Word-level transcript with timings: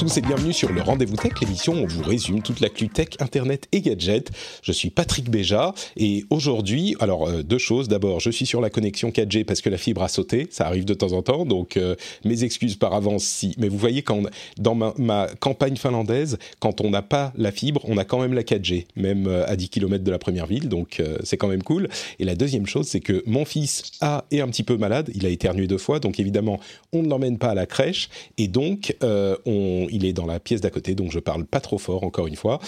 Tous 0.00 0.16
et 0.16 0.22
bienvenue 0.22 0.54
sur 0.54 0.72
le 0.72 0.80
Rendez-vous 0.80 1.16
Tech, 1.16 1.32
l'émission 1.42 1.74
où 1.74 1.84
on 1.84 1.86
vous 1.86 2.02
résume 2.02 2.40
toute 2.40 2.60
l'actu 2.60 2.88
tech, 2.88 3.08
internet 3.18 3.68
et 3.70 3.82
gadgets. 3.82 4.30
Je 4.62 4.72
suis 4.72 4.88
Patrick 4.88 5.28
Béja 5.30 5.74
et 5.94 6.24
aujourd'hui, 6.30 6.96
alors 7.00 7.28
euh, 7.28 7.42
deux 7.42 7.58
choses. 7.58 7.86
D'abord, 7.86 8.18
je 8.18 8.30
suis 8.30 8.46
sur 8.46 8.62
la 8.62 8.70
connexion 8.70 9.10
4G 9.10 9.44
parce 9.44 9.60
que 9.60 9.68
la 9.68 9.76
fibre 9.76 10.02
a 10.02 10.08
sauté, 10.08 10.48
ça 10.50 10.66
arrive 10.66 10.86
de 10.86 10.94
temps 10.94 11.12
en 11.12 11.20
temps, 11.20 11.44
donc 11.44 11.76
euh, 11.76 11.96
mes 12.24 12.44
excuses 12.44 12.76
par 12.76 12.94
avance 12.94 13.24
si. 13.24 13.54
Mais 13.58 13.68
vous 13.68 13.76
voyez, 13.76 14.00
quand 14.00 14.22
dans 14.56 14.74
ma, 14.74 15.26
campagne 15.38 15.76
finlandaise, 15.76 16.38
quand 16.60 16.80
on 16.80 16.88
n'a 16.88 17.02
pas 17.02 17.34
la 17.36 17.52
fibre, 17.52 17.82
on 17.86 17.98
a 17.98 18.04
quand 18.04 18.20
même 18.20 18.32
la 18.32 18.42
4G, 18.42 18.86
même 18.96 19.26
euh, 19.26 19.44
à 19.46 19.54
10 19.54 19.68
km 19.68 20.02
de 20.02 20.10
la 20.10 20.18
première 20.18 20.46
ville, 20.46 20.70
donc 20.70 21.02
c'est 21.24 21.36
quand 21.36 21.48
même 21.48 21.62
cool. 21.62 21.90
Et 22.18 22.24
la 22.24 22.36
deuxième 22.36 22.66
chose, 22.66 22.86
c'est 22.86 23.00
que 23.00 23.22
mon 23.26 23.44
fils 23.44 23.82
a 24.00 24.24
est 24.30 24.40
un 24.40 24.48
petit 24.48 24.62
peu 24.62 24.78
malade, 24.78 25.10
il 25.14 25.26
a 25.26 25.28
éternué 25.28 25.66
deux 25.66 25.76
fois, 25.76 26.00
donc 26.00 26.18
évidemment, 26.18 26.58
on 26.94 27.02
ne 27.02 27.08
l'emmène 27.10 27.36
pas 27.36 27.50
à 27.50 27.54
la 27.54 27.66
crèche 27.66 28.08
et 28.38 28.48
donc 28.48 28.96
on, 29.02 29.89
il 29.90 30.04
est 30.04 30.12
dans 30.12 30.26
la 30.26 30.40
pièce 30.40 30.60
d'à 30.60 30.70
côté, 30.70 30.94
donc 30.94 31.10
je 31.10 31.18
parle 31.18 31.44
pas 31.44 31.60
trop 31.60 31.78
fort 31.78 32.04
encore 32.04 32.26
une 32.26 32.36
fois. 32.36 32.60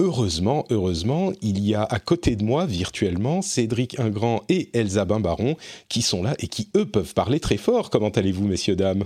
Heureusement, 0.00 0.64
heureusement, 0.70 1.32
il 1.40 1.64
y 1.64 1.74
a 1.74 1.84
à 1.84 2.00
côté 2.00 2.34
de 2.34 2.42
moi, 2.42 2.66
virtuellement, 2.66 3.42
Cédric 3.42 4.00
Ingrand 4.00 4.42
et 4.48 4.70
Elsa 4.76 5.04
Bimbaron 5.04 5.56
qui 5.88 6.02
sont 6.02 6.22
là 6.22 6.34
et 6.40 6.48
qui, 6.48 6.68
eux, 6.76 6.86
peuvent 6.86 7.14
parler 7.14 7.38
très 7.38 7.56
fort. 7.56 7.90
Comment 7.90 8.08
allez-vous, 8.08 8.46
messieurs, 8.46 8.74
dames? 8.74 9.04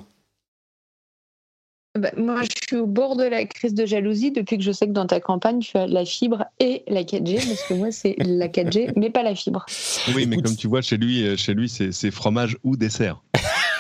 Bah, 1.99 2.11
moi, 2.17 2.43
je 2.43 2.69
suis 2.69 2.77
au 2.77 2.87
bord 2.87 3.17
de 3.17 3.25
la 3.25 3.45
crise 3.45 3.75
de 3.75 3.85
jalousie 3.85 4.31
depuis 4.31 4.57
que 4.57 4.65
je 4.65 4.73
sais 4.73 4.87
que 4.87 4.93
dans 4.93 5.07
ta 5.07 5.21
campagne, 5.21 5.59
tu 5.59 5.77
as 5.77 5.87
la 5.87 6.05
fibre 6.05 6.45
et 6.61 6.85
la 6.87 7.03
4G, 7.03 7.37
parce 7.37 7.63
que 7.65 7.75
moi, 7.75 7.91
c'est 7.91 8.15
la 8.19 8.49
4G, 8.49 8.93
mais 8.97 9.11
pas 9.11 9.23
la 9.23 9.35
fibre. 9.35 9.67
Oui, 10.15 10.27
mais 10.27 10.37
Écoute, 10.37 10.47
comme 10.47 10.57
tu 10.57 10.69
vois, 10.69 10.81
chez 10.81 10.97
lui, 10.97 11.27
euh, 11.27 11.37
chez 11.37 11.55
lui, 11.55 11.69
c'est 11.69 12.11
fromage 12.11 12.57
ou 12.63 12.77
dessert. 12.77 13.23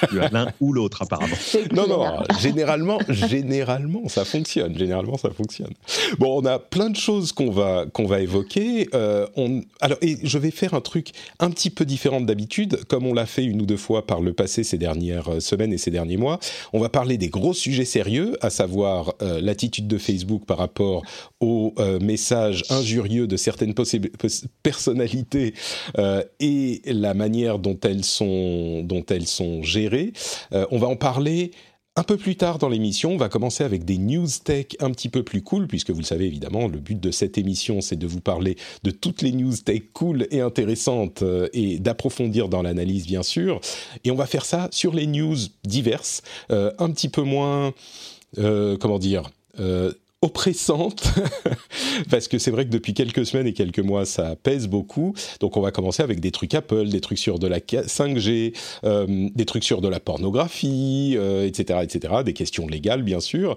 Tu 0.08 0.20
as 0.20 0.28
l'un 0.32 0.48
ou 0.60 0.72
l'autre, 0.72 1.02
apparemment. 1.02 1.36
Non, 1.74 1.86
non, 1.86 2.04
généralement, 2.40 2.98
généralement, 3.08 4.08
ça 4.08 4.24
fonctionne. 4.24 4.76
Généralement, 4.76 5.16
ça 5.16 5.30
fonctionne. 5.30 5.72
Bon, 6.18 6.40
on 6.40 6.46
a 6.46 6.58
plein 6.58 6.90
de 6.90 6.96
choses 6.96 7.32
qu'on 7.32 7.50
va, 7.50 7.86
qu'on 7.92 8.06
va 8.06 8.20
évoquer. 8.20 8.88
Euh, 8.94 9.26
on, 9.36 9.62
alors, 9.80 9.98
et 10.02 10.16
je 10.22 10.38
vais 10.38 10.50
faire 10.50 10.74
un 10.74 10.80
truc 10.80 11.12
un 11.40 11.50
petit 11.50 11.70
peu 11.70 11.84
différent 11.84 12.20
d'habitude, 12.20 12.84
comme 12.88 13.06
on 13.06 13.14
l'a 13.14 13.26
fait 13.26 13.44
une 13.44 13.62
ou 13.62 13.66
deux 13.66 13.76
fois 13.76 14.06
par 14.06 14.20
le 14.20 14.32
passé 14.32 14.64
ces 14.64 14.78
dernières 14.78 15.28
euh, 15.28 15.40
semaines 15.40 15.72
et 15.72 15.78
ces 15.78 15.90
derniers 15.90 16.16
mois. 16.16 16.38
On 16.72 16.80
va 16.80 16.88
parler 16.88 17.18
des 17.18 17.28
gros 17.28 17.54
sujets 17.54 17.84
sérieux, 17.84 18.36
à 18.40 18.50
savoir 18.50 19.14
euh, 19.22 19.40
l'attitude 19.40 19.88
de 19.88 19.98
Facebook 19.98 20.44
par 20.46 20.58
rapport 20.58 21.02
aux 21.40 21.74
euh, 21.78 21.98
messages 22.00 22.64
injurieux 22.70 23.26
de 23.26 23.36
certaines 23.36 23.74
personnalités 24.62 25.54
et 26.40 26.82
la 26.86 27.14
manière 27.14 27.58
dont 27.58 27.78
elles 27.82 28.04
sont, 28.04 28.82
dont 28.82 29.04
elles 29.08 29.26
sont 29.26 29.62
gérées. 29.62 29.87
Euh, 30.52 30.66
on 30.70 30.78
va 30.78 30.88
en 30.88 30.96
parler 30.96 31.52
un 31.96 32.04
peu 32.04 32.16
plus 32.16 32.36
tard 32.36 32.58
dans 32.58 32.68
l'émission, 32.68 33.10
on 33.12 33.16
va 33.16 33.28
commencer 33.28 33.64
avec 33.64 33.84
des 33.84 33.98
news 33.98 34.28
tech 34.44 34.66
un 34.78 34.92
petit 34.92 35.08
peu 35.08 35.24
plus 35.24 35.42
cool, 35.42 35.66
puisque 35.66 35.90
vous 35.90 35.98
le 35.98 36.04
savez 36.04 36.26
évidemment, 36.26 36.68
le 36.68 36.78
but 36.78 37.00
de 37.00 37.10
cette 37.10 37.38
émission, 37.38 37.80
c'est 37.80 37.96
de 37.96 38.06
vous 38.06 38.20
parler 38.20 38.56
de 38.84 38.92
toutes 38.92 39.20
les 39.20 39.32
news 39.32 39.56
tech 39.56 39.82
cool 39.94 40.28
et 40.30 40.40
intéressantes 40.40 41.22
euh, 41.22 41.48
et 41.52 41.80
d'approfondir 41.80 42.48
dans 42.48 42.62
l'analyse, 42.62 43.06
bien 43.06 43.24
sûr. 43.24 43.60
Et 44.04 44.12
on 44.12 44.14
va 44.14 44.26
faire 44.26 44.44
ça 44.44 44.68
sur 44.70 44.94
les 44.94 45.06
news 45.06 45.36
diverses, 45.64 46.22
euh, 46.52 46.70
un 46.78 46.90
petit 46.90 47.08
peu 47.08 47.22
moins, 47.22 47.72
comment 48.36 48.98
dire, 48.98 49.30
oppressantes, 50.20 51.04
parce 52.10 52.26
que 52.26 52.38
c'est 52.38 52.50
vrai 52.50 52.64
que 52.64 52.70
depuis 52.70 52.92
quelques 52.92 53.24
semaines 53.24 53.46
et 53.46 53.52
quelques 53.52 53.78
mois, 53.78 54.04
ça 54.04 54.34
pèse 54.36 54.66
beaucoup. 54.66 55.14
Donc 55.40 55.56
on 55.56 55.60
va 55.60 55.70
commencer 55.70 56.02
avec 56.02 56.18
des 56.20 56.32
trucs 56.32 56.54
Apple, 56.54 56.88
des 56.88 57.00
trucs 57.00 57.18
sur 57.18 57.38
de 57.38 57.46
la 57.46 57.60
5G, 57.60 58.54
euh, 58.84 59.28
des 59.34 59.44
trucs 59.44 59.64
sur 59.64 59.80
de 59.80 59.88
la 59.88 60.00
pornographie, 60.00 61.14
euh, 61.16 61.46
etc., 61.46 61.80
etc., 61.82 62.14
des 62.24 62.32
questions 62.32 62.66
légales, 62.66 63.02
bien 63.02 63.20
sûr. 63.20 63.56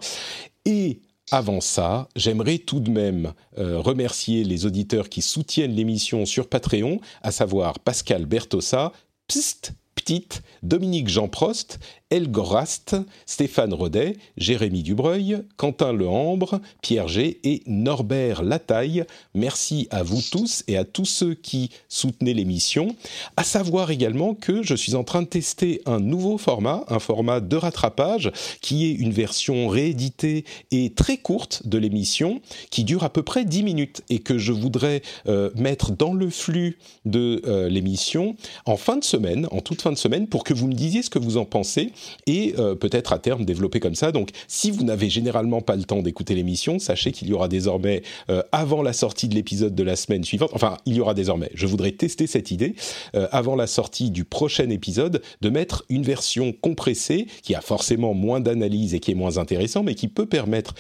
Et 0.66 1.00
avant 1.32 1.62
ça, 1.62 2.10
j'aimerais 2.16 2.60
tout 2.60 2.80
de 2.80 2.92
même 2.92 3.34
euh, 3.58 3.80
remercier 3.80 4.44
les 4.44 4.66
auditeurs 4.66 5.10
qui 5.10 5.22
soutiennent 5.22 5.74
l'émission 5.74 6.26
sur 6.26 6.48
Patreon, 6.48 7.00
à 7.24 7.32
savoir 7.32 7.80
Pascal 7.80 8.26
Bertossa, 8.26 8.92
Psst, 9.28 9.74
Petite, 9.96 10.44
Dominique 10.62 11.08
Jean 11.08 11.28
Prost, 11.28 11.80
Elgorast, 12.12 12.96
Stéphane 13.26 13.74
Rodet, 13.74 14.18
Jérémy 14.38 14.84
Dubreuil, 14.84 15.44
Quentin 15.58 15.94
Lehambre, 15.94 16.60
Pierre 16.82 17.08
G 17.08 17.40
et 17.44 17.64
Norbert 17.66 18.44
Lataille. 18.44 19.06
Merci 19.34 19.88
à 19.90 20.04
vous 20.04 20.22
tous 20.22 20.64
et 20.68 20.78
à 20.78 20.84
tous 20.84 21.06
ceux 21.06 21.34
qui 21.34 21.72
soutenaient 21.88 22.34
l'émission. 22.34 22.96
À 23.38 23.44
savoir 23.44 23.92
également 23.92 24.36
que 24.36 24.62
je 24.62 24.76
suis 24.76 24.96
en 24.96 25.04
train 25.04 25.22
de 25.22 25.28
tester 25.28 25.82
un 25.86 26.00
nouveau 26.00 26.38
format, 26.38 26.84
un 26.90 27.00
format 27.00 27.40
de 27.40 27.56
rattrapage 27.56 28.32
qui 28.62 28.86
est 28.86 28.94
une 28.94 29.14
version 29.14 29.70
rééditée 29.70 30.44
et 30.72 30.94
très 30.94 31.18
courte 31.18 31.66
de 31.66 31.78
l'émission 31.78 32.42
qui 32.70 32.84
dure 32.84 33.04
à 33.04 33.10
peu 33.10 33.24
près 33.24 33.46
10 33.46 33.64
minutes 33.64 34.02
et 34.10 34.20
que 34.20 34.38
je 34.38 34.52
voudrais 34.52 35.02
euh, 35.28 35.50
mettre 35.56 35.92
dans 35.92 36.14
le 36.14 36.30
flux 36.30 36.78
de 37.06 37.42
euh, 37.46 37.70
l'émission 37.70 38.36
en 38.66 38.76
fin 38.76 38.98
de 38.98 39.04
semaine, 39.04 39.48
en 39.52 39.62
toute 39.62 39.82
fin 39.82 39.92
de 39.92 39.98
semaine, 39.98 40.28
pour 40.28 40.44
que 40.44 40.54
vous 40.54 40.68
me 40.68 40.74
disiez 40.74 41.04
ce 41.04 41.10
que 41.10 41.20
vous 41.20 41.38
en 41.38 41.46
pensez 41.46 41.94
et 42.28 42.54
euh, 42.58 42.76
peut-être 42.76 43.14
à 43.14 43.20
terme 43.20 43.46
développer 43.46 43.80
comme 43.80 43.96
ça. 43.96 44.12
Donc, 44.12 44.30
si 44.48 44.72
vous 44.72 44.84
n'avez 44.84 45.10
généralement 45.10 45.62
pas 45.62 45.76
le 45.76 45.84
temps 45.84 46.02
d'écouter 46.02 46.36
l'émission, 46.36 46.80
sachez 46.80 47.12
qu'il 47.12 47.30
y 47.30 47.34
aura 47.34 47.48
désormais, 47.48 48.04
euh, 48.30 48.42
avant 48.52 48.82
la 48.82 48.94
sortie 48.94 49.28
de 49.28 49.36
l'épisode 49.36 49.76
de 49.76 49.84
la 49.84 49.96
semaine 49.96 50.24
suivante, 50.24 50.52
enfin, 50.54 50.78
il 50.86 50.96
y 50.96 51.00
aura 51.00 51.14
désormais, 51.14 51.50
je 51.54 51.68
voudrais 51.68 51.92
tester 51.92 52.28
cette 52.28 52.52
idée, 52.52 52.76
euh, 53.16 53.28
avant 53.32 53.56
la 53.56 53.68
sortie 53.68 54.12
du 54.12 54.26
prochain 54.26 54.70
épisode, 54.70 55.22
de 55.42 55.50
mettre 55.50 55.86
une 55.90 56.04
version 56.04 56.54
compressée 56.54 57.28
qui 57.44 57.56
a 57.56 57.62
forcément 57.62 58.14
moins 58.14 58.40
d'analyse 58.40 58.94
et 58.94 59.00
qui 59.00 59.12
est 59.12 59.16
moins 59.16 59.38
intéressant, 59.38 59.84
mais 59.84 59.96
qui 59.96 60.08
peut 60.08 60.26
permettre 60.26 60.74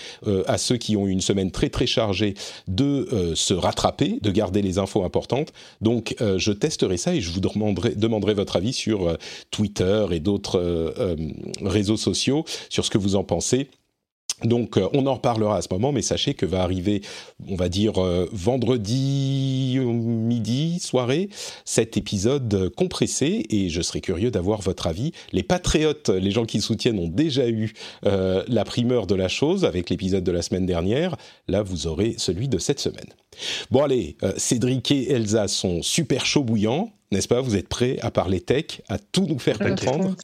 à 0.48 0.58
ceux 0.58 0.78
qui 0.78 0.96
ont 0.96 1.08
eu 1.08 1.12
une 1.12 1.22
semaine 1.22 1.52
très 1.52 1.70
très 1.70 1.86
chargée 1.86 2.34
de 2.68 3.34
se 3.36 3.54
rattraper, 3.54 4.20
de 4.22 4.32
garder 4.32 4.62
les 4.62 4.78
infos 4.78 5.04
importantes. 5.04 5.52
Donc, 5.82 6.16
je 6.20 6.52
testerai 6.52 6.98
ça 6.98 7.16
et 7.16 7.22
je 7.22 7.32
vous 7.32 7.40
demanderai, 7.40 8.34
votre 8.34 8.56
avis 8.56 8.74
sur 8.74 9.18
Twitter 9.52 10.06
et 10.12 10.20
d'autres 10.20 11.11
réseaux 11.62 11.98
sociaux 11.98 12.46
sur 12.70 12.86
ce 12.86 12.90
que 12.90 12.98
vous 12.98 13.16
en 13.16 13.24
pensez. 13.24 13.68
Donc, 14.44 14.78
euh, 14.78 14.88
on 14.94 15.06
en 15.06 15.14
reparlera 15.14 15.58
à 15.58 15.62
ce 15.62 15.68
moment, 15.70 15.92
mais 15.92 16.02
sachez 16.02 16.34
que 16.34 16.48
va 16.48 16.64
arriver, 16.64 17.04
on 17.48 17.56
va 17.56 17.70
dire, 17.70 18.04
euh, 18.04 18.28
vendredi 18.32 19.76
euh, 19.78 19.84
midi, 19.84 20.80
soirée, 20.80 21.30
cet 21.64 21.96
épisode 21.96 22.52
euh, 22.56 22.70
compressé, 22.76 23.46
et 23.52 23.70
je 23.70 23.84
serais 23.84 24.02
curieux 24.02 24.32
d'avoir 24.32 24.62
votre 24.62 24.88
avis. 24.88 25.12
Les 25.32 25.44
patriotes, 25.44 26.10
les 26.10 26.32
gens 26.32 26.46
qui 26.46 26.60
soutiennent, 26.60 26.98
ont 26.98 27.08
déjà 27.08 27.48
eu 27.48 27.74
euh, 28.08 28.44
la 28.48 28.64
primeur 28.64 29.06
de 29.06 29.14
la 29.14 29.28
chose 29.28 29.64
avec 29.64 29.92
l'épisode 29.92 30.24
de 30.24 30.32
la 30.32 30.42
semaine 30.42 30.66
dernière. 30.66 31.18
Là, 31.48 31.62
vous 31.62 31.86
aurez 31.86 32.16
celui 32.18 32.48
de 32.48 32.58
cette 32.58 32.80
semaine. 32.80 33.14
Bon, 33.70 33.84
allez, 33.84 34.18
euh, 34.24 34.34
Cédric 34.38 34.92
et 34.92 35.12
Elsa 35.12 35.48
sont 35.50 35.84
super 35.84 36.26
chauds 36.26 36.44
bouillants, 36.44 36.92
n'est-ce 37.12 37.28
pas? 37.28 37.42
Vous 37.42 37.56
êtes 37.56 37.68
prêts 37.68 38.00
à 38.02 38.10
parler 38.10 38.40
tech, 38.40 38.82
à 38.90 38.98
tout 38.98 39.28
nous 39.28 39.38
faire 39.38 39.60
comprendre? 39.60 40.16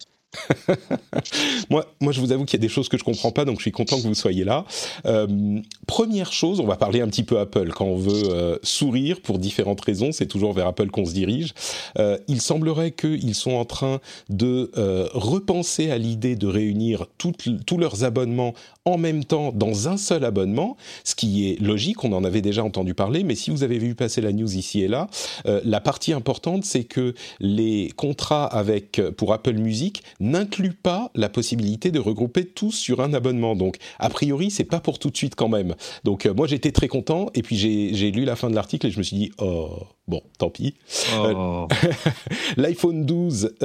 moi, 1.70 1.86
moi, 2.00 2.12
je 2.12 2.20
vous 2.20 2.32
avoue 2.32 2.46
qu'il 2.46 2.60
y 2.60 2.62
a 2.62 2.66
des 2.66 2.72
choses 2.72 2.90
que 2.90 2.98
je 2.98 3.04
comprends 3.04 3.32
pas, 3.32 3.46
donc 3.46 3.58
je 3.58 3.64
suis 3.64 3.72
content 3.72 3.98
que 3.98 4.08
vous 4.08 4.14
soyez 4.14 4.44
là. 4.44 4.66
Euh, 5.06 5.60
première 5.86 6.34
chose, 6.34 6.60
on 6.60 6.66
va 6.66 6.76
parler 6.76 7.02
un 7.02 7.08
petit 7.08 7.24
peu 7.24 7.40
Apple. 7.40 7.72
Quand 7.74 7.86
on 7.86 7.98
veut 7.98 8.30
euh, 8.32 8.58
sourire 8.64 9.22
pour 9.22 9.40
différentes 9.40 9.82
raisons, 9.82 10.12
c'est 10.12 10.28
toujours 10.28 10.54
vers 10.54 10.68
Apple 10.68 10.90
qu'on 10.90 11.06
se 11.06 11.14
dirige. 11.14 11.54
Euh, 11.98 12.18
il 12.28 12.42
semblerait 12.42 12.92
qu'ils 12.92 13.36
sont 13.36 13.54
en 13.54 13.66
train 13.66 14.00
de 14.30 14.72
repenser 15.14 15.92
à 15.92 15.98
l'idée 15.98 16.36
de 16.36 16.48
réunir 16.48 17.06
tous 17.18 17.78
leurs 17.78 18.04
abonnements 18.04 18.54
en 18.86 18.98
même 18.98 19.26
temps 19.26 19.52
dans 19.54 19.90
un 19.90 19.98
seul 19.98 20.24
abonnement, 20.24 20.78
ce 21.04 21.16
qui 21.16 21.50
est 21.50 21.62
logique, 21.62 22.04
on 22.04 22.14
en 22.14 22.24
avait 22.24 22.42
déjà 22.42 22.64
entendu 22.64 22.94
parler, 22.94 23.24
mais 23.24 23.36
si 23.36 23.52
vous 23.52 23.64
avez 23.64 23.78
vu 23.80 23.96
passer 23.96 24.22
la 24.22 24.32
news 24.32 24.56
ici 24.56 24.82
et 24.82 24.88
là, 24.88 25.08
la 25.46 25.82
partie 25.82 26.14
importante, 26.14 26.64
c'est 26.64 26.84
que 26.84 27.14
les 27.40 27.92
contrats 27.96 28.46
avec, 28.46 29.02
pour 29.18 29.34
Apple 29.34 29.54
Music 29.56 30.04
n'inclut 30.28 30.74
pas 30.74 31.12
la 31.16 31.30
possibilité 31.30 31.92
de 31.92 32.00
regrouper 32.00 32.46
tous 32.46 32.72
sur 32.72 33.02
un 33.02 33.14
abonnement. 33.14 33.56
Donc, 33.56 33.78
a 34.00 34.10
priori, 34.10 34.52
c'est 34.52 34.64
pas 34.64 34.80
pour 34.80 35.00
tout 35.00 35.10
de 35.10 35.18
suite 35.18 35.36
quand 35.36 35.50
même. 35.50 35.76
Donc, 36.04 36.26
euh, 36.26 36.34
moi, 36.34 36.48
j'étais 36.48 36.72
très 36.72 36.88
content. 36.88 37.28
Et 37.34 37.42
puis, 37.42 37.58
j'ai 37.58 38.12
lu 38.12 38.26
la 38.26 38.36
fin 38.36 38.50
de 38.50 38.56
l'article 38.56 38.88
et 38.88 38.92
je 38.92 38.98
me 38.98 39.04
suis 39.04 39.18
dit, 39.18 39.32
oh, 39.40 39.80
bon, 40.08 40.22
tant 40.38 40.50
pis. 40.50 40.76
Oh. 41.20 41.68
L'iPhone 42.58 43.06
12 43.06 43.56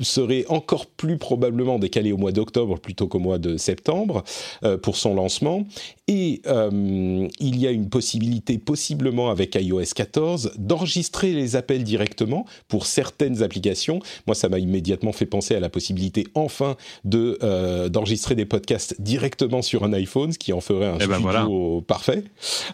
serait 0.00 0.46
encore 0.48 0.86
plus 0.86 1.18
probablement 1.18 1.78
décalé 1.78 2.12
au 2.12 2.16
mois 2.16 2.32
d'octobre 2.32 2.78
plutôt 2.78 3.08
qu'au 3.08 3.18
mois 3.18 3.38
de 3.38 3.56
septembre 3.56 4.24
euh, 4.64 4.78
pour 4.78 4.96
son 4.96 5.14
lancement. 5.14 5.66
Et 6.08 6.40
euh, 6.46 7.28
il 7.38 7.58
y 7.58 7.66
a 7.66 7.70
une 7.70 7.88
possibilité, 7.88 8.58
possiblement 8.58 9.30
avec 9.30 9.54
iOS 9.54 9.92
14, 9.94 10.52
d'enregistrer 10.58 11.32
les 11.32 11.56
appels 11.56 11.84
directement 11.84 12.46
pour 12.68 12.86
certaines 12.86 13.42
applications. 13.42 14.00
Moi, 14.26 14.34
ça 14.34 14.48
m'a 14.48 14.58
immédiatement 14.58 15.12
fait 15.12 15.26
penser 15.26 15.54
à 15.54 15.60
la 15.60 15.68
possibilité, 15.68 16.26
enfin, 16.34 16.76
de 17.04 17.38
euh, 17.42 17.88
d'enregistrer 17.88 18.34
des 18.34 18.46
podcasts 18.46 19.00
directement 19.00 19.62
sur 19.62 19.84
un 19.84 19.92
iPhone, 19.92 20.32
ce 20.32 20.38
qui 20.38 20.52
en 20.52 20.60
ferait 20.60 20.86
un 20.86 20.98
Eh 21.00 21.06
ben 21.06 21.18
studio 21.18 21.82
parfait, 21.82 22.24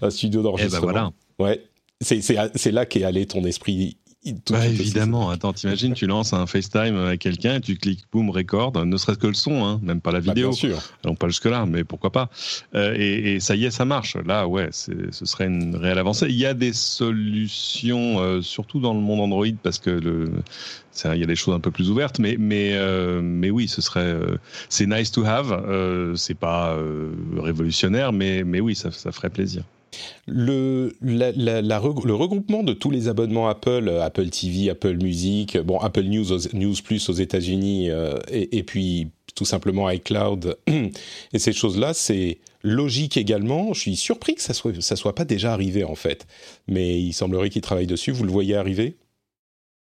un 0.03 0.11
studio 0.11 0.43
d'enregistrement. 0.43 0.91
Eh 0.91 0.93
ben 0.93 1.13
Ouais. 1.39 1.63
C'est, 2.01 2.21
c'est 2.21 2.71
là 2.71 2.87
qu'est 2.87 3.03
allé 3.03 3.27
ton 3.27 3.45
esprit 3.45 3.97
tout 4.45 4.53
Bah 4.53 4.67
évidemment, 4.67 5.31
attends, 5.31 5.53
t'imagines, 5.53 5.95
tu 5.95 6.07
lances 6.07 6.33
un 6.33 6.47
FaceTime 6.47 6.97
avec 6.97 7.21
quelqu'un 7.21 7.57
et 7.57 7.61
tu 7.61 7.77
cliques 7.77 8.05
boum 8.13 8.31
record, 8.31 8.73
ne 8.85 8.97
serait-ce 8.97 9.19
que 9.19 9.27
le 9.29 9.35
son, 9.35 9.65
hein, 9.65 9.81
même 9.83 10.01
pas 10.01 10.11
la 10.13 10.21
Bah, 10.21 10.33
vidéo. 10.35 10.49
bien 10.51 10.57
sûr. 10.57 10.83
Allons 11.05 11.15
pas 11.15 11.29
jusque-là, 11.29 11.67
mais 11.67 11.85
pourquoi 11.85 12.11
pas. 12.11 12.29
Euh, 12.75 12.95
et, 12.99 13.35
et 13.35 13.41
ça 13.41 13.55
y 13.55 13.65
est, 13.65 13.71
ça 13.71 13.85
marche. 13.85 14.17
Là, 14.27 14.47
ouais, 14.49 14.69
ce 14.73 14.93
serait 15.25 15.47
une 15.47 15.77
réelle 15.77 15.99
avancée. 15.99 16.27
Il 16.29 16.35
y 16.37 16.47
a 16.47 16.55
des 16.55 16.73
solutions, 16.73 18.21
euh, 18.21 18.43
surtout 18.43 18.81
dans 18.81 18.93
le 18.95 19.01
monde 19.01 19.21
Android, 19.21 19.47
parce 19.63 19.79
que 19.79 19.91
le, 19.91 20.31
il 21.05 21.21
y 21.21 21.23
a 21.23 21.27
des 21.27 21.37
choses 21.37 21.55
un 21.55 21.61
peu 21.61 21.71
plus 21.71 21.89
ouvertes, 21.91 22.19
mais 22.19 22.37
mais 22.39 22.73
euh, 22.75 23.21
mais 23.23 23.51
oui, 23.51 23.69
ce 23.69 23.81
serait, 23.81 24.01
euh, 24.01 24.37
c'est 24.69 24.87
nice 24.87 25.13
to 25.13 25.25
have. 25.25 25.53
Euh, 25.69 26.17
c'est 26.17 26.35
pas 26.35 26.77
révolutionnaire, 27.37 28.13
mais 28.13 28.43
mais 28.45 28.61
oui, 28.61 28.75
ça, 28.75 28.91
ça 28.91 29.13
ferait 29.13 29.31
plaisir. 29.31 29.63
Le, 30.27 30.93
le 31.01 32.13
regroupement 32.15 32.63
de 32.63 32.73
tous 32.73 32.91
les 32.91 33.09
abonnements 33.09 33.49
Apple, 33.49 33.89
euh, 33.89 34.03
Apple 34.03 34.29
TV, 34.31 34.71
Apple 34.71 34.97
Music, 34.97 35.57
euh, 35.57 35.63
bon, 35.63 35.79
Apple 35.79 36.05
News, 36.05 36.27
News 36.53 36.75
Plus 36.85 37.09
aux 37.09 37.15
États-Unis, 37.15 37.91
euh, 37.91 38.19
et, 38.31 38.59
et 38.59 38.63
puis 38.63 39.09
tout 39.35 39.45
simplement 39.45 39.89
iCloud 39.89 40.59
et 41.33 41.39
ces 41.39 41.53
choses-là, 41.53 41.95
c'est 41.95 42.39
logique 42.63 43.17
également. 43.17 43.73
Je 43.73 43.81
suis 43.81 43.97
surpris 43.97 44.35
que 44.35 44.43
ça 44.43 44.55
soit, 44.55 44.81
ça 44.81 44.97
soit 44.97 45.15
pas 45.15 45.25
déjà 45.25 45.53
arrivé 45.53 45.85
en 45.85 45.95
fait, 45.95 46.27
mais 46.67 47.01
il 47.01 47.13
semblerait 47.13 47.51
qu'ils 47.51 47.63
travaillent 47.63 47.87
dessus. 47.87 48.11
Vous 48.11 48.25
le 48.25 48.33
voyez 48.33 48.57
arriver? 48.57 48.97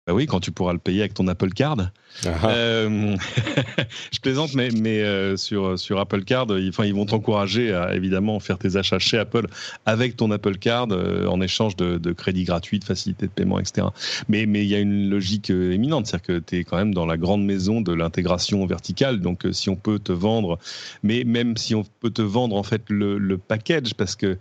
Bah 0.06 0.12
oui, 0.12 0.26
quand 0.26 0.40
tu 0.40 0.52
pourras 0.52 0.74
le 0.74 0.78
payer 0.78 1.00
avec 1.00 1.14
ton 1.14 1.26
Apple 1.28 1.48
Card. 1.48 1.90
Euh, 2.26 3.16
je 4.12 4.20
plaisante, 4.20 4.54
mais, 4.54 4.68
mais 4.68 5.00
euh, 5.00 5.38
sur, 5.38 5.78
sur 5.78 5.98
Apple 5.98 6.24
Card, 6.24 6.46
ils, 6.50 6.72
ils 6.84 6.94
vont 6.94 7.06
t'encourager 7.06 7.72
à 7.72 7.94
évidemment 7.94 8.38
faire 8.38 8.58
tes 8.58 8.76
achats 8.76 8.98
chez 8.98 9.16
Apple 9.16 9.46
avec 9.86 10.14
ton 10.16 10.30
Apple 10.30 10.58
Card 10.58 10.88
euh, 10.90 11.26
en 11.26 11.40
échange 11.40 11.74
de, 11.76 11.96
de 11.96 12.12
crédits 12.12 12.44
gratuits, 12.44 12.80
de 12.80 12.84
facilités 12.84 13.28
de 13.28 13.30
paiement, 13.30 13.58
etc. 13.58 13.86
Mais 14.28 14.44
mais 14.44 14.62
il 14.62 14.68
y 14.68 14.74
a 14.74 14.78
une 14.78 15.08
logique 15.08 15.48
éminente, 15.48 16.06
c'est-à-dire 16.06 16.26
que 16.26 16.38
tu 16.38 16.58
es 16.58 16.64
quand 16.64 16.76
même 16.76 16.92
dans 16.92 17.06
la 17.06 17.16
grande 17.16 17.42
maison 17.42 17.80
de 17.80 17.94
l'intégration 17.94 18.66
verticale. 18.66 19.20
Donc 19.20 19.46
si 19.52 19.70
on 19.70 19.76
peut 19.76 19.98
te 19.98 20.12
vendre, 20.12 20.58
mais 21.02 21.24
même 21.24 21.56
si 21.56 21.74
on 21.74 21.84
peut 22.00 22.10
te 22.10 22.22
vendre 22.22 22.56
en 22.56 22.62
fait 22.62 22.82
le, 22.90 23.16
le 23.16 23.38
package, 23.38 23.94
parce 23.94 24.16
que 24.16 24.36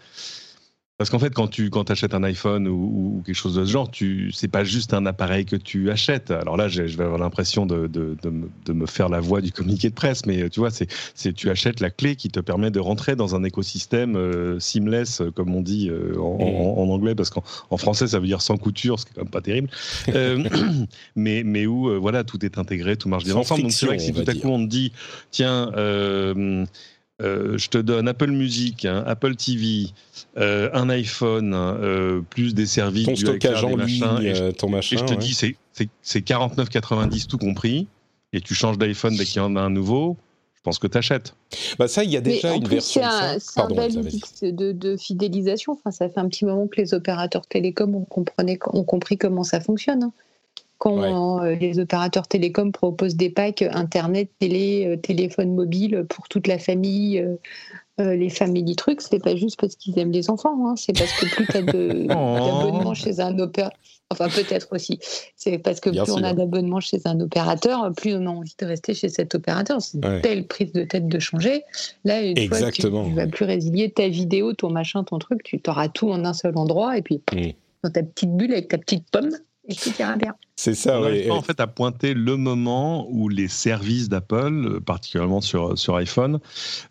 parce 0.97 1.09
qu'en 1.09 1.19
fait, 1.19 1.33
quand 1.33 1.47
tu 1.47 1.69
quand 1.69 1.89
achètes 1.89 2.13
un 2.13 2.23
iPhone 2.23 2.67
ou, 2.67 3.17
ou 3.17 3.23
quelque 3.25 3.35
chose 3.35 3.55
de 3.55 3.65
ce 3.65 3.71
genre, 3.71 3.89
tu 3.89 4.31
c'est 4.31 4.47
pas 4.47 4.63
juste 4.63 4.93
un 4.93 5.05
appareil 5.05 5.45
que 5.45 5.55
tu 5.55 5.89
achètes. 5.89 6.29
Alors 6.31 6.55
là, 6.55 6.67
je 6.67 6.81
vais 6.83 7.03
avoir 7.03 7.17
l'impression 7.19 7.65
de, 7.65 7.87
de, 7.87 8.15
de, 8.21 8.29
me, 8.29 8.49
de 8.65 8.73
me 8.73 8.85
faire 8.85 9.09
la 9.09 9.19
voix 9.19 9.41
du 9.41 9.51
communiqué 9.51 9.89
de 9.89 9.95
presse, 9.95 10.25
mais 10.25 10.49
tu 10.49 10.59
vois, 10.59 10.69
c'est 10.71 11.33
tu 11.33 11.49
achètes 11.49 11.79
la 11.79 11.89
clé 11.89 12.15
qui 12.15 12.29
te 12.29 12.39
permet 12.39 12.69
de 12.71 12.79
rentrer 12.79 13.15
dans 13.15 13.35
un 13.35 13.43
écosystème 13.43 14.15
euh, 14.15 14.59
seamless, 14.59 15.21
euh, 15.21 15.31
comme 15.31 15.53
on 15.55 15.61
dit 15.61 15.89
euh, 15.89 16.15
en, 16.19 16.37
en- 16.39 16.83
en 16.83 16.89
anglais, 16.93 17.15
parce 17.15 17.31
qu'en 17.31 17.43
en 17.71 17.77
français 17.77 18.07
ça 18.07 18.19
veut 18.19 18.27
dire 18.27 18.41
sans 18.41 18.57
couture, 18.57 18.99
ce 18.99 19.05
qui 19.05 19.11
est 19.11 19.15
quand 19.15 19.21
même 19.23 19.31
pas 19.31 19.41
terrible. 19.41 19.69
Euh, 20.09 20.43
mais 21.15 21.43
mais 21.43 21.65
où 21.65 21.99
voilà, 21.99 22.23
tout 22.23 22.45
est 22.45 22.57
intégré, 22.57 22.97
tout 22.97 23.09
marche 23.09 23.23
bien 23.23 23.33
Sans 23.33 23.39
ensemble. 23.41 23.63
Donc 23.63 23.71
c'est 23.71 23.85
vrai 23.87 23.97
que 23.97 24.03
si 24.03 24.13
tout 24.13 24.23
à 24.29 24.33
coup 24.35 24.47
on 24.49 24.63
te 24.63 24.69
dit, 24.69 24.91
tiens. 25.31 25.71
Euh, 27.23 27.57
je 27.57 27.69
te 27.69 27.77
donne 27.77 28.07
Apple 28.07 28.31
Music, 28.31 28.85
hein, 28.85 29.03
Apple 29.07 29.35
TV, 29.35 29.87
euh, 30.37 30.69
un 30.73 30.89
iPhone, 30.89 31.53
euh, 31.55 32.21
plus 32.21 32.53
des 32.53 32.65
services, 32.65 33.05
ton 33.05 33.13
du 33.13 33.21
stockage 33.21 33.63
en 33.63 33.75
ligne, 33.77 33.99
machins, 34.01 34.25
et 34.25 34.35
je, 34.35 34.43
euh, 34.43 34.51
ton 34.51 34.69
machin. 34.69 34.95
et 34.95 34.99
je 34.99 35.05
te 35.05 35.11
ouais. 35.11 35.17
dis 35.17 35.33
c'est- 35.33 35.55
c'est 35.71 35.89
c'est 36.01 36.21
49,90 36.21 37.27
tout 37.27 37.37
compris, 37.37 37.87
et 38.33 38.41
tu 38.41 38.53
changes 38.53 38.77
d'iPhone 38.77 39.15
dès 39.15 39.25
qu'il 39.25 39.37
y 39.37 39.39
en 39.45 39.55
a 39.55 39.61
un 39.61 39.69
nouveau, 39.69 40.17
je 40.55 40.61
pense 40.63 40.79
que 40.79 40.87
tu 40.87 40.97
achètes. 40.97 41.35
Bah 41.77 41.87
ça, 41.87 42.03
il 42.03 42.09
y 42.11 42.17
a 42.17 42.21
déjà 42.21 42.51
en 42.53 42.55
une 42.55 42.63
plus, 42.63 42.75
version. 42.75 43.01
c'est 43.01 43.07
de 43.07 43.11
ça. 43.11 43.31
un, 43.31 43.39
c'est 43.39 43.59
un 43.61 43.67
bel 43.67 44.53
de, 44.55 44.71
de 44.71 44.97
fidélisation. 44.97 45.73
Enfin, 45.73 45.91
ça 45.91 46.09
fait 46.09 46.19
un 46.19 46.27
petit 46.29 46.45
moment 46.45 46.67
que 46.67 46.79
les 46.81 46.93
opérateurs 46.93 47.45
télécoms 47.47 47.95
ont 48.09 48.83
compris 48.83 49.17
comment 49.17 49.43
ça 49.43 49.59
fonctionne. 49.59 50.03
hein. 50.03 50.13
Quand 50.83 51.41
euh, 51.43 51.55
les 51.55 51.79
opérateurs 51.79 52.27
télécoms 52.27 52.71
proposent 52.71 53.15
des 53.15 53.29
packs 53.29 53.61
Internet, 53.61 54.29
télé, 54.39 54.85
euh, 54.87 54.97
téléphone 54.97 55.55
mobile 55.55 56.05
pour 56.09 56.27
toute 56.27 56.47
la 56.47 56.59
famille, 56.59 57.19
euh, 57.19 57.35
euh, 58.01 58.15
les 58.15 58.29
familles 58.29 58.75
trucs, 58.75 59.01
c'est 59.01 59.23
pas 59.23 59.35
juste 59.35 59.59
parce 59.59 59.75
qu'ils 59.75 59.97
aiment 59.99 60.11
les 60.11 60.29
enfants. 60.29 60.67
hein. 60.67 60.75
C'est 60.75 60.91
parce 60.97 61.13
que 61.13 61.25
plus 61.27 61.45
tu 61.47 61.57
as 61.57 61.61
d'abonnements 61.61 62.93
chez 62.93 63.19
un 63.19 63.37
opérateur. 63.39 63.77
Enfin, 64.09 64.27
peut-être 64.29 64.67
aussi. 64.71 64.99
C'est 65.35 65.57
parce 65.57 65.79
que 65.79 65.89
Bien 65.89 66.03
plus 66.03 66.11
on 66.13 66.23
a 66.23 66.33
d'abonnements 66.33 66.79
chez 66.79 66.99
un 67.05 67.19
opérateur, 67.19 67.91
plus 67.95 68.13
on 68.15 68.25
a 68.27 68.29
envie 68.29 68.53
de 68.59 68.65
rester 68.65 68.93
chez 68.93 69.09
cet 69.09 69.33
opérateur. 69.35 69.81
C'est 69.81 69.97
une 69.97 70.05
Ouais. 70.05 70.21
telle 70.21 70.45
prise 70.47 70.71
de 70.73 70.83
tête 70.83 71.07
de 71.07 71.19
changer. 71.19 71.63
Là, 72.03 72.21
une 72.21 72.37
Exactement. 72.37 73.03
fois 73.03 73.03
que 73.03 73.07
tu, 73.07 73.13
tu 73.13 73.15
vas 73.21 73.27
plus 73.27 73.45
résilier 73.45 73.89
ta 73.89 74.07
vidéo, 74.09 74.53
ton 74.53 74.69
machin, 74.69 75.03
ton 75.03 75.17
truc, 75.17 75.41
tu 75.43 75.59
auras 75.67 75.87
tout 75.87 76.09
en 76.11 76.25
un 76.25 76.33
seul 76.33 76.55
endroit 76.57 76.97
et 76.97 77.01
puis 77.01 77.21
Mm. 77.33 77.51
dans 77.83 77.89
ta 77.91 78.03
petite 78.03 78.35
bulle 78.35 78.51
avec 78.51 78.67
ta 78.67 78.77
petite 78.77 79.05
pomme 79.11 79.31
et 79.69 79.73
ira 79.99 80.15
bien. 80.17 80.35
C'est 80.55 80.75
ça, 80.75 80.99
on 80.99 81.01
n'arrive 81.01 81.27
pas 81.29 81.33
en 81.33 81.41
fait 81.41 81.59
à 81.59 81.65
pointer 81.65 82.13
le 82.13 82.37
moment 82.37 83.07
où 83.09 83.27
les 83.27 83.47
services 83.47 84.07
d'Apple, 84.07 84.75
euh, 84.75 84.79
particulièrement 84.79 85.41
sur, 85.41 85.75
sur 85.77 85.95
iPhone, 85.95 86.39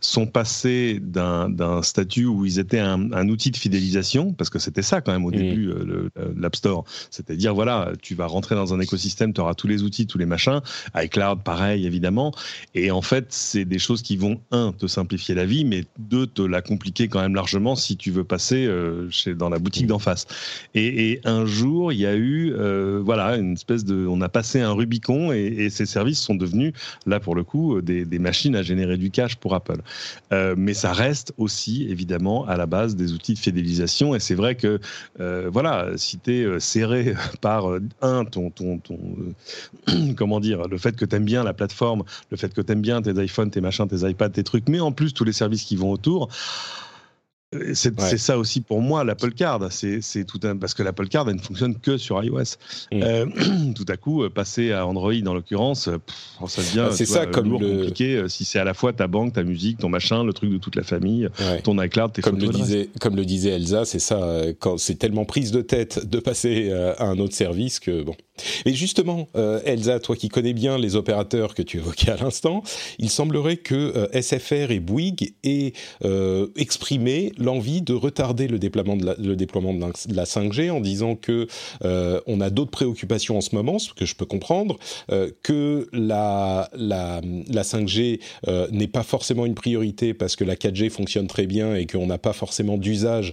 sont 0.01 0.27
passés 0.27 0.99
d'un 1.01 1.81
statut 1.83 2.27
où 2.27 2.45
ils 2.45 2.59
étaient 2.59 2.81
un, 2.81 3.13
un 3.13 3.29
outil 3.29 3.53
de 3.53 3.57
fidélisation, 3.57 4.33
parce 4.33 4.51
que 4.51 4.59
c'était 4.59 4.83
ça 4.83 5.01
quand 5.01 5.13
même 5.13 5.25
au 5.25 5.31
Mm. 5.31 5.37
début, 5.37 5.69
euh, 5.71 6.09
l'App 6.37 6.57
Store. 6.57 6.85
C'était 7.11 7.37
dire, 7.37 7.55
voilà, 7.55 7.93
tu 8.03 8.17
vas 8.17 8.27
rentrer 8.27 8.57
dans 8.57 8.75
un 8.75 8.81
écosystème, 8.81 9.33
tu 9.33 9.41
auras 9.41 9.55
tous 9.55 9.69
les 9.69 9.85
outils, 9.85 10.07
tous 10.09 10.19
les 10.19 10.27
machins, 10.27 10.61
iCloud 10.97 11.43
pareil 11.45 11.87
évidemment, 11.87 12.33
et 12.75 12.91
en 12.91 13.01
fait 13.03 13.27
c'est 13.31 13.65
des 13.65 13.79
choses 13.79 14.03
qui 14.03 14.17
vont, 14.17 14.41
un, 14.51 14.73
te 14.73 14.87
simplifier 14.89 15.35
la 15.37 15.47
vie, 15.47 15.65
mais 15.65 15.85
deux, 15.99 16.27
te 16.27 16.43
la 16.43 16.63
compliquer 16.63 17.07
quand 17.07 17.21
même 17.21 17.37
largement 17.37 17.77
si 17.77 17.97
tu 17.97 18.11
veux 18.11 18.25
passer 18.25 18.67
euh, 18.67 19.09
chez, 19.11 19.35
dans 19.35 19.49
la 19.49 19.61
boutique 19.61 19.87
d'en 19.87 20.01
face. 20.01 20.27
Et, 20.75 21.13
et 21.13 21.21
un 21.25 21.47
jour, 21.47 21.93
il 21.93 22.01
y 22.01 22.07
a 22.07 22.15
eu, 22.17 22.53
euh, 22.55 23.01
voilà, 23.05 23.37
une 23.37 23.52
espèce 23.55 23.85
de, 23.85 24.07
on 24.07 24.21
a 24.21 24.29
passé 24.29 24.61
un 24.61 24.73
Rubicon 24.73 25.33
et, 25.33 25.71
ces 25.71 25.87
services 25.87 26.21
sont 26.21 26.35
devenus, 26.35 26.73
là 27.07 27.21
pour 27.21 27.35
le 27.35 27.45
coup, 27.45 27.77
euh, 27.77 27.83
des, 27.83 28.19
machines 28.19 28.55
à 28.57 28.63
générer 28.63 28.97
du 28.97 29.11
cash 29.11 29.37
pour 29.37 29.55
Apple. 29.55 29.81
Euh, 30.33 30.55
mais 30.57 30.75
ça 30.75 30.93
reste 30.93 31.33
aussi, 31.39 31.87
évidemment, 31.89 32.47
à 32.47 32.57
la 32.57 32.67
base 32.67 32.97
des 32.97 33.13
outils 33.13 33.35
de 33.35 33.39
fidélisation. 33.39 34.15
Et 34.15 34.21
c'est 34.21 34.35
vrai 34.35 34.55
que, 34.55 34.81
euh, 35.21 35.49
voilà, 35.53 35.89
si 35.97 36.19
tu 36.19 36.33
es 36.33 36.61
serré 36.61 37.15
par 37.41 37.71
euh, 37.71 37.81
un, 38.01 38.25
ton, 38.25 38.51
ton, 38.51 38.79
ton 38.79 38.99
euh, 39.89 40.13
comment 40.17 40.41
dire, 40.41 40.69
le 40.69 40.79
fait 40.79 40.97
que 40.97 41.05
tu 41.05 41.17
aimes 41.17 41.25
bien 41.25 41.45
la 41.45 41.53
plateforme, 41.53 42.05
le 42.31 42.37
fait 42.37 42.53
que 42.53 42.61
tu 42.61 42.73
aimes 42.73 42.81
bien 42.81 43.03
tes 43.03 43.13
iPhones, 43.23 43.51
tes 43.51 43.61
machins, 43.61 43.87
tes 43.87 44.09
iPads, 44.09 44.31
tes 44.31 44.45
trucs, 44.45 44.69
mais 44.69 44.81
en 44.81 44.93
plus 44.93 45.13
tous 45.13 45.25
les 45.25 45.33
services 45.33 45.65
qui 45.65 45.77
vont 45.77 45.91
autour. 45.91 46.29
C'est 47.75 48.01
Ouais. 48.01 48.17
ça 48.17 48.39
aussi 48.39 48.61
pour 48.63 48.81
moi 48.81 49.05
l'Apple 49.05 49.33
Card. 49.33 49.69
C'est 49.71 50.25
tout 50.27 50.41
un 50.45 50.57
parce 50.57 50.73
que 50.75 50.83
l'Apple 50.83 51.09
Card 51.09 51.29
elle 51.29 51.37
ne 51.37 51.41
fonctionne 51.41 51.75
que 51.79 51.97
sur 51.99 52.23
iOS. 52.23 52.57
Mm. 52.93 53.03
Euh, 53.03 53.27
tout 53.75 53.85
à 53.89 53.97
coup, 53.97 54.23
euh, 54.23 54.31
passer 54.31 54.73
à 54.73 54.87
Android 54.87 55.13
en 55.27 55.35
l'occurrence, 55.35 55.89
euh, 55.89 55.99
pff, 55.99 56.49
ça 56.51 56.63
devient 56.63 56.87
Ah, 56.89 56.93
c'est 56.95 57.05
ça, 57.05 57.25
vois, 57.25 57.27
comme 57.33 57.51
lourd, 57.51 57.61
le- 57.61 57.77
compliqué. 57.79 58.25
Si 58.29 58.45
c'est 58.45 58.59
à 58.59 58.65
la 58.65 58.75
fois 58.75 58.93
ta 58.93 59.07
banque, 59.07 59.35
ta 59.35 59.43
musique, 59.43 59.79
ton 59.79 59.89
machin, 59.91 60.25
le 60.25 60.33
truc 60.33 60.51
de 60.51 60.59
toute 60.59 60.77
la 60.77 60.83
famille, 60.83 61.29
Ouais. 61.41 61.61
ton 61.63 61.81
iCloud, 61.83 62.13
tes 62.13 62.23
Comme 62.23 62.39
le, 62.39 62.49
disait, 62.49 62.89
comme 63.01 63.17
le 63.17 63.25
disait 63.25 63.51
Elsa, 63.51 63.85
c'est 63.85 63.99
ça, 63.99 64.43
quand 64.59 64.79
c'est 64.79 64.95
tellement 64.95 65.25
prise 65.25 65.53
de 65.53 65.61
tête 65.61 66.09
de 66.09 66.19
passer 66.21 66.73
à 66.73 67.05
un 67.07 67.19
autre 67.19 67.35
service 67.35 67.81
que 67.81 68.03
bon. 68.03 68.15
Et 68.67 68.75
justement, 68.75 69.29
euh, 69.37 69.61
Elsa, 69.65 69.99
toi 70.01 70.17
qui 70.17 70.29
connais 70.29 70.53
bien 70.53 70.79
les 70.79 70.97
opérateurs 70.97 71.55
que 71.55 71.63
tu 71.63 71.79
évoquais 71.79 72.11
à 72.11 72.17
l'instant, 72.17 72.63
il 72.99 73.11
semblerait 73.11 73.57
que 73.57 73.75
euh, 73.75 74.21
SFR 74.21 74.71
et 74.71 74.81
Bouygues 74.81 75.35
aient 75.45 75.73
euh, 76.05 76.49
exprimé 76.57 77.33
l'envie 77.39 77.83
de 77.83 77.95
retarder 77.95 78.49
le 78.49 78.59
déploiement 78.59 78.97
de 78.97 79.07
la, 79.07 79.15
le 79.19 79.37
déploiement 79.37 79.75
de 79.75 79.81
la, 79.81 79.87
de 80.09 80.15
la 80.15 80.25
5G 80.25 80.71
en 80.71 80.81
disant 80.81 81.17
que 81.17 81.47
on 82.27 82.41
a 82.41 82.51
d'autres 82.51 82.71
préoccupations 82.71 83.37
en 83.37 83.41
ce 83.41 83.55
moment, 83.55 83.79
ce 83.79 83.93
que 83.95 84.05
je 84.07 84.15
peux 84.15 84.27
comprendre, 84.27 84.79
que 85.43 85.89
la, 85.93 86.69
la, 86.75 87.21
la 87.49 87.63
5G 87.63 88.21
euh, 88.49 88.67
n'est 88.71 88.87
pas 88.89 89.03
forcément 89.03 89.47
une 89.47 89.55
priorité 89.55 90.15
parce 90.15 90.37
que 90.37 90.45
la 90.45 90.55
4G 90.57 90.91
fonctionne 90.91 91.27
très 91.27 91.47
bien 91.47 91.75
et 91.75 91.87
qu'on 91.87 92.07
n'a 92.07 92.19
pas 92.19 92.33
forcément 92.33 92.77
d'usage 92.79 93.33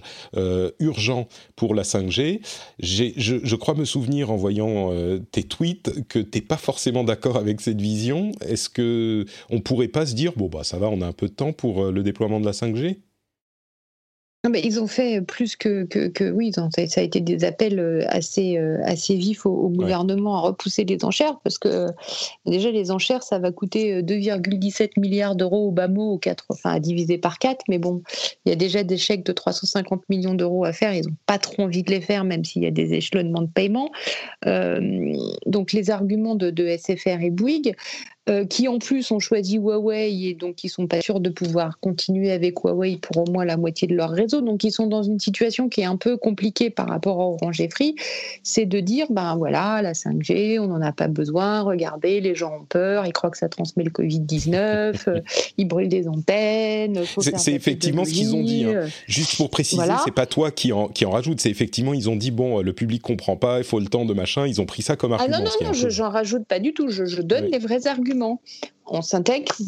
urgent 0.78 1.28
pour 1.56 1.74
la 1.74 1.82
5G. 1.82 2.40
J'ai- 2.78 3.14
Je, 3.16 3.36
je 3.42 3.56
crois 3.56 3.74
me 3.74 3.84
souvenir 3.84 4.30
en 4.30 4.36
voyant 4.36 4.90
euh, 5.00 5.18
tes 5.32 5.42
tweets 5.42 6.06
que 6.08 6.18
t'es 6.18 6.40
pas 6.40 6.56
forcément 6.56 7.04
d'accord 7.04 7.36
avec 7.36 7.60
cette 7.60 7.80
vision. 7.80 8.32
Est-ce 8.42 8.68
que 8.68 9.24
on 9.50 9.60
pourrait 9.60 9.88
pas 9.88 10.06
se 10.06 10.14
dire 10.14 10.32
bon 10.36 10.48
bah 10.48 10.64
ça 10.64 10.78
va, 10.78 10.88
on 10.88 11.00
a 11.00 11.06
un 11.06 11.12
peu 11.12 11.28
de 11.28 11.34
temps 11.34 11.52
pour 11.52 11.90
le 11.90 12.02
déploiement 12.02 12.40
de 12.40 12.46
la 12.46 12.52
5G 12.52 12.98
non, 14.42 14.50
mais 14.50 14.62
ils 14.64 14.80
ont 14.80 14.86
fait 14.86 15.20
plus 15.20 15.54
que, 15.54 15.84
que, 15.84 16.30
oui, 16.30 16.50
ça 16.54 16.70
a 16.78 17.02
été 17.02 17.20
des 17.20 17.44
appels 17.44 17.78
euh, 17.78 18.02
assez, 18.08 18.56
euh, 18.56 18.78
assez 18.84 19.14
vifs 19.14 19.44
au, 19.44 19.68
gouvernement 19.68 20.34
à 20.36 20.40
repousser 20.40 20.84
les 20.84 21.04
enchères 21.04 21.38
parce 21.44 21.58
que 21.58 21.88
déjà 22.46 22.70
les 22.70 22.90
enchères 22.90 23.22
ça 23.22 23.38
va 23.38 23.52
coûter 23.52 24.02
2,17 24.02 24.82
euh, 24.82 24.88
milliards 24.96 25.36
d'euros 25.36 25.68
au 25.68 25.72
bas 25.72 25.88
mot, 25.88 26.16
quatre, 26.16 26.46
enfin 26.48 26.70
à 26.70 26.80
diviser 26.80 27.18
par 27.18 27.38
4, 27.38 27.64
mais 27.68 27.78
bon, 27.78 28.02
il 28.46 28.48
y 28.48 28.52
a 28.52 28.56
déjà 28.56 28.82
des 28.82 28.96
chèques 28.96 29.26
de 29.26 29.32
350 29.32 30.08
millions 30.08 30.34
d'euros 30.34 30.64
à 30.64 30.72
faire, 30.72 30.94
ils 30.94 31.06
n'ont 31.06 31.16
pas 31.26 31.38
trop 31.38 31.64
envie 31.64 31.82
de 31.82 31.90
les 31.90 32.00
faire 32.00 32.24
même 32.24 32.42
s'il 32.42 32.62
y 32.62 32.66
a 32.66 32.70
des 32.70 32.94
échelonnements 32.94 33.42
de 33.42 33.50
paiement. 33.50 33.90
donc 35.44 35.72
les 35.72 35.90
arguments 35.90 36.34
de, 36.34 36.48
de 36.48 36.76
SFR 36.78 37.20
et 37.20 37.30
Bouygues, 37.30 37.74
euh, 38.30 38.44
qui 38.44 38.68
en 38.68 38.78
plus 38.78 39.10
ont 39.10 39.18
choisi 39.18 39.56
Huawei 39.56 40.12
et 40.28 40.34
donc 40.34 40.56
qui 40.56 40.68
sont 40.68 40.86
pas 40.86 41.00
sûrs 41.00 41.20
de 41.20 41.30
pouvoir 41.30 41.80
continuer 41.80 42.30
avec 42.30 42.60
Huawei 42.60 42.96
pour 42.96 43.18
au 43.18 43.30
moins 43.30 43.44
la 43.44 43.56
moitié 43.56 43.88
de 43.88 43.94
leur 43.94 44.10
réseau. 44.10 44.40
Donc 44.40 44.64
ils 44.64 44.72
sont 44.72 44.86
dans 44.86 45.02
une 45.02 45.18
situation 45.18 45.68
qui 45.68 45.80
est 45.80 45.84
un 45.84 45.96
peu 45.96 46.16
compliquée 46.16 46.70
par 46.70 46.88
rapport 46.88 47.20
à 47.20 47.24
Orange 47.24 47.60
et 47.60 47.68
Free, 47.68 47.94
c'est 48.42 48.66
de 48.66 48.80
dire 48.80 49.06
ben 49.10 49.36
voilà 49.36 49.82
la 49.82 49.92
5G, 49.92 50.58
on 50.60 50.68
n'en 50.68 50.80
a 50.80 50.92
pas 50.92 51.08
besoin. 51.08 51.62
Regardez, 51.62 52.20
les 52.20 52.34
gens 52.34 52.58
ont 52.60 52.64
peur, 52.64 53.06
ils 53.06 53.12
croient 53.12 53.30
que 53.30 53.38
ça 53.38 53.48
transmet 53.48 53.84
le 53.84 53.90
Covid 53.90 54.20
19, 54.20 55.04
euh, 55.08 55.20
ils 55.56 55.66
brûlent 55.66 55.88
des 55.88 56.08
antennes. 56.08 57.02
C'est 57.36 57.54
effectivement 57.54 58.04
ce 58.04 58.10
qu'ils 58.10 58.34
ont 58.34 58.42
dit. 58.42 58.64
Hein. 58.64 58.86
Juste 59.06 59.36
pour 59.36 59.50
préciser, 59.50 59.82
c'est 60.04 60.14
pas 60.14 60.26
toi 60.26 60.50
qui 60.50 60.72
en 60.72 60.88
qui 60.88 61.04
en 61.04 61.10
rajoute, 61.10 61.40
c'est 61.40 61.50
effectivement 61.50 61.94
ils 61.94 62.08
ont 62.08 62.16
dit 62.16 62.30
bon 62.30 62.60
le 62.60 62.72
public 62.72 63.02
comprend 63.02 63.36
pas, 63.36 63.58
il 63.58 63.64
faut 63.64 63.80
le 63.80 63.86
temps 63.86 64.04
de 64.04 64.14
machin. 64.14 64.46
Ils 64.46 64.60
ont 64.60 64.66
pris 64.66 64.82
ça 64.82 64.96
comme 64.96 65.12
argument. 65.12 65.36
Ah 65.36 65.40
non 65.40 65.44
non 65.44 65.72
non, 65.72 65.72
j'en 65.72 66.10
rajoute 66.10 66.46
pas 66.46 66.58
du 66.58 66.72
tout. 66.72 66.88
Je, 66.90 67.20
donne 67.22 67.46
les 67.46 67.58
vrais 67.58 67.86
arguments 67.86 68.19
justement 68.20 68.42
en 68.90 69.00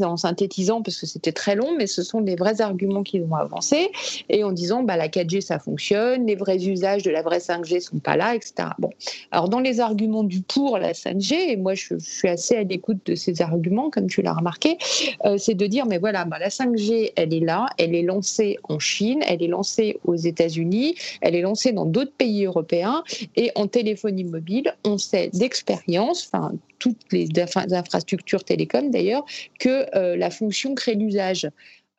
en 0.03 0.17
synthétisant 0.17 0.83
parce 0.83 0.99
que 0.99 1.07
c'était 1.07 1.33
très 1.33 1.55
long, 1.55 1.77
mais 1.77 1.87
ce 1.87 2.03
sont 2.03 2.21
des 2.21 2.37
vrais 2.37 2.61
arguments 2.61 3.03
qui 3.03 3.19
vont 3.19 3.35
avancer 3.35 3.91
et 4.29 4.45
en 4.45 4.53
disant 4.53 4.83
bah, 4.83 4.97
la 4.97 5.09
4G 5.09 5.41
ça 5.41 5.59
fonctionne, 5.59 6.27
les 6.27 6.35
vrais 6.35 6.65
usages 6.65 7.03
de 7.03 7.11
la 7.11 7.23
vraie 7.23 7.39
5G 7.39 7.81
sont 7.81 7.99
pas 7.99 8.17
là, 8.17 8.35
etc. 8.35 8.69
Bon, 8.79 8.91
alors 9.31 9.49
dans 9.49 9.61
les 9.61 9.81
arguments 9.81 10.25
du 10.25 10.43
pour 10.43 10.79
la 10.79 10.93
5G, 10.93 11.35
et 11.35 11.57
moi 11.57 11.75
je, 11.75 11.95
suis 11.99 12.29
assez 12.29 12.57
à 12.57 12.63
l'écoute 12.63 12.99
de 13.07 13.15
ces 13.15 13.41
arguments, 13.43 13.91
comme 13.91 14.07
tu 14.07 14.23
l'as 14.23 14.35
remarqué, 14.35 14.77
euh, 15.25 15.39
c'est 15.39 15.55
de 15.55 15.67
dire 15.67 15.87
mais 15.87 15.99
voilà, 15.99 16.25
bah, 16.25 16.39
la 16.39 16.49
5G 16.49 17.13
elle 17.17 17.33
est 17.33 17.41
là, 17.41 17.67
elle 17.79 17.95
est 17.95 18.03
lancée 18.03 18.59
en 18.65 18.79
Chine, 18.79 19.23
elle 19.27 19.43
est 19.43 19.49
lancée 19.49 19.99
aux 20.05 20.17
États-Unis, 20.17 20.97
elle 21.21 21.35
est 21.35 21.43
lancée 21.43 21.73
dans 21.73 21.87
d'autres 21.87 22.13
pays 22.13 22.45
européens 22.45 23.03
et 23.37 23.51
en 23.55 23.67
téléphonie 23.67 24.25
mobile, 24.25 24.75
on 24.85 24.99
sait 24.99 25.31
d'expérience, 25.33 26.29
enfin 26.33 26.53
toutes 26.83 27.13
les 27.13 27.29
infrastructures 27.71 28.43
télécom 28.43 28.91
d'ailleurs, 28.91 29.12
que 29.59 29.87
euh, 29.97 30.17
la 30.17 30.31
fonction 30.31 30.75
crée 30.75 30.95
l'usage. 30.95 31.49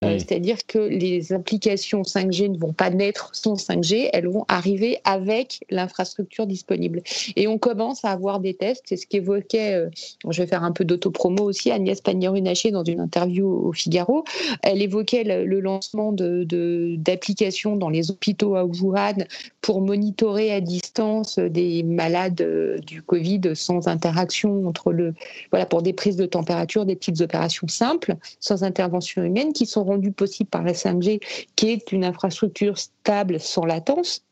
Euh, 0.04 0.20
c'est-à-dire 0.20 0.58
que 0.68 0.80
les 0.80 1.34
applications 1.34 2.02
5G 2.02 2.50
ne 2.52 2.58
vont 2.58 2.74
pas 2.74 2.90
naître 2.90 3.30
sans 3.34 3.56
5G, 3.56 4.10
elles 4.14 4.28
vont 4.28 4.46
arriver 4.48 5.00
avec 5.04 5.64
l'infrastructure 5.70 6.48
disponible. 6.48 7.02
Et 7.36 7.48
on 7.48 7.58
commence 7.58 8.06
à 8.06 8.10
avoir 8.10 8.40
des 8.40 8.54
tests, 8.54 8.84
c'est 8.86 8.98
ce 8.98 9.08
qu'évoquait, 9.08 9.74
euh, 9.74 9.90
je 10.30 10.42
vais 10.42 10.48
faire 10.48 10.64
un 10.64 10.72
peu 10.72 10.86
d'autopromo 10.86 11.44
aussi, 11.44 11.72
Agnès 11.72 12.02
Pannier-Runacher 12.02 12.72
dans 12.72 12.84
une 12.84 13.00
interview 13.00 13.48
au 13.48 13.72
Figaro. 13.74 14.24
Elle 14.62 14.82
évoquait 14.82 15.24
le, 15.24 15.64
lancement 15.64 16.12
d'applications 16.12 17.76
de, 17.76 17.80
dans 17.80 17.90
les 17.90 18.12
hôpitaux 18.12 18.56
à 18.56 18.66
Wuhan 18.66 19.26
pour 19.62 19.82
monitorer 19.82 20.52
à 20.52 20.60
distance 20.62 21.40
des 21.40 21.84
malades 21.84 22.42
euh, 22.42 22.80
du 22.80 23.02
Covid 23.02 23.42
sans 23.56 23.88
interaction 23.88 24.68
entre 24.68 24.92
le, 24.92 25.14
voilà, 25.52 25.66
pour 25.66 25.82
des 25.82 25.94
prises 25.94 26.18
de 26.18 26.26
température, 26.26 26.86
des 26.86 26.96
petites 26.96 27.22
opérations 27.22 27.68
simples, 27.68 28.16
sans 28.40 28.64
intervention 28.64 29.24
humaine, 29.24 29.54
qui 29.54 29.66
sont 29.66 29.84
rendu 29.94 30.12
possible 30.12 30.50
par 30.50 30.64
la 30.64 30.74
5G, 30.74 31.20
qui 31.56 31.70
est 31.70 31.92
une 31.92 32.06
infrastructure 32.06 32.78
stable 32.78 33.40
sans 33.40 33.66
latence. 33.66 34.24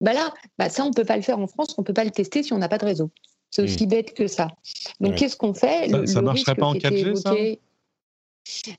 bah 0.00 0.12
là, 0.12 0.32
bah 0.58 0.68
ça, 0.68 0.84
on 0.84 0.88
ne 0.88 0.94
peut 0.94 1.04
pas 1.04 1.16
le 1.16 1.22
faire 1.22 1.38
en 1.38 1.46
France, 1.46 1.74
on 1.78 1.82
ne 1.82 1.86
peut 1.86 1.92
pas 1.92 2.04
le 2.04 2.10
tester 2.10 2.42
si 2.42 2.52
on 2.52 2.58
n'a 2.58 2.68
pas 2.68 2.78
de 2.78 2.84
réseau. 2.84 3.10
C'est 3.50 3.62
aussi 3.62 3.86
hmm. 3.86 3.90
bête 3.90 4.14
que 4.14 4.26
ça. 4.26 4.48
Donc, 5.00 5.16
qu'est-ce 5.16 5.36
qu'on 5.36 5.54
fait 5.54 5.88
Ça 6.06 6.20
ne 6.20 6.26
marcherait 6.26 6.54
pas 6.54 6.66
en 6.66 6.74
4G, 6.74 7.14
ça 7.16 7.34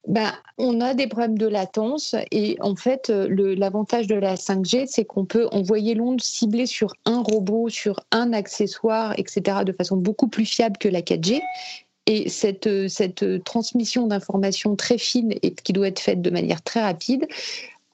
bah, 0.08 0.34
on 0.58 0.82
a 0.82 0.94
des 0.94 1.08
problèmes 1.08 1.38
de 1.38 1.48
latence 1.48 2.16
et 2.32 2.58
en 2.60 2.76
fait, 2.76 3.10
l'avantage 3.10 4.08
de 4.08 4.16
la 4.16 4.36
5G, 4.36 4.88
c'est 4.88 5.06
qu'on 5.06 5.26
peut 5.26 5.48
envoyer 5.52 5.96
l'onde 5.96 6.22
ciblée 6.22 6.66
sur 6.66 6.94
un 7.06 7.22
robot, 7.22 7.70
sur 7.70 8.02
un 8.12 8.34
accessoire, 8.34 9.18
etc., 9.18 9.60
de 9.66 9.72
façon 9.72 9.96
beaucoup 9.96 10.28
plus 10.28 10.46
fiable 10.46 10.78
que 10.78 10.90
la 10.90 11.02
4G. 11.02 11.40
Et 12.06 12.28
cette, 12.30 12.90
cette 12.90 13.44
transmission 13.44 14.08
d'informations 14.08 14.76
très 14.76 14.98
fine 14.98 15.34
et 15.42 15.52
qui 15.52 15.72
doit 15.72 15.88
être 15.88 16.00
faite 16.00 16.22
de 16.22 16.30
manière 16.30 16.62
très 16.62 16.82
rapide, 16.82 17.28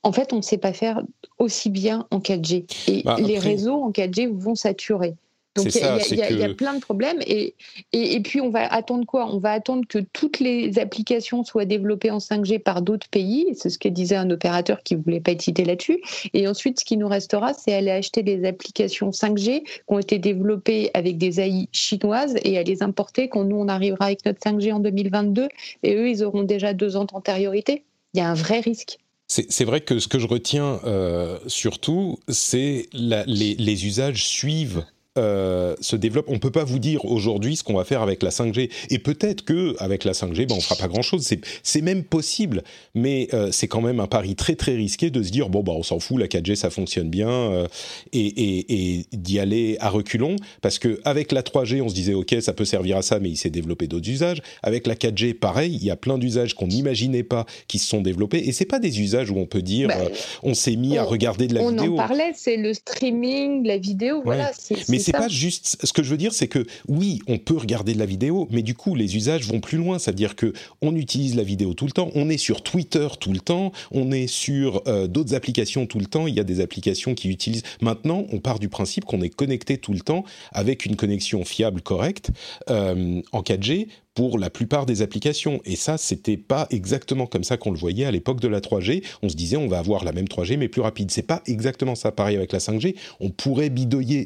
en 0.03 0.11
fait, 0.11 0.33
on 0.33 0.37
ne 0.37 0.41
sait 0.41 0.57
pas 0.57 0.73
faire 0.73 1.01
aussi 1.37 1.69
bien 1.69 2.07
en 2.11 2.19
4G. 2.19 2.65
Et 2.87 3.03
bah, 3.03 3.17
les 3.19 3.37
réseaux 3.37 3.83
en 3.83 3.91
4G 3.91 4.27
vont 4.31 4.55
saturer. 4.55 5.15
Donc 5.55 5.73
il 5.73 6.37
y, 6.37 6.43
a 6.43 6.53
plein 6.53 6.75
de 6.75 6.79
problèmes. 6.79 7.19
Et, 7.25 7.55
et, 7.91 8.19
puis 8.21 8.39
on 8.39 8.49
va 8.49 8.71
attendre 8.71 9.05
quoi? 9.05 9.25
On 9.33 9.39
va 9.39 9.51
attendre 9.51 9.83
que 9.87 9.99
toutes 9.99 10.39
les 10.39 10.77
applications 10.77 11.43
soient 11.43 11.65
développées 11.65 12.11
en 12.11 12.19
5G 12.19 12.59
par 12.59 12.81
d'autres 12.81 13.09
pays. 13.09 13.47
C'est 13.55 13.69
ce 13.69 13.79
que 13.79 13.89
disait 13.89 14.15
un 14.15 14.29
opérateur 14.29 14.83
qui 14.83 14.95
ne 14.95 15.01
voulait 15.01 15.19
pas 15.19 15.31
être 15.31 15.41
cité 15.41 15.65
là-dessus. 15.65 16.01
Et 16.33 16.47
ensuite, 16.47 16.79
ce 16.79 16.85
qui 16.85 16.97
nous 16.97 17.07
restera, 17.07 17.53
c'est 17.53 17.73
aller 17.73 17.91
acheter 17.91 18.21
des 18.21 18.45
applications 18.45 19.09
5G 19.09 19.63
qui 19.63 19.81
ont 19.87 19.99
été 19.99 20.19
développées 20.19 20.91
avec 20.93 21.17
des 21.17 21.39
AI 21.39 21.67
chinoises 21.71 22.35
et 22.43 22.57
à 22.57 22.63
les 22.63 22.83
importer 22.83 23.27
quand 23.27 23.43
nous, 23.43 23.57
on 23.57 23.67
arrivera 23.67 24.05
avec 24.05 24.25
notre 24.25 24.39
5G 24.39 24.71
en 24.71 24.79
2022. 24.79 25.49
Et 25.83 25.95
eux, 25.95 26.09
ils 26.09 26.23
auront 26.23 26.43
déjà 26.43 26.73
deux 26.73 26.95
ans 26.95 27.05
d'antériorité. 27.05 27.83
Il 28.13 28.19
y 28.19 28.21
a 28.21 28.29
un 28.29 28.35
vrai 28.35 28.59
risque. 28.59 28.97
C'est 29.27 29.63
vrai 29.63 29.81
que 29.81 29.99
ce 29.99 30.07
que 30.07 30.17
je 30.17 30.25
retiens 30.25 30.79
euh, 30.85 31.37
surtout, 31.45 32.17
c'est 32.27 32.89
les, 32.93 33.53
les, 33.53 33.85
usages 33.85 34.27
suivent 34.27 34.83
euh, 35.17 35.75
se 35.81 35.95
développe. 35.95 36.27
On 36.29 36.37
peut 36.37 36.51
pas 36.51 36.63
vous 36.63 36.77
dire 36.77 37.03
aujourd'hui 37.05 37.55
ce 37.55 37.63
qu'on 37.63 37.73
va 37.73 37.83
faire 37.83 38.01
avec 38.01 38.21
la 38.21 38.29
5G. 38.29 38.69
Et 38.91 38.99
peut-être 38.99 39.43
que 39.43 39.75
avec 39.79 40.03
la 40.03 40.13
5G, 40.13 40.47
ben 40.47 40.55
on 40.55 40.61
fera 40.61 40.75
pas 40.75 40.87
grand-chose. 40.87 41.27
C'est 41.63 41.81
même 41.81 42.03
possible, 42.03 42.63
mais 42.93 43.27
euh, 43.33 43.49
c'est 43.51 43.67
quand 43.67 43.81
même 43.81 43.99
un 43.99 44.07
pari 44.07 44.35
très 44.35 44.55
très 44.55 44.75
risqué 44.75 45.09
de 45.09 45.23
se 45.23 45.31
dire 45.31 45.49
bon 45.49 45.63
bah 45.63 45.73
on 45.75 45.83
s'en 45.83 45.99
fout, 45.99 46.19
la 46.19 46.27
4G 46.27 46.55
ça 46.55 46.69
fonctionne 46.69 47.09
bien 47.09 47.29
euh, 47.29 47.67
et, 48.13 48.27
et, 48.27 48.97
et 48.99 49.05
d'y 49.13 49.39
aller 49.39 49.77
à 49.79 49.89
reculons 49.89 50.35
parce 50.61 50.77
que 50.77 50.99
avec 51.05 51.31
la 51.31 51.41
3G 51.41 51.81
on 51.81 51.89
se 51.89 51.95
disait 51.95 52.13
ok 52.13 52.35
ça 52.41 52.53
peut 52.53 52.65
servir 52.65 52.97
à 52.97 53.01
ça, 53.01 53.19
mais 53.19 53.29
il 53.29 53.37
s'est 53.37 53.49
développé 53.49 53.87
d'autres 53.87 54.09
usages. 54.09 54.41
Avec 54.61 54.85
la 54.85 54.95
4G 54.95 55.33
pareil, 55.33 55.73
il 55.73 55.83
y 55.83 55.91
a 55.91 55.95
plein 55.95 56.17
d'usages 56.17 56.53
qu'on 56.53 56.67
n'imaginait 56.67 57.23
pas 57.23 57.45
qui 57.67 57.79
se 57.79 57.87
sont 57.87 58.01
développés 58.01 58.47
et 58.47 58.51
c'est 58.51 58.65
pas 58.65 58.79
des 58.79 59.01
usages 59.01 59.31
où 59.31 59.37
on 59.37 59.47
peut 59.47 59.63
dire 59.63 59.87
bah, 59.87 59.95
on 60.43 60.53
s'est 60.53 60.75
mis 60.75 60.97
à 60.97 61.03
regarder 61.03 61.47
de 61.47 61.55
la 61.55 61.67
vidéo. 61.67 61.93
On 61.93 61.93
en 61.95 61.97
parlait, 61.97 62.31
c'est 62.35 62.57
le 62.57 62.73
streaming, 62.73 63.65
la 63.65 63.77
vidéo, 63.77 64.21
voilà. 64.23 64.51
Mais 64.87 64.99
c'est 65.11 65.17
pas 65.17 65.27
juste. 65.27 65.77
Ce 65.83 65.93
que 65.93 66.03
je 66.03 66.09
veux 66.09 66.17
dire, 66.17 66.33
c'est 66.33 66.47
que 66.47 66.65
oui, 66.87 67.21
on 67.27 67.37
peut 67.37 67.57
regarder 67.57 67.93
de 67.93 67.99
la 67.99 68.05
vidéo, 68.05 68.47
mais 68.51 68.61
du 68.61 68.75
coup, 68.75 68.95
les 68.95 69.15
usages 69.15 69.45
vont 69.47 69.59
plus 69.59 69.77
loin. 69.77 69.99
C'est-à-dire 69.99 70.35
que 70.35 70.53
on 70.81 70.95
utilise 70.95 71.35
la 71.35 71.43
vidéo 71.43 71.73
tout 71.73 71.85
le 71.85 71.91
temps. 71.91 72.09
On 72.15 72.29
est 72.29 72.37
sur 72.37 72.61
Twitter 72.61 73.07
tout 73.19 73.31
le 73.31 73.39
temps. 73.39 73.71
On 73.91 74.11
est 74.11 74.27
sur 74.27 74.81
euh, 74.87 75.07
d'autres 75.07 75.33
applications 75.33 75.85
tout 75.85 75.99
le 75.99 76.05
temps. 76.05 76.27
Il 76.27 76.35
y 76.35 76.39
a 76.39 76.43
des 76.43 76.61
applications 76.61 77.15
qui 77.15 77.29
utilisent. 77.29 77.63
Maintenant, 77.81 78.25
on 78.31 78.39
part 78.39 78.59
du 78.59 78.69
principe 78.69 79.05
qu'on 79.05 79.21
est 79.21 79.29
connecté 79.29 79.77
tout 79.77 79.93
le 79.93 80.01
temps 80.01 80.23
avec 80.51 80.85
une 80.85 80.95
connexion 80.95 81.43
fiable, 81.43 81.81
correcte, 81.81 82.31
euh, 82.69 83.21
en 83.31 83.41
4G 83.41 83.87
pour 84.13 84.37
la 84.37 84.49
plupart 84.49 84.85
des 84.85 85.01
applications. 85.01 85.61
Et 85.65 85.75
ça, 85.75 85.97
c'était 85.97 86.37
pas 86.37 86.67
exactement 86.71 87.25
comme 87.25 87.43
ça 87.43 87.57
qu'on 87.57 87.71
le 87.71 87.77
voyait 87.77 88.05
à 88.05 88.11
l'époque 88.11 88.39
de 88.41 88.47
la 88.47 88.59
3G. 88.59 89.03
On 89.21 89.29
se 89.29 89.35
disait, 89.35 89.57
on 89.57 89.67
va 89.67 89.79
avoir 89.79 90.03
la 90.03 90.11
même 90.11 90.25
3G, 90.25 90.57
mais 90.57 90.67
plus 90.67 90.81
rapide. 90.81 91.11
C'est 91.11 91.21
pas 91.21 91.41
exactement 91.45 91.95
ça. 91.95 92.11
Pareil 92.11 92.35
avec 92.35 92.51
la 92.51 92.59
5G. 92.59 92.95
On 93.19 93.29
pourrait 93.29 93.69
bidouiller, 93.69 94.25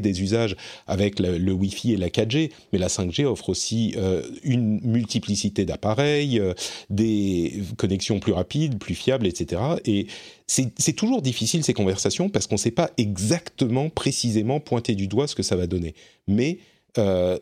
des 0.00 0.22
usages 0.22 0.56
avec 0.86 1.18
le, 1.18 1.52
Wi-Fi 1.52 1.92
et 1.92 1.96
la 1.96 2.08
4G, 2.08 2.50
mais 2.72 2.78
la 2.78 2.88
5G 2.88 3.24
offre 3.24 3.48
aussi 3.48 3.94
euh, 3.96 4.22
une 4.42 4.80
multiplicité 4.82 5.64
d'appareils, 5.64 6.38
euh, 6.38 6.54
des 6.90 7.62
connexions 7.76 8.20
plus 8.20 8.32
rapides, 8.32 8.78
plus 8.78 8.94
fiables, 8.94 9.26
etc. 9.26 9.60
Et 9.84 10.06
c'est 10.46 10.92
toujours 10.92 11.22
difficile 11.22 11.64
ces 11.64 11.72
conversations 11.72 12.28
parce 12.28 12.46
qu'on 12.46 12.56
ne 12.56 12.60
sait 12.60 12.70
pas 12.70 12.90
exactement, 12.98 13.88
précisément 13.88 14.60
pointer 14.60 14.94
du 14.94 15.08
doigt 15.08 15.26
ce 15.26 15.34
que 15.34 15.42
ça 15.42 15.56
va 15.56 15.66
donner. 15.66 15.94
Mais 16.28 16.58
euh, 16.98 17.38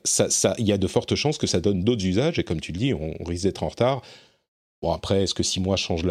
il 0.58 0.66
y 0.66 0.72
a 0.72 0.78
de 0.78 0.86
fortes 0.86 1.14
chances 1.14 1.38
que 1.38 1.46
ça 1.46 1.60
donne 1.60 1.82
d'autres 1.82 2.04
usages, 2.04 2.38
et 2.38 2.44
comme 2.44 2.60
tu 2.60 2.72
le 2.72 2.78
dis, 2.78 2.94
on, 2.94 3.24
risque 3.24 3.44
d'être 3.44 3.62
en 3.62 3.68
retard. 3.68 4.02
Bon, 4.82 4.92
après, 4.92 5.24
est-ce 5.24 5.34
que 5.34 5.42
six 5.42 5.60
mois 5.60 5.76
changent 5.76 6.04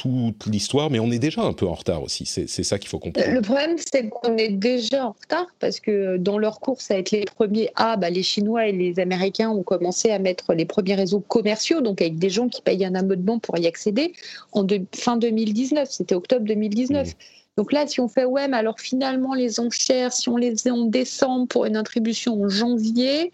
toute 0.00 0.46
l'histoire, 0.46 0.88
mais 0.88 0.98
on 0.98 1.10
est 1.10 1.18
déjà 1.18 1.42
un 1.42 1.52
peu 1.52 1.66
en 1.66 1.74
retard 1.74 2.02
aussi. 2.02 2.24
C'est 2.24 2.46
ça 2.46 2.78
qu'il 2.78 2.88
faut 2.88 2.98
comprendre. 2.98 3.30
Le 3.30 3.42
problème, 3.42 3.76
c'est 3.76 4.08
qu'on 4.08 4.36
est 4.38 4.48
déjà 4.48 5.06
en 5.06 5.12
retard 5.20 5.46
parce 5.58 5.78
que 5.78 6.16
dans 6.16 6.38
leur 6.38 6.60
course 6.60 6.90
à 6.90 6.96
être 6.96 7.10
les 7.10 7.26
premiers, 7.26 7.68
ah, 7.74 7.98
bah, 7.98 8.08
les 8.08 8.22
Chinois 8.22 8.66
et 8.68 8.72
les 8.72 8.98
Américains 8.98 9.50
ont 9.50 9.62
commencé 9.62 10.10
à 10.10 10.18
mettre 10.18 10.54
les 10.54 10.64
premiers 10.64 10.94
réseaux 10.94 11.20
commerciaux, 11.20 11.82
donc 11.82 12.00
avec 12.00 12.18
des 12.18 12.30
gens 12.30 12.48
qui 12.48 12.62
payent 12.62 12.84
un 12.84 12.94
abonnement 12.94 13.38
pour 13.38 13.58
y 13.58 13.66
accéder, 13.66 14.14
en 14.52 14.66
fin 14.94 15.18
2019. 15.18 15.90
C'était 15.90 16.14
octobre 16.14 16.46
2019. 16.46 17.14
Donc 17.60 17.74
là, 17.74 17.86
si 17.86 18.00
on 18.00 18.08
fait 18.08 18.24
ouais, 18.24 18.48
mais 18.48 18.56
alors 18.56 18.80
finalement 18.80 19.34
les 19.34 19.60
enchères, 19.60 20.14
si 20.14 20.30
on 20.30 20.38
les 20.38 20.50
faisait 20.52 20.70
en 20.70 20.86
décembre 20.86 21.46
pour 21.46 21.66
une 21.66 21.76
attribution 21.76 22.42
en 22.42 22.48
janvier, 22.48 23.32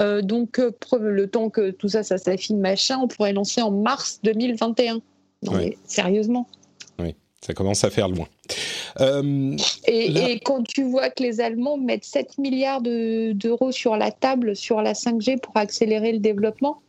euh, 0.00 0.22
donc 0.22 0.60
le 0.92 1.26
temps 1.26 1.50
que 1.50 1.72
tout 1.72 1.88
ça, 1.88 2.04
ça 2.04 2.16
s'affine 2.16 2.60
machin, 2.60 3.00
on 3.02 3.08
pourrait 3.08 3.32
lancer 3.32 3.62
en 3.62 3.72
mars 3.72 4.20
2021. 4.22 5.00
Non 5.42 5.54
mais 5.54 5.76
sérieusement. 5.86 6.46
Oui, 7.00 7.16
ça 7.40 7.52
commence 7.52 7.82
à 7.82 7.90
faire 7.90 8.08
loin. 8.08 8.28
et, 9.88 10.40
quand 10.44 10.62
tu 10.62 10.84
vois 10.84 11.10
que 11.10 11.24
les 11.24 11.40
Allemands 11.40 11.76
mettent 11.76 12.04
7 12.04 12.38
milliards 12.38 12.80
d'euros 12.80 13.72
sur 13.72 13.96
la 13.96 14.12
table 14.12 14.54
sur 14.54 14.82
la 14.82 14.92
5G 14.92 15.40
pour 15.40 15.56
accélérer 15.56 16.12
le 16.12 16.20
développement, 16.20 16.80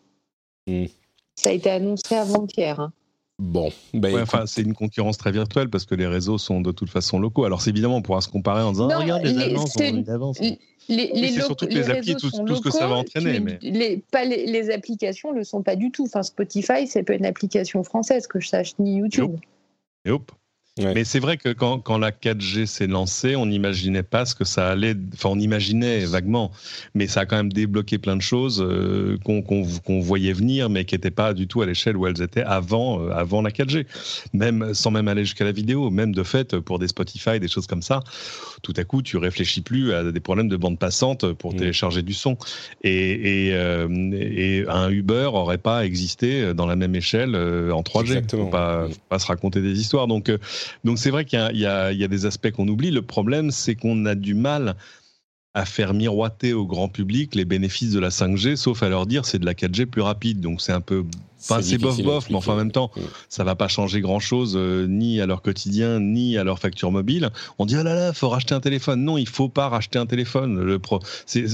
hmm. 0.68 0.86
ça 1.34 1.50
a 1.50 1.54
été 1.54 1.72
annoncé 1.72 2.14
avant-hier. 2.14 2.80
Hein. 2.80 2.94
Bon, 3.38 3.70
ben 3.94 4.22
enfin, 4.22 4.46
c'est 4.46 4.62
une 4.62 4.74
concurrence 4.74 5.18
très 5.18 5.32
virtuelle 5.32 5.70
parce 5.70 5.86
que 5.86 5.94
les 5.94 6.08
réseaux 6.08 6.38
sont 6.38 6.62
de 6.62 6.72
toute 6.72 6.90
façon 6.90 7.20
locaux. 7.20 7.44
Alors, 7.44 7.62
c'est 7.62 7.72
évidemment, 7.72 7.98
on 7.98 8.02
pourra 8.02 8.22
se 8.22 8.30
comparer 8.30 8.62
en 8.62 8.72
disant 8.72 8.88
regarde, 8.88 9.24
les, 9.24 9.38
Allemands 9.38 9.66
sont 9.68 9.98
d'avance. 10.02 10.40
Les, 10.40 10.58
les, 10.88 11.28
c'est 11.30 11.42
surtout 11.42 11.66
les, 11.66 11.90
applis, 11.90 12.16
tout, 12.16 12.30
ce 12.30 12.62
que 12.62 12.72
ça 12.72 12.88
va 12.88 12.96
entraîner. 12.96 13.42
Mais... 13.42 13.60
Les, 13.62 13.98
pas 14.10 14.24
les, 14.24 14.70
applications 14.70 15.34
ne 15.34 15.40
le 15.40 15.44
sont 15.44 15.64
pas 15.64 15.76
du 15.76 15.92
tout. 15.92 16.06
Enfin, 16.06 16.24
Spotify, 16.24 16.88
c'est 16.88 17.04
pas 17.04 17.16
une 17.16 17.26
application 17.26 17.84
française 17.84 18.26
que 18.28 18.40
je 18.40 18.48
sache, 18.48 18.72
ni 18.80 18.98
YouTube. 18.98 19.36
Et 20.06 20.12
hop. 20.12 20.32
Mais 20.78 21.06
c'est 21.06 21.20
vrai 21.20 21.38
que 21.38 21.54
quand, 21.54 21.80
quand 21.80 21.98
la 21.98 22.12
4G 22.12 22.66
s'est 22.66 22.88
lancée, 22.88 23.38
on 23.38 23.46
n'imaginait 23.46 24.04
pas 24.04 24.26
ce 24.26 24.36
que 24.36 24.44
ça 24.44 24.68
allait. 24.68 24.94
Enfin, 25.14 25.30
on 25.30 25.40
imaginait 25.40 26.04
vaguement, 26.04 26.52
mais 26.94 27.08
ça 27.08 27.22
a 27.22 27.26
quand 27.26 27.38
même 27.38 27.54
débloqué 27.54 27.98
plein 27.98 28.18
de 28.18 28.22
choses 28.22 28.62
euh, 28.62 29.18
qu'on 29.24 30.02
voyait 30.02 30.34
venir, 30.34 30.70
mais 30.70 30.84
qui 30.84 30.96
n'étaient 30.96 31.12
pas 31.12 31.34
du 31.34 31.48
tout 31.48 31.62
à 31.62 31.66
l'échelle 31.66 31.96
où 31.96 32.08
elles 32.08 32.22
étaient 32.22 32.44
avant, 32.44 33.00
euh, 33.00 33.12
avant 33.12 33.42
la 33.42 33.52
4G. 33.52 33.86
Même 34.34 34.74
sans 34.74 34.92
même 34.92 35.08
aller 35.08 35.24
jusqu'à 35.24 35.46
la 35.46 35.54
vidéo, 35.54 35.90
même 35.92 36.14
de 36.14 36.24
fait 36.24 36.60
pour 36.60 36.78
des 36.78 36.90
Spotify, 36.90 37.40
des 37.40 37.48
choses 37.48 37.68
comme 37.68 37.82
ça. 37.82 38.02
Tout 38.62 38.74
à 38.76 38.84
coup, 38.84 39.02
tu 39.02 39.16
réfléchis 39.16 39.62
plus 39.62 39.94
à 39.94 40.12
des 40.12 40.20
problèmes 40.20 40.50
de 40.50 40.58
bande 40.58 40.78
passante 40.78 41.32
pour 41.34 41.54
mm. 41.54 41.58
télécharger 41.58 42.02
du 42.02 42.14
son. 42.14 42.38
Et, 42.84 43.48
et, 43.48 43.54
euh, 43.54 43.88
et, 44.12 44.66
un 44.68 44.90
Uber 44.90 45.30
aurait 45.32 45.58
pas 45.58 45.86
existé 45.86 46.54
dans 46.54 46.66
la 46.66 46.76
même 46.76 46.96
échelle 46.96 47.34
en 47.34 47.82
3G. 47.82 48.02
Exactement. 48.02 48.46
Faut 48.46 48.50
pas, 48.50 48.88
faut 48.90 48.96
pas 49.08 49.20
se 49.20 49.28
raconter 49.28 49.62
des 49.62 49.80
histoires. 49.80 50.08
Donc 50.08 50.30
donc 50.84 51.00
c'est 51.00 51.12
vrai 51.12 51.26
qu'il 51.26 51.40
y, 51.54 51.66
a 51.66 51.94
des 51.94 52.26
aspects 52.26 52.52
qu'on 52.52 52.68
oublie. 52.68 52.92
Le 52.92 53.02
problème, 53.02 53.52
c'est 53.52 53.76
qu'on 53.76 54.06
a 54.06 54.16
du 54.16 54.34
mal 54.34 54.76
à 55.54 55.66
faire 55.66 55.94
miroiter 55.94 56.54
au 56.54 56.66
grand 56.66 56.90
public 56.90 57.34
les 57.34 57.46
bénéfices 57.46 57.92
de 57.92 58.00
la 58.00 58.10
5G, 58.10 58.58
sauf 58.58 58.84
à 58.84 58.90
leur 58.90 59.06
dire 59.06 59.26
c'est 59.26 59.40
de 59.40 59.46
la 59.46 59.54
4G 59.54 59.86
plus 59.86 60.02
rapide. 60.02 60.42
Donc 60.42 60.62
c'est 60.62 60.74
un 60.74 60.82
peu 60.82 61.06
Enfin, 61.48 61.62
c'est 61.62 61.78
bof 61.78 62.02
bof, 62.02 62.30
mais 62.30 62.36
enfin 62.36 62.54
en 62.54 62.58
même 62.58 62.72
temps, 62.72 62.92
mm. 62.96 63.02
ça 63.30 63.44
va 63.44 63.56
pas 63.56 63.68
changer 63.68 64.02
grand 64.02 64.20
chose 64.20 64.56
euh, 64.56 64.88
ni 64.88 65.22
à 65.22 65.26
leur 65.26 65.42
quotidien 65.42 66.00
ni 66.00 66.38
à 66.38 66.44
leur 66.44 66.60
facture 66.60 66.92
mobile. 66.92 67.30
On 67.60 67.66
dit 67.66 67.76
ah 67.76 67.84
là 67.84 67.96
là, 67.96 68.14
faut 68.14 68.30
racheter 68.30 68.56
un 68.56 68.60
téléphone. 68.60 69.04
Non, 69.04 69.18
il 69.18 69.28
faut 69.28 69.50
pas 69.50 69.70
racheter 69.70 70.00
un 70.00 70.06
téléphone. 70.06 70.62
Le 70.62 70.80
pro, 70.80 71.00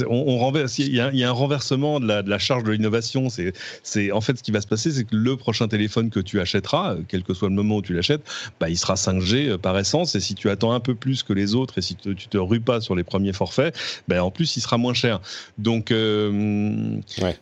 on, 0.10 0.38
renverse. 0.38 0.79
Il 0.79 0.95
y, 0.95 1.00
a, 1.00 1.10
un 1.10 1.31
renversement 1.31 2.00
de 2.00 2.07
la, 2.07 2.24
de 2.24 2.29
la 2.29 2.39
charge 2.39 2.63
de 2.63 2.71
l'innovation. 2.71 3.29
C'est, 3.29 3.53
c'est 3.83 4.12
en 4.12 4.21
fait 4.21 4.38
ce 4.38 4.43
qui 4.43 4.51
va 4.51 4.62
se 4.62 4.67
passer, 4.67 4.91
c'est 4.91 5.03
que 5.03 5.15
le 5.15 5.36
prochain 5.38 5.67
téléphone 5.67 6.10
que 6.10 6.19
tu 6.19 6.39
achèteras, 6.39 6.95
quel 7.07 7.24
que 7.24 7.33
soit 7.33 7.50
le 7.50 7.55
moment 7.55 7.77
où 7.77 7.81
tu 7.81 7.93
l'achètes, 7.93 8.24
bah 8.60 8.69
il 8.69 8.77
sera 8.77 8.95
5G 8.95 9.50
euh, 9.50 9.57
par 9.57 9.77
essence. 9.77 10.15
Et 10.15 10.19
si 10.19 10.36
tu 10.36 10.50
attends 10.50 10.71
un 10.71 10.79
peu 10.79 10.95
plus 10.95 11.24
que 11.24 11.33
les 11.33 11.55
autres 11.55 11.77
et 11.77 11.81
si 11.81 11.95
tu 11.95 12.15
te 12.15 12.38
rues 12.38 12.62
pas 12.62 12.81
sur 12.81 12.95
les 12.95 13.03
premiers 13.03 13.33
forfaits, 13.33 13.77
bah 14.07 14.24
en 14.24 14.31
plus 14.31 14.55
il 14.55 14.62
sera 14.62 14.77
moins 14.77 14.93
cher. 14.93 15.19
Donc 15.57 15.91
euh, 15.91 16.98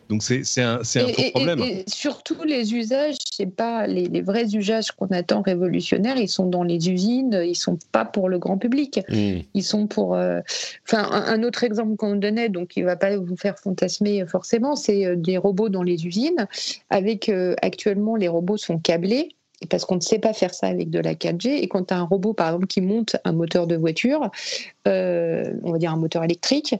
donc 0.08 0.22
c'est 0.22 0.44
c'est 0.44 0.62
un 0.62 0.80
c'est 0.82 1.00
un 1.00 1.30
problème. 1.30 1.60
Et 1.60 1.84
surtout 1.86 2.39
les 2.44 2.74
usages, 2.74 3.16
c'est 3.32 3.46
pas 3.46 3.86
les, 3.86 4.20
vrais 4.20 4.54
usages 4.54 4.92
qu'on 4.92 5.06
attend 5.08 5.42
révolutionnaires. 5.42 6.16
Ils 6.16 6.28
sont 6.28 6.46
dans 6.46 6.62
les 6.62 6.90
usines. 6.90 7.40
Ils 7.44 7.56
sont 7.56 7.78
pas 7.92 8.04
pour 8.04 8.28
le 8.28 8.38
grand 8.38 8.58
public. 8.58 9.00
Hmm. 9.08 9.40
Ils 9.54 9.62
sont 9.62 9.86
pour. 9.86 10.14
Euh, 10.14 10.40
enfin, 10.86 11.08
un, 11.10 11.42
autre 11.42 11.64
exemple 11.64 11.96
qu'on 11.96 12.16
donnait, 12.16 12.48
donc 12.48 12.76
il 12.76 12.84
va 12.84 12.96
pas 12.96 13.16
vous 13.16 13.36
faire 13.36 13.58
fantasmer 13.58 14.24
forcément, 14.26 14.76
c'est 14.76 15.06
euh, 15.06 15.16
des 15.16 15.38
robots 15.38 15.68
dans 15.68 15.82
les 15.82 16.06
usines. 16.06 16.46
Avec 16.90 17.28
euh, 17.28 17.54
actuellement, 17.62 18.16
les 18.16 18.28
robots 18.28 18.56
sont 18.56 18.78
câblés 18.78 19.30
parce 19.68 19.84
qu'on 19.84 19.96
ne 19.96 20.00
sait 20.00 20.18
pas 20.18 20.32
faire 20.32 20.54
ça 20.54 20.68
avec 20.68 20.90
de 20.90 20.98
la 20.98 21.14
4G. 21.14 21.48
Et 21.48 21.68
quand 21.68 21.88
tu 21.88 21.94
as 21.94 21.98
un 21.98 22.04
robot, 22.04 22.32
par 22.32 22.48
exemple, 22.48 22.66
qui 22.66 22.80
monte 22.80 23.16
un 23.24 23.32
moteur 23.32 23.66
de 23.66 23.76
voiture, 23.76 24.30
euh, 24.88 25.52
on 25.62 25.72
va 25.72 25.78
dire 25.78 25.92
un 25.92 25.96
moteur 25.96 26.24
électrique, 26.24 26.74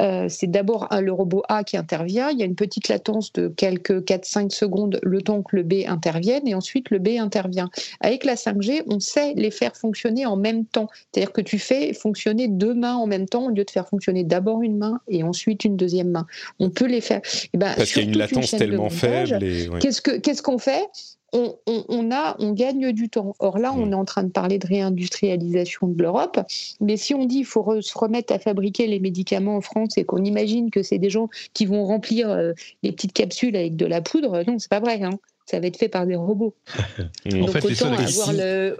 euh, 0.00 0.26
c'est 0.28 0.46
d'abord 0.46 0.88
le 1.00 1.12
robot 1.12 1.42
A 1.48 1.64
qui 1.64 1.76
intervient. 1.76 2.30
Il 2.30 2.38
y 2.38 2.42
a 2.42 2.46
une 2.46 2.54
petpetite 2.54 2.88
latence 2.88 3.32
de 3.32 3.48
quelques 3.48 4.04
4-5 4.04 4.50
secondes 4.50 4.98
le 5.02 5.20
temps 5.20 5.42
que 5.42 5.56
le 5.56 5.62
B 5.62 5.84
intervienne, 5.86 6.46
et 6.48 6.54
ensuite 6.54 6.90
le 6.90 6.98
B 6.98 7.08
intervient. 7.18 7.68
Avec 8.00 8.24
la 8.24 8.34
5G, 8.34 8.84
on 8.88 9.00
sait 9.00 9.34
les 9.34 9.50
faire 9.50 9.76
fonctionner 9.76 10.24
en 10.24 10.36
même 10.36 10.64
temps. 10.64 10.88
C'est-à-dire 11.12 11.32
que 11.32 11.42
tu 11.42 11.58
fais 11.58 11.92
fonctionner 11.92 12.48
deux 12.48 12.74
mains 12.74 12.94
en 12.94 13.06
même 13.06 13.28
temps 13.28 13.46
au 13.46 13.50
lieu 13.50 13.64
de 13.64 13.70
faire 13.70 13.88
fonctionner 13.88 14.24
d'abord 14.24 14.62
une 14.62 14.78
main 14.78 15.00
et 15.08 15.22
ensuite 15.22 15.64
une 15.64 15.76
deuxième 15.76 16.10
main. 16.10 16.26
On 16.60 16.70
peut 16.70 16.86
les 16.86 17.00
faire. 17.00 17.18
Et 17.18 17.50
eh 17.54 17.58
ben, 17.58 17.74
Parce 17.76 17.92
qu'il 17.92 18.02
y 18.02 18.06
a 18.06 18.08
une 18.08 18.16
latence 18.16 18.50
tellement 18.52 18.90
faible. 18.90 19.38
Qu'est-ce 19.80 20.42
qu'on 20.42 20.58
fait? 20.58 20.88
On, 21.32 22.10
a, 22.10 22.36
on 22.38 22.52
gagne 22.52 22.92
du 22.92 23.08
temps. 23.08 23.34
Or 23.38 23.58
là, 23.58 23.72
on 23.72 23.86
mm. 23.86 23.92
est 23.92 23.96
en 23.96 24.04
train 24.04 24.22
de 24.22 24.30
parler 24.30 24.58
de 24.58 24.66
réindustrialisation 24.66 25.88
de 25.88 26.02
l'Europe, 26.02 26.40
mais 26.80 26.96
si 26.96 27.14
on 27.14 27.24
dit 27.24 27.36
qu'il 27.36 27.46
faut 27.46 27.80
se 27.80 27.98
remettre 27.98 28.32
à 28.32 28.38
fabriquer 28.38 28.86
les 28.86 29.00
médicaments 29.00 29.56
en 29.56 29.60
France 29.60 29.96
et 29.96 30.04
qu'on 30.04 30.24
imagine 30.24 30.70
que 30.70 30.82
c'est 30.82 30.98
des 30.98 31.10
gens 31.10 31.28
qui 31.54 31.66
vont 31.66 31.84
remplir 31.84 32.30
euh, 32.30 32.52
les 32.82 32.92
petites 32.92 33.12
capsules 33.12 33.56
avec 33.56 33.76
de 33.76 33.86
la 33.86 34.00
poudre, 34.00 34.42
non, 34.46 34.58
c'est 34.58 34.70
pas 34.70 34.80
vrai. 34.80 35.02
Hein. 35.02 35.18
Ça 35.46 35.60
va 35.60 35.66
être 35.66 35.76
fait 35.76 35.88
par 35.88 36.06
des 36.06 36.16
robots. 36.16 36.54
Donc 37.26 37.48
en 37.48 37.52
fait, 37.52 37.64
autant 37.64 37.92
avoir 37.92 38.32
le 38.32 38.76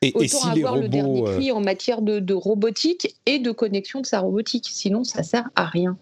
et, 0.00 0.12
autant 0.14 0.48
avoir 0.48 0.76
le 0.76 0.88
dernier 0.88 1.26
euh, 1.26 1.34
cri 1.34 1.50
en 1.50 1.60
matière 1.60 2.02
de, 2.02 2.20
de, 2.20 2.34
robotique 2.34 3.16
et 3.26 3.40
de 3.40 3.50
connexion 3.50 4.00
de 4.00 4.06
sa 4.06 4.20
robotique. 4.20 4.68
Sinon, 4.70 5.02
ça 5.02 5.24
sert 5.24 5.48
à 5.56 5.64
rien. 5.64 5.98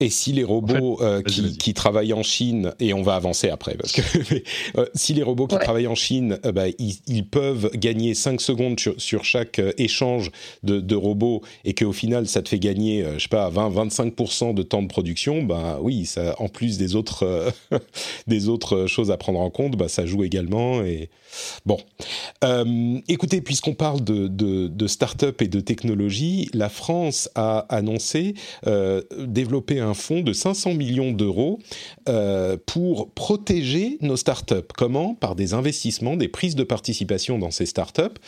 Et 0.00 0.10
si 0.10 0.32
les 0.32 0.42
robots 0.42 0.98
euh, 1.02 1.22
qui, 1.22 1.72
travaillent 1.72 2.12
en 2.12 2.24
Chine, 2.24 2.72
et 2.80 2.92
on 2.92 3.02
va 3.02 3.14
avancer 3.14 3.48
après, 3.48 3.76
parce 3.76 3.92
que 3.92 4.02
euh, 4.76 4.86
si 4.96 5.14
les 5.14 5.22
robots 5.22 5.46
qui 5.46 5.56
travaillent 5.56 5.86
en 5.86 5.94
Chine, 5.94 6.40
euh, 6.44 6.50
bah, 6.50 6.64
ils, 6.78 7.28
peuvent 7.28 7.70
gagner 7.76 8.12
5 8.14 8.40
secondes 8.40 8.80
sur, 8.80 9.24
chaque 9.24 9.60
échange 9.78 10.32
de, 10.64 10.96
robots, 10.96 11.42
et 11.64 11.74
qu'au 11.74 11.92
final, 11.92 12.26
ça 12.26 12.42
te 12.42 12.48
fait 12.48 12.58
gagner, 12.58 13.04
je 13.16 13.22
sais 13.22 13.28
pas, 13.28 13.48
20-25% 13.50 14.52
de 14.52 14.64
temps 14.64 14.82
de 14.82 14.88
production, 14.88 15.44
bah 15.44 15.78
oui, 15.80 16.06
ça, 16.06 16.34
en 16.40 16.48
plus 16.48 16.76
des 16.76 16.96
autres, 16.96 17.52
des 18.26 18.48
autres 18.48 18.86
choses 18.86 19.12
à 19.12 19.16
prendre 19.16 19.38
en 19.38 19.50
compte, 19.50 19.76
bah, 19.76 19.88
ça 19.88 20.06
joue 20.06 20.24
également. 20.24 20.82
Et 20.82 21.08
bon, 21.66 21.78
écoutez, 23.06 23.40
puisqu'on 23.40 23.74
parle 23.74 24.02
de, 24.02 24.26
de, 24.26 24.66
de 24.66 24.86
start-up 24.88 25.40
et 25.40 25.48
de 25.48 25.60
technologie, 25.60 26.50
la 26.52 26.68
France 26.68 27.30
a 27.36 27.60
annoncé 27.68 28.34
développer 29.18 29.83
un 29.83 29.83
fonds 29.92 30.22
de 30.22 30.32
500 30.32 30.72
millions 30.72 31.12
d'euros 31.12 31.58
euh, 32.08 32.56
pour 32.64 33.10
protéger 33.10 33.98
nos 34.00 34.16
startups. 34.16 34.54
Comment? 34.76 35.14
Par 35.14 35.34
des 35.34 35.52
investissements, 35.52 36.16
des 36.16 36.28
prises 36.28 36.54
de 36.54 36.64
participation 36.64 37.38
dans 37.38 37.50
ces 37.50 37.66
startups 37.66 38.18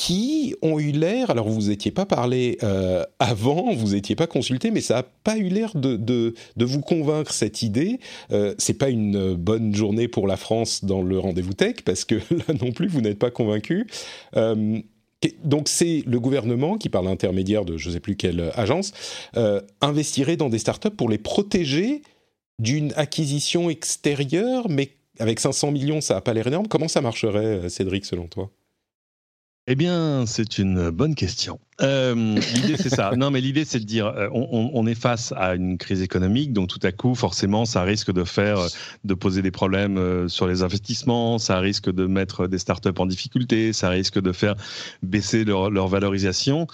qui 0.00 0.54
ont 0.62 0.78
eu 0.80 0.92
l'air, 0.92 1.28
alors 1.28 1.46
vous 1.46 1.68
n'étiez 1.68 1.90
pas 1.90 2.06
parlé 2.06 2.56
euh, 2.62 3.04
avant, 3.18 3.74
vous 3.74 3.88
n'étiez 3.88 4.16
pas 4.16 4.26
consulté, 4.26 4.70
mais 4.70 4.80
ça 4.80 4.94
n'a 4.94 5.02
pas 5.02 5.36
eu 5.36 5.48
l'air 5.48 5.72
de, 5.74 5.96
de, 5.96 6.34
vous 6.64 6.80
convaincre 6.80 7.34
cette 7.34 7.60
idée. 7.60 8.00
Euh, 8.32 8.54
c'est 8.56 8.78
pas 8.78 8.88
une 8.88 9.34
bonne 9.34 9.74
journée 9.74 10.08
pour 10.08 10.26
la 10.26 10.38
France 10.38 10.86
dans 10.86 11.02
le 11.02 11.18
rendez-vous 11.18 11.52
tech, 11.52 11.82
parce 11.84 12.06
que 12.06 12.14
là 12.30 12.54
non 12.62 12.72
plus, 12.72 12.88
vous 12.88 13.02
n'êtes 13.02 13.18
pas 13.18 13.30
convaincu. 13.30 13.88
Euh, 14.36 14.80
donc 15.44 15.68
c'est 15.68 16.02
le 16.06 16.18
gouvernement 16.20 16.78
qui, 16.78 16.88
par 16.88 17.02
l'intermédiaire 17.02 17.64
de 17.64 17.76
je 17.76 17.88
ne 17.88 17.94
sais 17.94 18.00
plus 18.00 18.16
quelle 18.16 18.52
agence, 18.54 18.92
euh, 19.36 19.60
investirait 19.80 20.36
dans 20.36 20.48
des 20.48 20.58
startups 20.58 20.90
pour 20.90 21.08
les 21.08 21.18
protéger 21.18 22.02
d'une 22.58 22.92
acquisition 22.96 23.70
extérieure, 23.70 24.68
mais 24.68 24.90
avec 25.18 25.40
500 25.40 25.72
millions, 25.72 26.00
ça 26.00 26.14
n'a 26.14 26.20
pas 26.20 26.32
l'air 26.32 26.46
énorme. 26.46 26.68
Comment 26.68 26.88
ça 26.88 27.00
marcherait, 27.00 27.44
euh, 27.44 27.68
Cédric, 27.68 28.04
selon 28.04 28.26
toi? 28.26 28.50
Eh 29.72 29.76
bien, 29.76 30.24
c'est 30.26 30.58
une 30.58 30.90
bonne 30.90 31.14
question. 31.14 31.60
Euh, 31.80 32.34
l'idée, 32.56 32.76
c'est 32.76 32.88
ça. 32.88 33.12
Non, 33.16 33.30
mais 33.30 33.40
l'idée, 33.40 33.64
c'est 33.64 33.78
de 33.78 33.84
dire, 33.84 34.06
euh, 34.06 34.28
on, 34.32 34.84
est 34.84 34.96
face 34.96 35.32
à 35.36 35.54
une 35.54 35.78
crise 35.78 36.02
économique, 36.02 36.52
donc 36.52 36.66
tout 36.66 36.80
à 36.82 36.90
coup, 36.90 37.14
forcément, 37.14 37.64
ça 37.64 37.84
risque 37.84 38.12
de 38.12 38.24
faire, 38.24 38.58
euh, 38.58 38.66
de 39.04 39.14
poser 39.14 39.42
des 39.42 39.52
problèmes 39.52 40.28
sur 40.28 40.48
les 40.48 40.64
investissements, 40.64 41.38
ça 41.38 41.60
risque 41.60 41.88
de 41.88 42.06
mettre 42.06 42.48
des 42.48 42.58
startups 42.58 42.98
en 42.98 43.06
difficulté, 43.06 43.72
ça 43.72 43.90
risque 43.90 44.20
de 44.20 44.32
faire 44.32 44.56
baisser 45.04 45.44
leur, 45.44 45.86
valorisation, 45.86 46.66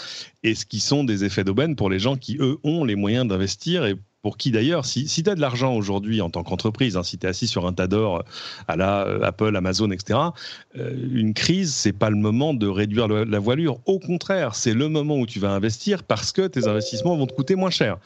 et 0.43 0.55
ce 0.55 0.65
qui 0.65 0.81
sont 0.81 1.05
des 1.05 1.23
effets 1.23 1.45
d'aubaine 1.45 1.77
pour 1.77 1.91
les 1.91 1.99
gens 1.99 2.17
qui, 2.17 2.39
eux, 2.41 2.57
ont 2.65 2.83
les 2.83 2.95
moyens 2.95 3.29
d'investir 3.29 3.85
et 3.85 3.97
pour 4.27 4.39
qui 4.39 4.51
d'ailleurs, 4.51 4.85
si, 4.85 5.07
si 5.07 5.23
tu 5.23 5.31
as 5.31 5.37
de 5.37 5.41
l'argent 5.41 5.73
aujourd'hui 5.77 6.21
en 6.21 6.31
tant 6.31 6.43
qu'entreprise, 6.43 6.97
hein, 6.97 7.05
si 7.05 7.17
tu 7.17 7.27
es 7.27 7.29
assis 7.29 7.47
sur 7.47 7.65
un 7.65 7.73
tas 7.73 7.87
d'or 7.87 8.25
à 8.67 8.75
la 8.75 9.03
Apple, 9.23 9.55
Amazon, 9.55 9.93
etc., 9.93 10.19
une 10.77 11.35
crise, 11.35 11.75
c'est 11.75 11.93
pas 11.93 12.11
le 12.11 12.17
moment 12.17 12.55
de 12.55 12.67
réduire 12.67 13.09
la 13.09 13.39
voilure. 13.39 13.79
Au 13.87 13.99
contraire, 13.99 14.55
c'est 14.55 14.75
le 14.75 14.89
moment 14.89 15.17
où 15.19 15.27
tu 15.27 15.41
vas 15.41 15.51
investir 15.51 16.03
parce 16.03 16.33
que 16.33 16.47
tes 16.47 16.69
investissements 16.69 17.17
vont 17.17 17.27
te 17.27 17.35
coûter 17.35 17.55
moins 17.55 17.71
cher. 17.71 17.99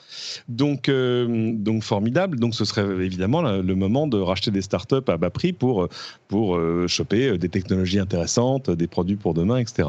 Donc, 0.48 0.90
donc 0.90 1.82
formidable. 1.82 2.38
Donc 2.38 2.54
ce 2.54 2.64
serait 2.64 3.04
évidemment 3.04 3.42
le 3.42 3.74
moment 3.74 4.06
de 4.06 4.18
racheter 4.18 4.50
des 4.50 4.62
startups 4.62 5.08
à 5.08 5.16
bas 5.16 5.30
prix 5.30 5.52
pour, 5.52 5.88
pour 6.28 6.60
choper 6.86 7.38
des 7.38 7.48
technologies 7.48 7.98
intéressantes, 7.98 8.70
des 8.70 8.86
produits 8.86 9.16
pour 9.16 9.34
demain, 9.34 9.58
etc. 9.58 9.88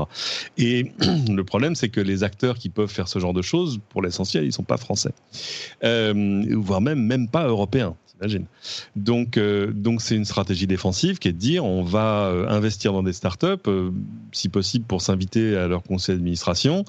Et 0.58 0.92
le 1.30 1.44
problème, 1.44 1.76
c'est 1.76 1.90
que 1.90 2.02
les 2.02 2.24
acteurs 2.24 2.58
qui 2.58 2.70
peuvent 2.70 2.90
faire 2.90 3.08
ce 3.08 3.20
genre 3.20 3.34
de 3.34 3.42
choses, 3.42 3.80
pour 3.90 4.02
l'essentiel, 4.02 4.46
ils 4.46 4.54
sont 4.54 4.64
pas 4.64 4.78
français, 4.78 5.12
euh, 5.84 6.46
voire 6.56 6.82
même, 6.82 7.06
même 7.06 7.28
pas 7.28 7.48
européens. 7.48 7.96
Donc, 8.96 9.38
euh, 9.38 9.72
donc 9.74 10.02
c'est 10.02 10.16
une 10.16 10.26
stratégie 10.26 10.68
défensive 10.68 11.20
qui 11.20 11.28
est 11.28 11.34
de 11.34 11.38
dire 11.38 11.66
on 11.66 11.84
va 11.84 12.26
euh, 12.26 12.48
investir 12.48 12.94
dans 12.94 13.04
des 13.04 13.14
startups, 13.14 13.48
euh, 13.68 13.92
si 14.32 14.50
possible 14.50 14.86
pour 14.86 15.02
s'inviter 15.02 15.56
à 15.56 15.68
leur 15.68 15.84
conseil 15.84 16.16
d'administration, 16.16 16.86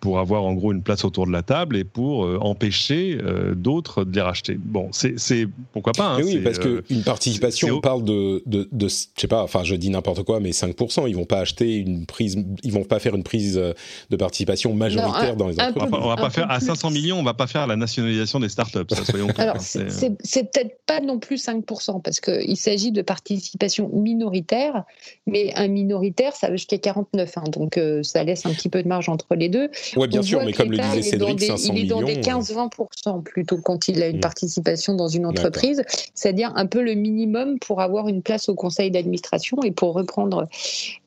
pour 0.00 0.18
avoir 0.18 0.44
en 0.44 0.54
gros 0.54 0.72
une 0.72 0.82
place 0.82 1.04
autour 1.04 1.26
de 1.26 1.32
la 1.32 1.42
table 1.42 1.76
et 1.76 1.84
pour 1.84 2.22
empêcher 2.44 3.18
d'autres 3.54 4.04
de 4.04 4.14
les 4.14 4.22
racheter. 4.22 4.58
Bon, 4.58 4.90
c'est 4.92 5.48
pourquoi 5.72 5.92
pas. 5.92 6.14
Hein, 6.14 6.20
oui, 6.24 6.38
parce 6.38 6.58
qu'une 6.58 7.02
participation, 7.04 7.76
on 7.76 7.80
parle 7.80 8.04
de, 8.04 8.42
de, 8.46 8.68
de, 8.70 8.88
je 8.88 8.94
sais 9.16 9.28
pas, 9.28 9.42
enfin 9.42 9.64
je 9.64 9.74
dis 9.74 9.90
n'importe 9.90 10.22
quoi, 10.22 10.40
mais 10.40 10.50
5%, 10.50 11.08
ils 11.08 11.16
vont 11.16 11.24
pas 11.24 11.40
acheter 11.40 11.76
une 11.76 12.06
prise, 12.06 12.36
ils 12.62 12.72
vont 12.72 12.84
pas 12.84 12.98
faire 12.98 13.14
une 13.14 13.22
prise 13.22 13.54
de 13.54 14.16
participation 14.16 14.74
majoritaire 14.74 15.36
dans 15.36 15.48
les 15.48 15.58
entreprises. 15.60 15.88
On 15.92 16.08
va, 16.08 16.16
va 16.16 16.22
pas 16.22 16.30
faire 16.30 16.50
à 16.50 16.60
500 16.60 16.90
millions, 16.90 17.18
on 17.18 17.24
va 17.24 17.34
pas 17.34 17.46
faire 17.46 17.66
la 17.66 17.76
nationalisation 17.76 18.40
des 18.40 18.48
startups. 18.48 18.78
Ça, 18.88 19.04
soyons 19.04 19.28
Alors 19.36 19.56
c'est 19.60 20.51
peut-être 20.52 20.78
pas 20.86 21.00
non 21.00 21.18
plus 21.18 21.44
5%, 21.44 22.02
parce 22.02 22.20
qu'il 22.20 22.56
s'agit 22.56 22.92
de 22.92 23.02
participation 23.02 23.88
minoritaire, 23.88 24.84
mais 25.26 25.52
un 25.54 25.68
minoritaire, 25.68 26.34
ça 26.34 26.48
va 26.48 26.56
jusqu'à 26.56 26.78
49, 26.78 27.38
hein, 27.38 27.42
donc 27.52 27.78
euh, 27.78 28.02
ça 28.02 28.22
laisse 28.24 28.46
un 28.46 28.52
petit 28.52 28.68
peu 28.68 28.82
de 28.82 28.88
marge 28.88 29.08
entre 29.08 29.34
les 29.34 29.48
deux. 29.48 29.70
Oui, 29.96 30.08
bien 30.08 30.22
sûr, 30.22 30.44
mais 30.44 30.52
comme 30.52 30.70
le 30.70 30.78
disait 30.78 31.02
Cédric, 31.02 31.40
500 31.40 31.72
millions... 31.72 32.02
Il 32.02 32.10
est 32.10 32.16
dans 32.22 32.42
des 32.42 32.42
15-20% 32.42 33.18
euh. 33.18 33.20
plutôt 33.22 33.58
quand 33.58 33.88
il 33.88 34.02
a 34.02 34.08
une 34.08 34.18
mm. 34.18 34.20
participation 34.20 34.94
dans 34.94 35.08
une 35.08 35.26
entreprise, 35.26 35.82
c'est-à-dire 36.14 36.52
un 36.56 36.66
peu 36.66 36.82
le 36.82 36.94
minimum 36.94 37.58
pour 37.58 37.80
avoir 37.80 38.08
une 38.08 38.22
place 38.22 38.48
au 38.48 38.54
conseil 38.54 38.90
d'administration, 38.90 39.62
et 39.62 39.70
pour 39.70 39.94
reprendre 39.94 40.48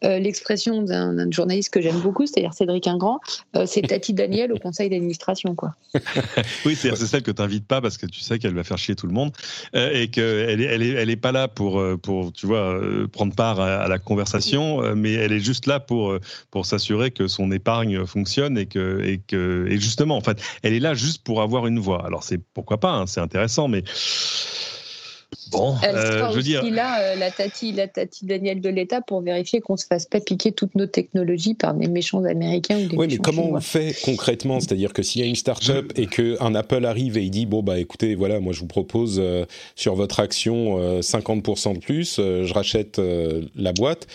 euh, 0.03 0.19
l'expression 0.19 0.81
d'un 0.81 1.29
journaliste 1.31 1.69
que 1.69 1.81
j'aime 1.81 1.99
beaucoup, 1.99 2.25
c'est-à-dire 2.25 2.53
Cédric 2.53 2.88
Ingrand, 2.88 3.19
c'est 3.65 3.81
Tati 3.88 4.13
Daniel 4.13 4.51
au 4.51 4.58
conseil 4.58 4.89
d'administration. 4.89 5.55
quoi. 5.55 5.75
oui, 6.65 6.75
c'est 6.75 6.95
celle 6.95 7.23
que 7.23 7.31
tu 7.31 7.41
n'invites 7.41 7.67
pas 7.67 7.81
parce 7.81 7.97
que 7.97 8.05
tu 8.05 8.21
sais 8.21 8.39
qu'elle 8.39 8.53
va 8.53 8.63
faire 8.63 8.77
chier 8.77 8.95
tout 8.95 9.08
le 9.08 9.13
monde. 9.13 9.31
Euh, 9.76 9.91
et 9.93 10.08
qu'elle 10.10 10.62
est, 10.62 10.65
elle 10.65 10.82
est, 10.82 10.89
elle 10.91 11.10
est 11.10 11.15
pas 11.15 11.32
là 11.32 11.48
pour, 11.48 11.80
euh, 11.80 11.98
pour 11.98 12.32
tu 12.34 12.45
vois, 12.48 12.80
euh, 12.80 13.08
prendre 13.08 13.36
part 13.36 13.60
à, 13.60 13.88
la 13.88 14.00
conversation, 14.00 14.95
mais 14.95 15.13
elle 15.13 15.32
est 15.32 15.39
juste 15.39 15.67
là 15.67 15.80
pour, 15.80 16.17
pour 16.52 16.65
s'assurer 16.65 17.12
que 17.12 17.28
son 17.28 17.52
épargne 17.52 18.06
fonctionne 18.06 18.58
et 18.58 18.65
que, 18.65 19.02
et 19.04 19.19
que, 19.19 19.67
et 19.69 19.78
justement, 19.78 20.17
en 20.17 20.21
fait, 20.21 20.41
elle 20.63 20.74
est 20.74 20.80
là 20.80 20.93
juste 20.93 21.24
pour 21.24 21.41
avoir 21.41 21.67
une 21.67 21.80
voix. 21.80 22.06
Alors 22.06 22.24
c'est 22.24 22.39
pourquoi 22.54 22.80
pas, 22.80 22.91
hein, 22.91 23.08
c'est 23.08 23.21
intéressant, 23.21 23.67
mais 23.67 23.84
Bon, 25.52 25.76
Elle 25.84 25.95
euh, 25.95 26.19
sera 26.19 26.32
je 26.32 26.36
veux 26.36 26.43
dire... 26.43 26.63
là, 26.71 27.00
euh, 27.00 27.15
la 27.15 27.32
tati, 27.32 27.71
la 27.71 27.88
tati 27.88 28.26
Daniel 28.26 28.62
de 28.62 28.69
l'État 28.69 29.02
pour 29.02 29.21
vérifier 29.21 29.62
qu'on 29.62 29.78
se 29.78 29.86
fasse 29.86 30.06
pas 30.06 30.19
piquer 30.19 30.52
toutes 30.52 30.76
nos 30.76 30.88
technologies 30.88 31.54
par 31.54 31.74
des 31.74 31.88
méchants 31.88 32.24
américains 32.24 32.78
ou 32.80 32.88
des 32.88 32.98
Oui, 32.98 33.08
mais 33.10 33.17
comment 33.17 33.50
on 33.50 33.60
fait 33.62 33.95
concrètement? 34.04 34.60
C'est-à-dire 34.60 34.93
que 34.93 35.04
s'il 35.04 35.21
y 35.21 35.24
a 35.24 35.28
une 35.28 35.36
start-up 35.36 35.91
et 35.95 36.08
qu'un 36.08 36.56
Apple 36.56 36.86
arrive 36.86 37.17
et 37.17 37.24
il 37.24 37.32
dit 37.32 37.45
bon 37.45 37.63
bah 37.63 37.80
écoutez 37.80 38.15
voilà 38.15 38.39
moi 38.39 38.54
je 38.54 38.60
vous 38.60 38.67
propose 38.67 39.19
euh, 39.19 39.45
sur 39.76 39.95
votre 39.95 40.19
action 40.19 41.00
50% 41.00 41.76
de 41.76 41.80
plus, 41.80 42.15
je 42.17 42.54
rachète 42.54 43.02
la 43.56 43.74
boîte 43.74 44.08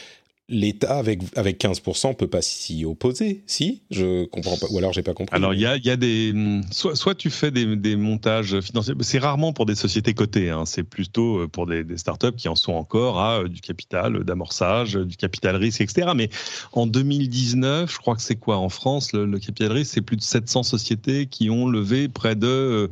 l'État 0.51 0.99
avec 0.99 1.21
avec 1.37 1.61
15% 1.61 2.17
peut 2.17 2.27
pas 2.27 2.43
s'y 2.43 2.85
opposer, 2.85 3.43
si 3.47 3.83
Je 3.91 4.27
comprends 4.27 4.57
pas, 4.57 4.67
ou 4.71 4.79
alors 4.79 4.93
j'ai 4.93 5.03
pas 5.03 5.15
compris. 5.15 5.35
Alors 5.35 5.55
il 5.55 5.61
y 5.61 5.67
a, 5.67 5.77
y 5.77 5.91
a 5.91 5.97
des 5.97 6.35
soit 6.71 6.97
soit 6.97 7.15
tu 7.15 7.31
fais 7.31 7.51
des, 7.51 7.77
des 7.77 7.97
montages 7.97 8.61
financiers, 8.61 8.95
c'est 9.01 9.19
rarement 9.19 9.53
pour 9.53 9.67
des 9.67 9.75
sociétés 9.75 10.15
cotées, 10.15 10.51
hein. 10.51 10.67
c'est 10.67 10.83
plutôt 10.83 11.39
euh, 11.39 11.49
pour 11.49 11.67
des, 11.67 11.85
des, 11.85 11.97
startups 11.97 12.33
qui 12.37 12.49
en 12.49 12.57
sont 12.57 12.73
encore 12.73 13.21
à 13.21 13.41
euh, 13.41 13.49
du 13.49 13.61
capital 13.61 14.25
d'amorçage, 14.25 14.95
du 14.95 15.17
capital 15.17 15.57
risque, 15.57 15.81
etc. 15.81 16.09
Mais 16.15 16.31
en 16.73 16.87
2019, 16.87 17.93
je 17.93 17.99
crois 17.99 18.17
que 18.17 18.23
c'est 18.23 18.37
quoi 18.37 18.59
en 18.59 18.69
France 18.69 19.13
le, 19.13 19.27
le 19.27 19.39
capital 19.39 19.73
risque, 19.73 19.95
c'est 19.95 20.01
plus 20.01 20.17
de 20.17 20.23
700 20.23 20.63
sociétés 20.65 21.27
qui 21.27 21.51
ont 21.51 21.69
levé 21.69 22.09
près 22.09 22.35
de 22.35 22.47
euh, 22.47 22.89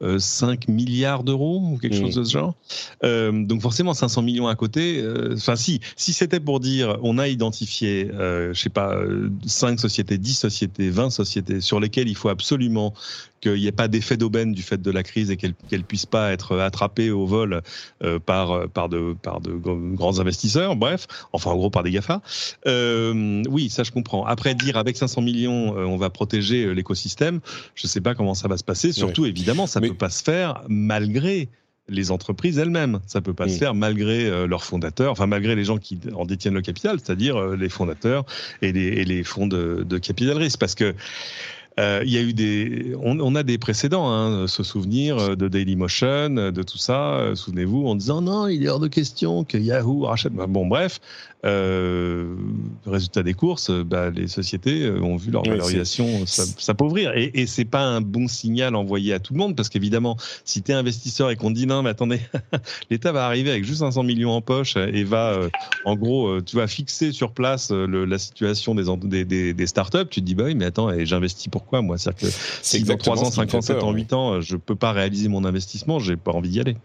5 0.00 0.68
euh, 0.68 0.72
milliards 0.72 1.24
d'euros 1.24 1.60
ou 1.60 1.78
quelque 1.78 1.96
chose 1.96 2.14
de 2.14 2.24
ce 2.24 2.32
genre. 2.32 2.54
Euh, 3.04 3.32
donc 3.44 3.60
forcément 3.62 3.94
500 3.94 4.22
millions 4.22 4.48
à 4.48 4.54
côté. 4.54 5.00
Euh, 5.00 5.34
enfin 5.36 5.56
si, 5.56 5.80
si 5.96 6.12
c'était 6.12 6.40
pour 6.40 6.60
dire 6.60 6.98
on 7.02 7.18
a 7.18 7.28
identifié, 7.28 8.10
je 8.12 8.52
sais 8.54 8.70
pas, 8.70 8.96
5 9.46 9.78
sociétés, 9.78 10.18
10 10.18 10.34
sociétés, 10.34 10.90
20 10.90 11.10
sociétés 11.10 11.60
sur 11.60 11.80
lesquelles 11.80 12.08
il 12.08 12.16
faut 12.16 12.28
absolument 12.28 12.94
qu'il 13.44 13.60
n'y 13.60 13.66
ait 13.66 13.72
pas 13.72 13.88
d'effet 13.88 14.16
d'aubaine 14.16 14.52
du 14.52 14.62
fait 14.62 14.80
de 14.80 14.90
la 14.90 15.02
crise 15.02 15.30
et 15.30 15.36
qu'elle 15.36 15.54
ne 15.70 15.78
puisse 15.82 16.06
pas 16.06 16.32
être 16.32 16.58
attrapée 16.58 17.10
au 17.10 17.26
vol 17.26 17.60
euh, 18.02 18.18
par, 18.18 18.68
par, 18.70 18.88
de, 18.88 19.14
par 19.20 19.40
de 19.40 19.52
grands 19.52 20.18
investisseurs, 20.18 20.76
bref, 20.76 21.06
enfin 21.32 21.50
en 21.50 21.56
gros 21.56 21.70
par 21.70 21.82
des 21.82 21.90
GAFA. 21.90 22.22
Euh, 22.66 23.42
oui, 23.48 23.68
ça 23.68 23.82
je 23.82 23.92
comprends. 23.92 24.24
Après 24.24 24.54
dire 24.54 24.76
avec 24.76 24.96
500 24.96 25.20
millions, 25.20 25.76
euh, 25.76 25.84
on 25.84 25.96
va 25.96 26.10
protéger 26.10 26.74
l'écosystème, 26.74 27.40
je 27.74 27.86
ne 27.86 27.88
sais 27.88 28.00
pas 28.00 28.14
comment 28.14 28.34
ça 28.34 28.48
va 28.48 28.56
se 28.56 28.64
passer. 28.64 28.92
Surtout, 28.92 29.26
évidemment, 29.26 29.66
ça 29.66 29.80
ne 29.80 29.88
peut 29.88 29.94
pas 29.94 30.10
se 30.10 30.22
faire 30.22 30.62
malgré 30.68 31.48
les 31.88 32.10
entreprises 32.10 32.56
elles-mêmes. 32.56 33.00
Ça 33.06 33.20
peut 33.20 33.34
pas 33.34 33.46
se 33.46 33.58
faire 33.58 33.74
malgré 33.74 34.46
leurs 34.46 34.64
fondateurs, 34.64 35.12
enfin 35.12 35.26
malgré 35.26 35.54
les 35.54 35.64
gens 35.64 35.76
qui 35.76 35.98
en 36.14 36.24
détiennent 36.24 36.54
le 36.54 36.62
capital, 36.62 36.98
c'est-à-dire 36.98 37.38
les 37.48 37.68
fondateurs 37.68 38.24
et 38.62 38.72
les, 38.72 38.86
et 38.86 39.04
les 39.04 39.22
fonds 39.22 39.46
de, 39.46 39.84
de 39.86 39.98
capital 39.98 40.38
risque. 40.38 40.58
Parce 40.58 40.74
que 40.74 40.94
euh, 41.80 42.02
il 42.04 42.12
y 42.12 42.18
a 42.18 42.20
eu 42.20 42.32
des, 42.32 42.94
on, 43.02 43.34
a 43.34 43.42
des 43.42 43.58
précédents, 43.58 44.08
hein, 44.08 44.46
se 44.46 44.62
souvenir 44.62 45.18
euh, 45.18 45.34
de 45.34 45.48
Dailymotion, 45.48 46.30
de 46.30 46.62
tout 46.62 46.78
ça. 46.78 47.14
Euh, 47.14 47.34
souvenez-vous, 47.34 47.86
en 47.86 47.96
disant 47.96 48.22
non, 48.22 48.46
il 48.46 48.62
est 48.62 48.68
hors 48.68 48.78
de 48.78 48.86
question 48.86 49.42
que 49.42 49.58
Yahoo 49.58 50.02
rachète. 50.02 50.32
Bon, 50.32 50.66
bref, 50.66 51.00
euh, 51.44 52.36
résultat 52.86 53.24
des 53.24 53.34
courses, 53.34 53.70
bah, 53.70 54.10
les 54.10 54.28
sociétés 54.28 54.88
ont 54.88 55.16
vu 55.16 55.32
leur 55.32 55.42
valorisation 55.42 56.24
s'appauvrir. 56.26 57.12
Et, 57.16 57.32
et 57.34 57.46
c'est 57.46 57.64
pas 57.64 57.82
un 57.82 58.00
bon 58.00 58.28
signal 58.28 58.76
envoyé 58.76 59.12
à 59.12 59.18
tout 59.18 59.32
le 59.32 59.40
monde, 59.40 59.56
parce 59.56 59.68
qu'évidemment, 59.68 60.16
si 60.44 60.62
tu 60.62 60.70
es 60.70 60.74
investisseur 60.74 61.30
et 61.30 61.36
qu'on 61.36 61.50
dit 61.50 61.66
non, 61.66 61.82
mais 61.82 61.90
attendez, 61.90 62.20
l'État 62.90 63.10
va 63.10 63.26
arriver 63.26 63.50
avec 63.50 63.64
juste 63.64 63.80
500 63.80 64.04
millions 64.04 64.30
en 64.30 64.40
poche 64.40 64.76
et 64.76 65.02
va, 65.02 65.40
en 65.84 65.96
gros, 65.96 66.40
tu 66.40 66.54
vas 66.54 66.68
fixer 66.68 67.10
sur 67.10 67.32
place 67.32 67.72
la 67.72 68.18
situation 68.18 68.76
des, 68.76 69.24
des, 69.24 69.52
des, 69.52 69.66
startups, 69.66 70.08
tu 70.08 70.20
te 70.20 70.26
dis 70.26 70.36
bah 70.36 70.44
oui, 70.44 70.54
mais 70.54 70.66
attends, 70.66 70.90
j'investis 71.04 71.48
pour 71.48 71.63
pourquoi 71.64 71.80
moi? 71.80 71.96
C'est-à-dire 71.96 72.28
que 72.28 72.34
si 72.62 72.82
dans 72.82 72.96
3 72.96 73.24
ans, 73.24 73.30
5 73.30 73.54
ans, 73.54 73.60
7 73.62 73.82
ans, 73.82 73.92
8 73.92 74.12
ans, 74.12 74.40
je 74.40 74.56
peux 74.56 74.76
pas 74.76 74.92
réaliser 74.92 75.28
mon 75.28 75.44
investissement, 75.44 75.98
j'ai 75.98 76.16
pas 76.16 76.32
envie 76.32 76.50
d'y 76.50 76.60
aller. 76.60 76.76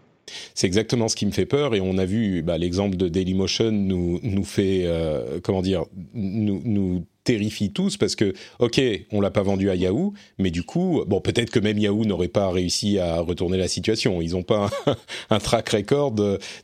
C'est 0.54 0.66
exactement 0.66 1.08
ce 1.08 1.16
qui 1.16 1.26
me 1.26 1.32
fait 1.32 1.46
peur 1.46 1.74
et 1.74 1.80
on 1.80 1.98
a 1.98 2.04
vu 2.04 2.42
bah, 2.42 2.56
l'exemple 2.56 2.96
de 2.96 3.08
Dailymotion 3.08 3.72
nous 3.72 4.20
nous 4.22 4.44
fait 4.44 4.82
euh, 4.84 5.40
comment 5.42 5.60
dire 5.60 5.84
nous 6.14 6.62
nous 6.64 7.04
terrifie 7.30 7.70
tous 7.70 7.96
parce 7.96 8.16
que, 8.16 8.34
ok, 8.58 8.80
on 9.12 9.20
l'a 9.20 9.30
pas 9.30 9.42
vendu 9.42 9.70
à 9.70 9.76
Yahoo, 9.76 10.14
mais 10.38 10.50
du 10.50 10.64
coup, 10.64 11.04
bon, 11.06 11.20
peut-être 11.20 11.50
que 11.50 11.60
même 11.60 11.78
Yahoo 11.78 12.04
n'aurait 12.04 12.26
pas 12.26 12.50
réussi 12.50 12.98
à 12.98 13.20
retourner 13.20 13.56
la 13.56 13.68
situation. 13.68 14.20
Ils 14.20 14.32
n'ont 14.32 14.42
pas 14.42 14.68
un, 15.30 15.38
track 15.38 15.68
record 15.68 16.16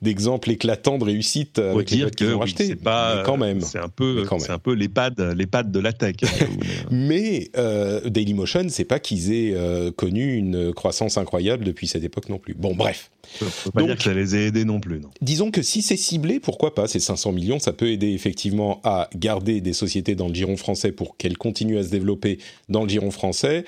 d'exemples 0.03 0.51
éclatants 0.51 0.99
de 0.99 1.05
réussite 1.05 1.61
avec 1.61 1.87
dire 1.87 2.11
qu'ils 2.11 2.35
ont 2.35 2.41
racheté. 2.41 2.67
C'est 2.67 2.75
pas, 2.75 3.23
quand 3.25 3.37
même. 3.37 3.61
C'est 3.61 3.79
un 3.79 3.89
peu, 3.89 4.25
c'est 4.41 4.51
un 4.51 4.59
peu 4.59 4.75
l'EHPAD, 4.75 5.15
de 5.71 5.81
la 5.81 5.93
tech. 5.93 6.17
Hein, 6.25 6.47
mais 6.91 7.49
euh, 7.57 8.01
Dailymotion, 8.09 8.67
c'est 8.69 8.85
pas 8.85 8.99
qu'ils 8.99 9.33
aient 9.33 9.55
euh, 9.55 9.93
connu 9.93 10.35
une 10.35 10.75
croissance 10.75 11.17
incroyable 11.17 11.65
depuis 11.65 11.87
cette 11.87 12.03
époque 12.03 12.29
non 12.29 12.39
plus. 12.39 12.55
Bon, 12.55 12.75
bref. 12.75 13.11
Faut 13.41 13.71
pas 13.71 13.83
dire 13.83 13.97
que 13.97 14.03
ça 14.03 14.15
les 14.15 14.35
a 14.35 14.39
aidés 14.39 14.65
non 14.65 14.81
plus. 14.81 15.01
Non. 15.01 15.11
Disons 15.21 15.51
que 15.51 15.63
si 15.63 15.83
c'est 15.83 15.97
ciblé, 15.97 16.41
pourquoi 16.41 16.75
pas? 16.75 16.87
Ces 16.87 17.01
500 17.01 17.33
millions, 17.33 17.59
ça 17.59 17.73
peut 17.73 17.91
aider 17.91 18.13
effectivement 18.13 18.81
à 18.85 19.09
garder 19.15 19.61
des 19.61 19.73
sociétés 19.73 20.15
dans 20.15 20.29
le 20.29 20.35
giron 20.35 20.56
français 20.57 20.93
pour 20.93 21.17
qu'elles 21.17 21.39
continuent 21.39 21.79
à 21.79 21.85
se 21.85 21.91
développer 21.91 22.39
dans 22.69 22.83
le 22.83 22.89
giron 22.89 23.11
français. 23.11 23.65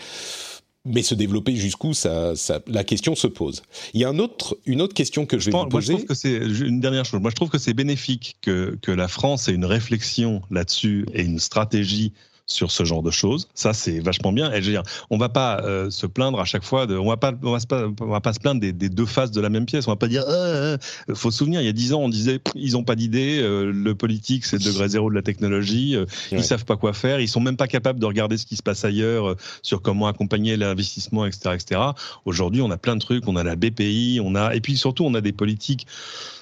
Mais 0.85 1.03
se 1.03 1.14
développer 1.14 1.55
jusqu'où 1.55 1.92
ça, 1.92 2.35
ça, 2.35 2.62
la 2.66 2.83
question 2.83 3.14
se 3.14 3.27
pose. 3.27 3.62
Il 3.92 4.01
y 4.01 4.05
a 4.05 4.09
un 4.09 4.18
autre, 4.18 4.57
une 4.64 4.81
autre 4.81 4.94
question 4.94 5.27
que 5.27 5.38
je 5.38 5.51
vais 5.51 5.59
vous 5.59 5.66
poser. 5.66 5.92
Moi, 5.92 6.01
je 6.01 6.07
trouve 6.07 6.09
que 6.09 6.14
c'est 6.14 6.66
une 6.66 6.81
dernière 6.81 7.05
chose. 7.05 7.20
Moi, 7.20 7.31
je 7.31 7.35
trouve 7.35 7.51
que 7.51 7.59
c'est 7.59 7.74
bénéfique 7.74 8.38
que, 8.40 8.79
que 8.81 8.92
la 8.92 9.09
France 9.09 9.48
ait 9.48 9.53
une 9.53 9.66
réflexion 9.66 10.40
là-dessus 10.51 11.05
et 11.12 11.22
une 11.22 11.40
stratégie 11.40 12.14
sur 12.48 12.70
ce 12.70 12.84
genre 12.84 13.02
de 13.02 13.11
choses. 13.11 13.46
Ça, 13.54 13.74
c'est 13.74 14.00
vachement 14.00 14.32
bien. 14.32 14.50
Et 14.52 14.62
je 14.62 14.66
veux 14.66 14.72
dire, 14.72 14.82
on 15.11 15.18
va 15.18 15.28
pas 15.28 15.61
euh, 15.61 15.90
se 15.90 16.06
plaindre 16.06 16.40
à 16.40 16.46
chaque 16.46 16.64
fois. 16.64 16.87
De, 16.87 16.96
on 16.96 17.08
va 17.08 17.18
pas, 17.18 17.32
on 17.42 17.52
va, 17.52 17.58
pas, 17.61 17.87
on 18.00 18.06
va 18.06 18.20
pas 18.20 18.32
se 18.32 18.40
plaindre 18.40 18.61
des, 18.61 18.72
deux 18.72 19.06
faces 19.06 19.30
de 19.30 19.40
la 19.40 19.50
même 19.50 19.66
pièce. 19.66 19.87
On 19.87 19.92
va 19.92 19.96
pas 19.96 20.08
dire. 20.08 20.24
Euh, 20.26 20.76
euh 21.08 21.14
faut 21.14 21.30
se 21.30 21.38
souvenir, 21.38 21.61
il 21.61 21.66
y 21.66 21.68
a 21.68 21.72
dix 21.72 21.92
ans, 21.92 22.00
on 22.00 22.08
disait 22.08 22.40
ils 22.54 22.76
ont 22.76 22.84
pas 22.84 22.96
d'idée. 22.96 23.38
Euh, 23.40 23.70
le 23.70 23.94
politique, 23.94 24.46
c'est 24.46 24.56
le 24.56 24.64
degré 24.64 24.88
zéro 24.88 25.11
de 25.11 25.14
la 25.14 25.22
technologie. 25.22 25.96
Ils 26.32 26.42
savent 26.42 26.64
pas 26.64 26.76
quoi 26.76 26.94
faire. 26.94 27.20
Ils 27.20 27.28
sont 27.28 27.40
même 27.40 27.56
pas 27.56 27.68
capables 27.68 28.00
de 28.00 28.06
regarder 28.06 28.38
ce 28.38 28.46
qui 28.46 28.56
se 28.56 28.62
passe 28.62 28.84
ailleurs 28.84 29.37
sur 29.62 29.82
comment 29.82 30.06
accompagner 30.06 30.56
l'investissement, 30.56 31.26
etc., 31.26 31.54
etc. 31.54 31.80
Aujourd'hui, 32.24 32.62
on 32.62 32.70
a 32.70 32.78
plein 32.78 32.96
de 32.96 33.00
trucs. 33.00 33.28
On 33.28 33.37
a 33.37 33.44
la 33.44 33.56
BPI, 33.56 34.20
on 34.24 34.34
a 34.34 34.54
et 34.54 34.61
puis 34.61 34.76
surtout, 34.76 35.04
on 35.04 35.14
a 35.14 35.20
des 35.20 35.32
politiques 35.32 35.87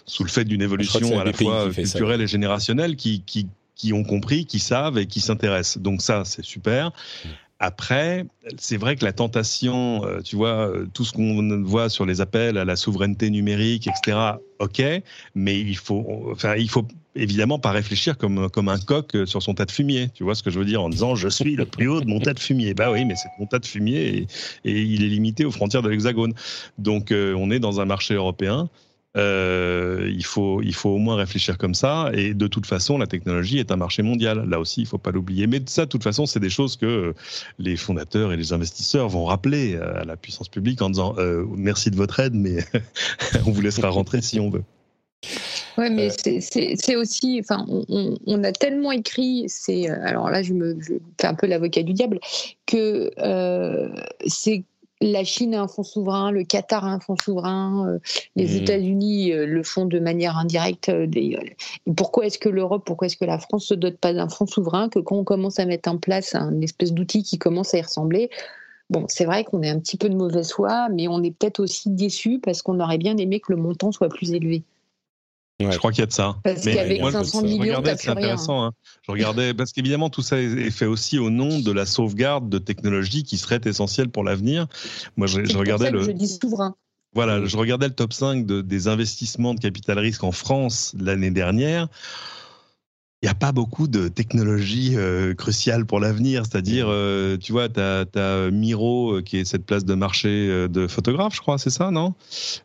sous 0.07 0.23
le 0.23 0.29
fait 0.29 0.45
d'une 0.45 0.63
évolution 0.63 1.19
à 1.19 1.25
la 1.25 1.33
fois 1.33 1.69
culturelle 1.71 2.21
et 2.21 2.29
générationnelle 2.29 2.95
qui, 2.95 3.23
qui 3.27 3.49
qui 3.77 3.93
ont 3.93 4.03
compris, 4.03 4.47
qui 4.47 4.59
savent 4.59 4.99
et 4.99 5.07
qui 5.07 5.21
s'intéressent. 5.21 5.79
Donc 5.79 6.03
ça, 6.03 6.25
c'est 6.25 6.45
super. 6.45 6.91
Après, 7.59 8.27
c'est 8.59 8.77
vrai 8.77 8.97
que 8.97 9.05
la 9.05 9.15
tentation, 9.15 10.05
euh, 10.05 10.21
tu 10.21 10.37
vois, 10.37 10.69
euh, 10.69 10.87
tout 10.93 11.07
ce 11.07 11.13
qu'on 11.13 11.63
voit 11.63 11.89
sur 11.89 12.05
les 12.05 12.21
appels 12.21 12.59
à 12.59 12.67
la 12.67 12.77
souveraineté 12.77 13.31
numérique, 13.31 13.89
etc. 13.89 14.19
Ok, 14.59 14.83
mais 15.35 15.59
il 15.59 15.77
faut, 15.77 16.29
enfin, 16.33 16.57
il 16.57 16.69
faut 16.69 16.87
évidemment 17.15 17.59
pas 17.59 17.71
réfléchir 17.71 18.19
comme 18.19 18.51
comme 18.51 18.69
un 18.69 18.79
coq 18.79 19.17
sur 19.25 19.43
son 19.43 19.55
tas 19.55 19.65
de 19.65 19.71
fumier. 19.71 20.11
Tu 20.13 20.23
vois 20.23 20.35
ce 20.35 20.43
que 20.43 20.51
je 20.51 20.59
veux 20.59 20.67
dire 20.67 20.83
en 20.83 20.91
disant 20.91 21.15
je 21.15 21.29
suis 21.29 21.57
le 21.57 21.65
plus 21.65 21.89
haut 21.89 22.01
de 22.03 22.07
mon 22.07 22.21
tas 22.21 22.35
de 22.35 22.41
fumier. 22.41 22.75
Bah 22.75 22.93
oui, 22.93 23.07
mais 23.07 23.17
c'est 23.17 23.29
mon 23.39 23.47
tas 23.47 23.59
de 23.59 23.67
fumier 23.67 24.27
et, 24.65 24.81
il 24.81 25.03
est 25.03 25.09
limité 25.09 25.47
aux 25.47 25.51
frontières 25.51 25.83
de 25.83 25.89
l'Hexagone. 25.89 26.35
Donc 26.77 27.11
euh, 27.11 27.35
on 27.39 27.51
est 27.51 27.59
dans 27.59 27.81
un 27.81 27.87
marché 27.87 28.15
européen 28.15 28.69
euh, 29.17 30.11
il, 30.13 30.25
faut, 30.25 30.61
il 30.63 30.75
faut 30.75 30.91
au 30.91 30.99
moins 30.99 31.17
réfléchir 31.17 31.59
comme 31.59 31.75
ça. 31.75 32.11
Et 32.13 32.35
de 32.35 32.47
toute 32.47 32.67
façon, 32.67 32.99
la 32.99 33.07
technologie 33.07 33.59
est 33.59 33.71
un 33.71 33.77
marché 33.77 34.03
mondial. 34.03 34.49
Là 34.49 34.61
aussi, 34.61 34.81
il 34.81 34.85
ne 34.85 34.89
faut 34.89 34.99
pas 34.99 35.11
l'oublier. 35.11 35.47
Mais 35.47 35.63
ça, 35.67 35.87
de 35.87 35.91
toute 35.91 36.03
façon, 36.03 36.27
c'est 36.27 36.41
des 36.41 36.51
choses 36.51 36.77
que 36.77 37.15
les 37.59 37.77
fondateurs 37.77 38.33
et 38.33 38.37
les 38.37 38.53
investisseurs 38.53 39.09
vont 39.09 39.25
rappeler 39.25 39.77
à 39.77 40.05
la 40.05 40.17
puissance 40.17 40.49
publique 40.49 40.83
en 40.83 40.91
disant 40.91 41.15
euh, 41.19 41.45
merci 41.57 41.91
de 41.91 41.97
votre 41.97 42.21
aide, 42.21 42.35
mais 42.35 42.59
on 43.47 43.51
vous 43.51 43.61
laissera 43.61 43.89
rentrer 43.89 44.21
si 44.21 44.39
on 44.41 44.51
veut. 44.51 44.65
Oui, 45.79 45.91
mais 45.91 46.11
euh. 46.27 46.39
c'est 46.41 46.97
aussi, 46.97 47.41
enfin, 47.41 47.67
on, 47.69 48.45
a 48.45 48.53
tellement 48.53 48.93
écrit, 48.93 49.45
c'est, 49.49 49.89
alors 49.89 50.31
là, 50.31 50.43
je 50.43 50.53
me 50.53 50.79
fais 51.21 51.27
un 51.27 51.35
peu 51.35 51.47
l'avocat 51.47 51.83
du 51.83 51.93
diable, 51.93 52.21
que 52.67 53.11
c'est 54.27 54.65
la 55.01 55.25
Chine 55.25 55.55
a 55.55 55.63
un 55.63 55.69
fonds 55.69 55.83
souverain, 55.83 56.31
le 56.31 56.45
Qatar 56.45 56.85
a 56.85 56.93
un 56.93 57.01
fonds 57.01 57.17
souverain, 57.17 57.89
euh, 57.89 57.99
les 58.35 58.47
mmh. 58.47 58.63
États-Unis 58.63 59.33
euh, 59.33 59.47
le 59.47 59.63
font 59.63 59.85
de 59.85 59.99
manière 59.99 60.39
indirecte. 60.39 60.89
Euh, 60.89 61.07
pourquoi 61.97 62.27
est-ce 62.27 62.39
que 62.39 62.49
l'Europe, 62.49 62.85
pourquoi 62.87 63.07
est-ce 63.07 63.17
que 63.17 63.25
la 63.25 63.39
France 63.39 63.67
se 63.67 63.75
dote 63.75 63.99
pas 63.99 64.13
d'un 64.13 64.29
fonds 64.29 64.47
souverain 64.47 64.89
que 64.89 64.99
quand 64.99 65.17
on 65.17 65.25
commence 65.25 65.59
à 65.59 65.67
mettre 65.67 65.91
en 65.91 65.99
place 65.99 66.35
un 66.35 66.61
espèce 66.61 66.93
d'outil 66.93 67.23
qui 67.23 67.39
commence 67.39 67.75
à 67.75 67.79
y 67.79 67.83
ressembler, 67.83 68.31
Bon, 68.89 69.07
c'est 69.09 69.25
vrai 69.25 69.43
qu'on 69.43 69.63
est 69.63 69.69
un 69.69 69.81
petit 69.81 69.97
peu 69.97 70.09
de 70.09 70.15
mauvaise 70.15 70.53
foi, 70.53 70.89
mais 70.91 71.09
on 71.09 71.21
est 71.25 71.33
peut-être 71.33 71.59
aussi 71.59 71.91
déçu 71.91 72.39
parce 72.39 72.63
qu'on 72.63 72.79
aurait 72.79 72.99
bien 72.99 73.17
aimé 73.17 73.41
que 73.41 73.53
le 73.53 73.61
montant 73.61 73.91
soit 73.91 74.09
plus 74.09 74.33
élevé. 74.33 74.63
Je 75.59 75.79
crois 75.79 75.91
qu'il 75.91 76.01
y 76.01 76.03
a 76.03 76.07
de 76.07 76.13
ça. 76.13 76.37
Parce 76.45 76.65
qu'avec 76.65 77.01
500 77.01 77.43
millions, 77.43 77.83
c'est 77.85 78.09
intéressant. 78.09 78.65
Hein. 78.65 78.73
Je 79.03 79.13
regardais 79.13 79.55
parce 79.55 79.73
qu'évidemment 79.73 80.11
tout 80.11 80.23
ça 80.23 80.39
est 80.39 80.71
fait 80.71 80.87
aussi 80.87 81.19
au 81.19 81.31
nom 81.31 81.61
de 81.61 81.73
la 81.73 81.87
sauvegarde 81.87 82.49
de 82.49 82.59
technologies 82.59 83.25
qui 83.25 83.39
seraient 83.39 83.61
essentielles 83.65 84.11
pour 84.11 84.25
l'avenir. 84.25 84.67
Moi, 85.17 85.27
je, 85.27 85.45
je 85.45 85.57
regardais 85.57 85.91
le. 85.91 86.03
Je 86.03 86.11
dis 86.11 86.29
souverain. 86.29 86.75
Voilà, 87.15 87.47
je 87.47 87.57
regardais 87.57 87.89
le 87.89 87.95
top 87.95 88.13
5 88.13 88.45
de, 88.45 88.61
des 88.61 88.89
investissements 88.89 89.55
de 89.55 89.61
capital 89.61 89.99
risque 89.99 90.25
en 90.25 90.33
France 90.33 90.95
l'année 90.99 91.31
dernière 91.31 91.89
il 93.23 93.27
n'y 93.27 93.31
a 93.31 93.35
pas 93.35 93.53
beaucoup 93.53 93.89
de 93.89 94.09
technologies 94.09 94.93
euh, 94.97 95.35
cruciales 95.35 95.87
pour 95.87 96.01
l'avenir. 96.01 96.45
C'est-à-dire, 96.45 96.87
euh, 96.89 97.39
tu 97.39 97.53
vois, 97.53 97.69
tu 97.69 97.81
as, 97.81 98.51
Miro, 98.51 99.17
euh, 99.17 99.23
qui 99.23 99.39
est 99.39 99.45
cette 99.45 99.65
place 99.65 99.85
de 99.85 99.95
marché 99.95 100.69
de 100.69 100.87
photographe, 100.87 101.35
je 101.35 101.41
crois, 101.41 101.59
c'est 101.59 101.71
ça, 101.71 101.91
non? 101.91 102.15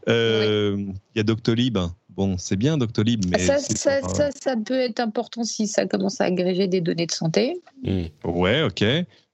Il 0.07 0.93
y 1.15 1.19
a 1.19 1.23
Doctolib. 1.23 1.79
Bon, 2.15 2.37
c'est 2.37 2.57
bien 2.57 2.77
Doctolib, 2.77 3.25
mais. 3.29 3.39
Ça 3.39 3.57
ça, 3.59 4.01
ça, 4.31 4.55
peut 4.57 4.79
être 4.79 4.99
important 4.99 5.43
si 5.43 5.67
ça 5.67 5.85
commence 5.85 6.21
à 6.21 6.25
agréger 6.25 6.67
des 6.67 6.81
données 6.81 7.05
de 7.05 7.11
santé. 7.11 7.61
Mmh. 7.83 8.03
Ouais, 8.25 8.63
ok. 8.63 8.83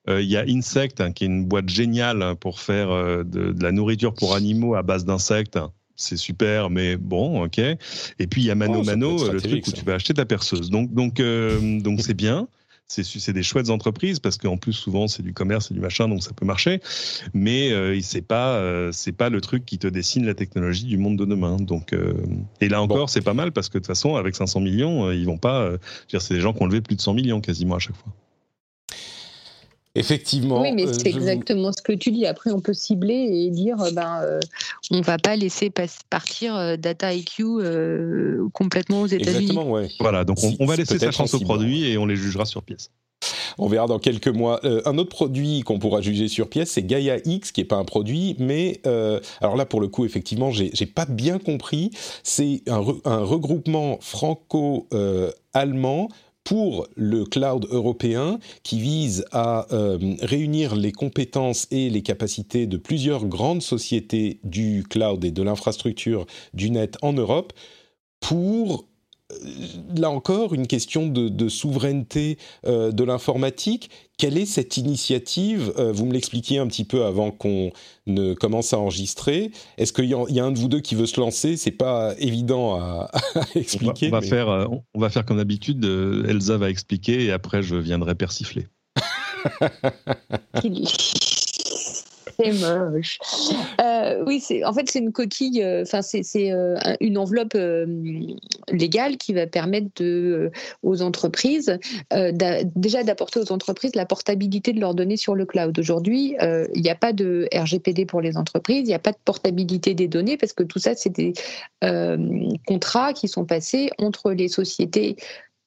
Il 0.09 0.23
y 0.23 0.37
a 0.37 0.45
Insect, 0.47 1.01
hein, 1.01 1.11
qui 1.11 1.25
est 1.25 1.27
une 1.27 1.45
boîte 1.45 1.67
géniale 1.67 2.35
pour 2.39 2.61
faire 2.61 2.87
de, 2.89 3.51
de, 3.51 3.63
la 3.63 3.73
nourriture 3.73 4.13
pour 4.13 4.35
animaux 4.35 4.75
à 4.75 4.81
base 4.81 5.03
d'insectes 5.03 5.59
c'est 5.97 6.15
super, 6.15 6.69
mais 6.69 6.95
bon, 6.95 7.43
ok. 7.43 7.57
Et 7.57 8.27
puis 8.29 8.43
il 8.43 8.45
y 8.45 8.51
a 8.51 8.55
Mano 8.55 8.83
Mano, 8.83 9.31
le 9.31 9.41
truc 9.41 9.67
où 9.67 9.71
tu 9.71 9.83
vas 9.83 9.95
acheter 9.95 10.13
ta 10.13 10.25
perceuse. 10.25 10.69
Donc 10.69 10.93
donc 10.93 11.19
euh, 11.19 11.81
donc 11.81 12.01
c'est 12.01 12.13
bien. 12.13 12.47
C'est 12.87 13.33
des 13.33 13.43
chouettes 13.43 13.69
entreprises 13.69 14.19
parce 14.19 14.37
qu'en 14.37 14.57
plus 14.57 14.73
souvent 14.73 15.07
c'est 15.07 15.21
du 15.21 15.33
commerce 15.33 15.71
et 15.71 15.73
du 15.73 15.79
machin 15.81 16.07
donc 16.07 16.23
ça 16.23 16.31
peut 16.33 16.45
marcher. 16.45 16.81
Mais 17.33 17.71
euh, 17.71 17.99
c'est 18.01 18.21
pas 18.21 18.55
euh, 18.55 18.91
c'est 18.93 19.11
pas 19.11 19.29
le 19.29 19.41
truc 19.41 19.65
qui 19.65 19.77
te 19.77 19.87
dessine 19.87 20.25
la 20.25 20.33
technologie 20.33 20.85
du 20.85 20.97
monde 20.97 21.17
de 21.17 21.25
demain. 21.25 21.57
Donc 21.57 21.91
euh, 21.93 22.13
et 22.61 22.69
là 22.69 22.81
encore 22.81 23.09
c'est 23.09 23.21
pas 23.21 23.33
mal 23.33 23.51
parce 23.51 23.67
que 23.67 23.77
de 23.77 23.79
toute 23.79 23.87
façon 23.87 24.15
avec 24.15 24.35
500 24.35 24.61
millions 24.61 25.11
ils 25.11 25.25
vont 25.25 25.37
pas 25.37 25.71
c'est 26.07 26.33
des 26.33 26.41
gens 26.41 26.53
qui 26.53 26.63
ont 26.63 26.67
levé 26.67 26.81
plus 26.81 26.95
de 26.95 27.01
100 27.01 27.13
millions 27.13 27.41
quasiment 27.41 27.75
à 27.75 27.79
chaque 27.79 27.97
fois 27.97 28.13
Effectivement. 29.97 30.61
Oui, 30.61 30.71
mais 30.73 30.87
euh, 30.87 30.93
c'est 30.93 31.09
exactement 31.09 31.71
ce 31.71 31.81
que 31.81 31.91
tu 31.91 32.11
dis. 32.11 32.27
Après, 32.27 32.51
on 32.51 32.59
peut 32.59 32.75
cibler 32.75 33.15
et 33.15 33.49
dire, 33.49 33.81
euh, 33.81 33.89
ben, 33.91 34.21
euh, 34.21 34.39
on 34.91 35.01
va 35.01 35.17
pas 35.17 35.35
laisser 35.35 35.71
partir 36.09 36.77
Data 36.77 37.13
IQ 37.13 37.43
complètement 38.53 39.01
aux 39.01 39.07
États-Unis. 39.07 39.45
Exactement, 39.45 39.71
ouais. 39.71 39.89
Voilà, 39.99 40.23
donc 40.23 40.37
on, 40.59 40.65
va 40.65 40.75
laisser 40.75 40.99
sa 40.99 41.11
chance 41.11 41.33
aux 41.33 41.39
produits 41.39 41.89
et 41.89 41.97
on 41.97 42.05
les 42.05 42.15
jugera 42.15 42.45
sur 42.45 42.61
pièce. 42.61 42.91
On 43.57 43.67
verra 43.67 43.87
dans 43.87 43.97
quelques 43.97 44.27
mois. 44.27 44.61
un 44.85 44.97
autre 44.99 45.09
produit 45.09 45.61
qu'on 45.61 45.79
pourra 45.79 46.01
juger 46.01 46.27
sur 46.27 46.47
pièce, 46.47 46.69
c'est 46.69 46.83
Gaia 46.83 47.17
X, 47.25 47.51
qui 47.51 47.61
n'est 47.61 47.65
pas 47.65 47.77
un 47.77 47.85
produit, 47.85 48.35
mais 48.37 48.81
alors 49.41 49.55
là, 49.55 49.65
pour 49.65 49.81
le 49.81 49.87
coup, 49.87 50.05
effectivement, 50.05 50.51
j'ai 50.51 50.85
pas 50.85 51.05
bien 51.05 51.39
compris. 51.39 51.89
C'est 52.21 52.61
un, 52.67 52.85
un, 53.05 53.23
regroupement 53.23 53.97
franco-allemand 53.99 56.09
pour 56.47 56.87
le 56.95 57.25
cloud 57.25 57.67
européen 57.71 58.39
qui 58.63 58.79
vise 58.79 59.25
à 59.33 59.67
euh, 59.73 60.15
réunir 60.21 60.77
les 60.77 60.93
compétences 60.93 61.67
et 61.71 61.89
les 61.89 62.01
capacités 62.01 62.67
de 62.67 62.77
plusieurs 62.77 63.25
grandes 63.25 63.61
sociétés 63.61 64.39
du 64.45 64.85
cloud 64.89 65.25
et 65.25 65.31
de 65.31 65.43
l'infrastructure 65.43 66.25
du 66.53 66.69
net 66.69 66.97
en 67.01 67.11
Europe 67.11 67.51
pour 68.21 68.87
là 69.95 70.09
encore, 70.09 70.53
une 70.53 70.67
question 70.67 71.07
de, 71.07 71.49
souveraineté 71.49 72.37
euh, 72.65 72.91
de 72.91 73.03
l'informatique. 73.03 73.89
Quelle 74.17 74.37
est 74.37 74.45
cette 74.45 74.77
initiative 74.77 75.73
euh, 75.77 75.91
Vous 75.91 76.05
me 76.05 76.13
l'expliquiez 76.13 76.59
un 76.59 76.67
petit 76.67 76.85
peu 76.85 77.03
avant 77.05 77.31
qu'on 77.31 77.71
ne 78.05 78.33
commence 78.33 78.73
à 78.73 78.79
enregistrer. 78.79 79.51
Est-ce 79.77 79.93
qu'il 79.93 80.05
y, 80.05 80.39
a 80.39 80.45
un 80.45 80.51
de 80.51 80.57
vous 80.57 80.69
deux 80.69 80.79
qui 80.79 80.95
veut 80.95 81.05
se 81.05 81.19
lancer? 81.19 81.57
C'est 81.57 81.71
pas 81.71 82.15
évident 82.17 82.75
à, 82.75 83.11
expliquer. 83.55 84.07
On 84.07 84.11
va, 84.11 84.21
faire, 84.21 84.69
on 84.93 84.99
va 84.99 85.09
faire 85.09 85.25
comme 85.25 85.37
d'habitude. 85.37 85.83
Elsa 86.27 86.57
va 86.57 86.69
expliquer 86.69 87.25
et 87.25 87.31
après 87.31 87.61
je 87.61 87.75
viendrai 87.75 88.15
persifler. 88.15 88.67
c'est 92.39 92.51
moche. 92.53 93.19
Euh, 93.81 94.23
oui, 94.25 94.39
c'est 94.39 94.63
en 94.63 94.73
fait 94.73 94.89
c'est 94.89 94.99
une 94.99 95.11
coquille. 95.11 95.63
Euh, 95.63 95.83
enfin, 95.83 96.01
c'est 96.01 96.51
euh, 96.51 96.77
une 96.99 97.17
enveloppe 97.17 97.57
légale 98.71 99.17
qui 99.17 99.33
va 99.33 99.47
permettre 99.47 100.01
aux 100.83 101.01
entreprises 101.01 101.77
déjà 102.75 103.03
d'apporter 103.03 103.39
aux 103.39 103.51
entreprises 103.51 103.95
la 103.95 104.05
portabilité 104.05 104.73
de 104.73 104.79
leurs 104.79 104.95
données 104.95 105.17
sur 105.17 105.35
le 105.35 105.45
cloud. 105.45 105.77
Aujourd'hui, 105.79 106.35
il 106.41 106.81
n'y 106.81 106.89
a 106.89 106.95
pas 106.95 107.13
de 107.13 107.47
RGPD 107.53 108.05
pour 108.05 108.21
les 108.21 108.37
entreprises, 108.37 108.81
il 108.81 108.87
n'y 108.87 108.93
a 108.93 108.99
pas 108.99 109.11
de 109.11 109.17
portabilité 109.23 109.93
des 109.93 110.07
données 110.07 110.37
parce 110.37 110.53
que 110.53 110.63
tout 110.63 110.79
ça 110.79 110.95
c'est 110.95 111.09
des 111.09 111.33
contrats 112.65 113.13
qui 113.13 113.27
sont 113.27 113.45
passés 113.45 113.89
entre 113.97 114.31
les 114.31 114.47
sociétés 114.47 115.15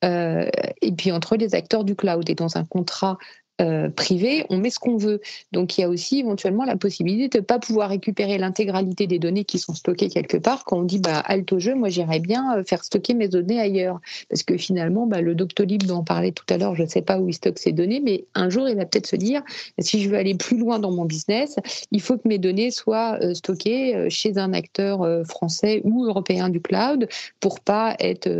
et 0.03 0.93
puis 0.97 1.13
entre 1.13 1.37
les 1.37 1.55
acteurs 1.55 1.85
du 1.85 1.95
cloud. 1.95 2.29
Et 2.29 2.35
dans 2.35 2.57
un 2.57 2.65
contrat 2.65 3.19
euh, 3.61 3.91
privé, 3.91 4.45
on 4.49 4.57
met 4.57 4.71
ce 4.71 4.79
qu'on 4.79 4.97
veut. 4.97 5.21
Donc 5.53 5.77
il 5.77 5.83
y 5.83 5.85
a 5.85 5.89
aussi 5.89 6.21
éventuellement 6.21 6.65
la 6.65 6.77
possibilité 6.77 7.29
de 7.29 7.43
ne 7.43 7.47
pas 7.47 7.59
pouvoir 7.59 7.91
récupérer 7.91 8.39
l'intégralité 8.39 9.07
des 9.07 9.19
données 9.19 9.45
qui 9.45 9.59
sont 9.59 9.75
stockées 9.75 10.09
quelque 10.09 10.39
part 10.39 10.65
quand 10.65 10.79
on 10.79 10.83
dit 10.83 10.99
bah 10.99 11.19
halte 11.21 11.53
au 11.53 11.59
jeu, 11.59 11.75
moi 11.75 11.89
j'irais 11.89 12.21
bien 12.21 12.57
euh, 12.57 12.65
faire 12.65 12.83
stocker 12.85 13.15
mes 13.15 13.29
données 13.29 13.61
ailleurs. 13.61 14.01
Parce 14.29 14.43
que 14.43 14.57
finalement, 14.57 15.07
bah, 15.07 15.21
le 15.21 15.35
Doctolib 15.35 15.83
dont 15.83 15.99
on 15.99 16.05
parlait 16.05 16.33
tout 16.33 16.45
à 16.49 16.59
l'heure, 16.59 16.75
je 16.75 16.83
ne 16.83 16.89
sais 16.89 17.03
pas 17.03 17.19
où 17.19 17.29
il 17.29 17.35
stocke 17.35 17.59
ses 17.59 17.73
données, 17.73 18.01
mais 18.01 18.25
un 18.35 18.49
jour 18.49 18.69
il 18.69 18.77
va 18.77 18.87
peut-être 18.87 19.07
se 19.07 19.17
dire 19.17 19.43
si 19.79 20.01
je 20.01 20.09
veux 20.09 20.17
aller 20.17 20.35
plus 20.35 20.57
loin 20.57 20.79
dans 20.79 20.93
mon 20.93 21.05
business, 21.05 21.57
il 21.91 22.01
faut 22.01 22.17
que 22.17 22.27
mes 22.29 22.39
données 22.39 22.71
soient 22.71 23.19
euh, 23.23 23.35
stockées 23.35 24.09
chez 24.09 24.39
un 24.39 24.53
acteur 24.53 25.07
français 25.27 25.83
ou 25.85 26.07
européen 26.07 26.49
du 26.49 26.61
cloud 26.61 27.09
pour 27.41 27.61
pas 27.61 27.97
être 28.01 28.31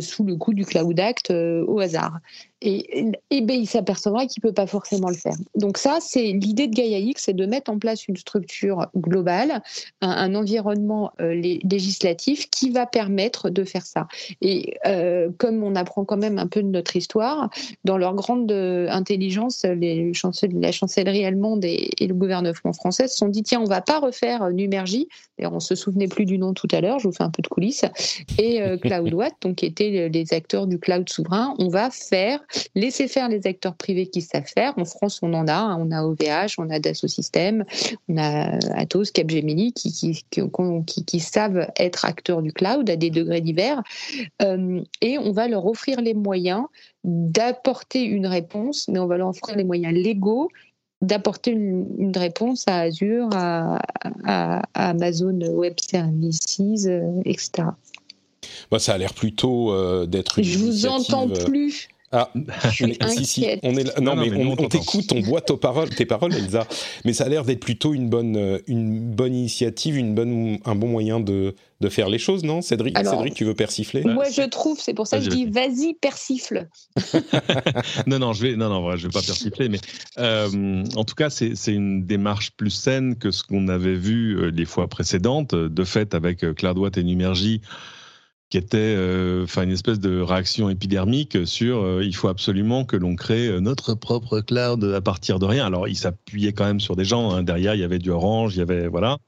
sous 0.00 0.24
le 0.24 0.36
coup 0.36 0.54
du 0.54 0.64
Cloud 0.64 0.98
Act 1.00 1.30
au 1.30 1.80
hasard. 1.80 2.20
Et, 2.60 3.12
et 3.30 3.40
ben, 3.40 3.54
il 3.54 3.68
s'apercevra 3.68 4.26
qu'il 4.26 4.42
ne 4.42 4.48
peut 4.48 4.54
pas 4.54 4.66
forcément 4.66 5.08
le 5.08 5.14
faire. 5.14 5.36
Donc 5.54 5.78
ça, 5.78 5.98
c'est 6.00 6.32
l'idée 6.32 6.66
de 6.66 6.74
Gaia 6.74 6.98
X, 6.98 7.24
c'est 7.26 7.32
de 7.32 7.46
mettre 7.46 7.70
en 7.70 7.78
place 7.78 8.08
une 8.08 8.16
structure 8.16 8.88
globale, 8.96 9.62
un, 10.00 10.34
environnement 10.34 11.12
euh, 11.20 11.34
législatif 11.34 12.50
qui 12.50 12.70
va 12.70 12.86
permettre 12.86 13.48
de 13.50 13.62
faire 13.62 13.86
ça. 13.86 14.08
Et 14.40 14.74
euh, 14.86 15.30
comme 15.38 15.62
on 15.62 15.76
apprend 15.76 16.04
quand 16.04 16.16
même 16.16 16.38
un 16.38 16.48
peu 16.48 16.62
de 16.62 16.68
notre 16.68 16.96
histoire, 16.96 17.48
dans 17.84 17.96
leur 17.96 18.14
grande 18.14 18.50
euh, 18.50 18.88
intelligence, 18.90 19.64
la 19.64 20.72
chancellerie 20.72 21.24
allemande 21.24 21.64
et, 21.64 21.90
le 22.00 22.14
gouvernement 22.14 22.72
français 22.72 23.06
se 23.06 23.16
sont 23.16 23.28
dit 23.28 23.42
tiens, 23.42 23.60
on 23.60 23.64
va 23.64 23.82
pas 23.82 24.00
refaire 24.00 24.50
Numergy. 24.50 25.08
D'ailleurs, 25.36 25.52
on 25.52 25.60
se 25.60 25.74
souvenait 25.74 26.08
plus 26.08 26.24
du 26.24 26.38
nom 26.38 26.54
tout 26.54 26.68
à 26.72 26.80
l'heure. 26.80 26.98
Je 26.98 27.06
vous 27.06 27.12
fais 27.12 27.22
un 27.22 27.30
peu 27.30 27.42
de 27.42 27.48
coulisses. 27.48 27.84
Et 28.38 28.60
CloudWatt, 28.80 29.34
donc 29.42 29.56
qui 29.56 29.66
étaient 29.66 30.08
les 30.10 30.32
acteurs 30.32 30.66
du 30.66 30.78
cloud 30.78 31.08
souverain, 31.08 31.54
on 31.58 31.68
va 31.68 31.90
faire 31.90 32.40
laisser 32.74 33.08
faire 33.08 33.28
les 33.28 33.46
acteurs 33.46 33.74
privés 33.74 34.06
qui 34.06 34.22
savent 34.22 34.46
faire. 34.46 34.74
En 34.78 34.84
France, 34.84 35.20
on 35.22 35.32
en 35.34 35.46
a. 35.48 35.54
Hein. 35.54 35.78
On 35.80 35.90
a 35.90 36.02
OVH, 36.02 36.54
on 36.58 36.70
a 36.70 36.78
Dassault 36.78 37.08
Systèmes, 37.08 37.64
on 38.08 38.16
a 38.18 38.58
Atos, 38.74 39.10
Capgemini 39.10 39.72
qui, 39.72 39.92
qui, 39.92 40.24
qui, 40.86 41.04
qui, 41.04 41.20
savent 41.20 41.66
être 41.78 42.04
acteurs 42.04 42.42
du 42.42 42.52
cloud 42.52 42.88
à 42.88 42.96
des 42.96 43.10
degrés 43.10 43.40
divers. 43.40 43.82
Euh, 44.42 44.80
et 45.00 45.18
on 45.18 45.32
va 45.32 45.48
leur 45.48 45.66
offrir 45.66 46.00
les 46.00 46.14
moyens 46.14 46.64
d'apporter 47.04 48.02
une 48.04 48.26
réponse, 48.26 48.88
mais 48.88 48.98
on 48.98 49.06
va 49.06 49.16
leur 49.16 49.28
offrir 49.28 49.56
les 49.56 49.64
moyens 49.64 49.94
légaux 49.94 50.48
d'apporter 51.00 51.52
une, 51.52 52.12
réponse 52.16 52.64
à 52.66 52.80
Azure, 52.80 53.28
à, 53.32 53.78
Amazon 54.74 55.38
Web 55.52 55.74
Services, 55.80 56.58
euh, 56.86 57.20
etc. 57.24 57.68
Bah, 58.70 58.78
ça 58.78 58.94
a 58.94 58.98
l'air 58.98 59.14
plutôt 59.14 59.72
euh, 59.72 60.06
d'être. 60.06 60.42
Je 60.42 60.58
vous 60.58 60.86
entends 60.86 61.28
plus. 61.28 61.88
Ah, 62.10 62.30
si, 62.72 63.26
si, 63.26 63.46
on 63.62 63.76
est 63.76 63.84
là. 63.84 63.92
Non, 64.00 64.16
mais, 64.16 64.32
on, 64.32 64.56
t'écoute, 64.56 65.12
on 65.12 65.20
boit 65.20 65.42
tes 65.42 65.56
paroles, 65.58 65.90
tes 65.90 66.06
paroles, 66.06 66.34
Elsa. 66.34 66.66
Mais 67.04 67.12
ça 67.12 67.24
a 67.24 67.28
l'air 67.28 67.44
d'être 67.44 67.60
plutôt 67.60 67.92
une 67.92 68.08
bonne, 68.08 68.36
euh, 68.36 68.58
une 68.66 69.14
bonne 69.14 69.34
initiative, 69.34 69.98
une 69.98 70.14
bonne, 70.14 70.58
un 70.64 70.74
bon 70.74 70.88
moyen 70.88 71.20
de, 71.20 71.54
de 71.80 71.88
faire 71.90 72.08
les 72.08 72.18
choses, 72.18 72.44
non? 72.44 72.62
Cédric, 72.62 72.96
Cédric, 72.96 73.34
tu 73.34 73.44
veux 73.44 73.54
persifler? 73.54 74.04
Moi, 74.04 74.24
je 74.30 74.42
trouve, 74.48 74.80
c'est 74.80 74.94
pour 74.94 75.06
ça 75.06 75.18
que 75.18 75.24
je 75.24 75.28
dis 75.28 75.44
vas-y, 75.44 75.94
persifle. 76.00 76.68
non, 78.06 78.18
non, 78.18 78.32
je 78.32 78.42
vais, 78.42 78.56
non, 78.56 78.70
non, 78.70 78.96
je 78.96 79.06
vais 79.06 79.12
pas 79.12 79.20
persifler, 79.20 79.68
mais 79.68 79.80
euh, 80.18 80.84
en 80.96 81.04
tout 81.04 81.14
cas, 81.14 81.28
c'est 81.28 81.54
une 81.66 82.06
démarche 82.06 82.52
plus 82.52 82.70
saine 82.70 83.16
que 83.16 83.30
ce 83.30 83.42
qu'on 83.42 83.68
avait 83.68 83.96
vu 83.96 84.38
euh, 84.38 84.50
les 84.50 84.64
fois 84.64 84.88
précédentes. 84.88 85.54
De 85.54 85.84
fait, 85.84 86.14
avec 86.14 86.54
CloudWatt 86.54 86.96
et 86.96 87.04
Numergy, 87.04 87.60
qui 88.50 88.56
était 88.56 88.78
euh, 88.78 89.44
enfin 89.44 89.62
une 89.62 89.70
espèce 89.70 90.00
de 90.00 90.20
réaction 90.20 90.70
épidermique 90.70 91.46
sur 91.46 91.82
euh, 91.82 92.02
il 92.02 92.14
faut 92.16 92.28
absolument 92.28 92.84
que 92.84 92.96
l'on 92.96 93.14
crée 93.14 93.46
euh, 93.48 93.60
notre 93.60 93.94
propre 93.94 94.40
cloud 94.40 94.84
à 94.84 95.00
partir 95.00 95.38
de 95.38 95.44
rien. 95.44 95.66
Alors 95.66 95.86
il 95.88 95.96
s'appuyait 95.96 96.52
quand 96.52 96.64
même 96.64 96.80
sur 96.80 96.96
des 96.96 97.04
gens. 97.04 97.32
Hein. 97.32 97.42
Derrière 97.42 97.74
il 97.74 97.80
y 97.80 97.84
avait 97.84 97.98
du 97.98 98.10
Orange, 98.10 98.54
il 98.56 98.58
y 98.58 98.62
avait 98.62 98.88
voilà. 98.88 99.18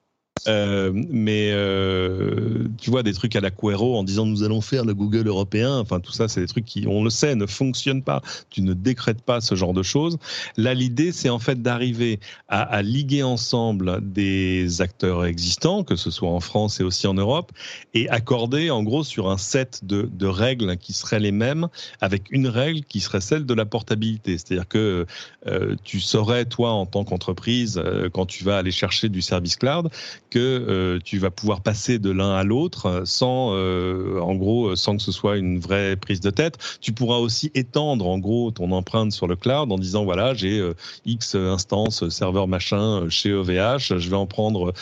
Euh, 0.49 0.91
mais 0.95 1.51
euh, 1.53 2.69
tu 2.79 2.91
vois, 2.91 3.03
des 3.03 3.13
trucs 3.13 3.37
à 3.37 3.41
la 3.41 3.51
Quero 3.51 3.99
en 3.99 4.05
disant 4.05 4.25
nous 4.27 4.43
allons 4.43 4.61
faire 4.61 4.85
le 4.85 4.95
Google 4.95 5.27
européen, 5.27 5.79
enfin 5.79 6.01
tout 6.01 6.13
ça, 6.13 6.29
c'est 6.29 6.41
des 6.41 6.47
trucs 6.47 6.65
qui, 6.65 6.87
on 6.87 7.05
le 7.05 7.11
sait, 7.11 7.35
ne 7.35 7.47
fonctionnent 7.47 8.03
pas. 8.03 8.23
Tu 8.49 8.63
ne 8.63 8.73
décrètes 8.73 9.23
pas 9.23 9.41
ce 9.41 9.55
genre 9.55 9.75
de 9.75 9.83
choses. 9.83 10.19
Là, 10.57 10.75
l'idée, 10.75 11.13
c'est 11.13 11.29
en 11.29 11.39
fait 11.39 11.61
d'arriver 11.61 12.21
à, 12.49 12.83
liguer 12.83 13.23
ensemble 13.23 14.01
des 14.03 14.81
acteurs 14.81 15.25
existants, 15.25 15.85
que 15.85 15.97
ce 15.97 16.11
soit 16.11 16.31
en 16.31 16.41
France 16.41 16.81
et 16.81 16.85
aussi 16.85 17.07
en 17.07 17.15
Europe, 17.15 17.53
et 17.95 18.09
accorder 18.09 18.71
en 18.71 18.83
gros 18.83 19.05
sur 19.05 19.31
un 19.31 19.39
set 19.39 19.81
de, 19.85 20.09
règles 20.27 20.77
qui 20.77 20.93
seraient 20.93 21.21
les 21.21 21.33
mêmes, 21.33 21.69
avec 22.01 22.31
une 22.31 22.47
règle 22.47 22.83
qui 22.85 23.01
serait 23.01 23.21
celle 23.21 23.45
de 23.45 23.55
la 23.55 23.67
portabilité. 23.67 24.39
C'est-à-dire 24.39 24.69
que 24.69 25.07
euh, 25.47 25.75
tu 25.83 26.01
saurais, 26.01 26.45
toi, 26.45 26.71
en 26.71 26.87
tant 26.87 27.05
qu'entreprise, 27.05 27.83
quand 28.13 28.27
tu 28.27 28.45
vas 28.45 28.59
aller 28.59 28.71
chercher 28.71 29.09
du 29.09 29.23
service 29.23 29.57
cloud, 29.57 29.91
que 30.31 30.39
euh, 30.39 30.99
tu 31.05 31.19
vas 31.19 31.31
pouvoir 31.31 31.61
passer 31.61 31.99
de 31.99 32.11
l'un 32.11 32.35
à 32.35 32.45
l'autre 32.45 33.03
sans, 33.05 33.53
euh, 33.55 34.21
en 34.21 34.35
gros, 34.35 34.77
sans 34.77 34.97
que 34.97 35.03
ce 35.03 35.13
soit 35.13 35.37
une 35.37 35.59
vraie 35.59 35.97
prise 35.97 36.21
de 36.21 36.31
tête. 36.31 36.57
Tu 36.81 36.93
pourras 36.93 37.19
aussi 37.19 37.51
étendre, 37.55 38.07
en 38.07 38.19
gros, 38.19 38.51
ton 38.51 38.71
empreinte 38.73 39.13
sur 39.13 39.27
le 39.27 39.37
cloud 39.37 39.71
en 39.71 39.79
disant 39.79 40.05
voilà, 40.05 40.35
j'ai 40.35 40.59
euh, 40.59 40.75
X 41.05 41.35
instances, 41.35 42.09
serveur 42.09 42.49
machin 42.49 43.09
chez 43.09 43.33
OVH, 43.33 43.99
je 43.99 44.09
vais 44.09 44.17
en 44.17 44.27
prendre 44.27 44.73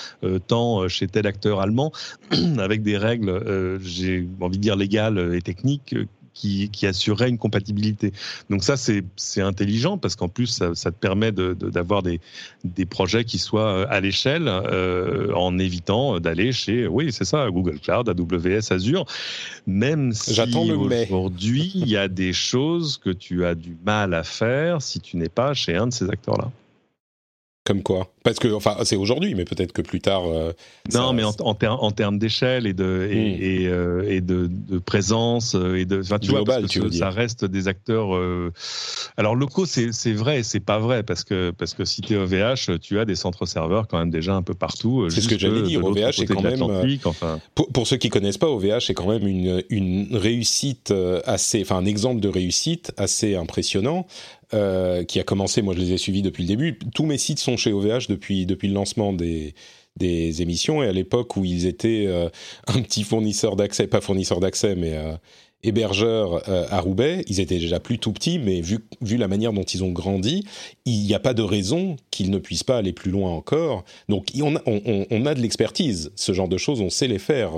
tant 0.47 0.87
chez 0.89 1.07
tel 1.07 1.27
acteur 1.27 1.61
allemand, 1.61 1.93
avec 2.59 2.83
des 2.83 2.97
règles, 2.97 3.81
j'ai 3.83 4.29
envie 4.41 4.59
de 4.59 4.63
dire 4.63 4.77
légales 4.77 5.35
et 5.35 5.41
techniques 5.41 5.95
qui, 6.39 6.71
qui 6.71 6.87
assurerait 6.87 7.29
une 7.29 7.39
compatibilité. 7.39 8.13
Donc 8.49 8.63
ça, 8.63 8.77
c'est 8.77 9.41
intelligent 9.41 9.99
parce 9.99 10.15
qu'en 10.15 10.29
plus, 10.29 10.47
ça, 10.47 10.75
ça, 10.75 10.93
te 10.93 10.97
permet 10.97 11.33
d'avoir 11.33 12.03
de, 12.03 12.11
des, 12.11 12.21
des 12.65 12.87
projets 12.87 13.25
qui 13.25 13.39
soient 13.39 13.73
euh, 13.73 13.87
à 13.89 14.01
l'échelle 14.01 14.47
euh, 14.47 15.33
en 15.35 15.59
évitant 15.59 16.21
d'aller 16.21 16.53
chez, 16.53 16.87
oui, 16.87 17.13
c'est 17.13 17.25
ça, 17.25 17.51
Google 17.51 17.81
Cloud, 17.81 18.09
AWS, 18.09 18.73
Azure, 18.73 19.05
même 19.67 20.13
si 20.13 20.41
aujourd'hui, 20.41 21.73
il 21.75 21.89
y 21.89 21.97
a 21.97 22.07
des 22.07 22.33
choses 22.33 22.99
que 22.99 23.11
tu 23.11 23.45
as 23.45 23.55
du 23.55 23.77
mal 23.85 24.15
à 24.15 24.23
faire 24.23 24.81
si 24.81 25.01
tu 25.01 25.17
n'es 25.17 25.29
pas 25.29 25.55
chez 25.55 25.75
un 25.75 25.89
de 25.89 25.93
ces 25.93 26.09
acteurs-là. 26.09 26.51
Comme 27.65 27.83
quoi? 27.83 28.11
Parce 28.29 28.41
que, 28.41 28.53
enfin, 28.53 28.77
c'est 28.83 28.97
aujourd'hui, 28.97 29.35
mais 29.35 29.47
peut-être 29.47 29.73
que 29.73 29.81
plus 29.81 30.03
tard. 30.03 30.27
Euh, 30.27 30.53
non, 30.93 31.15
mais 31.15 31.25
en, 31.25 31.35
en, 31.41 31.57
en 31.63 31.91
termes 31.91 32.19
d'échelle 32.19 32.67
et 32.67 32.75
de 32.75 33.09
et, 33.11 33.61
hmm. 33.61 33.73
euh, 33.73 34.03
et, 34.07 34.21
de, 34.21 34.51
de, 34.51 34.79
présence 34.79 35.55
euh, 35.55 35.77
et 35.77 35.87
de, 35.87 36.01
enfin, 36.01 36.19
tu 36.19 36.29
Global, 36.29 36.61
vois, 36.61 36.69
tu 36.69 36.81
veux 36.81 36.91
ça 36.91 37.09
reste 37.09 37.47
des 37.47 37.69
acteurs. 37.69 38.09
alors 39.17 39.35
locaux, 39.35 39.65
c'est 39.65 40.13
vrai, 40.13 40.41
et 40.41 40.43
c'est 40.43 40.61
pas 40.61 40.79
vrai 40.79 41.05
parce 41.05 41.25
que 41.25 41.53
parce 41.53 41.73
que 41.73 41.87
si 41.87 42.03
tu 42.03 42.13
es 42.13 42.17
OVH, 42.19 42.79
tu 42.83 42.99
as 42.99 43.07
des 43.07 43.15
centres 43.15 43.47
serveurs 43.47 43.89
quand 43.89 43.99
même 43.99 44.11
déjà 44.11 44.35
un 44.35 44.43
peu 44.43 44.53
partout. 44.53 45.09
C'est 45.09 45.23
ce 45.23 45.29
que 45.29 45.39
j'allais 45.39 45.63
dire. 45.63 45.83
OVH 45.83 46.21
est 46.21 46.27
quand 46.27 46.43
même. 46.43 46.61
Enfin... 47.07 47.41
Pour, 47.55 47.69
pour, 47.69 47.87
ceux 47.87 47.97
qui 47.97 48.11
connaissent 48.11 48.37
pas, 48.37 48.51
OVH 48.51 48.91
est 48.91 48.95
quand 48.95 49.09
même 49.09 49.27
une 49.27 49.63
une 49.71 50.15
réussite 50.15 50.93
assez, 51.25 51.63
enfin 51.63 51.77
un 51.77 51.87
exemple 51.87 52.21
de 52.21 52.29
réussite 52.29 52.93
assez 52.99 53.37
impressionnant. 53.37 54.07
Euh, 54.55 55.05
qui 55.05 55.21
a 55.21 55.25
commencé, 55.25 55.61
moi 55.61 55.75
je 55.75 55.81
les 55.81 55.93
ai 55.93 55.99
suivis 55.99 56.23
depuis 56.23 56.43
le 56.43 56.49
début. 56.49 56.79
Tous 56.95 57.05
mes 57.05 57.19
sites 57.19 57.39
sont 57.39 57.59
chez 57.59 57.71
OVH 57.71 58.07
depuis, 58.09 58.18
depuis 58.19 58.69
le 58.69 58.75
lancement 58.75 59.13
des, 59.13 59.55
émissions 60.01 60.83
et 60.83 60.87
à 60.87 60.93
l'époque 60.93 61.37
où 61.37 61.45
ils 61.45 61.67
étaient 61.67 62.05
euh, 62.07 62.29
un 62.69 62.83
petit 62.83 63.03
fournisseur 63.03 63.57
d'accès, 63.57 63.87
pas 63.87 64.01
fournisseur 64.01 64.39
d'accès, 64.41 64.77
mais 64.77 64.93
euh, 64.95 65.15
hébergeur 65.65 66.49
à 66.49 66.81
Roubaix, 66.81 67.25
ils 67.27 67.41
étaient 67.41 67.59
déjà 67.59 67.81
plus 67.81 67.99
tout 67.99 68.13
petits, 68.13 68.39
mais 68.39 68.61
vu, 68.61 68.79
la 69.17 69.27
manière 69.27 69.53
dont 69.53 69.65
ils 69.65 69.83
ont 69.83 69.91
grandi, 69.91 70.47
il 70.85 71.03
n'y 71.03 71.15
a 71.15 71.19
pas 71.19 71.35
de 71.35 71.43
raison 71.43 71.97
qu'ils 72.13 72.31
ne 72.31 72.39
puissent 72.39 72.63
pas 72.63 72.79
aller 72.79 72.93
plus 72.93 73.11
loin 73.11 73.33
encore. 73.33 73.85
Donc 74.09 74.29
on 74.37 74.55
a 75.27 75.35
de 75.35 75.41
l'expertise, 75.41 76.13
ce 76.15 76.33
genre 76.33 76.49
de 76.49 76.59
choses, 76.59 76.81
on 76.81 76.91
sait 76.91 77.09
les 77.09 77.19
faire. 77.19 77.55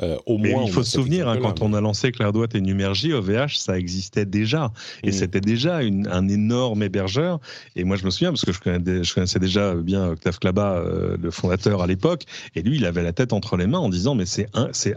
Euh, 0.00 0.16
au 0.26 0.38
moins, 0.38 0.62
il 0.64 0.70
faut 0.70 0.84
se 0.84 0.92
souvenir, 0.92 1.28
hein, 1.28 1.38
quand 1.42 1.60
on 1.60 1.74
a 1.74 1.80
lancé 1.80 2.12
Clairdoit 2.12 2.46
et 2.54 2.60
Numergy, 2.60 3.12
OVH, 3.12 3.56
ça 3.56 3.76
existait 3.76 4.26
déjà. 4.26 4.70
Et 5.02 5.08
mm. 5.08 5.12
c'était 5.12 5.40
déjà 5.40 5.82
une, 5.82 6.06
un 6.06 6.28
énorme 6.28 6.84
hébergeur. 6.84 7.40
Et 7.74 7.82
moi, 7.82 7.96
je 7.96 8.04
me 8.04 8.10
souviens, 8.10 8.30
parce 8.30 8.44
que 8.44 8.52
je, 8.52 8.60
connais, 8.60 9.02
je 9.02 9.12
connaissais 9.12 9.40
déjà 9.40 9.74
bien 9.74 10.10
Octave 10.10 10.38
Klaba, 10.38 10.74
euh, 10.74 11.16
le 11.20 11.30
fondateur 11.32 11.82
à 11.82 11.88
l'époque, 11.88 12.24
et 12.54 12.62
lui, 12.62 12.76
il 12.76 12.86
avait 12.86 13.02
la 13.02 13.12
tête 13.12 13.32
entre 13.32 13.56
les 13.56 13.66
mains 13.66 13.78
en 13.78 13.88
disant, 13.88 14.14
mais 14.14 14.24
c'est 14.26 14.46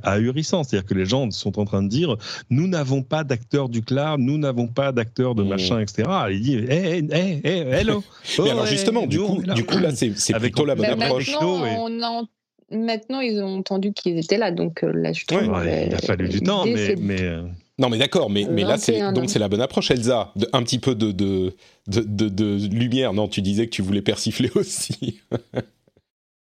ahurissant. 0.04 0.64
C'est-à-dire 0.64 0.88
que 0.88 0.94
les 0.94 1.06
gens 1.06 1.32
sont 1.32 1.60
en 1.60 1.66
train 1.66 1.82
de 1.82 1.90
dire, 1.90 2.16
nous 2.52 2.68
n'avons 2.68 3.02
pas 3.02 3.24
d'acteurs 3.24 3.70
du 3.70 3.82
cloud, 3.82 4.20
nous 4.20 4.38
n'avons 4.38 4.68
pas 4.68 4.92
d'acteurs 4.92 5.34
de 5.34 5.42
mm. 5.42 5.48
machin, 5.48 5.80
etc. 5.80 6.10
il 6.30 6.42
dit, 6.42 6.58
hé, 6.58 6.98
hé, 7.00 7.42
hé, 7.44 7.58
hello. 7.72 8.04
mais 8.38 8.52
alors, 8.52 8.68
justement, 8.68 9.08
du, 9.08 9.20
coup, 9.20 9.42
du 9.42 9.64
coup, 9.64 9.80
là, 9.80 9.90
c'est 9.96 10.34
plutôt 10.38 10.66
la 10.66 10.76
bonne 10.76 11.02
approche. 11.02 11.32
On 11.42 12.28
maintenant, 12.72 13.20
ils 13.20 13.42
ont 13.42 13.58
entendu 13.58 13.94
qu'ils 13.94 14.18
étaient 14.18 14.38
là, 14.38 14.52
donc 14.52 14.84
euh, 14.84 14.92
là, 14.94 15.14
je 15.14 15.26
trouve. 15.26 15.44
il 15.44 15.94
a 15.94 15.98
fallu 16.00 16.30
du 16.30 16.42
temps, 16.42 16.66
mais. 16.66 16.96
mais... 16.98 17.22
Euh, 17.22 17.44
non, 17.78 17.90
mais 17.90 17.98
d'accord, 17.98 18.30
mais, 18.30 18.46
mais 18.50 18.64
là, 18.64 18.78
c'est 18.78 19.00
donc 19.14 19.30
c'est 19.30 19.40
la 19.40 19.48
bonne 19.48 19.62
approche, 19.62 19.90
Elsa. 19.90 20.32
De, 20.36 20.48
un 20.54 20.62
petit 20.62 20.78
peu 20.78 20.94
de 20.94 21.12
de, 21.12 21.54
de, 21.88 22.30
de, 22.30 22.68
lumière. 22.68 23.14
Non, 23.14 23.28
tu 23.28 23.42
disais 23.42 23.66
que 23.66 23.72
tu 23.72 23.82
voulais 23.82 24.04
persifler 24.04 24.52
aussi. 24.56 25.20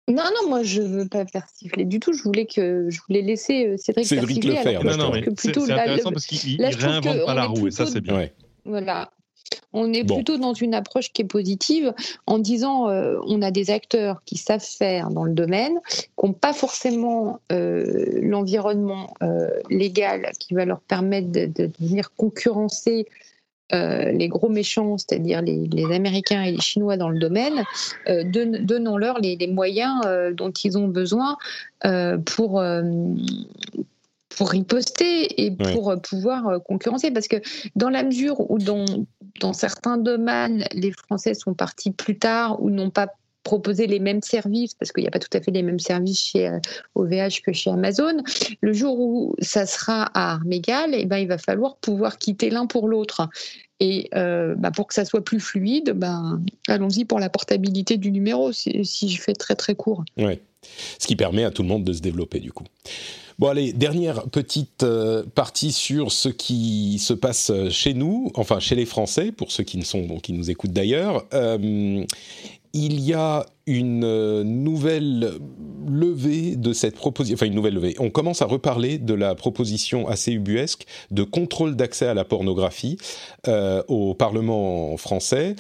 non, 0.07 0.23
non, 0.23 0.49
moi 0.49 0.63
je 0.63 0.81
veux 0.81 1.07
pas 1.07 1.25
persifler 1.25 1.85
du 1.85 1.99
tout. 1.99 2.13
Je 2.13 2.23
voulais 2.23 2.47
que 2.47 2.89
je 2.89 2.99
voulais 3.07 3.21
laisser 3.21 3.67
euh, 3.67 3.77
Cédric, 3.77 4.07
Cédric 4.07 4.43
le 4.45 4.55
faire. 4.55 4.83
Non, 4.83 4.97
non, 4.97 5.11
c'est 5.37 5.57
intéressant 5.57 6.11
parce 6.11 6.25
qu'il 6.25 6.63
réinvente 6.63 7.25
pas 7.25 7.35
la 7.35 7.45
roue 7.45 7.67
et 7.67 7.71
ça 7.71 7.85
c'est 7.85 8.01
bien. 8.01 8.29
Voilà, 8.65 9.11
on 9.73 9.93
est 9.93 10.03
plutôt 10.03 10.37
dans 10.37 10.53
une 10.53 10.73
approche 10.73 11.11
qui 11.11 11.21
est 11.21 11.25
positive 11.25 11.93
en 12.25 12.39
disant 12.39 12.89
euh, 12.89 13.17
on 13.27 13.41
a 13.41 13.51
des 13.51 13.69
acteurs 13.69 14.23
qui 14.25 14.37
savent 14.37 14.63
faire 14.63 15.09
dans 15.09 15.23
le 15.23 15.33
domaine, 15.33 15.79
qui 15.87 16.25
n'ont 16.25 16.33
pas 16.33 16.53
forcément 16.53 17.39
euh, 17.51 18.19
l'environnement 18.21 19.13
euh, 19.21 19.49
légal 19.69 20.31
qui 20.39 20.53
va 20.53 20.65
leur 20.65 20.79
permettre 20.81 21.31
de, 21.31 21.71
venir 21.79 22.11
concurrencer 22.15 23.05
les 23.69 24.29
gros 24.29 24.47
méchants, 24.47 24.97
c'est-à-dire 24.97 25.41
les, 25.41 25.85
Américains 25.93 26.41
et 26.41 26.51
les 26.51 26.61
Chinois 26.61 26.95
dans 26.95 27.09
le 27.09 27.19
domaine, 27.19 27.65
donnons-leur 28.07 29.19
les, 29.19 29.47
moyens 29.47 30.05
dont 30.33 30.51
ils 30.51 30.77
ont 30.77 30.87
besoin 30.87 31.35
pour 32.25 32.63
pour 34.35 34.49
riposter 34.49 35.43
et 35.43 35.51
pour 35.51 35.95
pouvoir 36.01 36.61
concurrencer. 36.63 37.11
Parce 37.11 37.27
que 37.27 37.37
dans 37.75 37.89
la 37.89 38.03
mesure 38.03 38.51
où 38.51 38.57
dans, 38.57 38.85
dans 39.39 39.53
certains 39.53 39.97
domaines, 39.97 40.65
les 40.73 40.91
Français 40.91 41.33
sont 41.33 41.53
partis 41.53 41.91
plus 41.91 42.17
tard 42.17 42.61
ou 42.61 42.69
n'ont 42.69 42.89
pas 42.89 43.07
proposer 43.47 43.87
les 43.87 43.99
mêmes 43.99 44.21
services, 44.21 44.73
parce 44.73 44.91
qu'il 44.91 45.03
n'y 45.03 45.07
a 45.07 45.11
pas 45.11 45.19
tout 45.19 45.35
à 45.35 45.39
fait 45.39 45.51
les 45.51 45.63
mêmes 45.63 45.79
services 45.79 46.21
chez 46.31 46.51
OVH 46.95 47.13
euh, 47.13 47.29
que 47.45 47.53
chez 47.53 47.69
Amazon, 47.69 48.21
le 48.59 48.73
jour 48.73 48.99
où 48.99 49.35
ça 49.39 49.65
sera 49.65 50.03
à 50.13 50.33
armes 50.33 50.51
égales, 50.51 50.93
eh 50.93 51.05
ben, 51.05 51.17
il 51.17 51.29
va 51.29 51.37
falloir 51.37 51.77
pouvoir 51.77 52.17
quitter 52.17 52.49
l'un 52.49 52.65
pour 52.65 52.89
l'autre. 52.89 53.29
Et 53.79 54.09
euh, 54.15 54.55
bah, 54.57 54.71
pour 54.71 54.87
que 54.87 54.93
ça 54.93 55.05
soit 55.05 55.23
plus 55.23 55.39
fluide, 55.39 55.91
ben, 55.95 56.41
allons-y 56.67 57.05
pour 57.05 57.19
la 57.19 57.29
portabilité 57.29 57.95
du 57.95 58.11
numéro, 58.11 58.51
si, 58.51 58.83
je 58.83 59.21
fais 59.21 59.33
très 59.33 59.55
très 59.55 59.75
court. 59.75 60.03
Ouais. 60.17 60.41
Ce 60.99 61.07
qui 61.07 61.15
permet 61.15 61.43
à 61.43 61.51
tout 61.51 61.63
le 61.63 61.67
monde 61.67 61.83
de 61.83 61.93
se 61.93 62.01
développer 62.01 62.39
du 62.39 62.51
coup. 62.51 62.65
Bon 63.39 63.49
allez, 63.49 63.71
dernière 63.71 64.23
petite 64.29 64.81
euh, 64.81 65.23
partie 65.35 65.71
sur 65.71 66.11
ce 66.11 66.29
qui 66.29 66.97
se 66.97 67.13
passe 67.13 67.51
chez 67.69 67.93
nous, 67.93 68.31
enfin 68.33 68.59
chez 68.59 68.73
les 68.73 68.85
Français, 68.85 69.31
pour 69.31 69.51
ceux 69.51 69.63
qui, 69.63 69.77
ne 69.77 69.83
sont, 69.83 70.17
qui 70.19 70.33
nous 70.33 70.49
écoutent 70.49 70.73
d'ailleurs 70.73 71.25
il 72.73 72.99
y 72.99 73.13
a 73.13 73.45
une 73.65 74.03
euh, 74.03 74.43
nouvelle 74.43 75.33
levée 75.87 76.55
de 76.55 76.73
cette 76.73 76.95
proposition, 76.95 77.35
enfin 77.35 77.45
une 77.45 77.55
nouvelle 77.55 77.73
levée. 77.73 77.95
On 77.99 78.09
commence 78.09 78.41
à 78.41 78.45
reparler 78.45 78.97
de 78.97 79.13
la 79.13 79.35
proposition 79.35 80.07
assez 80.07 80.31
ubuesque 80.31 80.85
de 81.11 81.23
contrôle 81.23 81.75
d'accès 81.75 82.07
à 82.07 82.13
la 82.13 82.23
pornographie 82.23 82.97
euh, 83.47 83.83
au 83.87 84.13
Parlement 84.13 84.95
français, 84.97 85.55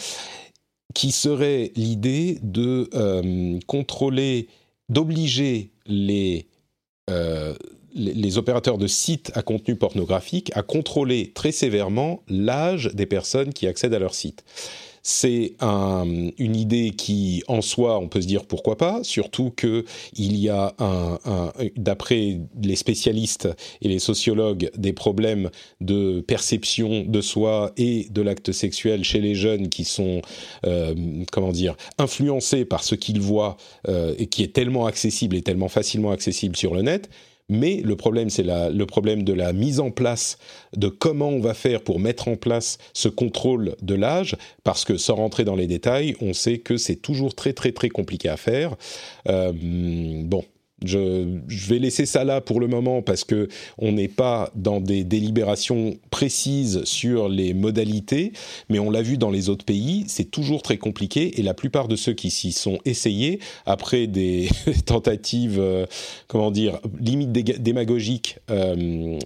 qui 0.93 1.11
serait 1.11 1.71
l'idée 1.75 2.39
de 2.43 2.89
euh, 2.93 3.59
contrôler, 3.67 4.47
d'obliger 4.89 5.71
les 5.85 6.47
les 7.97 8.37
opérateurs 8.37 8.77
de 8.77 8.85
sites 8.85 9.31
à 9.33 9.41
contenu 9.41 9.75
pornographique 9.75 10.51
à 10.55 10.61
contrôler 10.61 11.31
très 11.33 11.51
sévèrement 11.51 12.21
l'âge 12.27 12.91
des 12.93 13.05
personnes 13.05 13.53
qui 13.53 13.65
accèdent 13.65 13.93
à 13.93 13.99
leur 13.99 14.13
site. 14.13 14.43
C'est 15.09 15.53
une 15.61 16.55
idée 16.55 16.91
qui, 16.91 17.41
en 17.47 17.61
soi, 17.61 17.97
on 17.97 18.09
peut 18.09 18.19
se 18.19 18.27
dire 18.27 18.43
pourquoi 18.45 18.77
pas, 18.77 18.99
surtout 19.03 19.53
que 19.55 19.85
il 20.17 20.35
y 20.35 20.49
a, 20.49 20.75
d'après 21.77 22.41
les 22.61 22.75
spécialistes 22.75 23.47
et 23.81 23.87
les 23.87 23.99
sociologues, 23.99 24.69
des 24.77 24.91
problèmes 24.91 25.49
de 25.79 26.19
perception 26.19 27.05
de 27.07 27.21
soi 27.21 27.71
et 27.77 28.07
de 28.09 28.21
l'acte 28.21 28.51
sexuel 28.51 29.05
chez 29.05 29.21
les 29.21 29.33
jeunes 29.33 29.69
qui 29.69 29.85
sont, 29.85 30.21
euh, 30.65 30.93
comment 31.31 31.53
dire, 31.53 31.77
influencés 31.97 32.65
par 32.65 32.83
ce 32.83 32.95
qu'ils 32.95 33.21
voient 33.21 33.55
euh, 33.87 34.13
et 34.17 34.27
qui 34.27 34.43
est 34.43 34.53
tellement 34.53 34.87
accessible 34.87 35.37
et 35.37 35.41
tellement 35.41 35.69
facilement 35.69 36.11
accessible 36.11 36.57
sur 36.57 36.73
le 36.73 36.81
net 36.81 37.09
mais 37.49 37.81
le 37.83 37.95
problème, 37.95 38.29
c'est 38.29 38.43
le 38.43 38.85
problème 38.85 39.23
de 39.23 39.33
la 39.33 39.53
mise 39.53 39.79
en 39.79 39.91
place, 39.91 40.37
de 40.75 40.87
comment 40.87 41.29
on 41.29 41.39
va 41.39 41.53
faire 41.53 41.81
pour 41.81 41.99
mettre 41.99 42.27
en 42.27 42.35
place 42.35 42.77
ce 42.93 43.09
contrôle 43.09 43.75
de 43.81 43.95
l'âge, 43.95 44.35
parce 44.63 44.83
que 44.83 44.97
sans 44.97 45.15
rentrer 45.15 45.45
dans 45.45 45.55
les 45.55 45.67
détails, 45.67 46.15
on 46.21 46.33
sait 46.33 46.57
que 46.57 46.77
c'est 46.77 46.97
toujours 46.97 47.35
très 47.35 47.53
très 47.53 47.71
très 47.71 47.89
compliqué 47.89 48.29
à 48.29 48.37
faire. 48.37 48.75
Euh, 49.27 49.53
bon, 49.53 50.43
je, 50.85 51.39
vais 51.67 51.79
laisser 51.79 52.05
ça 52.05 52.23
là 52.23 52.39
pour 52.39 52.59
le 52.59 52.67
moment 52.67 53.01
parce 53.01 53.23
que 53.23 53.47
on 53.77 53.91
n'est 53.93 54.07
pas 54.07 54.51
dans 54.55 54.79
des 54.79 55.03
délibérations 55.03 55.97
précises 56.11 56.83
sur 56.83 57.29
les 57.29 57.53
modalités, 57.53 58.31
mais 58.69 58.79
on 58.79 58.91
l'a 58.91 59.01
vu 59.01 59.17
dans 59.17 59.31
les 59.31 59.49
autres 59.49 59.65
pays, 59.65 60.05
c'est 60.07 60.29
toujours 60.29 60.61
très 60.61 60.77
compliqué 60.77 61.39
et 61.39 61.43
la 61.43 61.53
plupart 61.53 61.87
de 61.87 61.95
ceux 61.95 62.13
qui 62.13 62.29
s'y 62.29 62.51
sont 62.51 62.77
essayés 62.85 63.39
après 63.65 64.07
des 64.07 64.49
tentatives, 64.85 65.59
euh, 65.59 65.85
comment 66.27 66.51
dire, 66.51 66.79
limite 66.99 67.31
démagogiques 67.31 68.37
euh, 68.51 69.17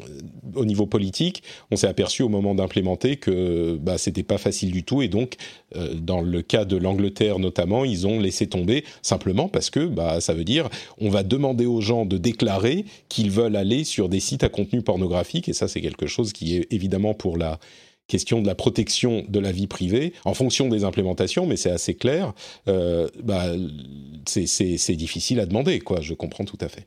au 0.55 0.65
niveau 0.65 0.85
politique, 0.85 1.43
on 1.69 1.75
s'est 1.75 1.87
aperçu 1.87 2.23
au 2.23 2.29
moment 2.29 2.55
d'implémenter 2.55 3.17
que 3.17 3.77
bah, 3.81 3.97
c'était 3.97 4.23
pas 4.23 4.37
facile 4.37 4.71
du 4.71 4.83
tout 4.83 5.01
et 5.01 5.07
donc 5.07 5.35
euh, 5.75 5.93
dans 5.93 6.21
le 6.21 6.41
cas 6.41 6.65
de 6.65 6.77
l'Angleterre 6.77 7.39
notamment, 7.39 7.85
ils 7.85 8.07
ont 8.07 8.19
laissé 8.19 8.47
tomber 8.47 8.83
simplement 9.01 9.47
parce 9.47 9.69
que 9.69 9.85
bah, 9.85 10.21
ça 10.21 10.33
veut 10.33 10.43
dire 10.43 10.69
on 10.99 11.09
va 11.09 11.23
demander 11.23 11.65
aux 11.65 11.81
gens 11.81 12.05
de 12.05 12.17
déclarer 12.17 12.85
qu'ils 13.09 13.31
veulent 13.31 13.55
aller 13.55 13.83
sur 13.83 14.09
des 14.09 14.19
sites 14.19 14.43
à 14.43 14.49
contenu 14.49 14.81
pornographique, 14.81 15.49
et 15.49 15.53
ça 15.53 15.67
c'est 15.67 15.81
quelque 15.81 16.07
chose 16.07 16.33
qui 16.33 16.57
est 16.57 16.67
évidemment 16.71 17.13
pour 17.13 17.37
la 17.37 17.59
question 18.07 18.41
de 18.41 18.47
la 18.47 18.55
protection 18.55 19.23
de 19.29 19.39
la 19.39 19.53
vie 19.53 19.67
privée, 19.67 20.13
en 20.25 20.33
fonction 20.33 20.67
des 20.67 20.83
implémentations, 20.83 21.45
mais 21.45 21.55
c'est 21.55 21.71
assez 21.71 21.95
clair, 21.95 22.33
euh, 22.67 23.07
bah, 23.23 23.45
c'est 24.25 24.95
difficile 24.95 25.39
à 25.39 25.45
demander, 25.45 25.79
quoi, 25.79 26.01
je 26.01 26.13
comprends 26.13 26.43
tout 26.43 26.57
à 26.59 26.67
fait. 26.67 26.85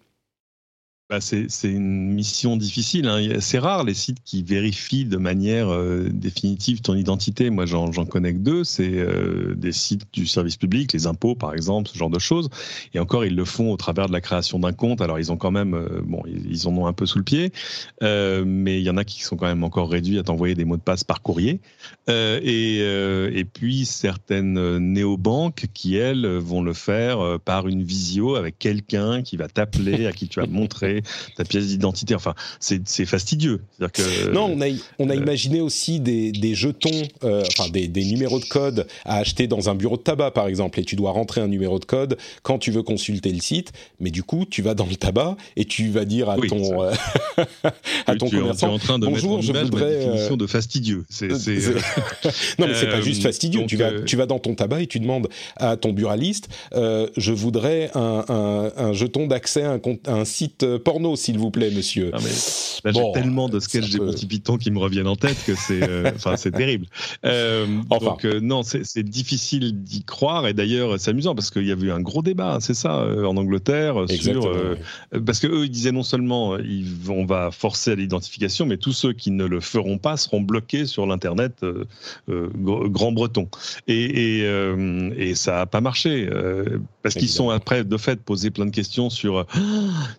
Bah, 1.10 1.20
c'est 1.20 1.48
une 1.64 2.14
mission 2.14 2.56
difficile. 2.56 3.06
Hein. 3.08 3.38
C'est 3.40 3.58
rare 3.58 3.84
les 3.84 3.92
sites 3.92 4.24
qui 4.24 4.42
vérifient 4.42 5.04
de 5.04 5.18
manière 5.18 5.68
euh, 5.68 6.08
définitive 6.10 6.80
ton 6.80 6.94
identité. 6.94 7.50
Moi, 7.50 7.66
j'en 7.66 7.90
connais 8.06 8.32
que 8.32 8.38
deux. 8.38 8.64
C'est 8.64 8.90
euh, 8.90 9.54
des 9.54 9.72
sites 9.72 10.06
du 10.14 10.26
service 10.26 10.56
public, 10.56 10.94
les 10.94 11.06
impôts 11.06 11.34
par 11.34 11.52
exemple, 11.52 11.90
ce 11.90 11.98
genre 11.98 12.08
de 12.08 12.18
choses. 12.18 12.48
Et 12.94 13.00
encore, 13.00 13.26
ils 13.26 13.36
le 13.36 13.44
font 13.44 13.70
au 13.70 13.76
travers 13.76 14.06
de 14.06 14.12
la 14.12 14.22
création 14.22 14.58
d'un 14.58 14.72
compte. 14.72 15.02
Alors, 15.02 15.18
ils 15.18 15.30
ont 15.30 15.36
quand 15.36 15.50
même, 15.50 15.74
euh, 15.74 16.00
bon, 16.02 16.22
ils, 16.26 16.66
en 16.66 16.74
ont 16.74 16.86
un 16.86 16.94
peu 16.94 17.04
sous 17.04 17.18
le 17.18 17.24
pied, 17.24 17.52
mais 18.00 18.80
il 18.80 18.84
y 18.84 18.88
en 18.88 18.96
a 18.96 19.04
qui 19.04 19.22
sont 19.22 19.36
quand 19.36 19.46
même 19.46 19.62
encore 19.62 19.90
réduits 19.90 20.18
à 20.18 20.22
t'envoyer 20.22 20.54
des 20.54 20.64
mots 20.64 20.78
de 20.78 20.82
passe 20.82 21.04
par 21.04 21.20
courrier. 21.20 21.60
Et, 22.08 22.78
et, 22.78 23.44
puis 23.44 23.84
certaines 23.84 24.78
néobanques 24.78 25.66
qui 25.74 25.96
elles 25.96 26.26
vont 26.26 26.62
le 26.62 26.72
faire 26.72 27.38
par 27.44 27.68
une 27.68 27.82
visio 27.82 28.36
avec 28.36 28.58
quelqu'un 28.58 29.22
qui 29.22 29.36
va 29.36 29.48
t'appeler, 29.48 30.06
à 30.06 30.12
qui 30.12 30.28
tu 30.28 30.40
vas 30.40 30.46
montrer 30.46 30.93
ta 31.36 31.44
pièce 31.44 31.66
d'identité. 31.66 32.14
Enfin, 32.14 32.34
c'est 32.60 33.06
fastidieux. 33.06 33.60
Que, 33.92 34.30
non, 34.30 34.50
on 34.54 34.60
a, 34.60 34.66
on 34.98 35.10
a 35.10 35.14
euh, 35.14 35.16
imaginé 35.16 35.60
aussi 35.60 36.00
des, 36.00 36.32
des 36.32 36.54
jetons, 36.54 36.90
euh, 37.24 37.44
enfin 37.46 37.68
des, 37.70 37.88
des, 37.88 38.04
numéros 38.04 38.38
de 38.38 38.44
code 38.44 38.86
à 39.04 39.16
acheter 39.16 39.46
dans 39.46 39.68
un 39.68 39.74
bureau 39.74 39.96
de 39.96 40.02
tabac, 40.02 40.30
par 40.30 40.46
exemple, 40.46 40.80
et 40.80 40.84
tu 40.84 40.96
dois 40.96 41.10
rentrer 41.10 41.40
un 41.40 41.48
numéro 41.48 41.78
de 41.78 41.84
code 41.84 42.16
quand 42.42 42.58
tu 42.58 42.70
veux 42.70 42.82
consulter 42.82 43.30
le 43.30 43.40
site. 43.40 43.72
Mais 44.00 44.10
du 44.10 44.22
coup, 44.22 44.44
tu 44.48 44.62
vas 44.62 44.74
dans 44.74 44.86
le 44.86 44.96
tabac 44.96 45.36
et 45.56 45.64
tu 45.64 45.90
vas 45.90 46.04
dire 46.04 46.30
à 46.30 46.36
ton 46.36 46.82
euh, 46.82 46.92
à 48.06 48.16
ton 48.16 48.28
commerçant, 48.28 48.74
en 48.74 48.78
train 48.78 48.98
de 48.98 49.06
bonjour, 49.06 49.42
je 49.42 49.52
voudrais 49.52 49.98
définition 49.98 50.36
de 50.36 50.46
fastidieux. 50.46 51.04
Non, 52.58 52.66
mais 52.68 52.74
c'est 52.74 52.88
pas 52.88 53.00
juste 53.00 53.22
fastidieux. 53.22 53.66
tu 53.66 53.76
vas 53.76 54.00
tu 54.02 54.16
vas 54.16 54.26
dans 54.26 54.38
ton 54.38 54.54
tabac 54.54 54.82
et 54.82 54.86
tu 54.86 55.00
demandes 55.00 55.28
à 55.56 55.76
ton 55.76 55.92
buraliste, 55.92 56.48
je 56.72 57.32
voudrais 57.32 57.90
un, 57.94 58.24
un, 58.28 58.72
un 58.76 58.92
jeton 58.92 59.26
d'accès 59.26 59.62
à, 59.62 59.78
à 60.06 60.12
un 60.12 60.24
site 60.24 60.64
porno, 60.84 61.16
s'il 61.16 61.38
vous 61.38 61.50
plaît, 61.50 61.70
monsieur. 61.70 62.10
Ah, 62.12 62.18
là, 62.84 62.92
j'ai 62.92 63.12
tellement 63.12 63.48
de 63.48 63.58
sketchs 63.58 63.90
des 63.90 63.98
Monty 63.98 64.26
Python 64.26 64.58
qui 64.58 64.70
me 64.70 64.78
reviennent 64.78 65.08
en 65.08 65.16
tête 65.16 65.36
que 65.46 65.54
c'est, 65.54 65.82
euh, 65.82 66.10
enfin, 66.16 66.36
c'est 66.36 66.52
terrible. 66.52 66.86
Euh, 67.24 67.66
donc 67.88 68.24
euh, 68.24 68.40
non, 68.40 68.62
c'est 68.62 69.02
difficile 69.02 69.82
d'y 69.82 70.04
croire. 70.04 70.46
Et 70.46 70.52
d'ailleurs, 70.54 70.98
c'est 70.98 71.10
amusant 71.10 71.34
parce 71.34 71.50
qu'il 71.50 71.66
y 71.66 71.72
avait 71.72 71.86
eu 71.86 71.92
un 71.92 72.00
gros 72.00 72.22
débat, 72.22 72.58
c'est 72.60 72.74
ça, 72.74 72.98
en 72.98 73.36
Angleterre, 73.36 74.04
sur 74.08 74.52
parce 75.24 75.40
que 75.40 75.46
eux, 75.46 75.64
ils 75.64 75.70
disaient 75.70 75.92
non 75.92 76.02
seulement 76.02 76.58
ils 76.58 76.86
on 77.08 77.24
va 77.24 77.50
forcer 77.50 77.92
à 77.92 77.94
l'identification, 77.94 78.66
mais 78.66 78.76
tous 78.76 78.92
ceux 78.92 79.12
qui 79.12 79.30
ne 79.30 79.44
le 79.44 79.60
feront 79.60 79.98
pas 79.98 80.16
seront 80.16 80.40
bloqués 80.40 80.86
sur 80.86 81.06
l'internet 81.06 81.64
grand 82.28 83.12
breton. 83.12 83.48
Et, 83.88 84.40
et, 84.40 84.48
et 85.16 85.34
ça 85.34 85.62
a 85.62 85.66
pas 85.66 85.80
marché 85.80 86.28
parce 87.02 87.14
qu'ils 87.14 87.28
sont 87.28 87.50
après 87.50 87.84
de 87.84 87.96
fait 87.96 88.20
posé 88.20 88.50
plein 88.50 88.66
de 88.66 88.70
questions 88.70 89.10
sur. 89.10 89.46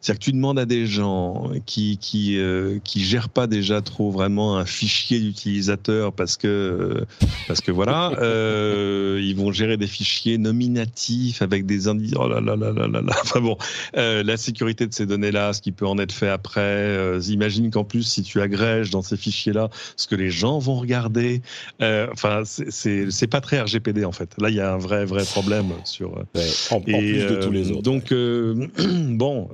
C'est-à-dire 0.02 0.20
que 0.20 0.24
tu 0.26 0.32
demandes 0.32 0.55
à 0.58 0.66
des 0.66 0.86
gens 0.86 1.52
qui 1.66 1.98
qui 1.98 2.38
euh, 2.38 2.80
qui 2.84 3.04
gèrent 3.04 3.30
pas 3.30 3.48
déjà 3.48 3.82
trop 3.82 4.12
vraiment 4.12 4.58
un 4.58 4.66
fichier 4.66 5.20
d'utilisateur 5.20 6.14
parce 6.14 6.38
que 6.38 7.06
parce 7.48 7.62
que 7.62 7.72
voilà, 7.72 8.12
euh, 8.20 9.20
ils 9.22 9.36
vont 9.36 9.52
gérer 9.52 9.78
des 9.78 9.88
fichiers 9.88 10.38
nominatifs 10.38 11.42
avec 11.42 11.66
des 11.66 11.88
indices. 11.88 12.14
Oh 12.18 12.28
là 12.28 12.42
là 12.42 12.56
là 12.56 12.72
là 12.72 12.88
là. 12.88 13.02
Enfin 13.26 13.42
bon, 13.42 13.58
euh, 13.98 14.24
la 14.24 14.38
sécurité 14.38 14.86
de 14.88 14.94
ces 14.94 15.06
données-là, 15.06 15.54
ce 15.54 15.62
qui 15.62 15.72
peut 15.72 15.88
en 15.88 15.98
être 15.98 16.12
fait 16.12 16.30
après. 16.30 17.20
Imagine 17.30 17.72
qu'en 17.72 17.84
plus 17.84 18.04
si 18.04 18.24
tu 18.24 18.42
agrèges 18.42 18.90
dans 18.90 19.02
ces 19.02 19.18
fichiers-là 19.18 19.70
ce 19.96 20.08
que 20.08 20.16
les 20.16 20.30
gens 20.30 20.60
vont 20.60 20.76
regarder. 20.76 21.42
Enfin, 21.82 22.44
c'est 22.46 23.10
c'est 23.10 23.28
pas 23.28 23.42
très 23.42 23.62
RGPD 23.62 24.06
en 24.06 24.12
fait. 24.12 24.30
Là, 24.38 24.50
il 24.50 24.56
y 24.56 24.62
a 24.62 24.74
un 24.74 24.78
vrai 24.78 25.06
vrai 25.06 25.24
problème 25.24 25.68
sur. 25.84 26.12
Ouais, 26.36 26.48
en, 26.72 26.82
plus 26.82 27.26
de 27.26 27.36
tous 27.44 27.52
les 27.52 27.72
autres. 27.72 27.82
Donc 27.82 28.14
bon, 28.14 29.50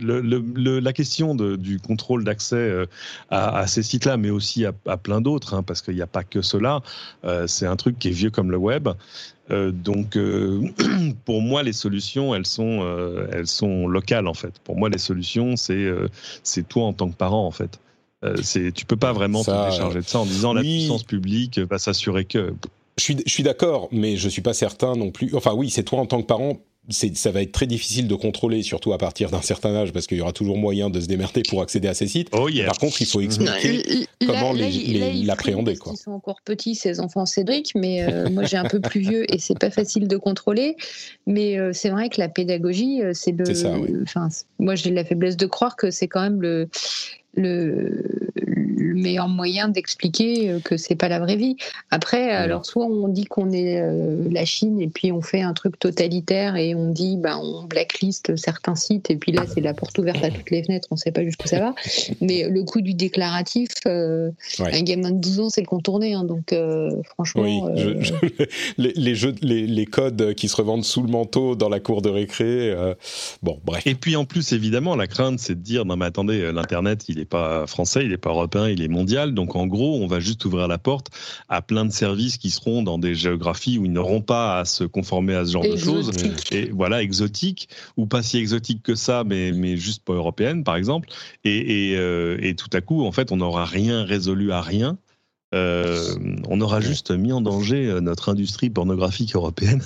le, 0.00 0.20
le, 0.26 0.80
la 0.80 0.92
question 0.92 1.34
de, 1.34 1.56
du 1.56 1.78
contrôle 1.78 2.24
d'accès 2.24 2.56
euh, 2.56 2.86
à, 3.30 3.58
à, 3.58 3.66
ces 3.66 3.82
sites-là, 3.82 4.16
mais 4.16 4.30
aussi 4.30 4.64
à, 4.64 4.72
à 4.86 4.96
plein 4.96 5.20
d'autres, 5.20 5.54
hein, 5.54 5.62
parce 5.62 5.82
qu'il 5.82 5.94
n'y 5.94 6.02
a 6.02 6.06
pas 6.06 6.24
que 6.24 6.42
cela, 6.42 6.82
euh, 7.24 7.46
c'est 7.46 7.66
un 7.66 7.76
truc 7.76 7.98
qui 7.98 8.08
est 8.08 8.12
vieux 8.12 8.30
comme 8.30 8.50
le 8.50 8.56
web. 8.56 8.88
Euh, 9.50 9.70
donc, 9.70 10.16
euh, 10.16 10.62
pour 11.24 11.40
moi, 11.40 11.62
les 11.62 11.72
solutions, 11.72 12.34
elles 12.34 12.46
sont, 12.46 12.86
elles 13.32 13.46
sont 13.46 13.86
locales 13.86 14.26
en 14.26 14.34
fait. 14.34 14.58
Pour 14.64 14.76
moi, 14.76 14.88
les 14.88 14.98
solutions, 14.98 15.56
c'est 15.56 15.88
c'est 16.42 16.68
toi 16.68 16.84
en 16.84 16.92
tant 16.92 17.08
que 17.08 17.16
parent 17.16 17.46
en 17.46 17.52
fait. 17.52 17.78
c'est 18.42 18.72
tu 18.72 18.84
peux 18.84 18.96
pas 18.96 19.12
vraiment 19.12 19.44
te 19.44 19.70
décharger 19.70 20.00
de 20.00 20.04
ça 20.06 20.18
en 20.18 20.26
disant 20.26 20.52
la 20.52 20.62
puissance 20.62 21.04
publique 21.04 21.58
va 21.58 21.78
s'assurer 21.78 22.24
que. 22.24 22.54
Je 22.98 23.04
suis, 23.04 23.16
je 23.26 23.30
suis 23.30 23.42
d'accord, 23.42 23.88
mais 23.92 24.16
je 24.16 24.26
suis 24.26 24.40
pas 24.40 24.54
certain 24.54 24.96
non 24.96 25.10
plus. 25.10 25.34
Enfin, 25.34 25.52
oui, 25.52 25.68
c'est 25.68 25.82
toi 25.82 26.00
en 26.00 26.06
tant 26.06 26.22
que 26.22 26.26
parent 26.26 26.56
ça 26.88 27.30
va 27.30 27.42
être 27.42 27.52
très 27.52 27.66
difficile 27.66 28.06
de 28.06 28.14
contrôler, 28.14 28.62
surtout 28.62 28.92
à 28.92 28.98
partir 28.98 29.30
d'un 29.30 29.42
certain 29.42 29.74
âge, 29.74 29.92
parce 29.92 30.06
qu'il 30.06 30.18
y 30.18 30.20
aura 30.20 30.32
toujours 30.32 30.56
moyen 30.56 30.90
de 30.90 31.00
se 31.00 31.06
démerder 31.06 31.42
pour 31.48 31.62
accéder 31.62 31.88
à 31.88 31.94
ces 31.94 32.06
sites. 32.06 32.28
Oh, 32.32 32.48
Par 32.66 32.78
contre, 32.78 33.00
il 33.00 33.06
faut 33.06 33.20
expliquer 33.20 34.06
comment 34.24 34.52
l'appréhender. 34.52 35.76
Ils 35.92 35.96
sont 35.96 36.12
encore 36.12 36.40
petits, 36.44 36.74
ces 36.74 37.00
enfants 37.00 37.26
Cédric, 37.26 37.72
mais 37.74 38.04
euh, 38.04 38.28
moi 38.30 38.44
j'ai 38.44 38.56
un 38.56 38.64
peu 38.64 38.80
plus 38.80 39.00
vieux 39.00 39.32
et 39.32 39.38
c'est 39.38 39.58
pas 39.58 39.70
facile 39.70 40.08
de 40.08 40.16
contrôler. 40.16 40.76
Mais 41.26 41.58
euh, 41.58 41.72
c'est 41.72 41.90
vrai 41.90 42.08
que 42.08 42.20
la 42.20 42.28
pédagogie, 42.28 43.02
euh, 43.02 43.12
c'est 43.14 43.32
le. 43.32 43.54
Ça, 43.54 43.74
enfin, 44.02 44.28
moi 44.58 44.74
j'ai 44.74 44.90
la 44.90 45.04
faiblesse 45.04 45.36
de 45.36 45.46
croire 45.46 45.76
que 45.76 45.90
c'est 45.90 46.08
quand 46.08 46.22
même 46.22 46.40
le 46.40 46.68
le, 47.36 48.02
meilleur 48.76 49.28
moyen 49.28 49.68
d'expliquer 49.68 50.50
euh, 50.50 50.60
que 50.60 50.76
c'est 50.76 50.94
pas 50.94 51.08
la 51.08 51.18
vraie 51.18 51.36
vie. 51.36 51.56
Après, 51.90 52.30
alors 52.30 52.66
soit 52.66 52.86
on 52.86 53.08
dit 53.08 53.24
qu'on 53.24 53.50
est 53.52 53.80
euh, 53.80 54.28
la 54.30 54.44
Chine 54.44 54.80
et 54.80 54.88
puis 54.88 55.12
on 55.12 55.22
fait 55.22 55.42
un 55.42 55.54
truc 55.54 55.78
totalitaire 55.78 56.56
et 56.56 56.74
on 56.74 56.90
dit 56.90 57.16
bah 57.16 57.38
on 57.38 57.64
blacklist 57.64 58.36
certains 58.36 58.74
sites 58.74 59.10
et 59.10 59.16
puis 59.16 59.32
là 59.32 59.44
c'est 59.52 59.60
la 59.60 59.74
porte 59.74 59.98
ouverte 59.98 60.22
à 60.22 60.30
toutes 60.30 60.50
les 60.50 60.62
fenêtres, 60.62 60.88
on 60.90 60.96
sait 60.96 61.12
pas 61.12 61.24
jusqu'où 61.24 61.48
ça 61.48 61.60
va. 61.60 61.74
Mais 62.20 62.48
le 62.48 62.62
coup 62.64 62.80
du 62.80 62.94
déclaratif, 62.94 63.70
euh, 63.86 64.30
un 64.58 64.82
gamin 64.82 65.10
de 65.10 65.20
12 65.20 65.40
ans 65.40 65.48
c'est 65.48 65.62
le 65.62 65.66
contourner, 65.66 66.14
hein, 66.14 66.24
donc 66.24 66.54
franchement. 67.04 67.44
les, 68.78 69.14
jeux, 69.14 69.34
les, 69.42 69.66
les, 69.66 69.86
codes 69.86 70.34
qui 70.34 70.48
se 70.48 70.56
revendent 70.56 70.84
sous 70.84 71.02
le 71.02 71.08
manteau 71.08 71.54
dans 71.54 71.68
la 71.68 71.80
cour 71.80 72.02
de 72.02 72.08
récré, 72.08 72.74
bon 73.42 73.58
bref. 73.64 73.86
Et 73.86 73.94
puis 73.94 74.16
en 74.16 74.24
plus 74.24 74.52
évidemment 74.52 74.96
la 74.96 75.06
crainte 75.06 75.38
c'est 75.38 75.54
de 75.54 75.60
dire 75.60 75.84
non 75.84 75.96
mais 75.96 76.06
attendez 76.06 76.52
l'internet 76.52 77.04
il 77.08 77.18
est 77.18 77.24
pas 77.24 77.66
français, 77.66 78.04
il 78.04 78.10
n'est 78.10 78.16
pas 78.16 78.30
européen, 78.30 78.65
il 78.70 78.82
est 78.82 78.88
mondial. 78.88 79.34
Donc 79.34 79.56
en 79.56 79.66
gros, 79.66 79.96
on 80.02 80.06
va 80.06 80.20
juste 80.20 80.44
ouvrir 80.44 80.68
la 80.68 80.78
porte 80.78 81.08
à 81.48 81.62
plein 81.62 81.84
de 81.84 81.92
services 81.92 82.36
qui 82.36 82.50
seront 82.50 82.82
dans 82.82 82.98
des 82.98 83.14
géographies 83.14 83.78
où 83.78 83.84
ils 83.84 83.92
n'auront 83.92 84.20
pas 84.20 84.58
à 84.58 84.64
se 84.64 84.84
conformer 84.84 85.34
à 85.34 85.44
ce 85.44 85.52
genre 85.52 85.64
de 85.64 85.76
choses. 85.76 86.10
Et 86.50 86.70
voilà, 86.70 87.02
exotiques 87.02 87.68
ou 87.96 88.06
pas 88.06 88.22
si 88.22 88.38
exotiques 88.38 88.82
que 88.82 88.94
ça, 88.94 89.24
mais, 89.24 89.52
mais 89.52 89.76
juste 89.76 90.04
pas 90.04 90.14
européennes, 90.14 90.64
par 90.64 90.76
exemple. 90.76 91.08
Et, 91.44 91.90
et, 91.90 91.96
euh, 91.96 92.38
et 92.40 92.54
tout 92.54 92.70
à 92.72 92.80
coup, 92.80 93.04
en 93.04 93.12
fait, 93.12 93.32
on 93.32 93.36
n'aura 93.36 93.64
rien 93.64 94.04
résolu 94.04 94.52
à 94.52 94.60
rien. 94.60 94.98
Euh, 95.54 96.16
on 96.48 96.60
aura 96.60 96.80
juste 96.80 97.12
mis 97.12 97.32
en 97.32 97.40
danger 97.40 97.86
euh, 97.86 98.00
notre 98.00 98.30
industrie 98.30 98.68
pornographique 98.68 99.36
européenne. 99.36 99.82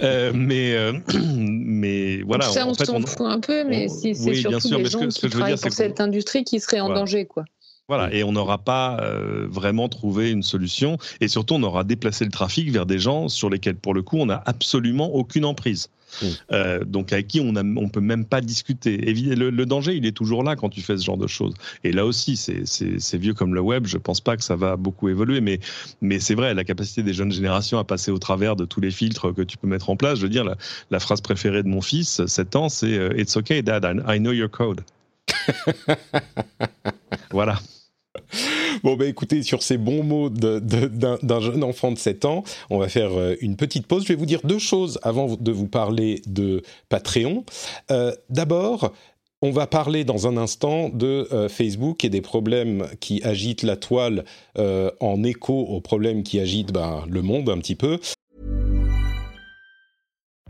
mais, 0.34 0.74
mais 1.36 2.22
voilà. 2.22 2.48
Ça, 2.48 2.66
on 2.66 2.74
s'en 2.74 3.00
fout 3.02 3.26
un 3.26 3.40
peu, 3.40 3.64
mais 3.64 3.88
c'est 3.88 4.14
surtout 4.14 4.76
les 4.76 4.86
gens 4.86 5.06
qui 5.06 5.28
travaillent 5.28 5.56
pour 5.56 5.72
cette 5.72 6.00
industrie 6.00 6.44
qui 6.44 6.60
seraient 6.60 6.80
en 6.80 6.92
danger, 6.92 7.26
quoi. 7.26 7.44
Voilà, 7.88 8.12
et 8.14 8.24
on 8.24 8.32
n'aura 8.32 8.58
pas 8.58 8.98
vraiment 9.46 9.90
trouvé 9.90 10.30
une 10.30 10.42
solution, 10.42 10.96
et 11.20 11.28
surtout 11.28 11.54
on 11.54 11.62
aura 11.62 11.84
déplacé 11.84 12.24
le 12.24 12.30
trafic 12.30 12.70
vers 12.70 12.86
des 12.86 12.98
gens 12.98 13.28
sur 13.28 13.50
lesquels, 13.50 13.76
pour 13.76 13.92
le 13.92 14.02
coup, 14.02 14.16
on 14.16 14.26
n'a 14.26 14.42
absolument 14.46 15.14
aucune 15.14 15.44
emprise. 15.44 15.90
Euh, 16.52 16.84
donc 16.84 17.12
avec 17.12 17.28
qui 17.28 17.40
on 17.40 17.52
ne 17.52 17.88
peut 17.88 18.00
même 18.00 18.24
pas 18.24 18.40
discuter. 18.40 18.96
Le, 18.96 19.50
le, 19.50 19.66
danger, 19.66 19.94
il 19.94 20.06
est 20.06 20.12
toujours 20.12 20.42
là 20.42 20.56
quand 20.56 20.68
tu 20.68 20.80
fais 20.80 20.96
ce 20.96 21.04
genre 21.04 21.16
de 21.16 21.26
choses. 21.26 21.54
Et 21.82 21.92
là 21.92 22.06
aussi, 22.06 22.36
c'est 22.36 23.18
vieux 23.18 23.34
comme 23.34 23.54
le 23.54 23.60
web. 23.60 23.86
Je 23.86 23.98
pense 23.98 24.20
pas 24.20 24.36
que 24.36 24.44
ça 24.44 24.56
va 24.56 24.76
beaucoup 24.76 25.08
évoluer, 25.08 25.40
mais, 25.40 25.60
mais 26.00 26.20
c'est 26.20 26.34
vrai, 26.34 26.54
la 26.54 26.64
capacité 26.64 27.02
des 27.02 27.14
jeunes 27.14 27.32
générations 27.32 27.78
à 27.78 27.84
passer 27.84 28.10
au 28.10 28.18
travers 28.18 28.56
de 28.56 28.64
tous 28.64 28.80
les 28.80 28.90
filtres 28.90 29.34
que 29.34 29.42
tu 29.42 29.56
peux 29.56 29.68
mettre 29.68 29.90
en 29.90 29.96
place. 29.96 30.18
Je 30.18 30.22
veux 30.22 30.28
dire, 30.28 30.44
la, 30.90 31.00
phrase 31.00 31.20
préférée 31.20 31.62
de 31.62 31.68
mon 31.68 31.80
fils, 31.80 32.24
7 32.24 32.56
ans, 32.56 32.68
c'est 32.68 32.96
euh, 32.96 33.18
It's 33.18 33.36
okay, 33.36 33.62
Dad, 33.62 33.84
I 34.08 34.18
know 34.18 34.32
your 34.32 34.50
code. 34.50 34.82
voilà. 37.30 37.58
Bon, 38.82 38.96
bah 38.96 39.06
écoutez, 39.06 39.42
sur 39.42 39.62
ces 39.62 39.78
bons 39.78 40.02
mots 40.02 40.28
d'un 40.30 41.40
jeune 41.40 41.64
enfant 41.64 41.92
de 41.92 41.98
7 41.98 42.24
ans, 42.24 42.44
on 42.70 42.78
va 42.78 42.88
faire 42.88 43.18
euh, 43.18 43.34
une 43.40 43.56
petite 43.56 43.86
pause. 43.86 44.02
Je 44.02 44.08
vais 44.08 44.14
vous 44.14 44.26
dire 44.26 44.40
deux 44.44 44.58
choses 44.58 44.98
avant 45.02 45.36
de 45.36 45.52
vous 45.52 45.68
parler 45.68 46.22
de 46.26 46.62
Patreon. 46.88 47.44
Euh, 47.90 48.12
d'abord, 48.30 48.92
on 49.42 49.50
va 49.50 49.66
parler 49.66 50.04
dans 50.04 50.26
un 50.26 50.36
instant 50.36 50.88
de 50.88 51.28
euh, 51.32 51.48
Facebook 51.48 52.04
et 52.04 52.08
des 52.08 52.20
problèmes 52.20 52.88
qui 53.00 53.22
agitent 53.22 53.62
la 53.62 53.76
toile 53.76 54.24
en 54.56 55.22
écho 55.24 55.60
aux 55.60 55.80
problèmes 55.80 56.22
qui 56.22 56.38
agitent 56.38 56.72
ben, 56.72 57.04
le 57.08 57.22
monde 57.22 57.48
un 57.50 57.58
petit 57.58 57.74
peu. 57.74 57.98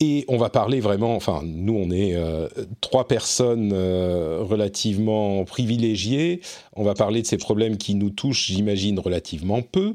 Et 0.00 0.26
on 0.28 0.36
va 0.36 0.50
parler 0.50 0.80
vraiment, 0.80 1.16
enfin, 1.16 1.40
nous, 1.42 1.72
on 1.72 1.90
est 1.90 2.14
euh, 2.14 2.48
trois 2.82 3.08
personnes 3.08 3.72
euh, 3.72 4.40
relativement 4.42 5.44
privilégiées. 5.46 6.42
On 6.74 6.84
va 6.84 6.92
parler 6.92 7.22
de 7.22 7.26
ces 7.26 7.38
problèmes 7.38 7.78
qui 7.78 7.94
nous 7.94 8.10
touchent, 8.10 8.48
j'imagine, 8.48 8.98
relativement 8.98 9.62
peu. 9.62 9.94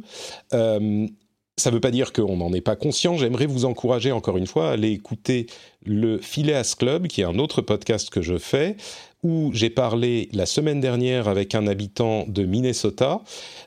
Euh, 0.53 1.07
ça 1.55 1.69
ne 1.69 1.75
veut 1.75 1.81
pas 1.81 1.91
dire 1.91 2.13
qu'on 2.13 2.37
n'en 2.37 2.51
est 2.51 2.61
pas 2.61 2.75
conscient. 2.75 3.15
J'aimerais 3.17 3.45
vous 3.45 3.65
encourager 3.65 4.11
encore 4.11 4.37
une 4.37 4.47
fois 4.47 4.69
à 4.69 4.71
aller 4.71 4.89
écouter 4.89 5.45
le 5.85 6.19
Phileas 6.19 6.75
Club, 6.77 7.07
qui 7.07 7.21
est 7.21 7.25
un 7.25 7.39
autre 7.39 7.61
podcast 7.61 8.09
que 8.09 8.21
je 8.21 8.37
fais, 8.37 8.75
où 9.23 9.51
j'ai 9.53 9.69
parlé 9.69 10.29
la 10.33 10.45
semaine 10.45 10.79
dernière 10.79 11.27
avec 11.27 11.53
un 11.53 11.67
habitant 11.67 12.25
de 12.27 12.43
Minnesota. 12.43 13.21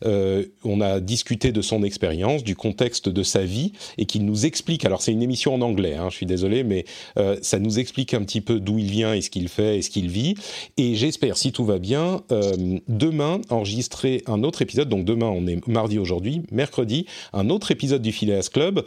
Euh, 0.04 0.44
on 0.64 0.80
a 0.80 1.00
discuté 1.00 1.52
de 1.52 1.62
son 1.62 1.84
expérience, 1.84 2.42
du 2.42 2.56
contexte 2.56 3.08
de 3.08 3.22
sa 3.22 3.44
vie, 3.44 3.72
et 3.96 4.06
qu'il 4.06 4.24
nous 4.24 4.46
explique. 4.46 4.84
Alors 4.84 5.00
c'est 5.00 5.12
une 5.12 5.22
émission 5.22 5.54
en 5.54 5.60
anglais, 5.60 5.94
hein, 5.94 6.08
je 6.10 6.16
suis 6.16 6.26
désolé, 6.26 6.64
mais 6.64 6.84
euh, 7.18 7.36
ça 7.42 7.58
nous 7.58 7.78
explique 7.78 8.14
un 8.14 8.22
petit 8.22 8.40
peu 8.40 8.58
d'où 8.58 8.78
il 8.78 8.90
vient 8.90 9.14
et 9.14 9.20
ce 9.20 9.30
qu'il 9.30 9.48
fait 9.48 9.78
et 9.78 9.82
ce 9.82 9.90
qu'il 9.90 10.08
vit. 10.08 10.34
Et 10.76 10.96
j'espère, 10.96 11.36
si 11.36 11.52
tout 11.52 11.64
va 11.64 11.78
bien, 11.78 12.22
euh, 12.32 12.78
demain 12.88 13.40
enregistrer 13.50 14.22
un 14.26 14.42
autre 14.42 14.60
épisode. 14.62 14.88
Donc 14.88 15.04
demain, 15.04 15.28
on 15.28 15.46
est 15.46 15.64
mardi 15.68 15.98
aujourd'hui, 15.98 16.42
mercredi, 16.50 17.06
un 17.32 17.48
autre 17.48 17.70
épisode 17.70 18.02
du 18.02 18.12
Phileas 18.12 18.48
Club. 18.52 18.84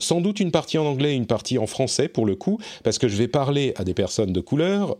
sans 0.00 0.20
doute 0.20 0.40
une 0.40 0.50
partie 0.50 0.78
en 0.78 0.86
anglais, 0.86 1.12
et 1.12 1.16
une 1.16 1.26
partie 1.26 1.58
en 1.58 1.66
français 1.66 2.08
pour 2.08 2.26
le 2.26 2.34
coup, 2.34 2.58
parce 2.84 2.98
que 2.98 3.08
je 3.08 3.16
vais 3.16 3.28
parler 3.28 3.72
à 3.76 3.84
des 3.84 3.94
personnes 3.94 4.32
de 4.32 4.40
couleur 4.40 4.96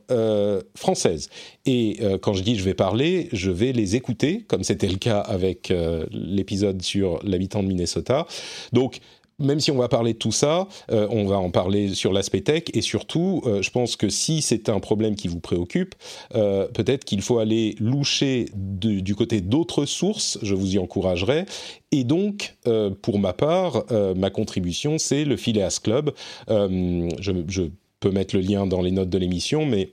françaises 0.75 1.29
et 1.67 1.99
euh, 2.01 2.19
quand 2.19 2.33
je 2.33 2.43
dis 2.43 2.57
je 2.57 2.65
vais 2.65 2.75
parler, 2.75 3.29
je 3.33 3.51
vais 3.51 3.73
les 3.73 3.97
écouter, 3.97 4.45
comme 4.49 4.65
c'était 4.65 4.89
le 4.89 4.97
cas 4.97 5.21
avec 5.21 5.71
euh, 5.71 6.07
l'épisode 6.11 6.83
sur 6.83 7.21
l'habitant 7.23 7.63
de 7.63 7.69
Minnesota. 7.69 8.27
Donc, 8.73 9.01
même 9.41 9.61
si 9.61 9.71
on 9.71 9.77
va 9.77 9.89
parler 9.89 10.13
de 10.13 10.19
tout 10.19 10.33
ça, 10.33 10.69
euh, 10.91 11.07
on 11.11 11.27
va 11.27 11.39
en 11.39 11.51
parler 11.51 11.95
sur 11.95 12.13
l'aspect 12.13 12.43
tech 12.43 12.65
et 12.75 12.83
surtout, 12.83 13.43
je 13.61 13.71
pense 13.71 13.97
que 13.97 14.09
si 14.09 14.43
c'est 14.43 14.69
un 14.69 14.81
problème 14.81 15.15
qui 15.15 15.29
vous 15.29 15.41
préoccupe, 15.41 15.95
peut-être 16.31 17.05
qu'il 17.05 17.23
faut 17.23 17.39
aller 17.39 17.75
loucher 17.79 18.47
du 18.55 19.15
côté 19.15 19.41
d'autres 19.41 19.87
sources, 19.87 20.39
je 20.43 20.55
vous 20.55 20.75
y 20.75 20.79
encouragerai. 20.79 21.47
Et 21.93 22.05
donc, 22.05 22.57
pour 23.03 23.19
ma 23.19 23.33
part, 23.33 23.85
ma 24.17 24.31
contribution, 24.31 24.99
c'est 24.99 25.25
le 25.25 25.37
Phileas 25.37 25.81
Club. 25.83 26.13
Je, 26.49 27.45
je, 27.49 27.63
peux 28.01 28.11
mettre 28.11 28.35
le 28.35 28.41
lien 28.41 28.67
dans 28.67 28.81
les 28.81 28.91
notes 28.91 29.11
de 29.11 29.19
l'émission, 29.19 29.67
mais 29.67 29.91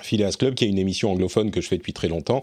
Phileas 0.00 0.36
Club, 0.38 0.54
qui 0.54 0.64
est 0.64 0.68
une 0.68 0.78
émission 0.78 1.10
anglophone 1.10 1.50
que 1.50 1.60
je 1.60 1.68
fais 1.68 1.76
depuis 1.76 1.92
très 1.92 2.08
longtemps, 2.08 2.42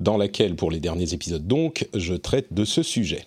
dans 0.00 0.16
laquelle, 0.16 0.56
pour 0.56 0.70
les 0.70 0.80
derniers 0.80 1.14
épisodes 1.14 1.46
donc, 1.46 1.88
je 1.94 2.14
traite 2.14 2.52
de 2.52 2.64
ce 2.64 2.82
sujet. 2.82 3.26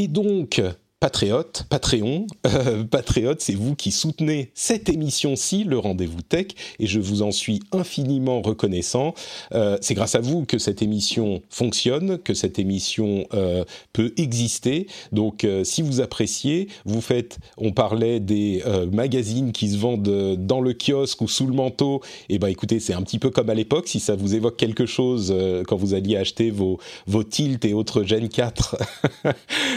Et 0.00 0.06
donc, 0.06 0.62
Patriote, 1.00 1.64
Patreon, 1.70 2.26
euh, 2.44 2.82
Patriote, 2.82 3.40
c'est 3.40 3.54
vous 3.54 3.76
qui 3.76 3.92
soutenez 3.92 4.50
cette 4.54 4.88
émission-ci, 4.88 5.62
le 5.62 5.78
Rendez-vous 5.78 6.22
Tech, 6.22 6.48
et 6.80 6.88
je 6.88 6.98
vous 6.98 7.22
en 7.22 7.30
suis 7.30 7.60
infiniment 7.70 8.42
reconnaissant. 8.42 9.14
Euh, 9.52 9.78
c'est 9.80 9.94
grâce 9.94 10.16
à 10.16 10.20
vous 10.20 10.44
que 10.44 10.58
cette 10.58 10.82
émission 10.82 11.40
fonctionne, 11.50 12.18
que 12.18 12.34
cette 12.34 12.58
émission 12.58 13.28
euh, 13.32 13.62
peut 13.92 14.12
exister. 14.16 14.88
Donc, 15.12 15.44
euh, 15.44 15.62
si 15.62 15.82
vous 15.82 16.00
appréciez, 16.00 16.66
vous 16.84 17.00
faites. 17.00 17.38
On 17.58 17.70
parlait 17.70 18.18
des 18.18 18.64
euh, 18.66 18.86
magazines 18.90 19.52
qui 19.52 19.70
se 19.70 19.76
vendent 19.76 20.36
dans 20.36 20.60
le 20.60 20.74
kiosque 20.74 21.20
ou 21.20 21.28
sous 21.28 21.46
le 21.46 21.54
manteau. 21.54 22.02
Et 22.28 22.34
eh 22.34 22.38
ben, 22.40 22.48
écoutez, 22.48 22.80
c'est 22.80 22.94
un 22.94 23.02
petit 23.02 23.20
peu 23.20 23.30
comme 23.30 23.50
à 23.50 23.54
l'époque. 23.54 23.86
Si 23.86 24.00
ça 24.00 24.16
vous 24.16 24.34
évoque 24.34 24.56
quelque 24.56 24.84
chose 24.84 25.32
quand 25.68 25.76
vous 25.76 25.94
alliez 25.94 26.16
acheter 26.16 26.50
vos 26.50 26.80
vos 27.06 27.22
Tilt 27.22 27.64
et 27.64 27.72
autres 27.72 28.02
Gen 28.02 28.28
4 28.28 28.76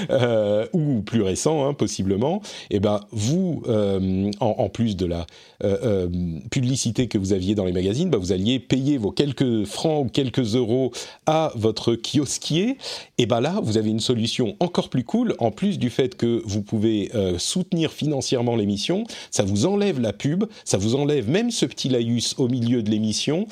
ou 0.74 1.04
plus 1.12 1.22
récent, 1.24 1.68
hein, 1.68 1.74
possiblement, 1.74 2.42
eh 2.70 2.80
ben 2.80 3.02
vous, 3.12 3.64
euh, 3.68 4.32
en, 4.40 4.70
plus 4.70 4.96
de 4.96 5.06
la 5.06 5.28
euh, 5.62 5.78
euh, 5.84 6.08
publicité 6.50 7.10
que 7.10 7.18
vous 7.18 7.34
aviez 7.34 7.54
dans 7.54 7.66
les 7.66 7.74
magazines, 7.74 8.10
bah, 8.10 8.18
vous 8.18 8.32
alliez 8.32 8.60
payer 8.60 8.98
vos 8.98 9.12
quelques 9.12 9.66
francs 9.66 10.06
ou 10.06 10.10
quelques 10.10 10.56
euros 10.56 10.94
à 11.26 11.52
votre 11.56 11.96
kiosquier. 11.96 12.78
Et 13.18 13.26
ben 13.26 13.42
là, 13.42 13.60
vous 13.62 13.78
avez 13.78 13.90
une 13.90 14.00
solution 14.00 14.56
encore 14.62 14.90
plus 14.90 15.04
cool. 15.04 15.36
En 15.40 15.52
plus 15.52 15.80
du 15.80 15.90
fait 15.90 16.16
que 16.16 16.42
vous 16.46 16.62
pouvez 16.62 17.12
soutenir 17.38 17.92
financièrement 17.92 18.56
l'émission, 18.56 19.04
ça 19.32 19.44
vous 19.44 19.66
enlève 19.66 20.00
la 20.00 20.14
pub, 20.14 20.46
ça 20.64 20.78
vous 20.78 20.96
enlève 20.96 21.30
même 21.30 21.52
ce 21.52 21.66
petit 21.66 21.90
laïus 21.90 22.36
au 22.38 22.48
milieu 22.48 22.84
de 22.84 22.90
l'émission. 22.90 23.48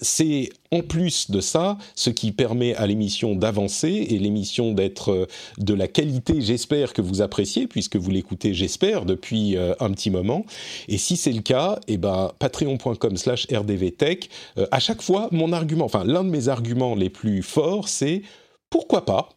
c'est 0.00 0.48
en 0.72 0.80
plus 0.80 1.30
de 1.30 1.40
ça, 1.40 1.78
ce 1.94 2.10
qui 2.10 2.32
permet 2.32 2.74
à 2.74 2.86
l'émission 2.86 3.34
d'avancer 3.36 4.06
et 4.10 4.18
l'émission 4.18 4.72
d'être 4.72 5.28
de 5.58 5.74
la 5.74 5.86
qualité, 5.86 6.40
j'espère 6.40 6.92
que 6.92 7.02
vous 7.02 7.22
appréciez, 7.22 7.66
puisque 7.66 7.96
vous 7.96 8.10
l'écoutez, 8.10 8.54
j'espère, 8.54 9.04
depuis 9.04 9.56
euh, 9.56 9.74
un 9.80 9.90
petit 9.90 10.10
moment. 10.10 10.44
Et 10.88 10.98
si 10.98 11.16
c'est 11.16 11.32
le 11.32 11.42
cas, 11.42 11.78
eh 11.88 11.98
ben, 11.98 12.32
patreon.com 12.38 13.16
slash 13.16 13.46
rdvtech, 13.52 14.30
euh, 14.58 14.66
à 14.70 14.80
chaque 14.80 15.02
fois, 15.02 15.28
mon 15.30 15.52
argument, 15.52 15.84
enfin, 15.84 16.04
l'un 16.04 16.24
de 16.24 16.30
mes 16.30 16.48
arguments 16.48 16.94
les 16.94 17.10
plus 17.10 17.42
forts, 17.42 17.88
c'est 17.88 18.22
pourquoi 18.70 19.04
pas 19.04 19.28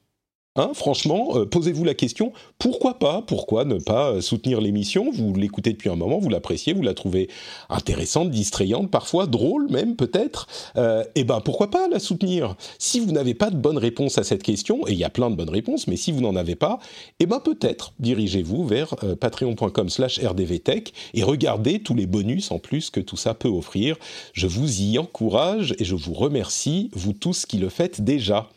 Hein, 0.57 0.71
franchement, 0.73 1.31
euh, 1.35 1.45
posez-vous 1.45 1.83
la 1.83 1.93
question, 1.93 2.31
pourquoi 2.59 2.97
pas 2.97 3.21
Pourquoi 3.21 3.65
ne 3.65 3.77
pas 3.77 4.11
euh, 4.11 4.21
soutenir 4.21 4.61
l'émission? 4.61 5.11
Vous 5.11 5.33
l'écoutez 5.33 5.73
depuis 5.73 5.89
un 5.89 5.97
moment, 5.97 6.17
vous 6.17 6.29
l'appréciez, 6.29 6.71
vous 6.71 6.81
la 6.81 6.93
trouvez 6.93 7.29
intéressante, 7.67 8.31
distrayante, 8.31 8.89
parfois 8.89 9.27
drôle 9.27 9.69
même 9.69 9.97
peut-être. 9.97 10.47
Euh, 10.77 11.03
eh 11.15 11.25
ben 11.25 11.41
pourquoi 11.41 11.69
pas 11.69 11.89
la 11.89 11.99
soutenir? 11.99 12.55
Si 12.79 13.01
vous 13.01 13.11
n'avez 13.11 13.33
pas 13.33 13.49
de 13.49 13.57
bonne 13.57 13.77
réponse 13.77 14.17
à 14.17 14.23
cette 14.23 14.43
question, 14.43 14.87
et 14.87 14.93
il 14.93 14.97
y 14.97 15.03
a 15.03 15.09
plein 15.09 15.29
de 15.29 15.35
bonnes 15.35 15.49
réponses, 15.49 15.87
mais 15.87 15.97
si 15.97 16.13
vous 16.13 16.21
n'en 16.21 16.37
avez 16.37 16.55
pas, 16.55 16.79
eh 17.19 17.25
ben 17.25 17.41
peut-être 17.41 17.91
dirigez-vous 17.99 18.65
vers 18.65 18.95
patreon.com/rdvtech 19.19 20.93
et 21.15 21.23
regardez 21.23 21.79
tous 21.79 21.95
les 21.95 22.05
bonus 22.05 22.51
en 22.51 22.59
plus 22.59 22.89
que 22.91 23.01
tout 23.01 23.17
ça 23.17 23.33
peut 23.33 23.49
offrir. 23.49 23.97
Je 24.31 24.47
vous 24.47 24.81
y 24.81 24.97
encourage 24.99 25.75
et 25.79 25.83
je 25.83 25.95
vous 25.95 26.13
remercie, 26.13 26.91
vous 26.93 27.11
tous 27.11 27.45
qui 27.45 27.57
le 27.57 27.67
faites 27.67 28.01
déjà. 28.01 28.49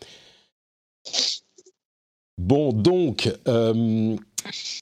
Bon, 2.38 2.72
donc, 2.72 3.32
euh, 3.48 4.16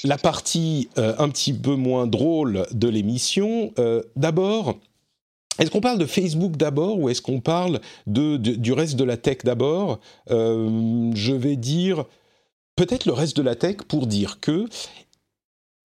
la 0.04 0.18
partie 0.18 0.90
euh, 0.98 1.14
un 1.18 1.30
petit 1.30 1.54
peu 1.54 1.74
moins 1.74 2.06
drôle 2.06 2.66
de 2.72 2.86
l'émission, 2.86 3.72
euh, 3.78 4.02
d'abord, 4.14 4.76
est-ce 5.58 5.70
qu'on 5.70 5.80
parle 5.80 5.98
de 5.98 6.04
Facebook 6.04 6.58
d'abord 6.58 6.98
ou 6.98 7.08
est-ce 7.08 7.22
qu'on 7.22 7.40
parle 7.40 7.80
du 8.06 8.72
reste 8.74 8.96
de 8.96 9.04
la 9.04 9.16
tech 9.16 9.38
d'abord? 9.42 10.00
Je 10.28 11.32
vais 11.32 11.56
dire 11.56 12.04
peut-être 12.76 13.06
le 13.06 13.14
reste 13.14 13.38
de 13.38 13.42
la 13.42 13.54
tech 13.54 13.76
pour 13.88 14.06
dire 14.06 14.38
que 14.38 14.66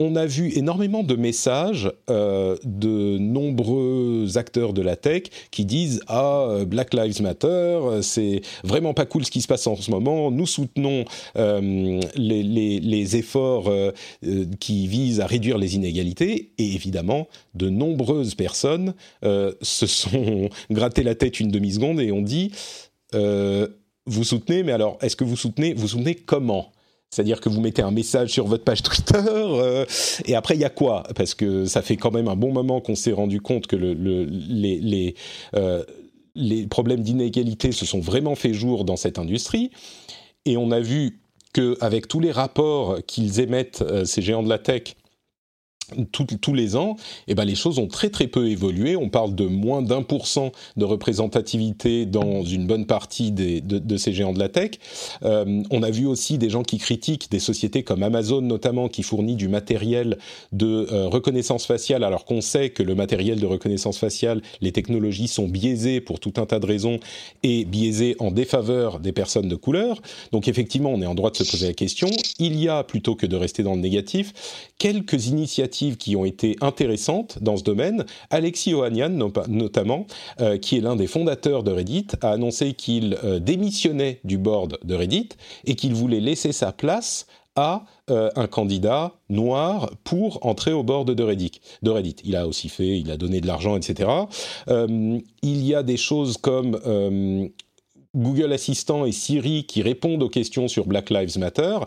on 0.02 0.16
a 0.16 0.26
vu 0.26 0.52
énormément 0.58 1.04
de 1.04 1.16
messages 1.16 1.91
euh, 2.10 2.58
de 2.64 3.20
nombreux 3.20 4.36
acteurs 4.36 4.74
de 4.74 4.82
la 4.82 4.95
tech 4.95 5.24
qui 5.52 5.64
disent 5.64 6.02
ah 6.08 6.47
euh, 6.49 6.66
Black 6.66 6.95
Lives 6.95 7.22
Matter 7.22 7.80
c'est 8.02 8.41
vraiment 8.64 8.95
pas 8.95 9.06
cool 9.06 9.26
ce 9.26 9.32
qui 9.32 9.41
se 9.41 9.47
passe 9.47 9.68
en 9.68 9.76
ce 9.76 9.91
moment. 9.91 10.32
Nous 10.32 10.47
soutenons 10.47 11.06
euh, 11.38 12.02
les, 12.16 13.16
efforts 13.16 13.72
qui 14.60 14.88
visent 14.88 15.20
à 15.20 15.28
réduire 15.28 15.58
les 15.58 15.76
inégalités 15.76 16.54
et 16.58 16.74
évidemment 16.74 17.28
de 17.56 17.70
nombreuses 17.70 18.36
personnes 18.36 18.93
se 19.22 19.86
sont 19.86 20.49
gratté 20.72 21.04
la 21.04 21.16
tête 21.16 21.39
une 21.39 21.49
demi 21.49 21.74
seconde 21.74 21.99
et 21.99 22.12
ont 22.12 22.22
dit 22.22 22.52
vous 23.14 24.24
soutenez 24.24 24.64
mais 24.64 24.72
alors 24.72 24.97
est-ce 25.02 25.16
que 25.16 25.26
vous 25.26 25.36
soutenez 25.36 25.74
vous 25.74 25.89
soutenez 25.89 26.16
comment? 26.16 26.72
C'est-à-dire 27.12 27.41
que 27.41 27.49
vous 27.49 27.59
mettez 27.59 27.82
un 27.82 27.91
message 27.91 28.30
sur 28.30 28.47
votre 28.47 28.64
page 28.64 28.84
Twitter 28.84 29.20
euh, 29.28 29.86
et 30.26 30.36
après 30.36 30.55
il 30.55 30.62
y 30.62 30.66
a 30.66 30.70
quoi? 30.70 31.03
Parce 31.16 31.36
que 31.36 31.66
ça 31.66 31.82
fait 31.82 31.97
quand 31.97 32.12
même 32.12 32.30
un 32.30 32.38
bon 32.38 32.53
moment 32.53 32.80
qu'on 32.80 32.95
s'est 32.95 33.12
rendu 33.12 33.41
compte 33.41 33.68
que 33.68 33.76
le, 33.76 33.93
les, 33.93 34.80
les, 34.80 35.16
euh, 35.53 35.84
les 36.36 36.68
problèmes 36.68 37.01
d'inégalité 37.01 37.74
se 37.74 37.86
sont 37.86 37.99
vraiment 37.99 38.36
fait 38.36 38.53
jour 38.53 38.86
dans 38.86 38.95
cette 38.95 39.20
industrie. 39.20 39.72
Et 40.45 40.55
on 40.55 40.72
a 40.72 40.80
vu 40.80 41.20
qu'avec 41.53 42.07
tous 42.07 42.22
les 42.22 42.32
rapports 42.32 42.99
qu'ils 43.05 43.41
émettent, 43.41 43.82
euh, 43.82 44.05
ces 44.05 44.22
géants 44.22 44.43
de 44.43 44.49
la 44.49 44.57
tech, 44.57 44.95
tous 46.12 46.54
les 46.54 46.76
ans, 46.76 46.96
eh 47.28 47.36
ben 47.36 47.46
les 47.46 47.56
choses 47.56 47.80
ont 47.80 47.88
très 47.88 48.10
très 48.10 48.28
peu 48.28 48.50
évolué. 48.50 48.96
On 48.96 49.10
parle 49.10 49.36
de 49.36 49.46
moins 49.46 49.82
d'un 49.82 50.02
pour 50.02 50.28
cent 50.28 50.52
de 50.78 50.86
représentativité 50.86 52.06
dans 52.06 52.44
une 52.44 52.68
bonne 52.68 52.86
partie 52.86 53.32
de, 53.32 53.98
ces 53.98 54.14
géants 54.14 54.34
de 54.34 54.39
la 54.39 54.50
tech. 54.50 54.72
Euh, 55.24 55.64
on 55.70 55.84
a 55.84 55.92
vu 55.92 56.06
aussi 56.06 56.38
des 56.38 56.50
gens 56.50 56.64
qui 56.64 56.78
critiquent 56.78 57.30
des 57.30 57.39
sociétés 57.39 57.84
comme 57.84 58.04
Amazon 58.04 58.42
notamment 58.42 58.88
qui 58.88 59.04
fournit 59.04 59.36
du 59.36 59.48
matériel 59.48 60.18
de 60.52 60.88
euh, 60.92 61.08
reconnaissance 61.08 61.66
faciale 61.66 62.04
alors 62.04 62.26
qu'on 62.26 62.42
sait 62.42 62.70
que 62.70 62.84
le 62.84 62.96
matériel 62.96 63.39
de 63.39 63.46
reconnaissance 63.46 63.98
faciale, 63.98 64.42
les 64.62 64.72
technologies 64.72 65.28
sont 65.28 65.48
biaisées 65.48 66.02
pour 66.02 66.20
tout 66.20 66.34
un 66.38 66.46
tas 66.46 66.60
de 66.60 66.66
raisons 66.66 67.00
et 67.44 67.66
biaisées 67.66 68.16
en 68.20 68.32
défaveur 68.32 69.00
des 69.00 69.12
personnes 69.12 69.48
de 69.48 69.56
couleur. 69.56 70.02
Donc 70.32 70.48
effectivement, 70.48 70.92
on 70.92 71.02
est 71.02 71.06
en 71.06 71.16
droit 71.16 71.32
de 71.32 71.38
se 71.38 71.44
poser 71.44 71.68
la 71.68 71.74
question. 71.74 72.10
Il 72.39 72.60
y 72.62 72.70
a, 72.70 72.84
plutôt 72.84 73.16
que 73.16 73.26
de 73.26 73.36
rester 73.36 73.64
dans 73.64 73.76
le 73.76 73.82
négatif, 73.82 74.34
quelques 74.78 75.28
initiatives 75.28 75.81
qui 75.90 76.16
ont 76.16 76.26
été 76.26 76.56
intéressantes 76.62 77.40
dans 77.42 77.58
ce 77.58 77.64
domaine. 77.64 78.06
Alexis 78.30 78.74
Ohanian, 78.74 79.32
notamment, 79.48 80.06
euh, 80.40 80.58
qui 80.58 80.78
est 80.78 80.82
l'un 80.82 80.96
des 80.96 81.08
fondateurs 81.08 81.64
de 81.64 81.72
Reddit, 81.72 82.08
a 82.22 82.32
annoncé 82.32 82.74
qu'il 82.74 83.18
euh, 83.24 83.40
démissionnait 83.40 84.20
du 84.24 84.38
board 84.38 84.78
de 84.84 84.96
Reddit 84.96 85.30
et 85.66 85.76
qu'il 85.76 85.94
voulait 85.94 86.20
laisser 86.20 86.52
sa 86.52 86.72
place 86.72 87.26
à 87.56 87.84
euh, 88.10 88.30
un 88.36 88.48
candidat 88.48 89.14
noir 89.30 89.92
pour 90.06 90.46
entrer 90.46 90.72
au 90.72 90.84
board 90.84 91.12
de 91.12 91.24
Reddit. 91.24 91.60
de 91.82 91.90
Reddit. 91.90 92.16
Il 92.24 92.36
a 92.36 92.48
aussi 92.48 92.70
fait, 92.70 93.00
il 93.00 93.12
a 93.12 93.18
donné 93.18 93.42
de 93.42 93.48
l'argent, 93.48 93.76
etc. 93.76 94.10
il 94.68 95.22
y 95.66 95.76
a 95.76 95.84
des 95.84 95.98
choses 95.98 96.38
comme 96.38 96.80
Google 98.16 98.54
Assistant 98.54 99.06
et 99.06 99.12
Siri 99.12 99.66
qui 99.66 99.82
répondent 99.82 100.24
aux 100.24 100.30
questions 100.30 100.70
sur 100.70 100.86
Black 100.86 101.10
Lives 101.10 101.38
Matter. 101.38 101.80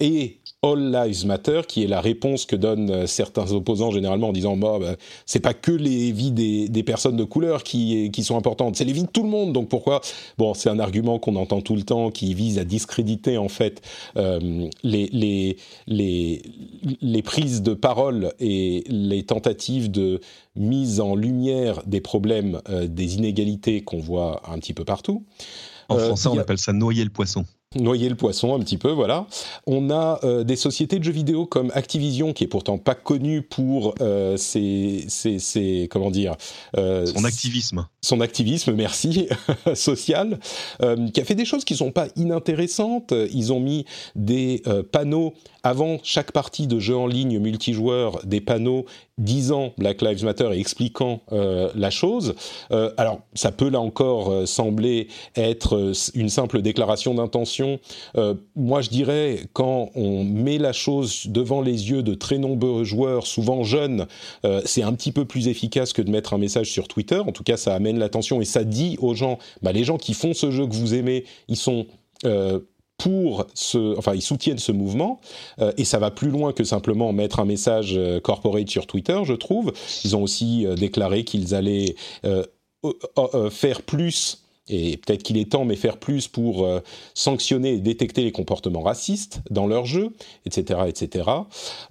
et 0.00 0.37
All 0.62 0.90
Lives 0.90 1.24
Matter, 1.24 1.60
qui 1.68 1.84
est 1.84 1.86
la 1.86 2.00
réponse 2.00 2.44
que 2.44 2.56
donnent 2.56 2.90
euh, 2.90 3.06
certains 3.06 3.52
opposants 3.52 3.92
généralement 3.92 4.30
en 4.30 4.32
disant 4.32 4.56
bah, 4.56 4.78
bah, 4.80 4.96
c'est 5.24 5.38
pas 5.38 5.54
que 5.54 5.70
les 5.70 6.10
vies 6.10 6.32
des, 6.32 6.82
personnes 6.82 7.16
de 7.16 7.22
couleur 7.22 7.62
qui, 7.62 8.10
qui 8.10 8.24
sont 8.24 8.36
importantes, 8.36 8.74
c'est 8.74 8.84
les 8.84 8.92
vies 8.92 9.04
de 9.04 9.08
tout 9.08 9.22
le 9.22 9.28
monde. 9.28 9.52
Donc 9.52 9.68
pourquoi? 9.68 10.00
Bon, 10.36 10.54
c'est 10.54 10.68
un 10.68 10.80
argument 10.80 11.20
qu'on 11.20 11.36
entend 11.36 11.60
tout 11.60 11.76
le 11.76 11.82
temps 11.82 12.10
qui 12.10 12.34
vise 12.34 12.58
à 12.58 12.64
discréditer 12.64 13.38
en 13.38 13.48
fait 13.48 13.82
euh, 14.16 14.68
les, 14.82 15.08
les, 15.12 15.58
les, 15.86 16.42
les 17.00 17.22
prises 17.22 17.62
de 17.62 17.74
parole 17.74 18.32
et 18.40 18.82
les 18.88 19.22
tentatives 19.22 19.92
de 19.92 20.20
mise 20.56 20.98
en 20.98 21.14
lumière 21.14 21.82
des 21.86 22.00
problèmes, 22.00 22.60
euh, 22.68 22.88
des 22.88 23.14
inégalités 23.14 23.82
qu'on 23.82 24.00
voit 24.00 24.42
un 24.50 24.58
petit 24.58 24.74
peu 24.74 24.84
partout. 24.84 25.24
En 25.88 25.98
français, 25.98 26.28
on 26.28 26.38
appelle 26.38 26.58
ça 26.58 26.72
noyer 26.72 27.04
le 27.04 27.10
poisson 27.10 27.44
noyer 27.76 28.08
le 28.08 28.14
poisson 28.14 28.54
un 28.54 28.60
petit 28.60 28.78
peu, 28.78 28.90
voilà. 28.90 29.26
On 29.66 29.90
a 29.90 30.20
euh, 30.24 30.42
des 30.42 30.56
sociétés 30.56 30.98
de 30.98 31.04
jeux 31.04 31.12
vidéo 31.12 31.44
comme 31.44 31.70
Activision, 31.74 32.32
qui 32.32 32.44
est 32.44 32.48
pourtant 32.48 32.78
pas 32.78 32.94
connue 32.94 33.42
pour 33.42 33.94
euh, 34.00 34.38
ses, 34.38 35.04
ses, 35.08 35.88
comment 35.90 36.10
dire, 36.10 36.36
euh, 36.78 37.04
son 37.04 37.24
activisme. 37.24 37.86
Son 38.00 38.22
activisme, 38.22 38.72
merci, 38.72 39.28
social, 39.74 40.38
qui 41.12 41.20
a 41.20 41.24
fait 41.24 41.34
des 41.34 41.44
choses 41.44 41.64
qui 41.64 41.76
sont 41.76 41.90
pas 41.90 42.08
inintéressantes. 42.16 43.12
Ils 43.32 43.52
ont 43.52 43.60
mis 43.60 43.84
des 44.14 44.62
panneaux 44.92 45.34
avant 45.68 45.98
chaque 46.02 46.32
partie 46.32 46.66
de 46.66 46.78
jeu 46.78 46.96
en 46.96 47.06
ligne 47.06 47.38
multijoueur, 47.38 48.24
des 48.24 48.40
panneaux 48.40 48.86
disant 49.18 49.74
Black 49.76 50.00
Lives 50.00 50.24
Matter 50.24 50.48
et 50.54 50.58
expliquant 50.58 51.20
euh, 51.30 51.68
la 51.74 51.90
chose. 51.90 52.34
Euh, 52.70 52.90
alors, 52.96 53.20
ça 53.34 53.52
peut 53.52 53.68
là 53.68 53.78
encore 53.78 54.32
euh, 54.32 54.46
sembler 54.46 55.08
être 55.36 55.92
une 56.14 56.30
simple 56.30 56.62
déclaration 56.62 57.14
d'intention. 57.14 57.80
moi, 58.56 58.80
je 58.80 58.88
dirais, 58.88 59.40
quand 59.52 59.90
on 59.94 60.24
met 60.24 60.56
la 60.56 60.72
chose 60.72 61.26
devant 61.26 61.60
les 61.60 61.90
yeux 61.90 62.02
de 62.02 62.14
très 62.14 62.38
nombreux 62.38 62.84
joueurs, 62.84 63.26
souvent 63.26 63.62
jeunes, 63.62 64.06
c'est 64.64 64.82
un 64.82 64.92
petit 64.94 65.12
peu 65.12 65.24
plus 65.24 65.48
efficace 65.48 65.92
que 65.92 66.02
de 66.02 66.10
mettre 66.10 66.32
un 66.32 66.38
message 66.38 66.70
sur 66.70 66.88
Twitter. 66.88 67.18
En 67.18 67.32
tout 67.32 67.44
cas, 67.44 67.56
ça 67.56 67.74
amène 67.74 67.98
l'attention 67.98 68.40
et 68.40 68.44
ça 68.44 68.64
dit 68.64 68.96
aux 69.00 69.14
gens, 69.14 69.38
bah, 69.62 69.72
les 69.72 69.84
gens 69.84 69.98
qui 69.98 70.14
font 70.14 70.32
ce 70.32 70.50
jeu 70.50 70.66
que 70.66 70.74
vous 70.74 70.94
aimez, 70.94 71.24
ils 71.48 71.56
sont 71.56 71.86
pour 72.98 73.46
ce, 73.54 73.96
enfin 73.96 74.14
ils 74.14 74.22
soutiennent 74.22 74.58
ce 74.58 74.72
mouvement 74.72 75.20
euh, 75.60 75.72
et 75.78 75.84
ça 75.84 75.98
va 75.98 76.10
plus 76.10 76.30
loin 76.30 76.52
que 76.52 76.64
simplement 76.64 77.12
mettre 77.12 77.38
un 77.38 77.44
message 77.44 77.94
euh, 77.96 78.20
corporate 78.20 78.68
sur 78.68 78.86
Twitter, 78.86 79.18
je 79.24 79.34
trouve. 79.34 79.72
Ils 80.04 80.16
ont 80.16 80.22
aussi 80.22 80.66
euh, 80.66 80.74
déclaré 80.74 81.24
qu'ils 81.24 81.54
allaient 81.54 81.94
faire 83.50 83.82
plus 83.82 84.42
et 84.68 84.96
peut-être 84.96 85.22
qu'il 85.22 85.36
est 85.36 85.50
temps, 85.50 85.64
mais 85.64 85.76
faire 85.76 85.96
plus 85.96 86.28
pour 86.28 86.64
euh, 86.64 86.80
sanctionner 87.14 87.74
et 87.74 87.78
détecter 87.78 88.22
les 88.22 88.32
comportements 88.32 88.82
racistes 88.82 89.40
dans 89.50 89.66
leur 89.66 89.86
jeu, 89.86 90.12
etc., 90.46 90.80
etc. 90.86 91.28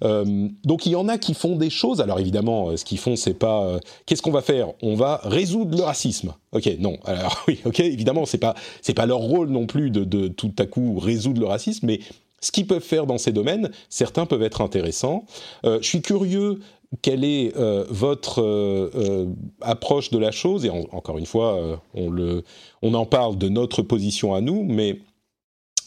Euh, 0.02 0.48
donc 0.64 0.86
il 0.86 0.92
y 0.92 0.96
en 0.96 1.08
a 1.08 1.18
qui 1.18 1.34
font 1.34 1.56
des 1.56 1.70
choses. 1.70 2.00
Alors 2.00 2.20
évidemment, 2.20 2.70
euh, 2.70 2.76
ce 2.76 2.84
qu'ils 2.84 2.98
font, 2.98 3.16
c'est 3.16 3.34
pas 3.34 3.78
qu'est-ce 4.06 4.22
qu'on 4.22 4.30
va 4.30 4.42
faire? 4.42 4.68
On 4.82 4.94
va 4.94 5.20
résoudre 5.24 5.76
le 5.76 5.82
racisme. 5.82 6.34
Ok, 6.52 6.70
non. 6.78 6.98
Alors 7.04 7.44
oui, 7.48 7.60
ok. 7.64 7.80
Évidemment, 7.80 8.26
c'est 8.26 8.38
pas 8.38 8.54
c'est 8.82 8.94
pas 8.94 9.06
leur 9.06 9.18
rôle 9.18 9.48
non 9.48 9.66
plus 9.66 9.90
de, 9.90 10.04
de 10.04 10.28
tout 10.28 10.52
à 10.58 10.66
coup 10.66 10.98
résoudre 10.98 11.40
le 11.40 11.46
racisme, 11.46 11.86
mais 11.86 12.00
ce 12.40 12.52
qu'ils 12.52 12.68
peuvent 12.68 12.80
faire 12.80 13.06
dans 13.06 13.18
ces 13.18 13.32
domaines, 13.32 13.70
certains 13.88 14.24
peuvent 14.24 14.44
être 14.44 14.60
intéressants. 14.60 15.24
je 15.64 15.82
suis 15.82 16.02
curieux 16.02 16.60
quelle 17.02 17.24
est 17.24 17.54
euh, 17.56 17.84
votre 17.90 18.42
euh, 18.42 18.90
euh, 18.94 19.26
approche 19.60 20.10
de 20.10 20.18
la 20.18 20.30
chose 20.30 20.64
Et 20.64 20.70
encore 20.70 21.18
une 21.18 21.26
fois, 21.26 21.80
on, 21.94 22.94
en 22.94 23.06
parle 23.06 23.36
de 23.36 23.48
notre 23.48 23.82
position 23.82 24.34
à 24.34 24.40
nous, 24.40 24.64
mais 24.64 25.00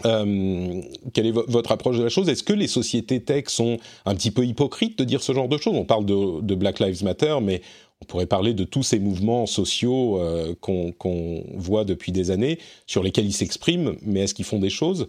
quelle 0.03 1.27
est 1.27 1.31
votre 1.31 1.71
approche 1.71 1.97
de 1.97 2.03
la 2.03 2.09
chose? 2.09 2.27
Est-ce 2.27 2.43
que 2.43 2.53
les 2.53 2.67
sociétés 2.67 3.21
tech 3.21 3.45
sont 3.47 3.77
un 4.05 4.15
petit 4.15 4.31
peu 4.31 4.45
hypocrites 4.45 4.97
de 4.97 5.03
dire 5.03 5.21
ce 5.21 5.31
genre 5.31 5.47
de 5.47 5.57
choses? 5.57 5.75
On 5.75 5.85
parle 5.85 6.05
de, 6.05 6.55
Black 6.55 6.79
Lives 6.79 7.03
Matter, 7.03 7.37
mais 7.39 7.61
on 8.01 8.05
pourrait 8.05 8.25
parler 8.25 8.55
de 8.55 8.63
tous 8.63 8.81
ces 8.81 8.97
mouvements 8.97 9.45
sociaux 9.45 10.19
qu'on 10.59 11.43
voit 11.53 11.85
depuis 11.85 12.11
des 12.11 12.31
années, 12.31 12.57
sur 12.87 13.03
lesquels 13.03 13.25
ils 13.25 13.33
s'expriment, 13.33 13.95
mais 14.01 14.21
est-ce 14.21 14.33
qu'ils 14.33 14.45
font 14.45 14.59
des 14.59 14.71
choses? 14.71 15.07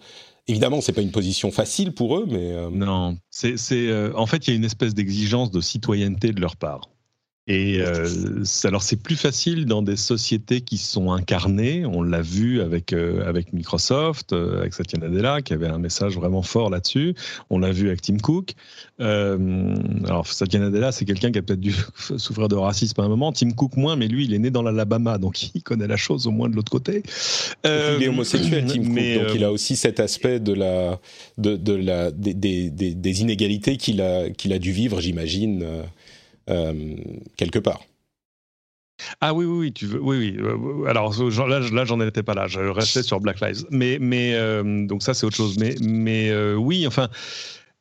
Évidemment, 0.49 0.81
c'est 0.81 0.93
pas 0.93 1.03
une 1.03 1.13
position 1.13 1.53
facile 1.53 1.95
pour 1.95 2.19
eux, 2.19 2.27
mais 2.29 2.53
euh, 2.53 2.69
non. 2.71 3.17
Euh, 3.45 4.13
en 4.15 4.27
fait, 4.27 4.47
il 4.47 4.51
y 4.51 4.53
a 4.53 4.57
une 4.57 4.65
espèce 4.65 4.95
d'exigence 4.95 5.51
de 5.51 5.61
citoyenneté 5.61 6.33
de 6.33 6.41
leur 6.41 6.57
part. 6.57 6.92
Et 7.49 7.81
euh, 7.81 8.07
alors 8.63 8.85
c'est 8.85 9.03
plus 9.03 9.17
facile 9.17 9.67
dans 9.67 9.83
des 9.83 9.97
sociétés 9.97 10.61
qui 10.61 10.79
sont 10.79 11.11
incarnées. 11.11 11.85
On 11.85 12.01
l'a 12.01 12.23
vu 12.23 12.61
avec 12.61 12.93
euh, 12.93 13.29
avec 13.29 13.53
Microsoft, 13.53 14.33
euh, 14.33 14.61
avec 14.61 14.75
Satya 14.75 15.01
Nadella 15.01 15.43
qui 15.43 15.53
avait 15.53 15.67
un 15.67 15.79
message 15.79 16.15
vraiment 16.15 16.43
fort 16.43 16.71
là-dessus. 16.71 17.17
On 17.51 17.59
l'a 17.59 17.73
vu 17.73 17.89
avec 17.89 18.01
Tim 18.03 18.19
Cook. 18.19 18.55
alors 19.01 20.29
Satya 20.29 20.61
Nadella, 20.61 20.93
c'est 20.93 21.05
quelqu'un 21.05 21.33
qui 21.33 21.39
a 21.41 21.43
peut-être 21.43 21.59
dû 21.59 21.75
souffrir 22.17 22.47
de 22.47 22.55
racisme 22.55 23.01
à 23.01 23.05
un 23.05 23.09
moment. 23.09 23.33
Tim 23.33 23.51
Cook 23.51 23.77
moins, 23.77 23.97
mais 23.97 24.07
lui, 24.07 24.25
il 24.25 24.35
est 24.35 24.39
né 24.39 24.51
dans 24.51 24.63
l'Alabama, 24.63 25.19
donc 25.19 25.43
il 25.57 25.65
connaît 25.65 25.89
la 25.89 25.97
chose 25.97 26.29
au 26.29 26.31
moins 26.31 26.49
de 26.49 26.55
l'autre 26.55 26.71
côté. 26.71 27.03
il 27.65 27.71
est 28.05 28.09
homosexuel, 28.09 28.67
Tim 28.67 28.85
Cook, 28.85 28.95
donc 28.95 29.35
il 29.35 29.43
a 29.43 29.51
aussi 29.51 29.75
cet 29.75 29.99
aspect 29.99 30.39
de 30.39 30.53
la 30.53 31.01
de, 31.39 31.57
de 31.57 31.73
la 31.73 32.13
des, 32.13 32.35
des, 32.35 32.71
des 32.71 33.21
inégalités 33.21 33.79
qu'il 33.79 34.01
a 34.01 34.31
qu'il 34.31 34.53
a 34.53 34.61
dû 34.61 34.71
vivre, 34.71 35.01
j'imagine. 35.01 35.67
Euh, 36.51 36.97
quelque 37.37 37.59
part. 37.59 37.81
Ah 39.21 39.35
oui, 39.35 39.45
oui, 39.45 39.59
oui, 39.59 39.73
tu 39.73 39.87
veux, 39.87 40.01
oui, 40.01 40.17
oui. 40.19 40.37
Euh, 40.39 40.85
alors 40.89 41.13
là, 41.49 41.61
là 41.61 41.85
j'en 41.85 42.01
étais 42.01 42.23
pas 42.23 42.35
là. 42.35 42.47
Je 42.47 42.61
restais 42.61 43.03
sur 43.03 43.21
Black 43.21 43.41
Lives. 43.41 43.65
Mais, 43.71 43.99
mais 44.01 44.35
euh, 44.35 44.87
donc 44.87 45.03
ça, 45.03 45.15
c'est 45.15 45.27
autre 45.27 45.37
chose. 45.37 45.59
Mais, 45.59 45.75
mais 45.81 46.33
oui, 46.55 46.87
enfin, 46.87 47.09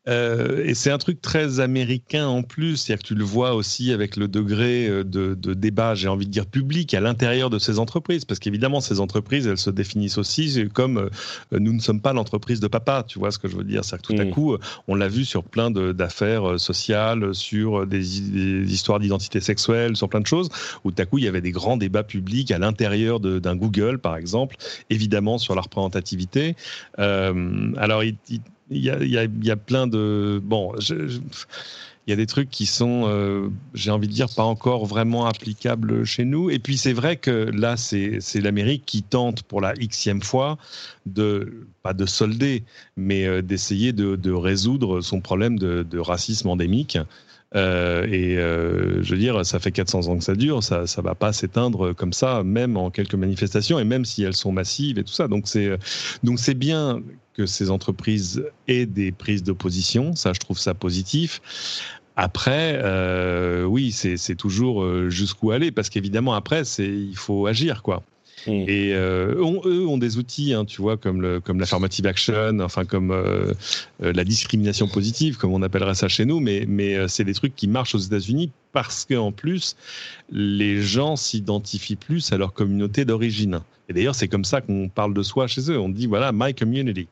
euh, 0.07 0.63
et 0.65 0.73
c'est 0.73 0.89
un 0.89 0.97
truc 0.97 1.21
très 1.21 1.59
américain 1.59 2.27
en 2.27 2.41
plus, 2.41 2.77
c'est-à-dire 2.77 3.03
que 3.03 3.07
tu 3.07 3.15
le 3.15 3.23
vois 3.23 3.53
aussi 3.53 3.91
avec 3.91 4.15
le 4.15 4.27
degré 4.27 4.87
euh, 4.87 5.03
de, 5.03 5.35
de 5.35 5.53
débat, 5.53 5.93
j'ai 5.93 6.07
envie 6.07 6.25
de 6.25 6.31
dire 6.31 6.47
public, 6.47 6.93
à 6.93 7.01
l'intérieur 7.01 7.51
de 7.51 7.59
ces 7.59 7.77
entreprises, 7.77 8.25
parce 8.25 8.39
qu'évidemment 8.39 8.81
ces 8.81 8.99
entreprises, 8.99 9.45
elles 9.45 9.59
se 9.59 9.69
définissent 9.69 10.17
aussi 10.17 10.67
comme 10.73 10.97
euh, 10.97 11.09
nous 11.51 11.73
ne 11.73 11.79
sommes 11.79 12.01
pas 12.01 12.13
l'entreprise 12.13 12.59
de 12.59 12.67
papa, 12.67 13.03
tu 13.07 13.19
vois 13.19 13.31
ce 13.31 13.37
que 13.37 13.47
je 13.47 13.55
veux 13.55 13.63
dire, 13.63 13.85
c'est-à-dire 13.85 14.07
que 14.07 14.13
tout 14.15 14.21
à 14.21 14.25
mm. 14.25 14.31
coup, 14.31 14.57
on 14.87 14.95
l'a 14.95 15.07
vu 15.07 15.23
sur 15.23 15.43
plein 15.43 15.69
d'affaires 15.69 16.59
sociales, 16.59 17.35
sur 17.35 17.85
des, 17.85 17.99
des 17.99 18.73
histoires 18.73 18.99
d'identité 18.99 19.39
sexuelle, 19.39 19.95
sur 19.95 20.09
plein 20.09 20.21
de 20.21 20.27
choses, 20.27 20.49
où 20.83 20.91
tout 20.91 21.01
à 21.01 21.05
coup 21.05 21.19
il 21.19 21.25
y 21.25 21.27
avait 21.27 21.41
des 21.41 21.51
grands 21.51 21.77
débats 21.77 22.03
publics 22.03 22.51
à 22.51 22.57
l'intérieur 22.57 23.19
d'un 23.19 23.55
Google, 23.55 23.99
par 23.99 24.15
exemple, 24.15 24.55
évidemment 24.89 25.37
sur 25.37 25.53
la 25.53 25.61
représentativité. 25.61 26.55
Euh, 26.99 27.71
alors 27.77 28.03
il, 28.03 28.15
il 28.29 28.41
il 28.71 28.83
y 28.83 29.51
a, 29.51 29.55
plein 29.57 29.87
de. 29.87 30.41
Bon, 30.43 30.73
il 32.07 32.09
y 32.09 32.13
a 32.13 32.15
des 32.15 32.25
trucs 32.25 32.49
qui 32.49 32.65
sont, 32.65 33.03
euh, 33.05 33.49
j'ai 33.73 33.91
envie 33.91 34.07
de 34.07 34.13
dire, 34.13 34.27
pas 34.33 34.43
encore 34.43 34.85
vraiment 34.85 35.27
applicables 35.27 36.03
chez 36.03 36.25
nous. 36.25 36.49
Et 36.49 36.57
puis 36.57 36.77
c'est 36.77 36.93
vrai 36.93 37.17
que 37.17 37.51
là, 37.53 37.77
c'est 37.77 38.19
l'Amérique 38.41 38.83
qui 38.85 39.03
tente 39.03 39.43
pour 39.43 39.61
la 39.61 39.73
xème 39.73 40.21
fois 40.21 40.57
de, 41.05 41.67
pas 41.83 41.93
de 41.93 42.05
solder, 42.07 42.63
mais 42.97 43.27
euh, 43.27 43.41
d'essayer 43.41 43.93
de, 43.93 44.31
résoudre 44.31 45.01
son 45.01 45.21
problème 45.21 45.59
de, 45.59 45.99
racisme 45.99 46.49
endémique. 46.49 46.97
Euh, 47.53 48.07
et 48.07 48.35
je 49.03 49.11
veux 49.11 49.19
dire, 49.19 49.45
ça 49.45 49.59
fait 49.59 49.71
400 49.71 50.07
ans 50.07 50.17
que 50.17 50.23
ça 50.23 50.35
dure, 50.35 50.63
ça 50.63 50.87
ça 50.87 51.01
va 51.01 51.15
pas 51.15 51.33
s'éteindre 51.33 51.93
comme 51.93 52.13
ça, 52.13 52.43
même 52.43 52.77
en 52.77 52.89
quelques 52.89 53.15
manifestations, 53.15 53.77
et 53.77 53.83
même 53.83 54.05
si 54.05 54.23
elles 54.23 54.35
sont 54.35 54.53
massives 54.53 54.97
et 54.97 55.03
tout 55.03 55.13
ça. 55.13 55.27
Donc 55.27 55.47
c'est 55.47 56.53
bien 56.55 57.01
que 57.33 57.45
ces 57.45 57.69
entreprises 57.69 58.43
aient 58.67 58.85
des 58.85 59.11
prises 59.11 59.43
d'opposition. 59.43 60.15
Ça, 60.15 60.33
je 60.33 60.39
trouve 60.39 60.59
ça 60.59 60.73
positif. 60.73 61.41
Après, 62.15 62.79
euh, 62.83 63.63
oui, 63.63 63.91
c'est 63.91 64.35
toujours 64.35 64.83
euh, 64.83 65.09
jusqu'où 65.09 65.51
aller, 65.51 65.71
parce 65.71 65.89
qu'évidemment, 65.89 66.33
après, 66.33 66.63
il 66.79 67.15
faut 67.15 67.47
agir, 67.47 67.81
quoi. 67.83 68.03
Mm. 68.47 68.51
Et 68.67 68.93
euh, 68.93 69.35
eux 69.65 69.87
ont 69.87 69.97
des 69.97 70.17
outils, 70.17 70.53
hein, 70.53 70.65
tu 70.65 70.81
vois, 70.81 70.97
comme, 70.97 71.21
le, 71.21 71.39
comme 71.39 71.59
l'affirmative 71.59 72.05
action, 72.07 72.59
enfin 72.59 72.85
comme 72.85 73.15
la 73.99 74.23
discrimination 74.23 74.87
positive, 74.87 75.37
comme 75.37 75.53
on 75.53 75.61
appellerait 75.61 75.95
ça 75.95 76.07
chez 76.09 76.25
nous, 76.25 76.39
mais, 76.39 76.65
mais 76.67 77.07
c'est 77.07 77.23
des 77.23 77.33
trucs 77.33 77.55
qui 77.55 77.67
marchent 77.67 77.95
aux 77.95 77.99
États-Unis 77.99 78.51
parce 78.71 79.05
qu'en 79.05 79.31
plus, 79.31 79.75
les 80.31 80.81
gens 80.81 81.15
s'identifient 81.15 81.95
plus 81.95 82.31
à 82.33 82.37
leur 82.37 82.53
communauté 82.53 83.05
d'origine. 83.05 83.61
Et 83.89 83.93
d'ailleurs, 83.93 84.15
c'est 84.15 84.27
comme 84.27 84.45
ça 84.45 84.61
qu'on 84.61 84.89
parle 84.89 85.13
de 85.13 85.23
soi 85.23 85.47
chez 85.47 85.69
eux. 85.71 85.79
On 85.79 85.89
dit, 85.89 86.07
voilà, 86.07 86.31
my 86.33 86.53
community. 86.53 87.07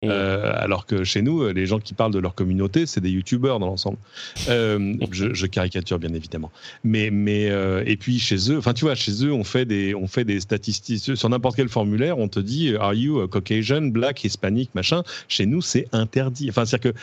Mmh. 0.00 0.10
Euh, 0.10 0.52
alors 0.54 0.86
que 0.86 1.02
chez 1.02 1.22
nous, 1.22 1.48
les 1.48 1.66
gens 1.66 1.80
qui 1.80 1.92
parlent 1.92 2.12
de 2.12 2.20
leur 2.20 2.36
communauté, 2.36 2.86
c'est 2.86 3.00
des 3.00 3.10
youtubeurs 3.10 3.58
dans 3.58 3.66
l'ensemble. 3.66 3.98
Euh, 4.48 4.94
je, 5.10 5.46
caricature 5.46 5.98
bien 5.98 6.14
évidemment, 6.14 6.52
mais 6.84 7.10
mais 7.10 7.50
euh, 7.50 7.82
et 7.84 7.96
puis 7.96 8.20
chez 8.20 8.52
eux, 8.52 8.58
enfin 8.58 8.74
tu 8.74 8.84
vois, 8.84 8.94
chez 8.94 9.24
eux, 9.24 9.32
on 9.32 9.42
fait 9.42 9.64
des 9.64 9.96
on 9.96 10.06
fait 10.06 10.22
des 10.22 10.38
statistiques 10.38 11.16
sur 11.16 11.28
n'importe 11.28 11.56
quel 11.56 11.68
formulaire, 11.68 12.16
on 12.16 12.28
te 12.28 12.38
dit 12.38 12.76
Are 12.78 12.94
you 12.94 13.26
Caucasian, 13.26 13.88
Black, 13.88 14.22
Hispanic, 14.22 14.72
machin. 14.76 15.02
Chez 15.26 15.46
nous, 15.46 15.62
c'est 15.62 15.88
interdit. 15.90 16.48
Enfin, 16.48 16.64
c'est-à-dire 16.64 16.92
que 16.92 16.98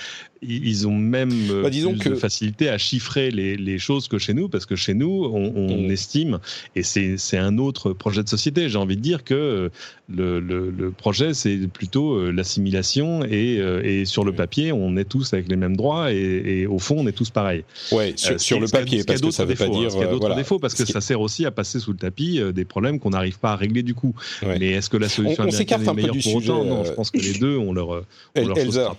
ils 0.47 0.87
ont 0.87 0.95
même 0.95 1.31
bah, 1.63 1.69
plus 1.69 2.09
de 2.11 2.15
facilité 2.15 2.69
à 2.69 2.77
chiffrer 2.77 3.31
les, 3.31 3.57
les, 3.57 3.79
choses 3.79 4.07
que 4.07 4.19
chez 4.19 4.35
nous, 4.35 4.47
parce 4.47 4.67
que 4.67 4.75
chez 4.75 4.93
nous, 4.93 5.25
on, 5.33 5.87
mmh. 5.87 5.91
estime, 5.91 6.39
et 6.75 6.83
c'est 6.83 7.37
un 7.37 7.57
autre 7.57 7.93
projet 7.93 8.21
de 8.21 8.29
société. 8.29 8.69
J'ai 8.69 8.77
envie 8.77 8.95
de 8.95 9.01
dire 9.01 9.23
que 9.23 9.71
le, 10.07 10.39
le, 10.39 10.69
le 10.69 10.91
projet, 10.91 11.33
c'est 11.33 11.67
plutôt 11.67 12.29
l'assimilation 12.29 12.84
euh, 12.97 13.81
et, 13.83 14.05
sur 14.05 14.23
le 14.23 14.33
papier, 14.33 14.71
on 14.71 14.97
est 14.97 15.05
tous 15.05 15.33
avec 15.33 15.47
les 15.47 15.55
mêmes 15.55 15.75
droits 15.75 16.11
et, 16.11 16.65
au 16.65 16.79
fond, 16.79 16.95
on 16.99 17.07
est 17.07 17.11
tous 17.11 17.29
pareils. 17.29 17.63
Ouais, 17.91 18.13
sur, 18.15 18.57
euh, 18.57 18.59
le 18.61 18.67
papier, 18.67 19.03
parce 19.03 19.21
que 19.21 19.31
ça 19.31 19.45
veut 19.45 19.55
pas 19.55 19.67
dire. 19.67 19.89
Il 19.93 19.99
y 19.99 20.03
a 20.03 20.07
d'autres 20.07 20.35
défauts 20.35 20.59
parce 20.59 20.73
que 20.73 20.85
ça 20.85 21.01
sert 21.01 21.21
aussi 21.21 21.45
à 21.45 21.51
passer 21.51 21.79
sous 21.79 21.91
le 21.91 21.97
tapis 21.97 22.39
euh, 22.39 22.51
des 22.51 22.65
problèmes 22.65 22.99
qu'on 22.99 23.11
n'arrive 23.11 23.39
pas 23.39 23.53
à 23.53 23.55
régler 23.55 23.83
du 23.83 23.93
coup. 23.93 24.13
Mais 24.43 24.71
est-ce 24.71 24.89
que 24.89 24.97
la 24.97 25.09
solution 25.09 25.43
on, 25.43 25.47
on 25.47 25.49
est 25.49 25.93
meilleure 25.93 26.15
pour 26.23 26.35
autant? 26.35 26.63
Non, 26.63 26.83
je 26.83 26.91
pense 26.91 27.11
que 27.11 27.17
les 27.17 27.33
deux 27.33 27.57
ont 27.57 27.73
leur. 27.73 27.89
Ont 27.89 28.47
leur 28.47 28.97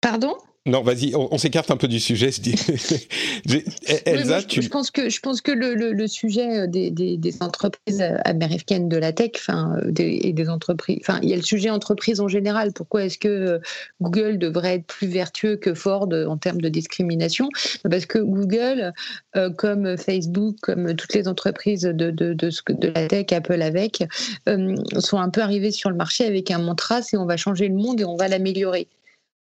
Pardon? 0.00 0.36
Non, 0.66 0.82
vas-y, 0.82 1.14
on, 1.14 1.38
s'écarte 1.38 1.70
un 1.70 1.76
peu 1.76 1.86
du 1.86 2.00
sujet. 2.00 2.30
Elsa, 4.04 4.40
je, 4.48 4.68
pense 4.68 4.90
que 4.90 5.08
je 5.08 5.20
pense 5.20 5.40
que 5.40 5.52
le, 5.52 6.06
sujet 6.08 6.62
euh, 6.62 6.66
des, 6.66 7.36
entreprises 7.40 8.02
euh, 8.02 8.16
américaines 8.24 8.88
de 8.88 8.96
la 8.96 9.12
tech, 9.12 9.30
enfin, 9.36 9.76
euh, 9.78 9.92
et 9.96 10.32
des 10.32 10.48
entreprises, 10.48 10.98
enfin, 11.02 11.20
il 11.22 11.28
y 11.28 11.32
a 11.32 11.36
le 11.36 11.42
sujet 11.42 11.70
entreprise 11.70 12.20
en 12.20 12.26
général. 12.26 12.72
Pourquoi 12.72 13.04
est-ce 13.04 13.16
que 13.16 13.60
Google 14.00 14.38
devrait 14.38 14.74
être 14.74 14.86
plus 14.86 15.06
vertueux 15.06 15.54
que 15.54 15.72
Ford 15.72 16.08
en 16.12 16.36
termes 16.36 16.60
de 16.60 16.68
discrimination? 16.68 17.48
Parce 17.88 18.06
que 18.06 18.18
Google, 18.18 18.92
comme 19.56 19.96
Facebook, 19.96 20.56
comme 20.62 20.94
toutes 20.96 21.14
les 21.14 21.28
entreprises 21.28 21.82
de, 21.82 22.10
de, 22.10 22.32
de, 22.32 22.88
la 22.88 23.06
tech, 23.06 23.26
Apple 23.30 23.62
avec, 23.62 24.04
sont 24.98 25.18
un 25.18 25.30
peu 25.30 25.42
arrivés 25.42 25.70
sur 25.70 25.90
le 25.90 25.96
marché 25.96 26.26
avec 26.26 26.50
un 26.50 26.58
mantra, 26.58 27.02
c'est 27.02 27.16
on 27.16 27.26
va 27.26 27.36
changer 27.36 27.68
le 27.68 27.74
monde 27.74 28.00
et 28.00 28.04
on 28.04 28.16
va 28.16 28.26
l'améliorer 28.28 28.88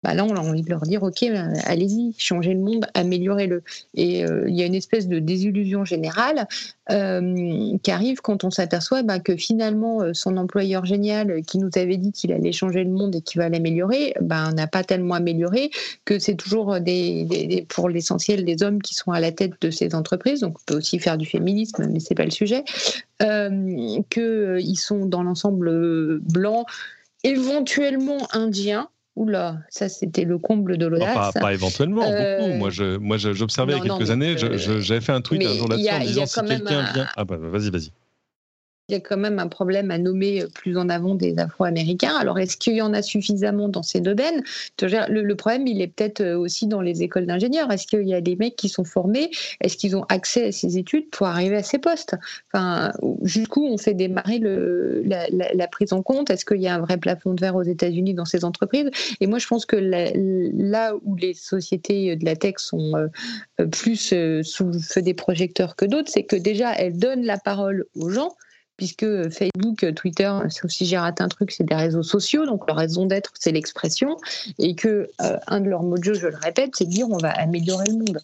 bah 0.04 0.14
là, 0.14 0.26
on 0.26 0.36
a 0.36 0.40
envie 0.40 0.62
de 0.62 0.70
leur 0.70 0.82
dire, 0.82 1.02
OK, 1.04 1.24
euh, 1.24 1.54
allez-y, 1.64 2.14
changez 2.18 2.54
le 2.54 2.60
monde, 2.60 2.86
améliorez-le. 2.94 3.64
Et 3.96 4.26
euh, 4.26 4.46
il 4.48 4.56
y 4.56 4.62
a 4.62 4.66
une 4.66 4.76
espèce 4.76 5.08
de 5.08 5.20
désillusion 5.20 5.86
générale 5.86 6.48
euh, 6.92 7.78
qui 7.82 7.92
arrive 7.92 8.20
quand 8.22 8.44
on 8.44 8.52
s'aperçoit 8.52 9.04
bah, 9.04 9.20
que 9.20 9.38
finalement, 9.38 10.14
son 10.14 10.36
employeur 10.36 10.86
génial 10.86 11.42
qui 11.44 11.58
nous 11.58 11.70
avait 11.76 11.96
dit 11.98 12.12
qu'il 12.12 12.34
allait 12.34 12.52
changer 12.52 12.84
le 12.84 12.90
monde 12.90 13.16
et 13.16 13.22
qu'il 13.22 13.40
va 13.40 13.48
l'améliorer, 13.48 14.14
bah, 14.20 14.52
n'a 14.52 14.68
pas 14.68 14.84
tellement 14.84 15.16
amélioré, 15.16 15.72
que 16.04 16.20
c'est 16.20 16.36
toujours 16.36 16.82
des, 16.82 17.66
pour 17.70 17.88
l'essentiel 17.88 18.44
des 18.44 18.62
hommes 18.62 18.82
qui 18.82 18.96
sont 18.96 19.12
à 19.12 19.22
la 19.22 19.32
tête 19.32 19.54
de 19.62 19.72
ces 19.72 19.96
entreprises. 19.96 20.42
Donc, 20.42 20.58
on 20.60 20.64
peut 20.66 20.78
aussi 20.78 21.00
faire 21.00 21.18
du 21.18 21.26
féminisme, 21.26 21.88
mais 21.90 22.02
c'est 22.02 22.16
pas 22.16 22.26
le 22.26 22.32
sujet. 22.32 22.66
qu'ils 24.10 24.80
sont 24.80 25.06
dans 25.06 25.24
l'ensemble 25.24 26.20
blancs 26.20 26.66
éventuellement 27.24 28.28
indien. 28.34 28.90
Oula, 29.16 29.60
ça 29.70 29.90
c'était 29.90 30.26
le 30.26 30.40
comble 30.40 30.78
de 30.78 30.88
l'audace. 30.88 31.34
pas, 31.34 31.54
éventuellement, 31.54 32.02
beaucoup. 32.02 32.54
Moi, 32.54 32.70
je, 32.72 32.98
moi, 32.98 33.18
j'observais 33.18 33.74
il 33.74 33.86
y 33.86 33.90
a 33.90 33.96
quelques 33.96 34.10
années. 34.10 34.36
J'avais 34.38 35.02
fait 35.02 35.12
un 35.12 35.22
tweet 35.22 35.46
un 35.46 35.54
jour 35.54 35.68
là-dessus 35.68 35.90
en 35.94 36.00
disant 36.00 36.26
si 36.26 36.42
quelqu'un 36.42 36.92
vient. 36.94 37.08
Ah 37.16 37.26
bah 37.26 37.38
vas-y, 37.38 37.70
vas-y 37.70 37.92
il 38.90 38.94
y 38.94 38.96
a 38.96 39.00
quand 39.00 39.16
même 39.16 39.40
un 39.40 39.48
problème 39.48 39.92
à 39.92 39.98
nommer 39.98 40.44
plus 40.54 40.78
en 40.78 40.90
avant 40.90 41.16
des 41.16 41.40
Afro-Américains. 41.40 42.16
Alors, 42.20 42.38
est-ce 42.38 42.58
qu'il 42.58 42.74
y 42.74 42.82
en 42.82 42.94
a 42.94 43.02
suffisamment 43.02 43.70
dans 43.70 43.82
ces 43.82 44.02
domaines? 44.02 44.44
Le, 44.82 45.34
problème, 45.36 45.68
il 45.68 45.82
est 45.82 45.88
peut-être 45.88 46.20
euh, 46.20 46.38
aussi 46.38 46.68
dans 46.68 46.82
les 46.82 47.02
écoles 47.02 47.26
d'ingénieurs. 47.26 47.72
Est-ce 47.72 47.88
qu'il 47.88 48.06
y 48.06 48.14
a 48.14 48.20
des 48.20 48.36
mecs 48.36 48.58
qui 48.58 48.68
sont 48.68 48.84
formés? 48.84 49.32
Est-ce 49.62 49.78
qu'ils 49.78 49.96
ont 49.96 50.04
accès 50.10 50.48
à 50.48 50.52
ces 50.52 50.78
études 50.78 51.10
pour 51.12 51.28
arriver 51.28 51.56
à 51.56 51.64
ces 51.64 51.78
postes? 51.78 52.16
Enfin, 52.52 52.92
jusqu'où 53.22 53.66
on 53.66 53.78
fait 53.78 53.94
démarrer 53.94 54.40
la, 54.40 55.68
prise 55.70 55.94
en 55.94 56.04
compte? 56.04 56.30
Est-ce 56.30 56.44
qu'il 56.44 56.62
y 56.62 56.68
a 56.68 56.76
un 56.76 56.80
vrai 56.80 56.98
plafond 56.98 57.34
de 57.34 57.40
verre 57.40 57.56
aux 57.56 57.64
États-Unis 57.64 58.14
dans 58.14 58.26
ces 58.26 58.44
entreprises? 58.44 58.90
Et 59.22 59.28
moi, 59.28 59.40
je 59.40 59.48
pense 59.48 59.66
que 59.66 59.78
là 59.78 60.94
où 61.04 61.16
les 61.16 61.34
sociétés 61.34 62.18
de 62.18 62.26
la 62.26 62.36
tech 62.36 62.56
sont 62.58 62.92
euh, 62.98 63.66
plus 63.68 64.12
euh, 64.12 64.44
sous 64.44 64.66
le 64.66 64.80
feu 64.80 65.02
des 65.02 65.14
projecteurs 65.14 65.78
que 65.78 65.86
d'autres, 65.86 66.12
c'est 66.12 66.24
que 66.24 66.36
déjà, 66.36 66.74
elles 66.74 66.98
donnent 66.98 67.24
la 67.24 67.38
parole 67.38 67.86
aux 67.96 68.10
gens 68.10 68.36
puisque 68.78 69.30
Facebook, 69.30 69.94
Twitter, 69.96 70.32
sauf 70.50 70.72
si 70.72 70.86
j'ai 70.86 70.98
raté 70.98 71.24
un 71.24 71.28
truc, 71.28 71.52
c'est 71.52 71.64
des 71.64 71.76
réseaux 71.76 72.04
sociaux, 72.04 72.46
donc 72.46 72.68
leur 72.68 72.78
raison 72.78 73.06
d'être, 73.06 73.32
c'est 73.40 73.52
l'expression, 73.52 74.18
et 74.60 74.76
que 74.76 75.10
euh, 75.22 75.38
un 75.48 75.62
de 75.62 75.70
leurs 75.70 75.84
mots 75.84 75.98
de 75.98 76.04
jeu, 76.04 76.14
je 76.14 76.28
le 76.28 76.38
répète, 76.38 76.72
c'est 76.76 76.86
de 76.86 76.90
dire 76.90 77.08
on 77.10 77.18
va 77.18 77.30
améliorer 77.32 77.86
le 77.88 77.94
monde. 77.94 78.20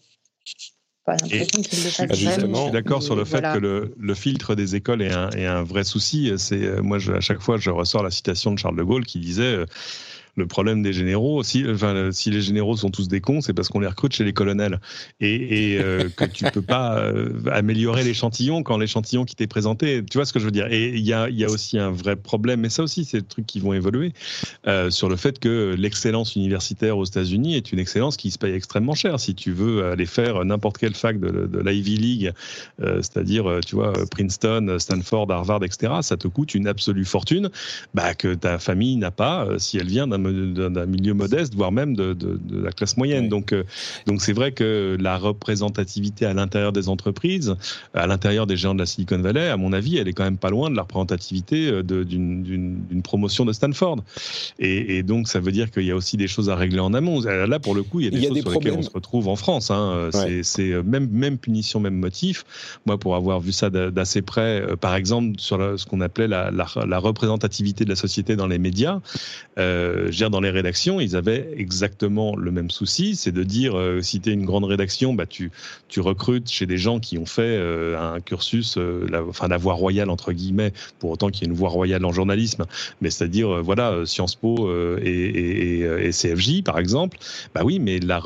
je 0.46 2.16
suis 2.16 2.72
d'accord 2.72 3.04
sur 3.04 3.16
le 3.16 3.26
fait 3.26 3.42
que 3.42 3.58
le, 3.98 4.14
filtre 4.16 4.56
des 4.56 4.76
écoles 4.76 5.02
est 5.02 5.14
un, 5.14 5.30
est 5.32 5.46
un 5.46 5.64
vrai 5.64 5.84
souci. 5.84 6.32
C'est 6.38 6.64
euh, 6.64 6.82
moi, 6.82 7.00
je, 7.00 7.14
à 7.14 7.22
chaque 7.22 7.40
fois, 7.40 7.58
je 7.58 7.70
ressors 7.70 8.04
la 8.04 8.12
citation 8.12 8.52
de 8.52 8.60
Charles 8.60 8.78
de 8.78 8.84
Gaulle 8.84 9.06
qui 9.06 9.20
disait 9.20 9.56
euh, 9.56 9.66
le 10.40 10.48
problème 10.48 10.82
des 10.82 10.94
généraux, 10.94 11.44
si, 11.44 11.64
enfin, 11.70 12.10
si 12.12 12.32
les 12.32 12.42
généraux 12.42 12.76
sont 12.78 12.90
tous 12.90 13.08
des 13.08 13.22
cons, 13.22 13.42
c'est 13.42 13.54
parce 13.54 13.70
qu'on 13.70 13.80
les 13.80 13.88
recrute 13.88 14.14
chez 14.14 14.24
les 14.24 14.34
colonels 14.34 14.80
et, 15.20 15.74
et 15.74 15.80
euh, 15.80 16.10
que 16.16 16.26
tu 16.26 16.46
peux 16.46 16.62
pas 16.62 16.98
euh, 16.98 17.30
améliorer 17.52 18.04
l'échantillon 18.04 18.64
quand 18.64 18.78
l'échantillon 18.78 19.26
qui 19.26 19.36
t'est 19.36 19.48
présenté, 19.48 20.04
tu 20.10 20.18
vois 20.18 20.26
ce 20.26 20.34
que 20.34 20.40
je 20.40 20.46
veux 20.46 20.52
dire. 20.52 20.68
Et 20.72 20.90
il 20.90 21.06
y 21.06 21.14
a, 21.14 21.30
y 21.30 21.46
a, 21.46 21.50
aussi 21.50 21.78
un 21.78 21.92
vrai 21.92 22.16
problème, 22.16 22.62
mais 22.62 22.70
ça 22.70 22.84
aussi, 22.84 23.06
c'est 23.06 23.22
des 23.22 23.28
trucs 23.28 23.46
qui 23.46 23.60
vont 23.60 23.74
évoluer 23.74 24.14
euh, 24.68 24.90
sur 24.90 25.10
le 25.10 25.16
fait 25.16 25.40
que 25.40 25.76
l'excellence 25.78 26.36
universitaire 26.36 26.98
aux 26.98 27.06
États-Unis 27.06 27.56
est 27.56 27.72
une 27.72 27.80
excellence 27.80 28.18
qui 28.18 28.32
se 28.32 28.38
paye 28.38 28.54
extrêmement 28.54 28.96
cher. 28.96 29.20
Si 29.20 29.36
tu 29.36 29.52
veux 29.52 29.86
aller 29.86 30.06
faire 30.06 30.46
n'importe 30.46 30.78
quelle 30.78 30.96
fac 30.96 31.20
de, 31.20 31.48
de 31.48 31.60
l'Ivy 31.60 31.98
League, 31.98 32.34
c'est-à-dire, 32.80 33.60
tu 33.66 33.76
vois, 33.76 33.94
Princeton, 34.10 34.78
Stanford, 34.80 35.32
Harvard, 35.32 35.64
etc., 35.64 35.94
ça 36.02 36.18
te 36.18 36.28
coûte 36.28 36.56
une 36.56 36.68
absolue 36.68 37.06
fortune, 37.06 37.50
bah, 37.94 38.14
que 38.14 38.34
ta 38.34 38.60
famille 38.60 38.96
n'a 38.96 39.12
pas 39.12 39.48
si 39.58 39.78
elle 39.78 39.88
vient 39.88 40.08
d'un 40.08 40.18
d'un 40.30 40.86
milieu 40.86 41.14
modeste, 41.14 41.56
voire 41.56 41.72
même 41.72 41.96
de, 41.96 42.16
la 42.52 42.72
classe 42.72 42.98
moyenne. 42.98 43.30
Donc, 43.30 43.54
euh, 43.54 43.64
donc 44.06 44.22
c'est 44.22 44.34
vrai 44.34 44.52
que 44.52 44.98
la 45.00 45.18
représentativité 45.18 46.26
à 46.26 46.34
l'intérieur 46.34 46.72
des 46.72 46.90
entreprises, 46.90 47.56
à 47.94 48.08
l'intérieur 48.08 48.48
des 48.48 48.58
géants 48.58 48.74
de 48.74 48.80
la 48.80 48.86
Silicon 48.86 49.20
Valley, 49.20 49.50
à 49.50 49.58
mon 49.58 49.74
avis, 49.74 49.98
elle 49.98 50.08
est 50.08 50.14
quand 50.14 50.24
même 50.24 50.38
pas 50.38 50.50
loin 50.50 50.70
de 50.70 50.76
la 50.76 50.84
représentativité 50.84 51.70
euh, 51.70 51.84
d'une 51.84 53.02
promotion 53.04 53.46
de 53.46 53.54
Stanford. 53.54 54.04
Et, 54.60 55.04
donc, 55.04 55.28
ça 55.28 55.40
veut 55.40 55.52
dire 55.52 55.72
qu'il 55.72 55.84
y 55.84 55.92
a 55.92 55.96
aussi 55.96 56.18
des 56.18 56.28
choses 56.28 56.50
à 56.50 56.56
régler 56.56 56.80
en 56.80 56.94
amont. 56.94 57.22
Là, 57.22 57.60
pour 57.60 57.76
le 57.76 57.84
coup, 57.84 58.00
il 58.00 58.06
y 58.06 58.08
a 58.08 58.12
des 58.12 58.28
choses 58.28 58.42
sur 58.42 58.52
lesquelles 58.52 58.78
on 58.78 58.82
se 58.82 58.90
retrouve 58.90 59.28
en 59.28 59.36
France. 59.36 59.72
Hein. 59.72 60.10
C'est 60.44 60.84
même, 60.84 61.10
même 61.10 61.38
punition, 61.38 61.80
même 61.80 61.96
motif. 61.96 62.46
Moi, 62.86 62.98
pour 62.98 63.16
avoir 63.16 63.40
vu 63.40 63.52
ça 63.52 63.70
d'assez 63.70 64.22
près, 64.22 64.62
euh, 64.62 64.76
par 64.76 64.96
exemple, 64.96 65.40
sur 65.40 65.80
ce 65.80 65.86
qu'on 65.86 66.02
appelait 66.02 66.28
la, 66.28 66.52
la, 66.52 67.00
représentativité 67.00 67.86
de 67.86 67.90
la 67.90 67.96
société 67.96 68.36
dans 68.36 68.48
les 68.48 68.60
médias, 68.60 69.00
euh, 69.58 70.12
dans 70.28 70.42
les 70.42 70.50
rédactions, 70.50 71.00
ils 71.00 71.16
avaient 71.16 71.54
exactement 71.56 72.36
le 72.36 72.52
même 72.52 72.70
souci, 72.70 73.16
c'est 73.16 73.32
de 73.32 73.44
dire, 73.44 73.78
euh, 73.78 74.02
si 74.02 74.20
tu 74.20 74.30
es 74.30 74.34
une 74.34 74.44
grande 74.44 74.66
rédaction, 74.66 75.14
bah, 75.14 75.26
tu, 75.26 75.52
tu 75.88 76.02
recrutes 76.02 76.50
chez 76.50 76.66
des 76.66 76.78
gens 76.78 77.00
qui 77.00 77.18
ont 77.18 77.26
fait 77.26 77.42
euh, 77.44 77.98
un 77.98 78.20
cursus, 78.20 78.78
euh, 78.78 79.08
la, 79.10 79.24
enfin 79.24 79.48
la 79.48 79.58
voie 79.58 79.76
royale, 79.76 80.10
entre 80.10 80.34
guillemets, 80.34 80.74
pour 81.00 81.12
autant 81.12 81.30
qu'il 81.30 81.44
y 81.44 81.46
ait 81.46 81.52
une 81.52 81.58
voie 81.58 81.70
royale 81.70 82.04
en 82.04 82.12
journalisme, 82.12 82.66
mais 83.00 83.10
c'est-à-dire, 83.10 83.64
voilà, 83.64 84.06
Sciences 84.06 84.36
Po 84.36 84.70
et, 85.02 85.86
et, 86.08 86.12
CFJ, 86.12 86.64
par 86.64 86.80
exemple, 86.80 87.18
bah 87.54 87.62
oui, 87.64 87.80
mais 87.80 88.00
la, 88.00 88.22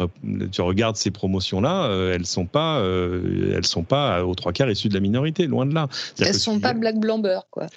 tu 0.52 0.62
regardes 0.62 0.96
ces 0.96 1.12
promotions-là, 1.12 1.90
elles 2.14 2.26
sont 2.26 2.46
pas, 2.46 2.82
elles 2.84 3.66
sont 3.66 3.84
pas 3.84 4.26
aux 4.26 4.36
trois 4.36 4.54
quarts 4.54 4.72
issues 4.72 4.90
de 4.90 4.94
la 4.94 5.00
minorité, 5.02 5.48
loin 5.48 5.66
de 5.66 5.74
là. 5.76 5.90
Elles 6.20 6.34
sont 6.34 6.60
pas 6.60 6.74
black 6.74 6.98
blamber, 6.98 7.40
quoi. 7.52 7.68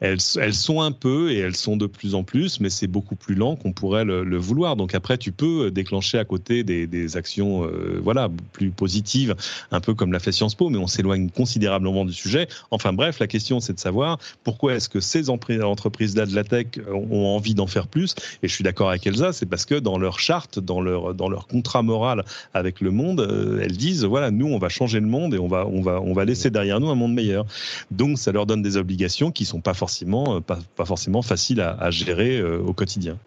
Elles, 0.00 0.18
elles 0.40 0.54
sont 0.54 0.82
un 0.82 0.92
peu 0.92 1.32
et 1.32 1.38
elles 1.38 1.56
sont 1.56 1.76
de 1.76 1.86
plus 1.86 2.14
en 2.14 2.22
plus, 2.22 2.60
mais 2.60 2.70
c'est 2.70 2.86
beaucoup 2.86 3.16
plus 3.16 3.34
lent 3.34 3.53
qu'on 3.56 3.72
pourrait 3.72 4.04
le, 4.04 4.36
vouloir. 4.36 4.76
Donc 4.76 4.94
après, 4.94 5.18
tu 5.18 5.32
peux 5.32 5.70
déclencher 5.70 6.18
à 6.18 6.24
côté 6.24 6.64
des, 6.64 7.16
actions 7.16 7.64
euh, 7.64 8.00
voilà, 8.02 8.28
plus 8.52 8.70
positives, 8.70 9.34
un 9.70 9.80
peu 9.80 9.94
comme 9.94 10.12
l'a 10.12 10.18
fait 10.18 10.32
Sciences 10.32 10.54
Po, 10.54 10.70
mais 10.70 10.78
on 10.78 10.86
s'éloigne 10.86 11.30
considérablement 11.30 12.04
du 12.04 12.12
sujet. 12.12 12.48
Enfin 12.70 12.92
bref, 12.92 13.18
la 13.18 13.26
question 13.26 13.60
c'est 13.60 13.74
de 13.74 13.80
savoir 13.80 14.18
pourquoi 14.42 14.74
est-ce 14.74 14.88
que 14.88 15.00
ces 15.00 15.30
entreprises-là 15.30 16.26
de 16.26 16.34
la 16.34 16.44
tech 16.44 16.66
ont 16.92 17.26
envie 17.26 17.54
d'en 17.54 17.66
faire 17.66 17.86
plus. 17.86 18.14
Et 18.42 18.48
je 18.48 18.54
suis 18.54 18.64
d'accord 18.64 18.90
avec 18.90 19.06
Elsa, 19.06 19.32
c'est 19.32 19.46
parce 19.46 19.64
que 19.64 19.74
dans 19.74 19.98
leur 19.98 20.18
charte, 20.18 20.58
dans 20.58 20.80
leur, 20.80 21.14
dans 21.14 21.28
leur 21.28 21.46
contrat 21.46 21.82
moral 21.82 22.24
avec 22.52 22.80
le 22.80 22.90
monde, 22.90 23.20
euh, 23.20 23.60
elles 23.62 23.76
disent, 23.76 24.04
voilà, 24.04 24.30
nous, 24.30 24.46
on 24.46 24.58
va 24.58 24.68
changer 24.68 25.00
le 25.00 25.06
monde 25.06 25.34
et 25.34 25.38
on 25.38 25.48
va, 25.48 25.66
on 25.66 25.82
va, 25.82 26.00
on 26.00 26.12
va 26.12 26.24
laisser 26.24 26.50
derrière 26.50 26.80
nous 26.80 26.90
un 26.90 26.94
monde 26.94 27.14
meilleur. 27.14 27.46
Donc 27.90 28.18
ça 28.18 28.32
leur 28.32 28.46
donne 28.46 28.62
des 28.62 28.76
obligations 28.76 29.30
qui 29.30 29.44
sont 29.44 29.60
pas 29.60 29.74
forcément, 29.74 30.40
pas, 30.40 30.58
forcément 30.84 31.22
faciles 31.22 31.60
à, 31.60 31.90
gérer 31.90 32.38
euh, 32.38 32.58
au 32.58 32.72
quotidien 32.72 33.18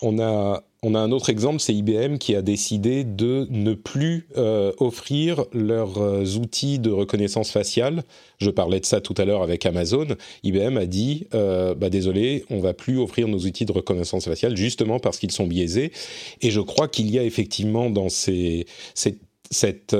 on 0.00 0.18
a, 0.18 0.62
on 0.82 0.94
a 0.96 0.98
un 0.98 1.12
autre 1.12 1.30
exemple, 1.30 1.60
c'est 1.60 1.74
IBM 1.74 2.16
qui 2.16 2.34
a 2.34 2.42
décidé 2.42 3.04
de 3.04 3.46
ne 3.50 3.74
plus 3.74 4.26
euh, 4.36 4.72
offrir 4.78 5.44
leurs 5.52 5.98
euh, 5.98 6.24
outils 6.36 6.80
de 6.80 6.90
reconnaissance 6.90 7.52
faciale. 7.52 8.02
Je 8.38 8.50
parlais 8.50 8.80
de 8.80 8.84
ça 8.84 9.00
tout 9.00 9.14
à 9.18 9.24
l'heure 9.24 9.42
avec 9.42 9.64
Amazon. 9.64 10.08
IBM 10.42 10.76
a 10.76 10.86
dit, 10.86 11.28
euh, 11.34 11.74
bah 11.74 11.88
désolé, 11.88 12.44
on 12.50 12.58
va 12.58 12.74
plus 12.74 12.98
offrir 12.98 13.28
nos 13.28 13.38
outils 13.38 13.64
de 13.64 13.72
reconnaissance 13.72 14.24
faciale 14.24 14.56
justement 14.56 14.98
parce 14.98 15.18
qu'ils 15.18 15.30
sont 15.30 15.46
biaisés. 15.46 15.92
Et 16.40 16.50
je 16.50 16.60
crois 16.60 16.88
qu'il 16.88 17.10
y 17.10 17.18
a 17.18 17.22
effectivement 17.22 17.88
dans 17.88 18.08
ces, 18.08 18.66
cette, 18.94 19.94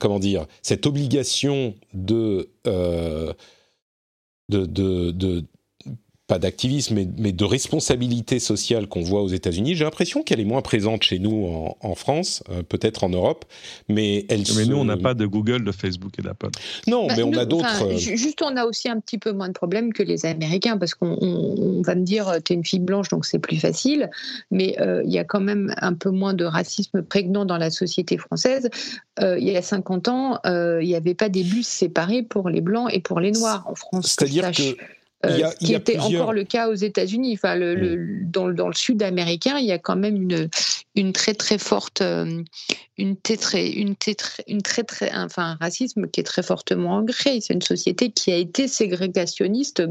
comment 0.00 0.18
dire, 0.18 0.46
cette 0.62 0.86
obligation 0.86 1.74
de, 1.94 2.50
de, 4.48 4.66
de 5.12 5.44
pas 6.32 6.38
d'activisme, 6.38 6.94
mais, 7.18 7.32
de 7.32 7.44
responsabilité 7.44 8.38
sociale 8.38 8.86
qu'on 8.86 9.02
voit 9.02 9.20
aux 9.20 9.28
États-Unis. 9.28 9.74
J'ai 9.74 9.84
l'impression 9.84 10.22
qu'elle 10.22 10.40
est 10.40 10.46
moins 10.46 10.62
présente 10.62 11.02
chez 11.02 11.18
nous 11.18 11.74
en, 11.78 11.94
France, 11.94 12.42
euh, 12.48 12.62
peut-être 12.62 13.04
en 13.04 13.10
Europe, 13.10 13.44
mais 13.90 14.24
elle. 14.30 14.42
Mais 14.56 14.64
nous, 14.64 14.78
on 14.78 14.86
n'a 14.86 14.96
pas 14.96 15.12
de 15.12 15.26
Google, 15.26 15.62
de 15.62 15.72
Facebook 15.72 16.18
et 16.18 16.22
d'Apple. 16.22 16.48
Non, 16.86 17.06
bah, 17.06 17.14
mais 17.18 17.22
on 17.22 17.34
a 17.34 17.44
d'autres. 17.44 17.84
Euh, 17.84 17.98
juste, 17.98 18.40
on 18.40 18.56
a 18.56 18.64
aussi 18.64 18.88
un 18.88 18.98
petit 18.98 19.18
peu 19.18 19.32
moins 19.32 19.48
de 19.48 19.52
problèmes 19.52 19.92
que 19.92 20.02
les 20.02 20.24
Américains, 20.24 20.78
parce 20.78 20.94
qu'on 20.94 21.82
va 21.84 21.94
me 21.94 22.02
dire, 22.02 22.26
euh, 22.28 22.38
tu 22.42 22.54
es 22.54 22.56
une 22.56 22.64
fille 22.64 22.80
blanche, 22.80 23.10
donc 23.10 23.26
c'est 23.26 23.38
plus 23.38 23.58
facile, 23.58 24.08
mais 24.50 24.74
il 25.04 25.12
y 25.12 25.18
a 25.18 25.24
quand 25.24 25.40
même 25.40 25.74
un 25.82 25.92
peu 25.92 26.08
moins 26.08 26.32
de 26.32 26.46
racisme 26.46 27.02
prégnant 27.02 27.44
dans 27.44 27.58
la 27.58 27.70
société 27.70 28.16
française. 28.16 28.70
il 29.20 29.44
y 29.44 29.54
a 29.54 29.60
50 29.60 30.08
ans, 30.08 30.40
il 30.46 30.86
n'y 30.86 30.94
avait 30.94 31.14
pas 31.14 31.28
des 31.28 31.42
bus 31.42 31.66
séparés 31.66 32.22
pour 32.22 32.48
les 32.48 32.62
blancs 32.62 32.88
et 32.90 33.00
pour 33.00 33.20
les 33.20 33.32
noirs 33.32 33.66
en 33.66 33.74
France. 33.74 34.16
C'est-à-dire 34.18 34.50
que 34.50 34.76
euh, 35.24 35.50
ce 35.50 35.64
qui 35.64 35.74
était 35.74 35.98
encore 35.98 36.32
le 36.32 36.44
cas 36.44 36.68
aux 36.68 36.74
États-Unis. 36.74 37.34
Enfin, 37.34 37.54
le, 37.54 37.96
mm. 37.96 38.30
dans, 38.30 38.48
dans, 38.48 38.68
le 38.68 38.74
sud 38.74 39.02
américain, 39.02 39.58
il 39.58 39.66
y 39.66 39.72
a 39.72 39.78
quand 39.78 39.96
même 39.96 40.16
une, 40.16 40.48
une 40.96 41.12
très 41.12 41.34
très 41.34 41.58
forte, 41.58 42.00
euh, 42.00 42.42
une, 42.98 43.16
très, 43.16 43.70
une, 43.70 43.94
une 44.48 44.62
très 44.62 44.82
très, 44.82 45.14
enfin, 45.14 45.52
un 45.52 45.56
racisme 45.60 46.08
qui 46.08 46.20
est 46.20 46.24
très 46.24 46.42
fortement 46.42 46.96
ancré. 46.96 47.40
C'est 47.40 47.54
une 47.54 47.62
société 47.62 48.10
qui 48.10 48.32
a 48.32 48.36
été 48.36 48.66
ségrégationniste 48.66 49.82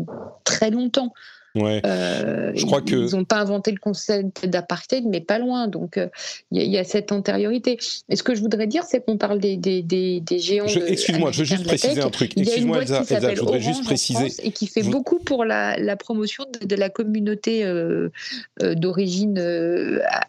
très 0.44 0.70
longtemps. 0.70 1.14
Ouais. 1.56 1.82
Euh, 1.86 2.54
je 2.56 2.66
crois 2.66 2.82
que 2.82 2.96
ils 2.96 3.16
n'ont 3.16 3.26
pas 3.26 3.40
inventé 3.40 3.72
le 3.72 3.78
concept 3.78 4.46
d'apartheid, 4.46 5.06
mais 5.06 5.20
pas 5.20 5.38
loin. 5.38 5.68
Donc 5.68 5.98
euh, 5.98 6.08
il 6.52 6.64
y, 6.64 6.78
a 6.78 6.84
cette 6.84 7.12
antériorité. 7.12 7.78
Et 8.10 8.16
ce 8.16 8.24
que 8.24 8.36
je 8.36 8.42
voudrais 8.42 8.68
dire, 8.68 8.84
c'est 8.84 9.04
qu'on 9.04 9.18
parle 9.18 9.40
des, 9.40 9.58
des, 9.58 9.82
des, 9.82 10.22
des 10.22 10.40
géants. 10.40 10.66
Excuse-moi, 10.66 11.32
je 11.32 11.40
veux 11.40 11.46
juste 11.46 11.66
préciser 11.66 12.02
un 12.02 12.10
truc. 12.10 12.38
Excuse-moi, 12.38 12.82
Elsa, 12.82 13.04
Elsa, 13.10 13.36
je 13.36 13.40
voudrais 13.42 13.60
juste 13.60 13.84
préciser. 13.84 14.28
Et 14.44 14.52
qui 14.52 14.68
fait 14.68 14.84
beaucoup 14.84 15.20
pour 15.20 15.44
la, 15.44 15.78
la 15.78 15.98
promotion 15.98 16.46
de, 16.62 16.76
la 16.76 16.90
communauté 16.90 17.66
euh, 17.66 18.10
d'origine 18.60 19.40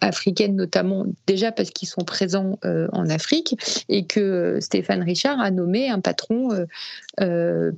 africaine, 0.00 0.56
notamment 0.56 1.06
déjà 1.26 1.52
parce 1.52 1.70
qu'ils 1.70 1.88
sont 1.88 2.04
présents 2.04 2.58
en 2.64 3.08
Afrique 3.08 3.56
et 3.88 4.06
que 4.06 4.58
Stéphane 4.60 5.02
Richard 5.02 5.40
a 5.40 5.50
nommé 5.50 5.88
un 5.88 6.00
patron 6.00 6.48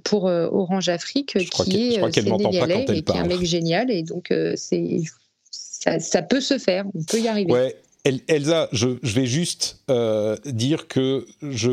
pour 0.03 0.25
Orange 0.25 0.89
Afrique 0.89 1.37
qui 1.65 1.95
est 1.95 2.13
sénégalais 2.13 2.87
et 2.89 3.03
qui 3.03 3.13
génial 3.43 3.91
et 3.91 4.03
donc 4.03 4.31
euh, 4.31 4.55
c'est 4.57 5.01
ça, 5.99 6.23
peut 6.23 6.41
se 6.41 6.59
faire, 6.59 6.87
on 6.95 7.03
peut 7.03 7.21
y 7.21 7.29
arriver. 7.29 7.53
Ouais, 7.53 7.77
Elsa, 8.05 8.69
je, 8.73 8.89
vais 9.03 9.27
juste 9.27 9.83
euh, 9.91 10.37
dire 10.47 10.89
que 10.89 11.27
je 11.43 11.73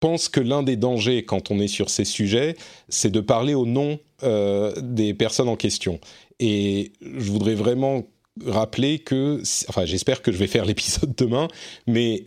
pense 0.00 0.28
que 0.28 0.40
l'un 0.40 0.62
des 0.62 0.76
dangers 0.76 1.24
quand 1.24 1.50
on 1.50 1.58
est 1.58 1.68
sur 1.68 1.88
ces 1.88 2.04
sujets, 2.04 2.56
c'est 2.88 3.10
de 3.10 3.20
parler 3.20 3.54
au 3.54 3.64
nom 3.64 3.98
euh, 4.22 4.74
des 4.82 5.14
personnes 5.14 5.48
en 5.48 5.56
question. 5.56 5.98
Et 6.40 6.92
je 7.00 7.30
voudrais 7.30 7.54
vraiment 7.54 8.04
rappeler 8.44 8.98
que, 8.98 9.42
enfin, 9.68 9.86
j'espère 9.86 10.20
que 10.20 10.30
je 10.30 10.36
vais 10.36 10.46
faire 10.46 10.66
l'épisode 10.66 11.14
demain, 11.16 11.48
mais 11.86 12.24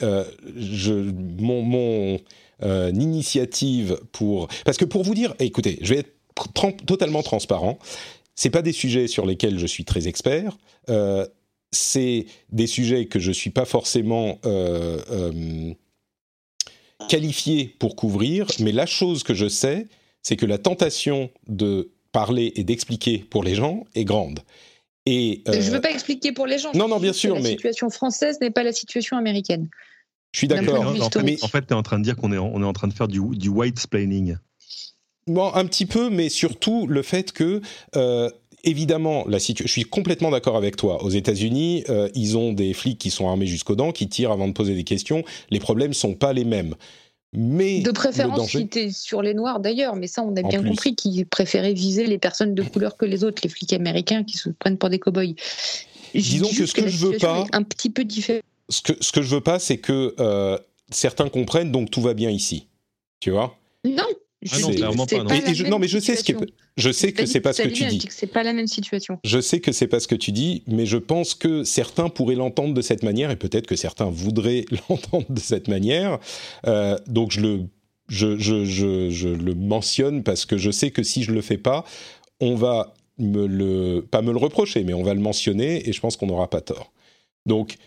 je, 0.57 0.93
mon, 1.39 1.61
mon 1.61 2.19
initiative 2.93 3.99
pour, 4.11 4.47
parce 4.65 4.77
que 4.77 4.85
pour 4.85 5.03
vous 5.03 5.13
dire, 5.13 5.35
écoutez, 5.39 5.77
je 5.81 5.93
vais 5.93 5.99
être 5.99 6.15
totalement 6.85 7.21
transparent. 7.21 7.77
C'est 8.41 8.49
pas 8.49 8.63
des 8.63 8.71
sujets 8.71 9.05
sur 9.05 9.27
lesquels 9.27 9.59
je 9.59 9.67
suis 9.67 9.85
très 9.85 10.07
expert. 10.07 10.57
Euh, 10.89 11.27
c'est 11.71 12.25
des 12.51 12.65
sujets 12.65 13.05
que 13.05 13.19
je 13.19 13.31
suis 13.31 13.51
pas 13.51 13.65
forcément 13.65 14.39
euh, 14.47 14.99
euh, 15.11 15.73
qualifié 17.07 17.75
pour 17.77 17.95
couvrir. 17.95 18.47
Mais 18.59 18.71
la 18.71 18.87
chose 18.87 19.21
que 19.21 19.35
je 19.35 19.47
sais, 19.47 19.89
c'est 20.23 20.37
que 20.37 20.47
la 20.47 20.57
tentation 20.57 21.29
de 21.49 21.91
parler 22.13 22.51
et 22.55 22.63
d'expliquer 22.63 23.19
pour 23.19 23.43
les 23.43 23.53
gens 23.53 23.85
est 23.93 24.05
grande. 24.05 24.39
Et 25.05 25.43
euh, 25.47 25.61
je 25.61 25.69
veux 25.69 25.79
pas 25.79 25.91
expliquer 25.91 26.31
pour 26.31 26.47
les 26.47 26.57
gens. 26.57 26.71
Non, 26.73 26.87
non, 26.87 26.99
bien 26.99 27.13
sûr, 27.13 27.35
la 27.35 27.41
mais 27.41 27.49
la 27.49 27.55
situation 27.57 27.91
française 27.91 28.39
n'est 28.41 28.49
pas 28.49 28.63
la 28.63 28.73
situation 28.73 29.17
américaine. 29.17 29.69
Je 30.31 30.39
suis 30.39 30.47
d'accord. 30.47 30.87
En, 30.87 31.11
fait, 31.11 31.43
en 31.43 31.47
fait 31.47 31.67
tu 31.67 31.73
es 31.73 31.75
en 31.75 31.83
train 31.83 31.99
de 31.99 32.03
dire 32.03 32.15
qu'on 32.15 32.31
est, 32.31 32.39
on 32.39 32.59
est 32.59 32.65
en 32.65 32.73
train 32.73 32.87
de 32.87 32.93
faire 32.93 33.07
du, 33.07 33.21
du 33.37 33.49
white 33.49 33.77
splaining. 33.77 34.37
Bon, 35.27 35.51
un 35.53 35.65
petit 35.65 35.85
peu, 35.85 36.09
mais 36.09 36.29
surtout 36.29 36.87
le 36.87 37.03
fait 37.03 37.31
que 37.31 37.61
euh, 37.95 38.29
évidemment, 38.63 39.25
la 39.27 39.37
je 39.37 39.67
suis 39.67 39.83
complètement 39.83 40.31
d'accord 40.31 40.57
avec 40.57 40.75
toi. 40.75 41.03
Aux 41.03 41.09
États-Unis, 41.09 41.83
euh, 41.89 42.09
ils 42.15 42.37
ont 42.37 42.53
des 42.53 42.73
flics 42.73 42.97
qui 42.97 43.11
sont 43.11 43.27
armés 43.27 43.47
jusqu'aux 43.47 43.75
dents, 43.75 43.91
qui 43.91 44.07
tirent 44.07 44.31
avant 44.31 44.47
de 44.47 44.53
poser 44.53 44.75
des 44.75 44.83
questions. 44.83 45.23
Les 45.49 45.59
problèmes 45.59 45.93
sont 45.93 46.13
pas 46.13 46.33
les 46.33 46.45
mêmes. 46.45 46.75
Mais 47.33 47.79
de 47.79 47.91
préférence, 47.91 48.49
si 48.49 48.67
tu 48.67 48.91
sur 48.91 49.21
les 49.21 49.33
Noirs 49.33 49.61
d'ailleurs, 49.61 49.95
mais 49.95 50.07
ça, 50.07 50.21
on 50.21 50.35
a 50.35 50.41
bien 50.41 50.61
compris 50.61 50.95
qu'ils 50.95 51.25
préféraient 51.25 51.73
viser 51.73 52.05
les 52.05 52.17
personnes 52.17 52.53
de 52.53 52.61
couleur 52.61 52.97
que 52.97 53.05
les 53.05 53.23
autres, 53.23 53.41
les 53.43 53.49
flics 53.49 53.71
américains 53.71 54.25
qui 54.25 54.37
se 54.37 54.49
prennent 54.49 54.77
pour 54.77 54.89
des 54.89 54.99
cow-boys. 54.99 55.35
Disons 56.13 56.49
que 56.49 56.65
ce 56.65 56.73
que, 56.73 56.89
je 56.89 57.05
veux 57.05 57.17
pas. 57.17 57.45
Un 57.53 57.63
petit 57.63 57.89
peu 57.89 58.03
différent. 58.03 58.41
Ce 58.67 58.81
que, 58.81 58.93
ce 58.99 59.13
que 59.13 59.21
je 59.21 59.33
veux 59.33 59.41
pas, 59.41 59.59
c'est 59.59 59.77
que 59.77 60.13
euh, 60.19 60.57
certains 60.89 61.29
comprennent, 61.29 61.71
donc 61.71 61.89
tout 61.89 62.01
va 62.01 62.13
bien 62.13 62.29
ici. 62.29 62.67
Tu 63.21 63.31
vois? 63.31 63.57
Non, 63.85 64.07
ah 64.49 64.59
non, 64.59 64.71
clairement 64.71 65.05
pas. 65.05 65.23
Non. 65.23 65.69
non, 65.69 65.79
mais 65.79 65.87
je 65.87 65.99
sais 65.99 66.15
ce 66.15 66.23
que 66.23 66.33
je 66.77 66.91
sais 66.91 67.11
que 67.11 67.25
c'est 67.25 67.41
pas 67.41 67.53
ce 67.53 67.61
que 67.61 67.67
tu 67.67 67.85
dis. 67.85 68.07
C'est 68.09 68.31
pas 68.31 68.43
la 68.43 68.53
même 68.53 68.67
situation. 68.67 69.19
Je 69.23 69.39
sais 69.39 69.59
que 69.59 69.71
c'est 69.71 69.87
pas 69.87 69.99
ce 69.99 70.07
que 70.07 70.15
tu 70.15 70.31
dis, 70.31 70.63
mais 70.67 70.85
je 70.85 70.97
pense 70.97 71.35
que 71.35 71.63
certains 71.63 72.09
pourraient 72.09 72.35
l'entendre 72.35 72.73
de 72.73 72.81
cette 72.81 73.03
manière 73.03 73.29
et 73.29 73.35
peut-être 73.35 73.67
que 73.67 73.75
certains 73.75 74.09
voudraient 74.09 74.65
l'entendre 74.89 75.27
de 75.29 75.39
cette 75.39 75.67
manière. 75.67 76.19
Euh, 76.65 76.97
donc 77.07 77.31
je 77.31 77.41
le 77.41 77.59
je, 78.07 78.37
je, 78.37 78.65
je, 78.65 79.09
je, 79.09 79.29
le 79.29 79.53
mentionne 79.53 80.23
parce 80.23 80.45
que 80.45 80.57
je 80.57 80.69
sais 80.69 80.91
que 80.91 81.01
si 81.01 81.23
je 81.23 81.31
le 81.31 81.41
fais 81.41 81.57
pas, 81.57 81.85
on 82.41 82.55
va 82.55 82.93
me 83.19 83.45
le 83.45 84.01
pas 84.01 84.21
me 84.21 84.31
le 84.31 84.37
reprocher, 84.37 84.83
mais 84.83 84.93
on 84.93 85.03
va 85.03 85.13
le 85.13 85.21
mentionner 85.21 85.87
et 85.87 85.93
je 85.93 85.99
pense 86.01 86.17
qu'on 86.17 86.27
n'aura 86.27 86.49
pas 86.49 86.61
tort. 86.61 86.91
Donc 87.45 87.77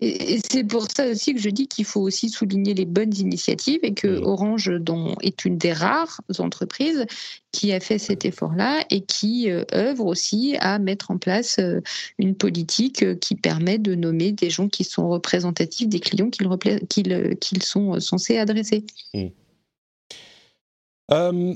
et, 0.00 0.38
c'est 0.50 0.64
pour 0.64 0.86
ça 0.90 1.08
aussi 1.08 1.34
que 1.34 1.40
je 1.40 1.50
dis 1.50 1.66
qu'il 1.66 1.84
faut 1.84 2.00
aussi 2.00 2.28
souligner 2.28 2.74
les 2.74 2.84
bonnes 2.84 3.16
initiatives 3.16 3.80
et 3.82 3.94
que 3.94 4.20
Orange 4.22 4.70
dont, 4.80 5.16
est 5.22 5.44
une 5.44 5.58
des 5.58 5.72
rares 5.72 6.20
entreprises 6.38 7.06
qui 7.52 7.72
a 7.72 7.80
fait 7.80 7.98
cet 7.98 8.24
effort-là 8.24 8.84
et 8.90 9.00
qui 9.00 9.50
euh, 9.50 9.64
œuvre 9.72 10.06
aussi 10.06 10.56
à 10.60 10.78
mettre 10.78 11.10
en 11.10 11.18
place 11.18 11.58
euh, 11.58 11.80
une 12.18 12.34
politique 12.34 13.02
euh, 13.02 13.14
qui 13.14 13.34
permet 13.34 13.78
de 13.78 13.94
nommer 13.94 14.32
des 14.32 14.50
gens 14.50 14.68
qui 14.68 14.84
sont 14.84 15.08
représentatifs 15.08 15.88
des 15.88 16.00
clients 16.00 16.30
qu'ils 16.30 17.62
sont 17.62 18.00
censés 18.00 18.36
adresser. 18.38 18.84
Mmh. 19.14 19.28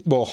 bon, 0.07 0.27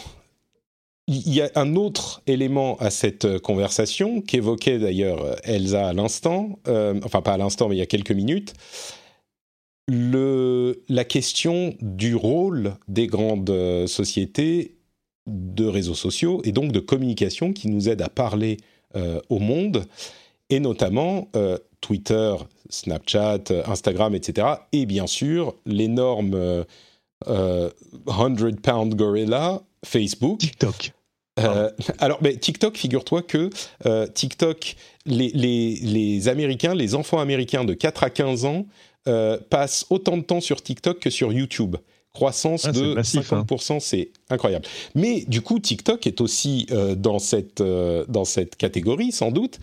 il 1.09 1.33
y 1.33 1.41
a 1.41 1.49
un 1.55 1.75
autre 1.75 2.21
élément 2.27 2.77
à 2.77 2.91
cette 2.91 3.25
euh, 3.25 3.39
conversation 3.39 4.21
qu'évoquait 4.21 4.77
d'ailleurs 4.77 5.23
euh, 5.23 5.35
Elsa 5.43 5.87
à 5.89 5.93
l'instant, 5.93 6.59
euh, 6.67 6.99
enfin 7.03 7.21
pas 7.21 7.33
à 7.33 7.37
l'instant 7.37 7.67
mais 7.67 7.75
il 7.75 7.79
y 7.79 7.81
a 7.81 7.87
quelques 7.87 8.11
minutes, 8.11 8.53
la 9.87 11.03
question 11.03 11.73
du 11.81 12.13
rôle 12.13 12.75
des 12.87 13.07
grandes 13.07 13.51
sociétés 13.87 14.75
de 15.25 15.65
réseaux 15.65 15.95
sociaux 15.95 16.41
et 16.43 16.51
donc 16.51 16.71
de 16.71 16.79
communication 16.79 17.53
qui 17.53 17.69
nous 17.69 17.89
aident 17.89 18.03
à 18.03 18.09
parler 18.09 18.57
au 19.29 19.39
monde, 19.39 19.85
et 20.51 20.59
notamment 20.59 21.27
Twitter, 21.81 22.35
Snapchat, 22.69 23.45
Instagram, 23.65 24.13
etc. 24.13 24.47
Et 24.73 24.85
bien 24.85 25.07
sûr 25.07 25.55
l'énorme 25.65 26.65
100 27.25 27.71
pound 28.61 28.93
gorilla 28.93 29.63
Facebook. 29.83 30.37
TikTok. 30.37 30.93
Euh, 31.39 31.69
alors, 31.99 32.19
mais 32.21 32.35
TikTok, 32.37 32.77
figure-toi 32.77 33.21
que 33.21 33.49
euh, 33.85 34.07
TikTok, 34.07 34.75
les, 35.05 35.29
les, 35.29 36.27
Américains, 36.27 36.73
les 36.73 36.95
enfants 36.95 37.19
américains 37.19 37.65
de 37.65 37.73
4 37.73 38.03
à 38.03 38.09
15 38.09 38.45
ans 38.45 38.65
euh, 39.07 39.39
passent 39.49 39.85
autant 39.89 40.17
de 40.17 40.23
temps 40.23 40.41
sur 40.41 40.61
TikTok 40.61 40.99
que 40.99 41.09
sur 41.09 41.31
YouTube. 41.31 41.77
Croissance 42.13 42.65
ah, 42.65 42.71
de 42.71 42.95
50%, 42.95 43.73
hein. 43.73 43.77
c'est 43.79 44.11
incroyable. 44.29 44.65
Mais 44.95 45.25
du 45.27 45.41
coup, 45.41 45.59
TikTok 45.59 46.07
est 46.07 46.21
aussi 46.21 46.67
dans, 46.97 47.19
cette, 47.19 47.61
dans 47.61 48.25
cette 48.25 48.55
catégorie, 48.55 49.11
sans 49.11 49.31
doute. 49.31 49.59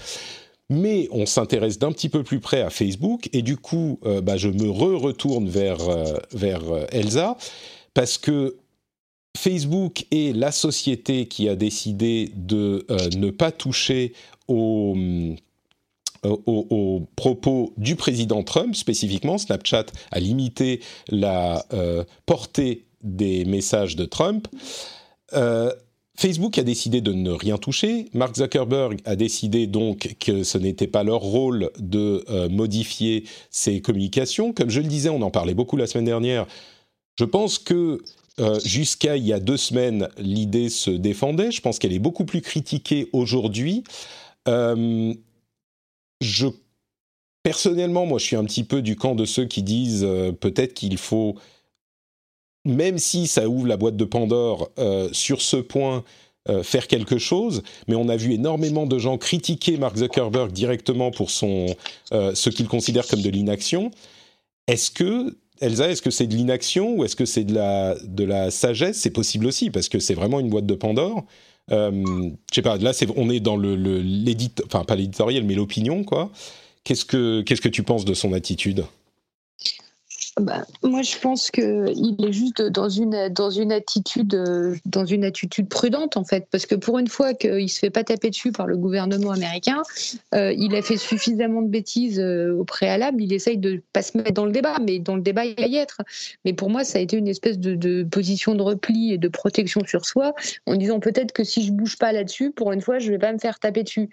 Mais 0.70 1.08
on 1.10 1.26
s'intéresse 1.26 1.78
d'un 1.78 1.92
petit 1.92 2.08
peu 2.08 2.22
plus 2.22 2.40
près 2.40 2.60
à 2.62 2.70
Facebook, 2.70 3.28
et 3.32 3.42
du 3.42 3.56
coup, 3.56 4.00
bah, 4.22 4.36
je 4.36 4.48
me 4.48 4.70
re-retourne 4.70 5.48
vers, 5.48 5.78
vers 6.32 6.62
Elsa, 6.92 7.36
parce 7.94 8.16
que 8.16 8.56
Facebook 9.36 10.06
est 10.10 10.34
la 10.34 10.50
société 10.50 11.26
qui 11.26 11.48
a 11.48 11.54
décidé 11.54 12.32
de 12.34 12.84
euh, 12.90 13.08
ne 13.16 13.30
pas 13.30 13.52
toucher 13.52 14.12
euh, 14.50 15.34
aux, 16.24 17.06
propos 17.14 17.72
du 17.76 17.94
président 17.94 18.42
Trump 18.42 18.74
spécifiquement. 18.74 19.38
Snapchat 19.38 19.86
a 20.10 20.18
limité 20.18 20.80
la 21.08 21.64
euh, 21.72 22.04
portée 22.24 22.86
des 23.02 23.44
messages 23.44 23.94
de 23.94 24.04
Trump. 24.04 24.48
Facebook 26.18 26.56
a 26.56 26.62
décidé 26.62 27.02
de 27.02 27.12
ne 27.12 27.30
rien 27.30 27.58
toucher. 27.58 28.06
Mark 28.14 28.36
Zuckerberg 28.36 29.00
a 29.04 29.16
décidé 29.16 29.66
donc 29.66 30.16
que 30.18 30.44
ce 30.44 30.56
n'était 30.56 30.86
pas 30.86 31.04
leur 31.04 31.20
rôle 31.20 31.70
de 31.78 32.24
modifier 32.48 33.24
ses 33.50 33.82
communications. 33.82 34.54
Comme 34.54 34.70
je 34.70 34.80
le 34.80 34.86
disais, 34.86 35.10
on 35.10 35.20
en 35.20 35.30
parlait 35.30 35.52
beaucoup 35.52 35.76
la 35.76 35.86
semaine 35.86 36.06
dernière. 36.06 36.46
Je 37.18 37.24
pense 37.24 37.58
que 37.58 38.00
euh, 38.38 38.60
jusqu'à 38.64 39.16
il 39.16 39.26
y 39.26 39.32
a 39.32 39.40
deux 39.40 39.56
semaines, 39.56 40.08
l'idée 40.18 40.68
se 40.68 40.90
défendait. 40.90 41.50
Je 41.50 41.62
pense 41.62 41.78
qu'elle 41.78 41.94
est 41.94 41.98
beaucoup 41.98 42.26
plus 42.26 42.42
critiquée 42.42 43.08
aujourd'hui. 43.12 43.82
Euh, 44.46 45.14
je, 46.20 46.46
personnellement, 47.42 48.04
moi, 48.04 48.18
je 48.18 48.24
suis 48.24 48.36
un 48.36 48.44
petit 48.44 48.64
peu 48.64 48.82
du 48.82 48.94
camp 48.96 49.14
de 49.14 49.24
ceux 49.24 49.46
qui 49.46 49.62
disent 49.62 50.04
euh, 50.04 50.32
peut-être 50.32 50.74
qu'il 50.74 50.98
faut, 50.98 51.36
même 52.66 52.98
si 52.98 53.26
ça 53.26 53.48
ouvre 53.48 53.66
la 53.66 53.78
boîte 53.78 53.96
de 53.96 54.04
Pandore 54.04 54.70
sur 55.12 55.40
ce 55.40 55.56
point, 55.56 56.04
faire 56.62 56.86
quelque 56.86 57.18
chose, 57.18 57.62
mais 57.88 57.96
on 57.96 58.08
a 58.08 58.16
vu 58.16 58.32
énormément 58.32 58.86
de 58.86 58.98
gens 58.98 59.18
critiquer 59.18 59.78
Mark 59.78 59.96
Zuckerberg 59.96 60.52
directement 60.52 61.10
pour 61.10 61.30
son, 61.30 61.66
ce 62.10 62.50
qu'il 62.50 62.68
considère 62.68 63.06
comme 63.06 63.22
de 63.22 63.30
l'inaction. 63.30 63.90
Est-ce 64.68 64.90
que 64.90 65.36
Elsa, 65.60 65.90
est-ce 65.90 66.02
que 66.02 66.10
c'est 66.10 66.26
de 66.26 66.34
l'inaction 66.34 66.96
ou 66.96 67.04
est-ce 67.04 67.16
que 67.16 67.24
c'est 67.24 67.44
de 67.44 67.54
la, 67.54 67.96
de 68.04 68.24
la 68.24 68.50
sagesse? 68.50 68.98
C'est 68.98 69.10
possible 69.10 69.46
aussi, 69.46 69.70
parce 69.70 69.88
que 69.88 69.98
c'est 69.98 70.14
vraiment 70.14 70.40
une 70.40 70.50
boîte 70.50 70.66
de 70.66 70.74
Pandore. 70.74 71.24
Euh, 71.72 71.90
je 72.50 72.54
sais 72.54 72.62
pas, 72.62 72.76
là, 72.76 72.92
on 73.16 73.30
est 73.30 73.40
dans 73.40 73.56
le, 73.56 73.74
l'édit, 73.74 74.52
enfin 74.64 74.84
pas 74.84 74.96
l'éditorial, 74.96 75.44
mais 75.44 75.54
l'opinion, 75.54 76.04
quoi. 76.04 76.30
Qu'est-ce 76.84 77.04
que, 77.04 77.42
qu'est-ce 77.42 77.60
que 77.60 77.68
tu 77.68 77.82
penses 77.82 78.04
de 78.04 78.14
son 78.14 78.32
attitude? 78.32 78.84
Bah, 80.38 80.66
moi, 80.82 81.00
je 81.00 81.16
pense 81.18 81.50
qu'il 81.50 82.16
est 82.22 82.32
juste 82.32 82.60
dans 82.60 82.90
une, 82.90 83.30
dans 83.30 83.48
une 83.48 83.72
attitude, 83.72 84.36
dans 84.84 85.06
une 85.06 85.24
attitude 85.24 85.66
prudente 85.66 86.18
en 86.18 86.24
fait, 86.24 86.46
parce 86.50 86.66
que 86.66 86.74
pour 86.74 86.98
une 86.98 87.08
fois 87.08 87.32
qu'il 87.32 87.70
se 87.70 87.78
fait 87.78 87.88
pas 87.88 88.04
taper 88.04 88.28
dessus 88.28 88.52
par 88.52 88.66
le 88.66 88.76
gouvernement 88.76 89.30
américain, 89.30 89.82
euh, 90.34 90.52
il 90.52 90.76
a 90.76 90.82
fait 90.82 90.98
suffisamment 90.98 91.62
de 91.62 91.68
bêtises 91.68 92.20
euh, 92.20 92.54
au 92.54 92.64
préalable. 92.64 93.22
Il 93.22 93.32
essaye 93.32 93.56
de 93.56 93.82
pas 93.94 94.02
se 94.02 94.18
mettre 94.18 94.34
dans 94.34 94.44
le 94.44 94.52
débat, 94.52 94.76
mais 94.78 94.98
dans 94.98 95.16
le 95.16 95.22
débat 95.22 95.46
il 95.46 95.54
va 95.54 95.66
y 95.68 95.76
être. 95.76 96.02
Mais 96.44 96.52
pour 96.52 96.68
moi, 96.68 96.84
ça 96.84 96.98
a 96.98 97.00
été 97.00 97.16
une 97.16 97.28
espèce 97.28 97.58
de, 97.58 97.74
de 97.74 98.04
position 98.04 98.54
de 98.54 98.62
repli 98.62 99.14
et 99.14 99.18
de 99.18 99.28
protection 99.28 99.80
sur 99.86 100.04
soi, 100.04 100.34
en 100.66 100.76
disant 100.76 101.00
peut-être 101.00 101.32
que 101.32 101.44
si 101.44 101.64
je 101.64 101.72
bouge 101.72 101.96
pas 101.96 102.12
là-dessus, 102.12 102.50
pour 102.50 102.72
une 102.72 102.82
fois, 102.82 102.98
je 102.98 103.10
vais 103.10 103.18
pas 103.18 103.32
me 103.32 103.38
faire 103.38 103.58
taper 103.58 103.84
dessus. 103.84 104.10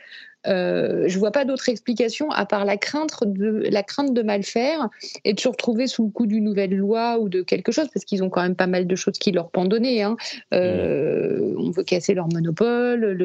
Euh, 0.48 1.06
je 1.08 1.20
vois 1.20 1.32
pas 1.32 1.46
d'autre 1.46 1.70
explication 1.70 2.30
à 2.32 2.46
part 2.46 2.66
la 2.66 2.78
crainte 2.78 3.12
de 3.26 3.64
la 3.70 3.84
crainte 3.84 4.14
de 4.14 4.22
mal 4.22 4.44
faire 4.44 4.90
et 5.24 5.34
de 5.34 5.40
se 5.40 5.48
retrouver 5.48 5.88
sous 5.88 6.06
le 6.06 6.10
coup 6.10 6.26
d'une 6.26 6.44
nouvelle 6.44 6.76
loi 6.76 7.18
ou 7.20 7.30
de 7.30 7.42
quelque 7.42 7.72
chose 7.72 7.88
parce 7.94 8.06
qu'ils 8.06 8.24
ont 8.24 8.30
quand 8.30 8.42
même 8.42 8.56
pas 8.56 8.68
mal 8.68 8.86
de 8.88 8.96
choses 8.96 9.18
qui 9.18 9.32
leur 9.32 9.50
pendonner. 9.50 10.04
Hein. 10.04 10.18
Euh, 10.54 11.54
on 11.58 11.72
veut 11.72 11.84
casser 11.84 12.14
leur 12.14 12.28
monopole. 12.28 13.18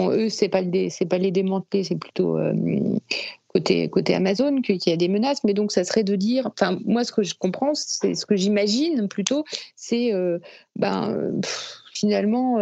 Eux, 0.00 0.28
c'est 0.28 0.48
pas 0.48 0.62
pas 1.08 1.18
les 1.18 1.30
démanteler, 1.30 1.84
c'est 1.84 1.98
plutôt 1.98 2.36
euh, 2.36 2.52
côté, 3.48 4.14
Amazon 4.14 4.60
qu'il 4.60 4.80
y 4.86 4.92
a 4.92 4.96
des 4.96 5.08
menaces, 5.08 5.42
mais 5.44 5.54
donc 5.54 5.72
ça 5.72 5.84
serait 5.84 6.04
de 6.04 6.16
dire, 6.16 6.46
enfin 6.46 6.78
moi 6.84 7.04
ce 7.04 7.12
que 7.12 7.22
je 7.22 7.34
comprends, 7.34 7.74
c'est 7.74 8.14
ce 8.14 8.26
que 8.26 8.36
j'imagine 8.36 9.08
plutôt, 9.08 9.44
c'est 9.74 10.12
ben, 10.76 11.32
finalement 11.92 12.58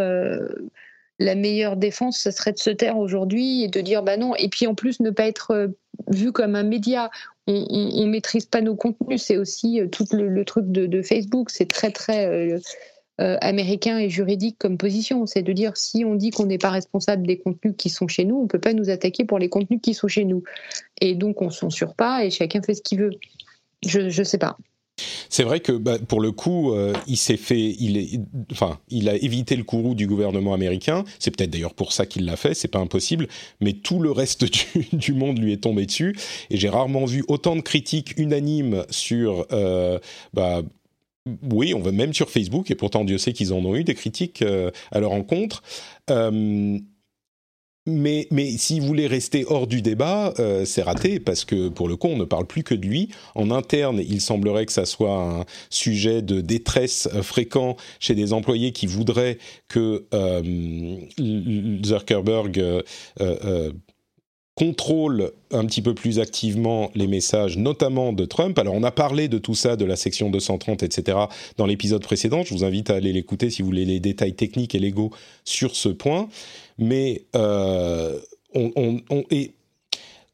la 1.18 1.34
meilleure 1.34 1.76
défense, 1.76 2.18
ça 2.18 2.30
serait 2.30 2.52
de 2.52 2.58
se 2.58 2.70
taire 2.70 2.98
aujourd'hui 2.98 3.62
et 3.62 3.68
de 3.68 3.80
dire 3.80 4.02
bah 4.02 4.16
non. 4.16 4.34
Et 4.36 4.48
puis 4.48 4.66
en 4.66 4.74
plus, 4.74 5.00
ne 5.00 5.10
pas 5.10 5.26
être 5.26 5.50
euh, 5.52 5.68
vu 6.08 6.32
comme 6.32 6.54
un 6.54 6.62
média. 6.62 7.10
On, 7.46 7.64
on, 7.70 8.06
maîtrise 8.06 8.46
pas 8.46 8.60
nos 8.60 8.74
contenus. 8.74 9.22
C'est 9.22 9.36
aussi 9.36 9.80
euh, 9.80 9.86
tout 9.86 10.06
le, 10.12 10.44
truc 10.44 10.66
de, 10.66 11.02
Facebook. 11.02 11.50
C'est 11.50 11.70
très 11.70 11.90
très 11.90 12.26
euh, 13.20 13.38
américain 13.40 13.98
et 13.98 14.10
juridique 14.10 14.56
comme 14.58 14.76
position. 14.76 15.26
C'est 15.26 15.42
de 15.42 15.52
dire 15.52 15.76
si 15.76 16.04
on 16.04 16.16
dit 16.16 16.30
qu'on 16.30 16.46
n'est 16.46 16.58
pas 16.58 16.70
responsable 16.70 17.26
des 17.26 17.38
contenus 17.38 17.74
qui 17.78 17.88
sont 17.88 18.08
chez 18.08 18.24
nous, 18.24 18.36
on 18.36 18.46
peut 18.46 18.60
pas 18.60 18.74
nous 18.74 18.90
attaquer 18.90 19.24
pour 19.24 19.38
les 19.38 19.48
contenus 19.48 19.80
qui 19.82 19.94
sont 19.94 20.08
chez 20.08 20.24
nous. 20.24 20.42
Et 21.00 21.14
donc 21.14 21.40
on 21.40 21.50
censure 21.50 21.94
pas 21.94 22.24
et 22.24 22.30
chacun 22.30 22.60
fait 22.62 22.74
ce 22.74 22.82
qu'il 22.82 23.00
veut. 23.00 23.12
Je 23.86 24.10
je 24.10 24.22
sais 24.22 24.38
pas. 24.38 24.58
C'est 25.28 25.42
vrai 25.42 25.60
que 25.60 25.72
bah, 25.72 25.98
pour 25.98 26.20
le 26.20 26.32
coup, 26.32 26.72
euh, 26.72 26.94
il 27.06 27.16
s'est 27.16 27.36
fait, 27.36 27.76
enfin, 28.52 28.78
il 28.88 29.08
a 29.08 29.16
évité 29.16 29.56
le 29.56 29.64
courroux 29.64 29.94
du 29.94 30.06
gouvernement 30.06 30.54
américain. 30.54 31.04
C'est 31.18 31.36
peut-être 31.36 31.50
d'ailleurs 31.50 31.74
pour 31.74 31.92
ça 31.92 32.06
qu'il 32.06 32.24
l'a 32.24 32.36
fait. 32.36 32.54
C'est 32.54 32.68
pas 32.68 32.78
impossible, 32.78 33.28
mais 33.60 33.74
tout 33.74 34.00
le 34.00 34.10
reste 34.10 34.46
du, 34.92 35.12
monde 35.12 35.38
lui 35.38 35.52
est 35.52 35.62
tombé 35.62 35.86
dessus. 35.86 36.16
Et 36.50 36.56
j'ai 36.56 36.68
rarement 36.68 37.04
vu 37.04 37.24
autant 37.28 37.56
de 37.56 37.60
critiques 37.60 38.14
unanimes 38.16 38.84
sur, 38.90 39.46
euh, 39.52 39.98
bah, 40.32 40.62
oui, 41.50 41.74
on 41.74 41.80
va 41.80 41.92
même 41.92 42.14
sur 42.14 42.30
Facebook. 42.30 42.70
Et 42.70 42.74
pourtant, 42.74 43.04
Dieu 43.04 43.18
sait 43.18 43.32
qu'ils 43.32 43.52
en 43.52 43.58
ont 43.58 43.74
eu 43.74 43.84
des 43.84 43.94
critiques 43.94 44.42
euh, 44.42 44.70
à 44.92 45.00
leur 45.00 45.12
encontre. 45.12 45.62
Mais, 47.86 48.26
mais 48.32 48.50
s'il 48.58 48.82
voulait 48.82 49.06
rester 49.06 49.44
hors 49.46 49.68
du 49.68 49.80
débat, 49.80 50.34
euh, 50.40 50.64
c'est 50.64 50.82
raté 50.82 51.20
parce 51.20 51.44
que 51.44 51.68
pour 51.68 51.86
le 51.86 51.96
coup, 51.96 52.08
on 52.08 52.16
ne 52.16 52.24
parle 52.24 52.46
plus 52.46 52.64
que 52.64 52.74
de 52.74 52.84
lui. 52.84 53.10
En 53.36 53.52
interne, 53.52 54.02
il 54.06 54.20
semblerait 54.20 54.66
que 54.66 54.72
ça 54.72 54.86
soit 54.86 55.22
un 55.22 55.44
sujet 55.70 56.20
de 56.20 56.40
détresse 56.40 57.08
euh, 57.14 57.22
fréquent 57.22 57.76
chez 58.00 58.16
des 58.16 58.32
employés 58.32 58.72
qui 58.72 58.86
voudraient 58.86 59.38
que 59.68 60.04
euh, 60.12 60.96
Zuckerberg 61.84 62.82
contrôle 64.56 65.32
un 65.50 65.66
petit 65.66 65.82
peu 65.82 65.94
plus 65.94 66.18
activement 66.18 66.90
les 66.94 67.06
messages, 67.06 67.58
notamment 67.58 68.14
de 68.14 68.24
Trump. 68.24 68.58
Alors 68.58 68.74
on 68.74 68.82
a 68.82 68.90
parlé 68.90 69.28
de 69.28 69.36
tout 69.36 69.54
ça, 69.54 69.76
de 69.76 69.84
la 69.84 69.96
section 69.96 70.30
230, 70.30 70.82
etc., 70.82 71.18
dans 71.58 71.66
l'épisode 71.66 72.02
précédent. 72.02 72.42
Je 72.42 72.54
vous 72.54 72.64
invite 72.64 72.88
à 72.88 72.94
aller 72.94 73.12
l'écouter 73.12 73.50
si 73.50 73.60
vous 73.60 73.66
voulez 73.66 73.84
les 73.84 74.00
détails 74.00 74.34
techniques 74.34 74.74
et 74.74 74.78
légaux 74.78 75.10
sur 75.44 75.76
ce 75.76 75.90
point. 75.90 76.28
Mais 76.78 77.26
euh, 77.34 78.18
on, 78.54 79.00
et 79.30 79.52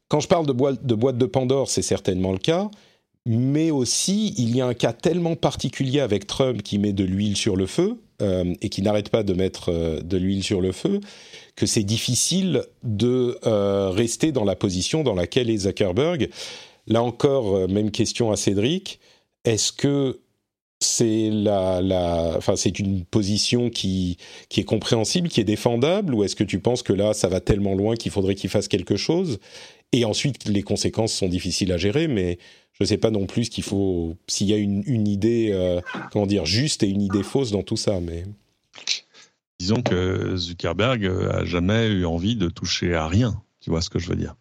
quand 0.07 0.19
je 0.19 0.27
parle 0.27 0.45
de 0.45 0.51
boîte 0.51 0.85
de, 0.85 0.95
boîte 0.95 1.17
de 1.17 1.25
Pandore, 1.25 1.69
c'est 1.69 1.81
certainement 1.81 2.31
le 2.31 2.37
cas. 2.37 2.69
Mais 3.25 3.71
aussi, 3.71 4.33
il 4.37 4.53
y 4.55 4.59
a 4.59 4.65
un 4.65 4.73
cas 4.73 4.91
tellement 4.91 5.35
particulier 5.35 6.01
avec 6.01 6.27
Trump 6.27 6.61
qui 6.61 6.77
met 6.77 6.91
de 6.91 7.05
l'huile 7.05 7.37
sur 7.37 7.55
le 7.55 7.65
feu 7.67 8.01
euh, 8.21 8.53
et 8.61 8.67
qui 8.67 8.81
n'arrête 8.81 9.09
pas 9.09 9.23
de 9.23 9.33
mettre 9.33 9.69
euh, 9.69 10.01
de 10.01 10.17
l'huile 10.17 10.43
sur 10.43 10.59
le 10.59 10.73
feu, 10.73 10.99
que 11.55 11.65
c'est 11.65 11.83
difficile 11.83 12.65
de 12.83 13.37
rester 13.91 14.33
dans 14.33 14.43
la 14.43 14.55
position 14.55 15.03
dans 15.03 15.15
laquelle 15.15 15.49
est 15.49 15.59
Zuckerberg. 15.59 16.29
Là 16.87 17.01
encore, 17.01 17.69
même 17.69 17.91
question 17.91 18.31
à 18.31 18.35
Cédric. 18.35 18.99
Est-ce 19.45 19.71
que 19.71 20.19
c'est 20.83 21.29
la, 21.31 22.33
enfin, 22.37 22.55
c'est 22.55 22.79
une 22.79 23.05
position 23.05 23.69
qui, 23.69 24.17
qui 24.49 24.59
est 24.59 24.65
compréhensible, 24.65 25.29
qui 25.29 25.41
est 25.41 25.45
défendable, 25.45 26.13
ou 26.13 26.23
est-ce 26.23 26.35
que 26.35 26.43
tu 26.43 26.59
penses 26.59 26.83
que 26.83 26.93
là, 26.93 27.13
ça 27.13 27.27
va 27.27 27.39
tellement 27.39 27.75
loin 27.75 27.95
qu'il 27.95 28.11
faudrait 28.11 28.35
qu'il 28.35 28.49
fasse 28.49 28.67
quelque 28.67 28.95
chose? 28.95 29.39
Et 29.91 30.05
ensuite, 30.05 30.47
les 30.47 30.63
conséquences 30.63 31.13
sont 31.13 31.27
difficiles 31.27 31.71
à 31.71 31.77
gérer, 31.77 32.07
mais 32.07 32.39
je 32.73 32.83
ne 32.83 32.87
sais 32.87 32.97
pas 32.97 33.11
non 33.11 33.25
plus 33.25 33.49
qu'il 33.49 33.63
faut, 33.63 34.15
s'il 34.27 34.47
y 34.47 34.53
a 34.53 34.57
une, 34.57 34.83
une 34.85 35.07
idée, 35.07 35.49
euh, 35.51 35.81
comment 36.11 36.25
dire, 36.25 36.45
juste 36.45 36.83
et 36.83 36.87
une 36.87 37.01
idée 37.01 37.23
fausse 37.23 37.51
dans 37.51 37.63
tout 37.63 37.77
ça, 37.77 37.99
mais. 37.99 38.23
Disons 39.59 39.81
que 39.81 40.35
Zuckerberg 40.35 41.05
a 41.05 41.45
jamais 41.45 41.87
eu 41.87 42.05
envie 42.05 42.35
de 42.35 42.49
toucher 42.49 42.95
à 42.95 43.07
rien. 43.07 43.41
Tu 43.61 43.69
vois 43.69 43.81
ce 43.81 43.89
que 43.89 43.99
je 43.99 44.09
veux 44.09 44.15
dire 44.15 44.35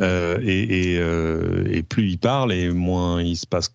euh, 0.00 0.40
et, 0.42 0.96
euh, 0.98 1.68
et, 1.70 1.84
plus 1.84 2.10
il 2.10 2.18
parle, 2.18 2.52
et 2.52 2.68
moins 2.70 3.22
il 3.22 3.36
se 3.36 3.46
passe 3.46 3.72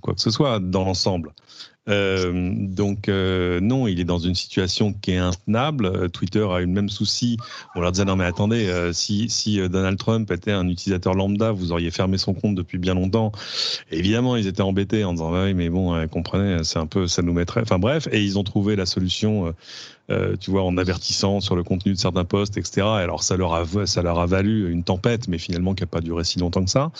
quoi 0.00 0.14
que 0.14 0.20
ce 0.20 0.30
soit 0.30 0.60
dans 0.60 0.84
l'ensemble. 0.84 1.32
Euh, 1.88 2.52
donc 2.54 3.08
euh, 3.08 3.60
non, 3.60 3.86
il 3.86 4.00
est 4.00 4.04
dans 4.04 4.18
une 4.18 4.34
situation 4.34 4.92
qui 4.92 5.12
est 5.12 5.18
intenable. 5.18 5.86
Euh, 5.86 6.08
Twitter 6.08 6.46
a 6.50 6.60
eu 6.60 6.66
le 6.66 6.72
même 6.72 6.88
souci. 6.88 7.38
On 7.74 7.80
leur 7.80 7.92
disait 7.92 8.04
non 8.04 8.16
mais 8.16 8.24
attendez, 8.24 8.90
si, 8.92 9.28
si 9.30 9.58
Donald 9.68 9.98
Trump 9.98 10.30
était 10.30 10.52
un 10.52 10.68
utilisateur 10.68 11.14
lambda, 11.14 11.52
vous 11.52 11.72
auriez 11.72 11.90
fermé 11.90 12.18
son 12.18 12.34
compte 12.34 12.54
depuis 12.54 12.78
bien 12.78 12.94
longtemps. 12.94 13.32
évidemment, 13.90 14.36
ils 14.36 14.46
étaient 14.46 14.62
embêtés 14.62 15.04
en 15.04 15.12
disant 15.12 15.32
oui 15.32 15.54
mais 15.54 15.68
bon, 15.68 16.06
comprenez, 16.08 16.64
c'est 16.64 16.78
un 16.78 16.86
peu, 16.86 17.06
ça 17.06 17.22
nous 17.22 17.32
mettrait. 17.32 17.62
Enfin 17.62 17.78
bref, 17.78 18.08
et 18.12 18.22
ils 18.22 18.38
ont 18.38 18.44
trouvé 18.44 18.76
la 18.76 18.86
solution 18.86 19.54
euh, 20.10 20.36
tu 20.40 20.50
vois, 20.50 20.62
en 20.62 20.78
avertissant 20.78 21.40
sur 21.40 21.54
le 21.54 21.62
contenu 21.62 21.92
de 21.92 21.98
certains 21.98 22.24
posts, 22.24 22.56
etc. 22.56 22.86
Alors 22.86 23.22
ça 23.22 23.36
leur 23.36 23.52
a 23.52 23.64
ça 23.84 24.00
leur 24.00 24.18
a 24.18 24.24
valu 24.24 24.72
une 24.72 24.82
tempête, 24.82 25.28
mais 25.28 25.36
finalement 25.36 25.74
qui 25.74 25.82
n'a 25.82 25.86
pas 25.86 26.00
duré 26.00 26.24
si 26.24 26.38
longtemps 26.38 26.64
que 26.64 26.70
ça. 26.70 26.90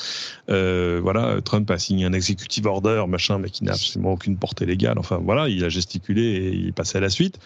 Euh, 0.51 1.01
voilà, 1.03 1.41
Trump 1.43 1.71
a 1.71 1.79
signé 1.79 2.05
un 2.05 2.13
executive 2.13 2.67
order, 2.67 3.05
machin, 3.09 3.39
mais 3.39 3.49
qui 3.49 3.65
n'a 3.65 3.73
absolument 3.73 4.13
aucune 4.13 4.37
portée 4.37 4.67
légale. 4.67 4.99
Enfin 4.99 5.19
voilà, 5.25 5.49
il 5.49 5.65
a 5.65 5.71
gesticulé 5.71 6.23
et 6.23 6.55
il 6.55 6.69
est 6.69 6.73
passé 6.73 6.99
à 6.99 7.01
la 7.01 7.09
suite. 7.09 7.39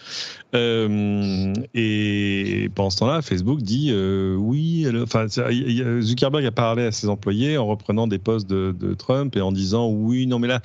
Euh, 0.53 1.53
et 1.73 2.69
pendant 2.75 2.89
ce 2.89 2.97
temps-là, 2.97 3.21
Facebook 3.21 3.61
dit 3.61 3.93
oui. 4.37 4.85
Enfin, 5.01 5.27
Zuckerberg 5.29 6.45
a 6.45 6.51
parlé 6.51 6.83
à 6.83 6.91
ses 6.91 7.07
employés 7.07 7.57
en 7.57 7.67
reprenant 7.67 8.07
des 8.07 8.19
posts 8.19 8.49
de, 8.49 8.93
Trump 8.95 9.35
et 9.37 9.41
en 9.41 9.53
disant 9.53 9.87
oui, 9.87 10.27
non 10.27 10.39
mais 10.39 10.49
là, 10.49 10.59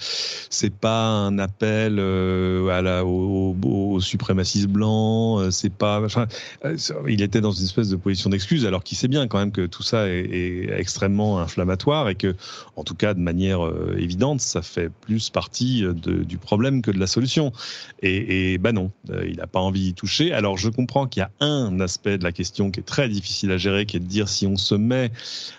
c'est 0.50 0.74
pas 0.74 1.06
un 1.06 1.38
appel 1.38 2.00
à 2.00 2.82
la, 2.82 3.04
au, 3.04 3.56
au 3.62 4.00
suprémacisme 4.00 4.72
blanc 4.72 4.87
euh, 4.88 5.50
c'est 5.50 5.72
pas. 5.72 6.02
Euh, 6.64 6.76
il 7.08 7.22
était 7.22 7.40
dans 7.40 7.52
une 7.52 7.64
espèce 7.64 7.88
de 7.88 7.96
position 7.96 8.30
d'excuse, 8.30 8.66
alors 8.66 8.82
qu'il 8.82 8.96
sait 8.96 9.08
bien 9.08 9.28
quand 9.28 9.38
même 9.38 9.52
que 9.52 9.66
tout 9.66 9.82
ça 9.82 10.08
est, 10.08 10.68
extrêmement 10.78 11.40
inflammatoire 11.40 12.08
et 12.08 12.14
que, 12.14 12.34
en 12.76 12.84
tout 12.84 12.94
cas, 12.94 13.14
de 13.14 13.20
manière 13.20 13.64
euh, 13.64 13.96
évidente, 13.98 14.40
ça 14.40 14.62
fait 14.62 14.90
plus 14.90 15.30
partie 15.30 15.84
du 15.94 16.38
problème 16.38 16.82
que 16.82 16.90
de 16.90 16.98
la 16.98 17.06
solution. 17.06 17.52
Et, 18.02 18.52
et 18.52 18.58
bah 18.58 18.72
non, 18.72 18.90
il 19.26 19.36
n'a 19.36 19.46
pas 19.46 19.60
envie 19.60 19.82
d'y 19.82 19.94
toucher. 19.94 20.32
Alors 20.32 20.56
je 20.56 20.68
comprends 20.68 21.06
qu'il 21.06 21.20
y 21.20 21.24
a 21.24 21.30
un 21.40 21.80
aspect 21.80 22.18
de 22.18 22.24
la 22.24 22.32
question 22.32 22.70
qui 22.70 22.80
est 22.80 22.84
très 22.84 23.08
difficile 23.08 23.50
à 23.52 23.58
gérer, 23.58 23.86
qui 23.86 23.96
est 23.96 24.00
de 24.00 24.06
dire 24.06 24.28
si 24.28 24.46
on 24.46 24.56
se 24.56 24.74
met 24.74 25.10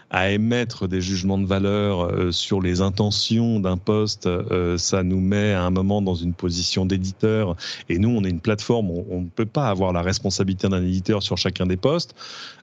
à 0.10 0.32
émettre 0.32 0.88
des 0.88 1.01
jugements 1.01 1.38
de 1.38 1.45
valeur 1.45 2.01
euh, 2.01 2.32
sur 2.32 2.62
les 2.62 2.82
intentions 2.82 3.60
d'un 3.60 3.78
poste, 3.78 4.26
euh, 4.26 4.78
ça 4.78 5.03
nous 5.03 5.20
met 5.20 5.53
à 5.53 5.64
un 5.64 5.70
moment 5.70 6.01
dans 6.01 6.16
une 6.16 6.34
position 6.34 6.86
d'éditeur. 6.86 7.55
Et 7.89 7.99
nous, 7.99 8.10
on 8.10 8.24
est 8.24 8.30
une 8.30 8.39
plateforme, 8.39 8.89
on 8.89 9.22
ne 9.22 9.28
peut 9.28 9.45
pas 9.45 9.70
avoir 9.70 9.93
la 9.93 10.01
responsabilité 10.01 10.68
d'un 10.68 10.84
éditeur 10.84 11.22
sur 11.22 11.38
chacun 11.38 11.66
des 11.66 11.78
postes. 11.78 12.16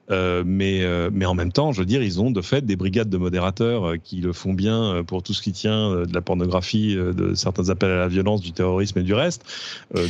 Euh, 0.09 0.43
mais, 0.45 0.81
euh, 0.81 1.09
mais 1.11 1.25
en 1.25 1.33
même 1.33 1.51
temps, 1.51 1.73
je 1.73 1.79
veux 1.79 1.85
dire, 1.85 2.01
ils 2.01 2.21
ont 2.21 2.31
de 2.31 2.41
fait 2.41 2.65
des 2.65 2.75
brigades 2.75 3.09
de 3.09 3.17
modérateurs 3.17 3.85
euh, 3.85 3.97
qui 4.01 4.17
le 4.17 4.31
font 4.31 4.53
bien 4.53 5.03
pour 5.05 5.21
tout 5.21 5.33
ce 5.33 5.41
qui 5.41 5.51
tient 5.51 6.05
de 6.05 6.13
la 6.13 6.21
pornographie, 6.21 6.95
de 6.95 7.33
certains 7.35 7.69
appels 7.69 7.91
à 7.91 7.97
la 7.97 8.07
violence, 8.07 8.41
du 8.41 8.51
terrorisme 8.51 8.99
et 8.99 9.03
du 9.03 9.13
reste. 9.13 9.43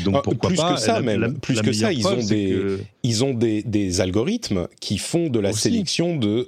donc 0.06 0.16
ah, 0.18 0.22
pourquoi 0.24 0.50
plus 0.50 0.58
pas 0.58 0.74
que 0.74 0.80
ça, 0.80 1.02
même 1.02 1.38
plus 1.39 1.62
que 1.62 1.74
ça, 1.74 1.91
ils 1.91 2.08
ont 2.08 2.18
des 2.18 2.78
ils 3.04 3.24
ont 3.24 3.34
des, 3.34 3.64
des, 3.64 4.02
algorithmes 4.02 4.68
qui 4.82 4.98
font 4.98 5.30
de 5.30 5.39
la 5.39 5.54
sélection 5.54 6.18
de 6.18 6.48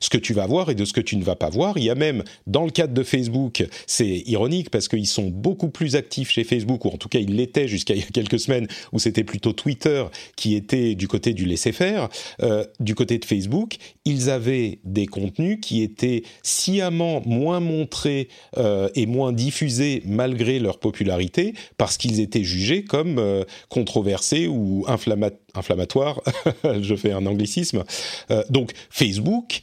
ce 0.00 0.10
que 0.10 0.18
tu 0.18 0.32
vas 0.32 0.46
voir 0.46 0.70
et 0.70 0.74
de 0.74 0.84
ce 0.84 0.92
que 0.92 1.00
tu 1.00 1.16
ne 1.16 1.24
vas 1.24 1.36
pas 1.36 1.50
voir. 1.50 1.76
Il 1.78 1.84
y 1.84 1.90
a 1.90 1.94
même 1.94 2.22
dans 2.46 2.64
le 2.64 2.70
cadre 2.70 2.94
de 2.94 3.02
Facebook, 3.02 3.66
c'est 3.86 4.22
ironique 4.26 4.70
parce 4.70 4.88
qu'ils 4.88 5.06
sont 5.06 5.28
beaucoup 5.28 5.68
plus 5.68 5.96
actifs 5.96 6.30
chez 6.30 6.44
Facebook, 6.44 6.84
ou 6.84 6.88
en 6.88 6.96
tout 6.96 7.08
cas 7.08 7.18
ils 7.18 7.34
l'étaient 7.34 7.68
jusqu'à 7.68 7.94
il 7.94 8.00
y 8.00 8.04
a 8.04 8.06
quelques 8.06 8.40
semaines, 8.40 8.68
où 8.92 8.98
c'était 8.98 9.24
plutôt 9.24 9.52
Twitter 9.52 10.04
qui 10.36 10.54
était 10.54 10.94
du 10.94 11.08
côté 11.08 11.34
du 11.34 11.44
laisser-faire 11.44 12.08
du 12.86 12.94
côté 12.94 13.18
de 13.18 13.24
Facebook, 13.24 13.76
ils 14.04 14.30
avaient 14.30 14.78
des 14.84 15.06
contenus 15.06 15.58
qui 15.60 15.82
étaient 15.82 16.22
sciemment 16.42 17.20
moins 17.26 17.58
montrés 17.58 18.28
euh, 18.56 18.88
et 18.94 19.06
moins 19.06 19.32
diffusés 19.32 20.02
malgré 20.06 20.60
leur 20.60 20.78
popularité 20.78 21.52
parce 21.76 21.96
qu'ils 21.98 22.20
étaient 22.20 22.44
jugés 22.44 22.84
comme 22.84 23.18
euh, 23.18 23.42
controversés 23.68 24.46
ou 24.46 24.86
inflammatoires. 24.86 26.22
Je 26.80 26.94
fais 26.94 27.10
un 27.10 27.26
anglicisme. 27.26 27.82
Euh, 28.30 28.44
donc 28.50 28.70
Facebook 28.88 29.60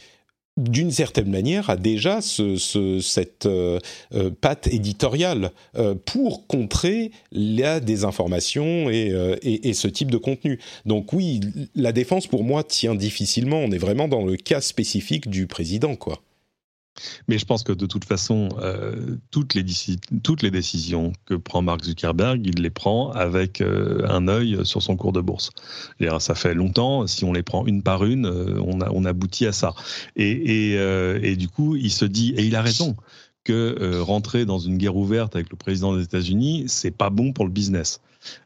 d'une 0.57 0.91
certaine 0.91 1.29
manière, 1.29 1.69
a 1.69 1.77
déjà 1.77 2.21
ce, 2.21 2.57
cette 3.01 3.47
euh, 3.47 3.79
euh, 4.13 4.29
patte 4.29 4.67
éditoriale 4.67 5.51
euh, 5.75 5.95
pour 5.95 6.45
contrer 6.47 7.11
la 7.31 7.79
désinformation 7.79 8.89
et, 8.89 9.13
et, 9.41 9.73
ce 9.73 9.87
type 9.87 10.11
de 10.11 10.17
contenu. 10.17 10.59
Donc 10.85 11.13
oui, 11.13 11.41
la 11.75 11.91
défense 11.91 12.27
pour 12.27 12.43
moi 12.43 12.63
tient 12.63 12.95
difficilement. 12.95 13.57
On 13.57 13.71
est 13.71 13.77
vraiment 13.77 14.07
dans 14.07 14.23
le 14.23 14.35
cas 14.35 14.61
spécifique 14.61 15.29
du 15.29 15.47
président, 15.47 15.95
quoi. 15.95 16.21
Mais 17.27 17.37
je 17.37 17.45
pense 17.45 17.63
que 17.63 17.71
de 17.71 17.85
toute 17.85 18.05
façon, 18.05 18.49
euh, 18.59 19.17
toutes, 19.31 19.53
les 19.55 19.65
toutes 20.23 20.41
les 20.41 20.51
décisions 20.51 21.13
que 21.25 21.33
prend 21.33 21.61
Mark 21.61 21.83
Zuckerberg, 21.83 22.45
il 22.45 22.61
les 22.61 22.69
prend 22.69 23.11
avec 23.11 23.61
euh, 23.61 24.05
un 24.07 24.27
œil 24.27 24.59
sur 24.63 24.81
son 24.81 24.95
cours 24.95 25.13
de 25.13 25.21
bourse. 25.21 25.51
ça 26.19 26.35
fait 26.35 26.53
longtemps, 26.53 27.07
si 27.07 27.25
on 27.25 27.33
les 27.33 27.43
prend 27.43 27.65
une 27.65 27.81
par 27.81 28.05
une, 28.05 28.25
euh, 28.25 28.61
on, 28.61 29.05
aboutit 29.05 29.47
à 29.47 29.51
ça. 29.51 29.73
Et, 30.15 30.73
et, 30.75 31.35
du 31.35 31.49
coup, 31.49 31.75
il 31.75 31.91
se 31.91 32.05
dit, 32.05 32.33
et 32.37 32.43
il 32.43 32.55
a 32.55 32.61
raison, 32.61 32.95
que 33.43 33.99
rentrer 33.99 34.45
dans 34.45 34.59
une 34.59 34.77
guerre 34.77 34.95
ouverte 34.95 35.35
avec 35.35 35.49
le 35.49 35.57
président 35.57 35.95
des 35.95 36.03
États-Unis, 36.03 36.65
c'est 36.67 36.91
pas 36.91 37.09
bon 37.09 37.33
pour 37.33 37.43
le 37.43 37.51
business. 37.51 37.99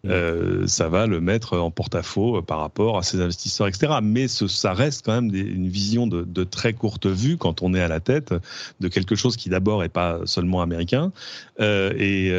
Mm. 0.04 0.10
Euh, 0.10 0.68
ça 0.68 0.90
va 0.90 1.08
le 1.08 1.20
mettre 1.22 1.58
en 1.58 1.72
porte-à-faux 1.72 2.38
euh, 2.38 2.42
par 2.42 2.60
rapport 2.60 2.98
à 2.98 3.04
ses 3.04 3.22
investisseurs, 3.22 3.68
etc. 3.68 3.94
Mais 4.02 4.28
ça 4.28 4.74
reste 4.74 5.06
quand 5.06 5.22
même 5.22 5.34
une 5.34 5.68
vision 5.68 6.08
de, 6.08 6.44
très 6.44 6.74
courte 6.74 7.08
vue 7.08 7.38
quand 7.38 7.62
on 7.62 7.74
est 7.74 7.82
à 7.82 7.88
la 7.88 8.00
tête 8.00 8.34
de 8.80 8.88
quelque 8.88 9.16
chose 9.16 9.36
qui 9.36 9.50
d'abord 9.50 9.84
est 9.84 9.90
pas 9.90 10.20
seulement 10.26 10.62
américain. 10.62 11.12
Euh, 11.60 11.94
et 11.98 12.32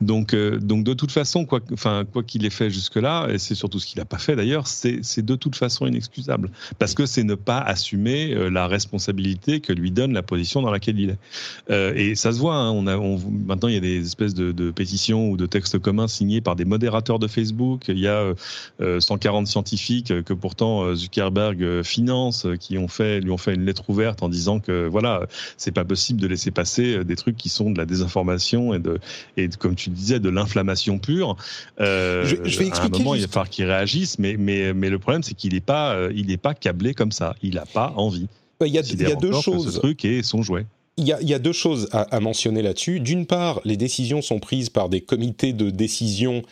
donc, 0.00 0.34
donc 0.34 0.84
de 0.84 0.94
toute 0.94 1.12
façon, 1.12 1.44
quoi, 1.46 1.60
quoi 1.60 2.22
qu'il 2.22 2.44
ait 2.44 2.50
fait 2.50 2.70
jusque-là, 2.70 3.28
et 3.28 3.38
c'est 3.38 3.54
surtout 3.54 3.78
ce 3.78 3.86
qu'il 3.86 3.98
n'a 3.98 4.04
pas 4.04 4.18
fait 4.18 4.36
d'ailleurs, 4.36 4.66
c'est 4.66 5.22
de 5.22 5.34
toute 5.34 5.56
façon 5.56 5.86
inexcusable 5.86 6.50
parce 6.78 6.94
que 6.94 7.06
c'est 7.06 7.22
ne 7.22 7.34
pas 7.34 7.58
assumer 7.58 8.34
la 8.50 8.66
responsabilité 8.66 9.60
que 9.60 9.72
lui 9.72 9.90
donne 9.90 10.12
la 10.12 10.22
position 10.22 10.62
dans 10.62 10.70
laquelle 10.70 10.98
il 10.98 11.10
est. 11.10 11.96
et 11.96 12.14
ça 12.14 12.32
se 12.32 12.38
voit. 12.38 12.56
Hein, 12.56 12.82
maintenant, 12.82 13.68
il 13.68 13.74
y 13.74 13.78
a 13.78 13.80
des 13.80 14.04
espèces 14.04 14.34
de, 14.34 14.52
de 14.52 14.70
pétitions 14.70 15.30
ou 15.30 15.36
de 15.40 15.46
textes 15.46 15.78
communs 15.78 16.08
signés 16.08 16.40
par 16.40 16.56
des 16.56 16.64
modérateurs 16.64 17.18
de 17.18 17.26
Facebook. 17.26 17.86
Il 17.88 17.98
y 17.98 18.06
a 18.06 18.32
140 19.00 19.46
euh, 19.46 19.50
scientifiques 19.50 20.22
que 20.22 20.32
pourtant 20.32 20.82
euh, 20.82 20.94
Zuckerberg 20.94 21.62
euh, 21.62 21.82
finance, 21.82 22.46
qui 22.60 22.78
ont 22.78 22.88
fait, 22.88 23.20
lui 23.20 23.30
ont 23.30 23.38
fait 23.38 23.54
une 23.54 23.64
lettre 23.64 23.88
ouverte 23.88 24.22
en 24.22 24.28
disant 24.28 24.60
que 24.60 24.86
voilà, 24.86 25.26
c'est 25.56 25.72
pas 25.72 25.84
possible 25.84 26.20
de 26.20 26.26
laisser 26.26 26.50
passer 26.50 27.04
des 27.04 27.16
trucs 27.16 27.36
qui 27.36 27.48
sont 27.48 27.70
de 27.70 27.78
la 27.78 27.86
désinformation 27.86 28.74
et 28.74 28.78
de, 28.78 28.98
et 29.36 29.48
comme 29.48 29.74
tu 29.74 29.90
disais, 29.90 30.20
de 30.20 30.28
l'inflammation 30.28 30.98
pure. 30.98 31.36
je, 31.78 32.36
vais 32.36 32.66
expliquer. 32.66 32.80
À 32.80 32.84
un 32.84 32.88
moment, 32.88 33.14
il 33.14 33.22
va 33.22 33.28
falloir 33.28 33.48
qu'il 33.48 33.64
réagisse, 33.64 34.18
mais, 34.18 34.36
mais, 34.38 34.74
mais 34.74 34.90
le 34.90 34.98
problème, 34.98 35.22
c'est 35.22 35.34
qu'il 35.34 35.54
n'est 35.54 35.60
pas, 35.60 35.96
il 36.14 36.38
pas 36.38 36.54
câblé 36.54 36.94
comme 36.94 37.12
ça. 37.12 37.34
Il 37.42 37.54
n'a 37.54 37.66
pas 37.66 37.92
envie. 37.96 38.28
Il 38.60 38.68
y 38.68 38.78
a, 38.78 38.82
il 38.82 39.00
y 39.00 39.06
a 39.06 39.14
deux 39.14 39.32
choses. 39.32 39.74
Ce 39.74 39.78
truc 39.78 40.04
et 40.04 40.22
son 40.22 40.42
jouet 40.42 40.66
il 41.00 41.06
y, 41.06 41.34
a, 41.34 41.38
deux 41.38 41.52
choses 41.52 41.88
à, 41.92 42.20
mentionner 42.20 42.60
là-dessus. 42.60 43.00
D'une 43.00 43.24
part, 43.24 43.60
les 43.64 43.78
décisions 43.78 44.20
sont 44.20 44.38
prises 44.38 44.68
par 44.68 44.90
des 44.90 45.00
comités 45.00 45.54
de 45.54 45.70
décision 45.70 46.42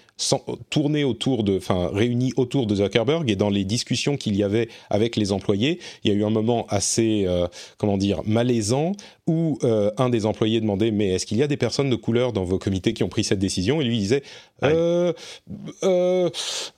tournés 0.70 1.05
autour 1.05 1.45
de, 1.45 1.59
enfin 1.59 1.91
réunis 1.93 2.33
autour 2.37 2.66
de 2.66 2.75
Zuckerberg 2.77 3.31
et 3.31 3.37
dans 3.37 3.51
les 3.51 3.65
discussions 3.65 4.16
qu'il 4.16 4.35
y 4.35 4.43
avait 4.43 4.69
avec 4.91 5.16
les 5.16 5.33
employés, 5.33 5.79
il 6.03 6.11
y 6.11 6.15
a 6.15 6.16
eu 6.16 6.25
un 6.25 6.31
moment 6.31 6.66
assez, 6.70 7.25
euh, 7.27 7.47
comment 7.77 7.99
dire, 7.99 8.23
malaisant 8.25 8.93
où 9.27 9.59
euh, 9.62 9.91
un 9.99 10.09
des 10.09 10.25
employés 10.27 10.61
demandait 10.61 10.91
mais 10.91 11.11
est-ce 11.11 11.27
qu'il 11.27 11.37
y 11.37 11.43
a 11.43 11.47
des 11.47 11.59
personnes 11.59 11.91
de 11.91 11.97
couleur 11.97 12.33
dans 12.33 12.45
vos 12.45 12.59
comités 12.59 12.95
qui 12.95 13.05
ont 13.05 13.09
pris 13.09 13.25
cette 13.25 13.39
décision? 13.39 13.81
Et 13.81 13.85
lui 13.85 13.99
disait 13.99 14.23
euh, 14.65 15.12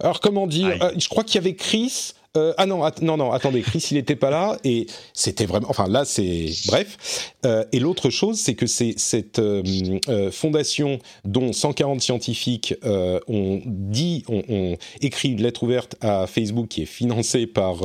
alors 0.01 0.21
comment 0.21 0.47
dire, 0.47 0.93
je 0.99 1.09
crois 1.09 1.25
qu'il 1.25 1.37
y 1.37 1.39
avait 1.39 1.55
Chris. 1.55 2.15
Euh, 2.37 2.53
ah 2.59 2.67
non, 2.67 2.89
non, 3.03 3.17
non, 3.17 3.33
attendez, 3.33 3.61
Chris, 3.61 3.89
il 3.91 3.95
n'était 3.95 4.15
pas 4.15 4.31
là 4.31 4.57
et 4.63 4.87
c'était 5.13 5.47
vraiment. 5.47 5.67
Enfin, 5.69 5.89
là, 5.89 6.05
c'est 6.05 6.47
bref. 6.69 7.33
Euh, 7.45 7.65
et 7.73 7.81
l'autre 7.81 8.09
chose, 8.09 8.39
c'est 8.39 8.55
que 8.55 8.69
c'est 8.69 8.95
cette 8.99 9.41
euh, 9.41 10.31
fondation 10.31 11.01
dont 11.25 11.53
140 11.53 12.01
scientifiques 12.01 12.75
ont 12.85 13.61
dit, 13.67 14.25
ont, 14.29 14.77
écrit 15.01 15.31
une 15.31 15.43
lettre 15.43 15.65
ouverte 15.65 15.97
à 16.01 16.29
Facebook 16.29 16.69
qui 16.69 16.83
est 16.83 16.87
financée 16.87 17.49
par 17.49 17.81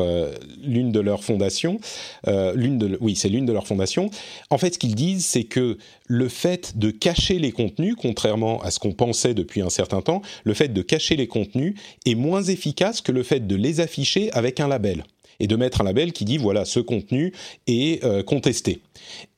l'une 0.62 0.92
de 0.92 1.00
leurs 1.00 1.24
fondations. 1.24 1.80
de, 2.26 2.98
oui, 3.02 3.16
c'est 3.16 3.30
l'une 3.30 3.46
de 3.46 3.54
leurs 3.54 3.66
fondations. 3.66 4.12
En 4.52 4.60
fait, 4.60 4.76
ce 4.76 4.80
qu'ils 4.80 4.96
disent, 4.96 5.26
c'est 5.26 5.46
que 5.46 5.78
le 6.08 6.30
fait 6.30 6.78
de 6.78 6.92
cacher 6.92 7.40
les 7.40 7.52
contenus, 7.52 7.96
contrairement 8.00 8.62
à 8.62 8.70
ce 8.70 8.80
qu'on 8.80 8.92
pensait 8.92 9.34
depuis 9.34 9.62
un 9.62 9.70
certain 9.70 10.02
temps, 10.02 10.22
le 10.44 10.54
fait 10.54 10.68
de 10.68 10.82
cacher 10.84 11.16
les 11.16 11.28
contenus 11.28 11.74
est 12.06 12.16
moins 12.16 12.44
efficace 12.44 13.02
que 13.02 13.12
le 13.12 13.24
fait 13.24 13.48
de 13.48 13.56
les 13.56 13.80
afficher 13.80 14.30
avec 14.36 14.60
un 14.60 14.68
label 14.68 15.04
et 15.40 15.48
de 15.48 15.56
mettre 15.56 15.82
un 15.82 15.84
label 15.84 16.14
qui 16.14 16.26
dit 16.26 16.38
voilà 16.38 16.66
ce 16.66 16.80
contenu 16.80 17.34
est 17.68 18.04
euh, 18.04 18.24
contesté. 18.24 18.82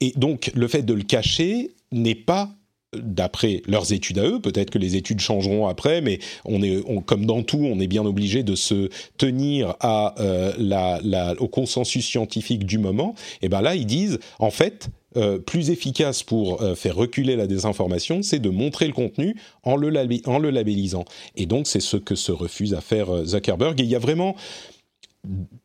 Et 0.01 0.13
donc 0.15 0.51
le 0.55 0.67
fait 0.67 0.83
de 0.83 0.93
le 0.93 1.03
cacher 1.03 1.71
n'est 1.91 2.15
pas 2.15 2.51
d'après 2.93 3.61
leurs 3.67 3.91
études 3.91 4.17
à 4.17 4.23
eux, 4.23 4.39
peut-être 4.39 4.69
que 4.69 4.77
les 4.77 4.95
études 4.95 5.19
changeront 5.19 5.67
après, 5.67 5.99
mais 5.99 6.19
on 6.45 6.63
est, 6.63 6.81
comme 7.05 7.25
dans 7.25 7.43
tout, 7.43 7.59
on 7.59 7.79
est 7.81 7.87
bien 7.87 8.05
obligé 8.05 8.43
de 8.43 8.55
se 8.55 8.89
tenir 9.17 9.75
euh, 9.83 11.35
au 11.39 11.47
consensus 11.49 12.05
scientifique 12.05 12.65
du 12.65 12.77
moment. 12.77 13.13
Et 13.41 13.49
ben 13.49 13.61
là, 13.61 13.75
ils 13.75 13.85
disent, 13.85 14.19
en 14.39 14.51
fait, 14.51 14.87
euh, 15.17 15.37
plus 15.37 15.69
efficace 15.69 16.23
pour 16.23 16.63
faire 16.75 16.95
reculer 16.95 17.35
la 17.35 17.45
désinformation, 17.45 18.21
c'est 18.21 18.39
de 18.39 18.49
montrer 18.49 18.87
le 18.87 18.93
contenu 18.93 19.35
en 19.63 19.75
le, 19.75 19.91
en 20.25 20.39
le 20.39 20.49
labellisant. 20.49 21.03
Et 21.35 21.45
donc, 21.45 21.67
c'est 21.67 21.81
ce 21.81 21.97
que 21.97 22.15
se 22.15 22.31
refuse 22.31 22.73
à 22.73 22.79
faire 22.79 23.25
Zuckerberg. 23.25 23.79
Et 23.81 23.83
il 23.83 23.89
y 23.89 23.95
a 23.95 23.99
vraiment 23.99 24.33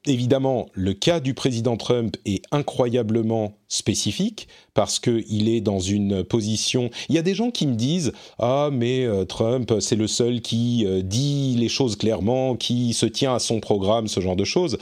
Évidemment, 0.07 0.67
le 0.73 0.95
cas 0.95 1.21
du 1.21 1.35
président 1.35 1.77
Trump 1.77 2.17
est 2.25 2.45
incroyablement 2.51 3.55
spécifique 3.69 4.49
parce 4.75 4.99
qu'il 4.99 5.49
est 5.49 5.61
dans 5.61 5.79
une 5.79 6.25
position. 6.25 6.91
Il 7.09 7.15
y 7.15 7.19
a 7.19 7.23
des 7.23 7.35
gens 7.35 7.51
qui 7.51 7.67
me 7.67 7.75
disent 7.75 8.13
ah 8.39 8.71
mais 8.73 9.05
euh, 9.05 9.25
Trump 9.25 9.73
c'est 9.81 9.97
le 9.97 10.07
seul 10.07 10.41
qui 10.41 10.85
euh, 10.87 11.03
dit 11.03 11.55
les 11.59 11.69
choses 11.69 11.97
clairement, 11.97 12.57
qui 12.57 12.93
se 12.95 13.07
tient 13.07 13.35
à 13.35 13.39
son 13.39 13.61
programme, 13.61 14.09
ce 14.09 14.21
genre 14.21 14.37
de 14.37 14.45
choses. 14.45 14.79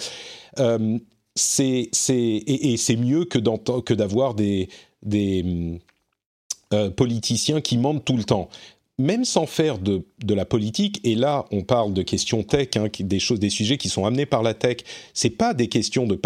Euh, 0.59 0.99
et, 1.59 1.91
c'est 1.93 2.97
mieux 2.97 3.25
que 3.25 3.39
que 3.81 3.95
d'avoir 3.95 4.35
des 4.35 4.69
politiciens 6.97 7.61
qui 7.61 7.79
mentent 7.79 8.05
tout 8.05 8.17
le 8.17 8.25
temps 8.25 8.49
même 9.01 9.25
sans 9.25 9.47
faire 9.47 9.79
de, 9.79 10.05
la 10.29 10.45
politique, 10.45 11.01
et 11.05 11.15
là 11.15 11.47
on 11.51 11.63
parle 11.63 11.93
de 11.93 12.03
questions 12.03 12.43
tech, 12.43 12.69
hein, 12.77 12.87
des 12.99 13.19
choses, 13.19 13.41
des 13.41 13.51
sujets 13.51 13.77
qui 13.77 13.89
sont 13.89 14.05
amenés 14.05 14.27
par 14.27 14.43
la 14.43 14.55
tech, 14.55 14.79
c'est 15.15 15.31
pas 15.31 15.55
des 15.55 15.69
questions 15.69 16.07
de, 16.07 16.19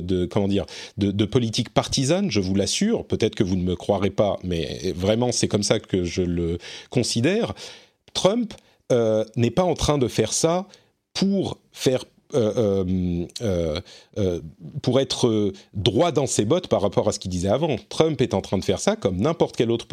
de, 0.00 0.26
comment 0.26 0.48
dire, 0.48 0.66
de, 0.98 1.24
politique 1.24 1.70
partisane, 1.70 2.30
je 2.30 2.40
vous 2.40 2.54
l'assure. 2.54 3.06
Peut-être 3.06 3.34
que 3.34 3.44
vous 3.44 3.56
ne 3.56 3.62
me 3.62 3.76
croirez 3.76 4.10
pas, 4.10 4.38
mais 4.44 4.92
vraiment 4.94 5.32
c'est 5.32 5.48
comme 5.48 5.62
ça 5.62 5.78
que 5.80 6.04
je 6.04 6.22
le 6.22 6.58
considère. 6.90 7.54
Trump 8.12 8.52
euh, 8.90 9.24
n'est 9.36 9.50
pas 9.50 9.64
en 9.64 9.74
train 9.74 9.98
de 9.98 10.08
faire 10.08 10.32
ça 10.32 10.66
pour 11.14 11.58
faire 11.72 12.04
euh, 12.34 13.26
euh, 13.42 13.80
euh, 14.18 14.40
pour 14.82 15.00
être 15.00 15.52
droit 15.74 16.12
dans 16.12 16.26
ses 16.26 16.44
bottes 16.44 16.68
par 16.68 16.82
rapport 16.82 17.08
à 17.08 17.12
ce 17.12 17.18
qu'il 17.18 17.30
disait 17.30 17.48
avant. 17.48 17.76
Trump 17.88 18.20
est 18.20 18.34
en 18.34 18.40
train 18.40 18.58
de 18.58 18.64
faire 18.64 18.80
ça 18.80 18.96
comme 18.96 19.16
n'importe 19.16 19.56
quel 19.56 19.70
autre 19.70 19.86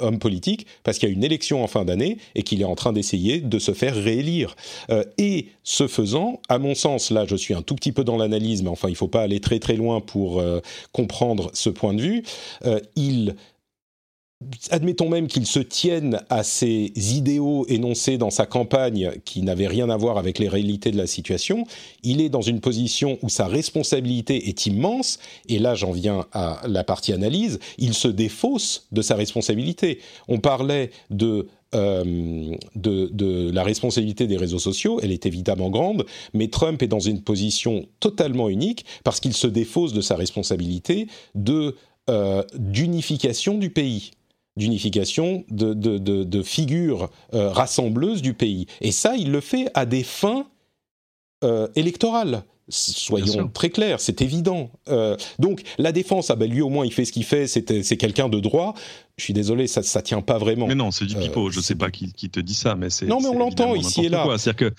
homme 0.00 0.18
politique 0.18 0.66
parce 0.84 0.98
qu'il 0.98 1.08
y 1.08 1.12
a 1.12 1.14
une 1.14 1.24
élection 1.24 1.62
en 1.62 1.66
fin 1.66 1.84
d'année 1.84 2.18
et 2.34 2.42
qu'il 2.42 2.60
est 2.60 2.66
en 2.66 2.74
train 2.74 2.92
d'essayer 2.92 3.40
de 3.40 3.58
se 3.58 3.72
faire 3.72 3.94
réélire. 3.94 4.56
et 5.18 5.46
ce 5.64 5.86
faisant, 5.86 6.40
à 6.48 6.58
mon 6.58 6.74
sens, 6.74 7.10
là 7.10 7.24
je 7.26 7.36
suis 7.36 7.54
un 7.54 7.62
tout 7.62 7.74
petit 7.74 7.92
peu 7.92 8.04
dans 8.04 8.16
l'analyse, 8.16 8.62
mais 8.62 8.70
enfin 8.70 8.88
il 8.88 8.92
ne 8.92 8.96
faut 8.96 9.08
pas 9.08 9.22
aller 9.22 9.40
très 9.40 9.58
très 9.58 9.76
loin 9.76 10.00
pour 10.00 10.42
comprendre 10.92 11.50
ce 11.54 11.70
point 11.70 11.94
de 11.94 12.02
vue, 12.02 12.22
il 12.96 13.34
admettons 14.70 15.08
même 15.08 15.26
qu'il 15.26 15.46
se 15.46 15.58
tienne 15.58 16.20
à 16.30 16.42
ses 16.42 16.92
idéaux 16.96 17.66
énoncés 17.68 18.18
dans 18.18 18.30
sa 18.30 18.46
campagne 18.46 19.12
qui 19.24 19.42
n'avaient 19.42 19.66
rien 19.66 19.90
à 19.90 19.96
voir 19.96 20.18
avec 20.18 20.38
les 20.38 20.48
réalités 20.48 20.90
de 20.90 20.96
la 20.96 21.06
situation, 21.06 21.66
il 22.02 22.20
est 22.20 22.28
dans 22.28 22.40
une 22.42 22.60
position 22.60 23.18
où 23.22 23.28
sa 23.28 23.46
responsabilité 23.46 24.48
est 24.48 24.66
immense, 24.66 25.18
et 25.48 25.58
là 25.58 25.74
j'en 25.74 25.92
viens 25.92 26.26
à 26.32 26.62
la 26.66 26.84
partie 26.84 27.12
analyse, 27.12 27.58
il 27.78 27.94
se 27.94 28.08
défausse 28.08 28.86
de 28.92 29.02
sa 29.02 29.16
responsabilité. 29.16 29.98
On 30.28 30.38
parlait 30.38 30.90
de 31.10 31.46
euh, 31.74 32.54
la 33.52 33.62
responsabilité 33.62 34.26
des 34.26 34.36
réseaux 34.36 34.58
sociaux, 34.58 35.00
elle 35.02 35.12
est 35.12 35.26
évidemment 35.26 35.70
grande, 35.70 36.04
mais 36.34 36.48
Trump 36.48 36.82
est 36.82 36.88
dans 36.88 37.00
une 37.00 37.22
position 37.22 37.86
totalement 38.00 38.48
unique 38.48 38.84
parce 39.04 39.20
qu'il 39.20 39.32
se 39.32 39.46
défausse 39.46 39.92
de 39.92 40.02
sa 40.02 40.16
responsabilité 40.16 41.06
de 41.34 41.74
euh, 42.10 42.42
d'unification 42.58 43.56
du 43.58 43.70
pays 43.70 44.10
d'unification 44.56 45.44
de, 45.50 45.72
de, 45.74 46.42
figures 46.42 47.10
euh, 47.34 47.50
rassembleuses 47.50 48.22
du 48.22 48.34
pays. 48.34 48.66
Et 48.80 48.92
ça, 48.92 49.16
il 49.16 49.30
le 49.30 49.40
fait 49.40 49.68
à 49.74 49.86
des 49.86 50.02
fins 50.02 50.46
euh, 51.44 51.68
électorales. 51.74 52.44
Soyons 52.68 53.48
très 53.48 53.70
clairs, 53.70 54.00
c'est 54.00 54.22
évident. 54.22 54.70
Euh, 54.88 55.16
donc 55.38 55.62
la 55.78 55.92
défense, 55.92 56.30
ah 56.30 56.36
ben 56.36 56.48
lui 56.48 56.62
au 56.62 56.68
moins 56.68 56.86
il 56.86 56.92
fait 56.92 57.04
ce 57.04 57.12
qu'il 57.12 57.24
fait, 57.24 57.46
c'est 57.46 57.96
quelqu'un 57.96 58.28
de 58.28 58.40
droit. 58.40 58.74
Je 59.16 59.24
suis 59.24 59.34
désolé, 59.34 59.66
ça 59.66 59.80
ne 59.80 60.02
tient 60.02 60.20
pas 60.22 60.38
vraiment. 60.38 60.68
Mais 60.68 60.74
non, 60.74 60.90
c'est 60.90 61.04
du 61.04 61.16
pipeau. 61.16 61.50
je 61.50 61.58
ne 61.58 61.62
sais 61.62 61.74
pas 61.74 61.90
qui, 61.90 62.12
qui, 62.12 62.30
te 62.30 62.40
dit 62.40 62.54
ça, 62.54 62.76
mais 62.76 62.88
c'est. 62.88 63.06
Non, 63.06 63.20
mais 63.20 63.28
on 63.28 63.38
l'entend 63.38 63.74
ici 63.74 64.06
et 64.06 64.08
là. 64.08 64.24
C'est-à-dire 64.38 64.70
que 64.70 64.74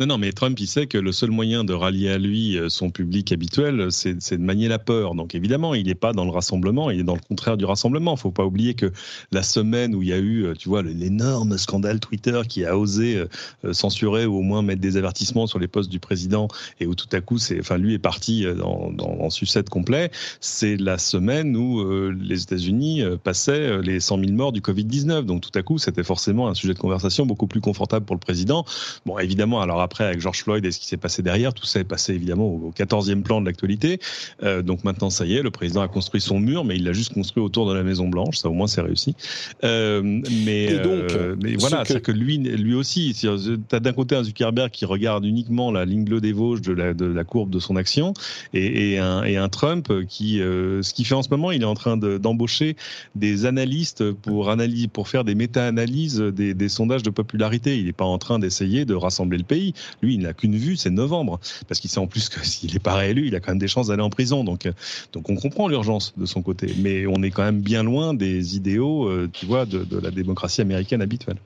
Non, 0.00 0.06
non, 0.06 0.18
mais 0.18 0.32
Trump, 0.32 0.58
il 0.58 0.66
sait 0.66 0.88
que 0.88 0.98
le 0.98 1.12
seul 1.12 1.30
moyen 1.30 1.62
de 1.62 1.72
rallier 1.72 2.10
à 2.10 2.18
lui 2.18 2.58
euh, 2.58 2.68
son 2.68 2.90
public 2.90 3.30
habituel, 3.30 3.92
c'est 3.92 4.16
de 4.16 4.42
manier 4.42 4.66
la 4.66 4.80
peur. 4.80 5.14
Donc 5.14 5.36
évidemment, 5.36 5.72
il 5.72 5.86
n'est 5.86 5.94
pas 5.94 6.12
dans 6.12 6.24
le 6.24 6.32
rassemblement, 6.32 6.90
il 6.90 6.98
est 6.98 7.04
dans 7.04 7.14
le 7.14 7.20
contraire 7.20 7.56
du 7.56 7.64
rassemblement. 7.64 8.10
Il 8.10 8.14
ne 8.14 8.20
faut 8.20 8.32
pas 8.32 8.44
oublier 8.44 8.74
que 8.74 8.90
la 9.30 9.44
semaine 9.44 9.94
où 9.94 10.02
il 10.02 10.08
y 10.08 10.12
a 10.12 10.18
eu, 10.18 10.46
euh, 10.46 10.54
tu 10.54 10.68
vois, 10.68 10.82
l'énorme 10.82 11.58
scandale 11.58 12.00
Twitter 12.00 12.40
qui 12.48 12.64
a 12.64 12.76
osé 12.76 13.24
euh, 13.64 13.72
censurer 13.72 14.26
ou 14.26 14.38
au 14.38 14.42
moins 14.42 14.62
mettre 14.62 14.80
des 14.80 14.96
avertissements 14.96 15.46
sur 15.46 15.60
les 15.60 15.68
postes 15.68 15.90
du 15.90 16.00
président 16.00 16.48
et 16.80 16.88
où 16.88 16.96
tout 16.96 17.06
à 17.12 17.20
coup, 17.20 17.38
enfin, 17.60 17.78
lui 17.78 17.94
est 17.94 18.00
parti 18.00 18.44
dans, 18.46 18.92
en 18.98 19.30
sucette 19.30 19.70
complet, 19.70 20.10
c'est 20.40 20.76
la 20.76 20.98
semaine 20.98 21.56
où 21.56 22.10
les 22.10 22.42
États-Unis 22.42 23.02
passaient 23.22 23.80
les 23.80 24.00
100 24.00 24.18
000 24.18 24.32
morts 24.32 24.50
du 24.50 24.60
Covid-19. 24.60 25.22
Donc 25.22 25.42
tout 25.42 25.56
à 25.56 25.62
coup, 25.62 25.78
c'était 25.78 26.02
forcément 26.02 26.48
un 26.48 26.54
sujet 26.54 26.74
de 26.74 26.80
conversation 26.80 27.26
beaucoup 27.26 27.46
plus 27.46 27.60
confortable 27.60 28.04
pour 28.04 28.16
le 28.16 28.20
président. 28.20 28.64
Bon, 29.06 29.18
évidemment, 29.18 29.60
alors 29.60 29.83
après, 29.84 30.04
avec 30.04 30.20
George 30.20 30.42
Floyd 30.42 30.64
et 30.64 30.72
ce 30.72 30.80
qui 30.80 30.86
s'est 30.86 30.96
passé 30.96 31.22
derrière, 31.22 31.54
tout 31.54 31.66
ça 31.66 31.80
est 31.80 31.84
passé 31.84 32.14
évidemment 32.14 32.46
au 32.46 32.72
14e 32.76 33.22
plan 33.22 33.40
de 33.40 33.46
l'actualité. 33.46 34.00
Euh, 34.42 34.62
donc 34.62 34.84
maintenant, 34.84 35.10
ça 35.10 35.26
y 35.26 35.36
est, 35.36 35.42
le 35.42 35.50
président 35.50 35.82
a 35.82 35.88
construit 35.88 36.20
son 36.20 36.40
mur, 36.40 36.64
mais 36.64 36.76
il 36.76 36.84
l'a 36.84 36.92
juste 36.92 37.14
construit 37.14 37.42
autour 37.42 37.68
de 37.68 37.74
la 37.74 37.82
Maison 37.82 38.08
Blanche. 38.08 38.38
Ça, 38.38 38.48
au 38.48 38.52
moins, 38.52 38.66
c'est 38.66 38.80
réussi. 38.80 39.14
Euh, 39.62 40.02
mais, 40.44 40.78
donc, 40.78 41.12
euh, 41.12 41.36
mais 41.42 41.54
voilà, 41.56 41.84
c'est 41.84 42.02
que... 42.02 42.12
lui, 42.12 42.38
lui 42.38 42.74
aussi, 42.74 43.14
tu 43.14 43.28
as 43.28 43.80
d'un 43.80 43.92
côté 43.92 44.16
un 44.16 44.24
Zuckerberg 44.24 44.70
qui 44.70 44.84
regarde 44.84 45.24
uniquement 45.24 45.70
la 45.70 45.84
ligne 45.84 46.04
bleue 46.04 46.20
des 46.20 46.32
Vosges 46.32 46.62
de 46.62 46.72
la, 46.72 46.94
de 46.94 47.06
la 47.06 47.24
courbe 47.24 47.50
de 47.50 47.58
son 47.58 47.76
action, 47.76 48.14
et, 48.52 48.98
un, 48.98 49.22
et 49.24 49.36
un, 49.36 49.48
Trump 49.48 49.92
qui, 50.08 50.38
ce 50.38 50.94
qu'il 50.94 51.06
fait 51.06 51.14
en 51.14 51.22
ce 51.22 51.28
moment, 51.30 51.52
il 51.52 51.62
est 51.62 51.66
en 51.66 51.74
train 51.74 51.96
d'embaucher 51.96 52.76
des 53.14 53.46
analystes 53.46 54.12
pour 54.12 54.50
analyser, 54.50 54.88
pour 54.88 55.08
faire 55.08 55.24
des 55.24 55.34
méta-analyses 55.34 56.18
des, 56.18 56.54
des 56.54 56.68
sondages 56.68 57.02
de 57.02 57.10
popularité. 57.10 57.78
Il 57.78 57.86
n'est 57.86 57.92
pas 57.92 58.04
en 58.04 58.18
train 58.18 58.38
d'essayer 58.38 58.84
de 58.84 58.94
rassembler 58.94 59.38
le 59.38 59.44
pays. 59.44 59.73
Lui, 60.02 60.14
il 60.14 60.20
n'a 60.20 60.32
qu'une 60.32 60.56
vue, 60.56 60.76
c'est 60.76 60.90
novembre. 60.90 61.40
Parce 61.68 61.80
qu'il 61.80 61.90
sait 61.90 61.98
en 61.98 62.06
plus 62.06 62.28
que 62.28 62.44
s'il 62.46 62.72
n'est 62.72 62.78
pas 62.78 62.94
réélu, 62.94 63.26
il 63.26 63.34
a 63.34 63.40
quand 63.40 63.52
même 63.52 63.58
des 63.58 63.68
chances 63.68 63.88
d'aller 63.88 64.02
en 64.02 64.10
prison. 64.10 64.44
Donc, 64.44 64.66
euh, 64.66 64.72
donc 65.12 65.28
on 65.30 65.36
comprend 65.36 65.68
l'urgence 65.68 66.14
de 66.16 66.26
son 66.26 66.42
côté. 66.42 66.74
Mais 66.78 67.06
on 67.06 67.22
est 67.22 67.30
quand 67.30 67.44
même 67.44 67.60
bien 67.60 67.82
loin 67.82 68.14
des 68.14 68.56
idéaux, 68.56 69.08
euh, 69.08 69.28
tu 69.32 69.46
vois, 69.46 69.66
de, 69.66 69.98
la 69.98 70.10
démocratie 70.10 70.60
américaine 70.60 71.02
habituelle. 71.02 71.36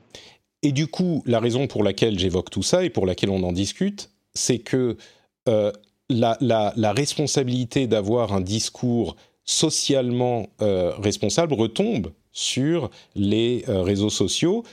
Et 0.61 0.71
du 0.71 0.87
coup, 0.87 1.23
la 1.25 1.39
raison 1.39 1.67
pour 1.67 1.83
laquelle 1.83 2.19
j'évoque 2.19 2.49
tout 2.49 2.63
ça 2.63 2.83
et 2.83 2.89
pour 2.89 3.05
laquelle 3.05 3.29
on 3.29 3.43
en 3.43 3.53
discute, 3.53 4.09
c'est 4.33 4.59
que 4.59 4.97
euh, 5.47 5.71
la, 6.09 6.37
la, 6.41 6.91
responsabilité 6.91 7.87
d'avoir 7.87 8.33
un 8.33 8.41
discours 8.41 9.15
socialement 9.45 10.49
responsable 10.59 11.53
retombe 11.53 12.11
sur 12.31 12.89
les 13.15 13.63
réseaux 13.67 14.09
sociaux 14.09 14.63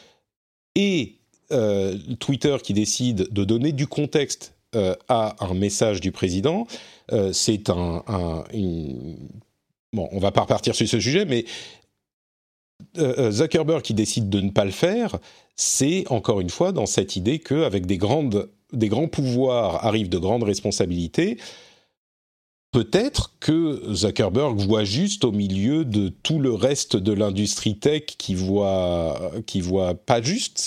et 0.75 1.16
euh, 1.53 1.97
Twitter 2.19 2.57
qui 2.63 2.73
décide 2.73 3.29
de 3.33 3.45
donner 3.45 3.73
du 3.73 3.87
contexte 3.87 4.55
euh, 4.75 4.95
à 5.09 5.37
un 5.45 5.55
message 5.55 6.01
du 6.01 6.11
président, 6.11 6.67
euh, 7.13 7.33
c'est 7.33 7.71
un, 7.71 8.03
bon, 9.93 10.09
on 10.11 10.19
va 10.19 10.33
pas 10.33 10.43
repartir 10.43 10.75
sur 10.75 10.89
ce 10.89 11.01
sujet, 11.01 11.25
mais 11.25 11.45
Zuckerberg 12.97 13.83
qui 13.83 13.95
décide 13.95 14.29
de 14.29 14.41
ne 14.41 14.51
pas 14.51 14.65
le 14.65 14.71
faire, 14.71 15.19
c'est 15.55 16.05
encore 16.11 16.41
une 16.41 16.51
fois 16.51 16.73
dans 16.73 16.87
cette 16.87 17.17
idée 17.17 17.39
qu'avec 17.39 17.87
des 17.87 17.99
des 18.73 18.89
grands 18.89 19.09
pouvoirs 19.09 19.85
arrivent 19.87 20.09
de 20.09 20.19
grandes 20.19 20.43
responsabilités. 20.43 21.39
Peut-être 22.73 23.35
que 23.41 23.95
Zuckerberg 23.95 24.59
voit 24.59 24.85
juste 24.85 25.25
au 25.25 25.33
milieu 25.33 25.85
de 25.85 26.09
tout 26.09 26.39
le 26.39 26.53
reste 26.53 26.97
de 26.97 27.13
l'industrie 27.13 27.79
tech 27.79 28.03
qui 28.19 28.35
voit, 28.35 29.33
qui 29.47 29.61
voit 29.61 29.95
pas 29.95 30.21
juste. 30.21 30.59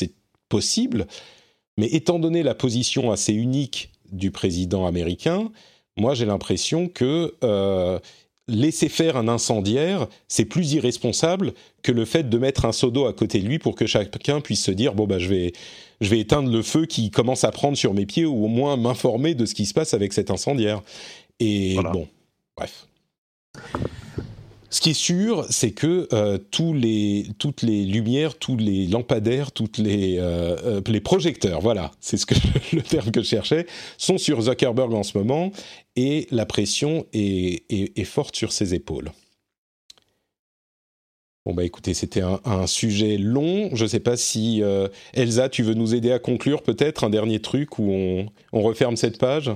Possible. 0.50 1.08
Mais 1.78 1.88
étant 1.88 2.20
donné 2.20 2.44
la 2.44 2.56
position 2.56 3.12
assez 3.12 3.34
unique 3.34 3.92
du 4.12 4.32
président 4.32 4.86
américain, 4.86 5.52
moi 5.98 6.14
j'ai 6.14 6.26
l'impression 6.26 6.88
que 6.88 7.36
euh, 7.44 8.00
laisser 8.48 8.90
faire 8.90 9.16
un 9.16 9.28
incendiaire, 9.28 10.08
c'est 10.28 10.46
plus 10.46 10.74
irresponsable 10.74 11.54
que 11.84 11.92
le 11.92 12.06
fait 12.06 12.30
de 12.30 12.38
mettre 12.38 12.66
un 12.66 12.72
seau 12.72 12.92
d'eau 12.92 13.06
à 13.06 13.14
côté 13.14 13.40
de 13.40 13.48
lui 13.48 13.60
pour 13.60 13.76
que 13.76 13.86
chacun 13.86 14.42
puisse 14.42 14.64
se 14.64 14.72
dire 14.72 14.94
bon 14.94 15.06
bah 15.08 15.20
je 15.20 15.30
vais 15.30 15.54
je 16.02 16.10
vais 16.10 16.20
éteindre 16.20 16.52
le 16.52 16.62
feu 16.62 16.86
qui 16.86 17.12
commence 17.12 17.44
à 17.44 17.52
prendre 17.52 17.78
sur 17.78 17.94
mes 17.94 18.06
pieds 18.06 18.26
ou 18.26 18.46
au 18.46 18.48
moins 18.48 18.76
m'informer 18.78 19.36
de 19.36 19.46
ce 19.46 19.54
qui 19.54 19.66
se 19.66 19.74
passe 19.74 19.94
avec 19.94 20.14
cet 20.14 20.32
incendiaire. 20.32 20.82
Et 21.40 21.78
bon, 21.94 22.08
bref. 22.56 22.88
Ce 24.72 24.82
qui 24.82 24.92
est 24.92 24.94
sûr, 24.94 25.46
c'est 25.50 25.72
que 25.72 26.08
euh, 26.14 26.38
tous 26.38 26.76
toutes 27.40 27.64
les 27.64 27.86
lumières, 27.86 28.38
tous 28.38 28.56
les 28.56 28.86
lampadaires, 28.86 29.50
les, 29.80 30.20
euh, 30.20 30.56
euh, 30.64 30.82
les 30.86 31.02
projecteurs, 31.02 31.60
voilà, 31.60 31.92
c'est 32.00 32.20
le 32.74 32.82
terme 32.82 33.10
que 33.12 33.22
je 33.22 33.28
cherchais, 33.28 33.66
sont 33.98 34.20
sur 34.20 34.42
Zuckerberg 34.42 34.94
en 34.94 35.04
ce 35.04 35.18
moment, 35.18 35.52
et 35.96 36.28
la 36.30 36.46
pression 36.46 37.06
est, 37.14 38.04
forte 38.04 38.36
sur 38.36 38.52
ses 38.52 38.76
épaules. 38.76 39.12
Bon 41.46 41.54
bah 41.56 41.64
écoutez, 41.64 41.96
c'était 41.96 42.22
un, 42.22 42.68
sujet 42.68 43.18
long. 43.18 43.72
Je 43.74 43.84
ne 43.84 43.90
sais 43.90 44.00
pas 44.00 44.18
si 44.18 44.62
Elsa, 45.14 45.50
tu 45.50 45.64
veux 45.64 45.74
nous 45.74 45.96
aider 45.96 46.12
à 46.12 46.20
conclure 46.20 46.62
peut-être 46.62 47.04
un 47.04 47.10
dernier 47.10 47.40
truc 47.40 47.80
où 47.80 47.92
on 47.92 48.62
referme 48.62 48.96
cette 48.98 49.18
page? 49.18 49.52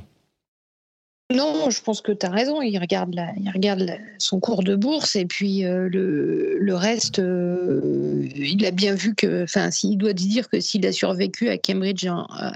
Non, 1.34 1.69
je 1.69 1.81
pense 1.81 2.01
que 2.01 2.11
tu 2.11 2.26
as 2.26 2.30
raison. 2.30 2.61
Il 2.61 2.77
regarde, 2.77 3.15
il 3.39 3.49
regarde 3.49 3.97
son 4.19 4.39
cours 4.39 4.64
de 4.64 4.76
bourse 4.76 5.15
et 5.15 5.26
puis 5.26 5.65
euh, 5.65 5.89
le, 5.89 6.76
reste, 6.76 7.19
euh, 7.19 8.27
il 8.35 8.65
a 8.65 8.72
bien 8.72 8.93
vu 8.93 9.15
que, 9.15 9.43
enfin, 9.43 9.72
s'il 9.72 9.97
doit 9.97 10.14
dire 10.14 10.47
que 10.49 10.60
s'il 10.60 10.85
a 10.85 10.91
survécu 10.91 11.49
à 11.49 11.57
Cambridge 11.57 12.07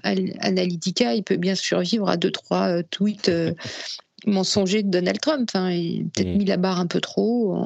Analytica, 0.03 1.15
il 1.15 1.23
peut 1.23 1.37
bien 1.37 1.55
survivre 1.55 2.07
à 2.07 2.17
deux, 2.17 2.31
trois 2.31 2.67
euh, 2.67 2.83
tweets 2.91 3.31
mensongers 4.27 4.83
de 4.83 4.89
Donald 4.89 5.19
Trump. 5.19 5.49
Enfin, 5.51 5.71
il 5.71 6.01
a 6.01 6.03
peut-être 6.13 6.35
mm. 6.35 6.37
mis 6.37 6.45
la 6.45 6.57
barre 6.57 6.79
un 6.79 6.87
peu 6.87 7.01
trop. 7.01 7.65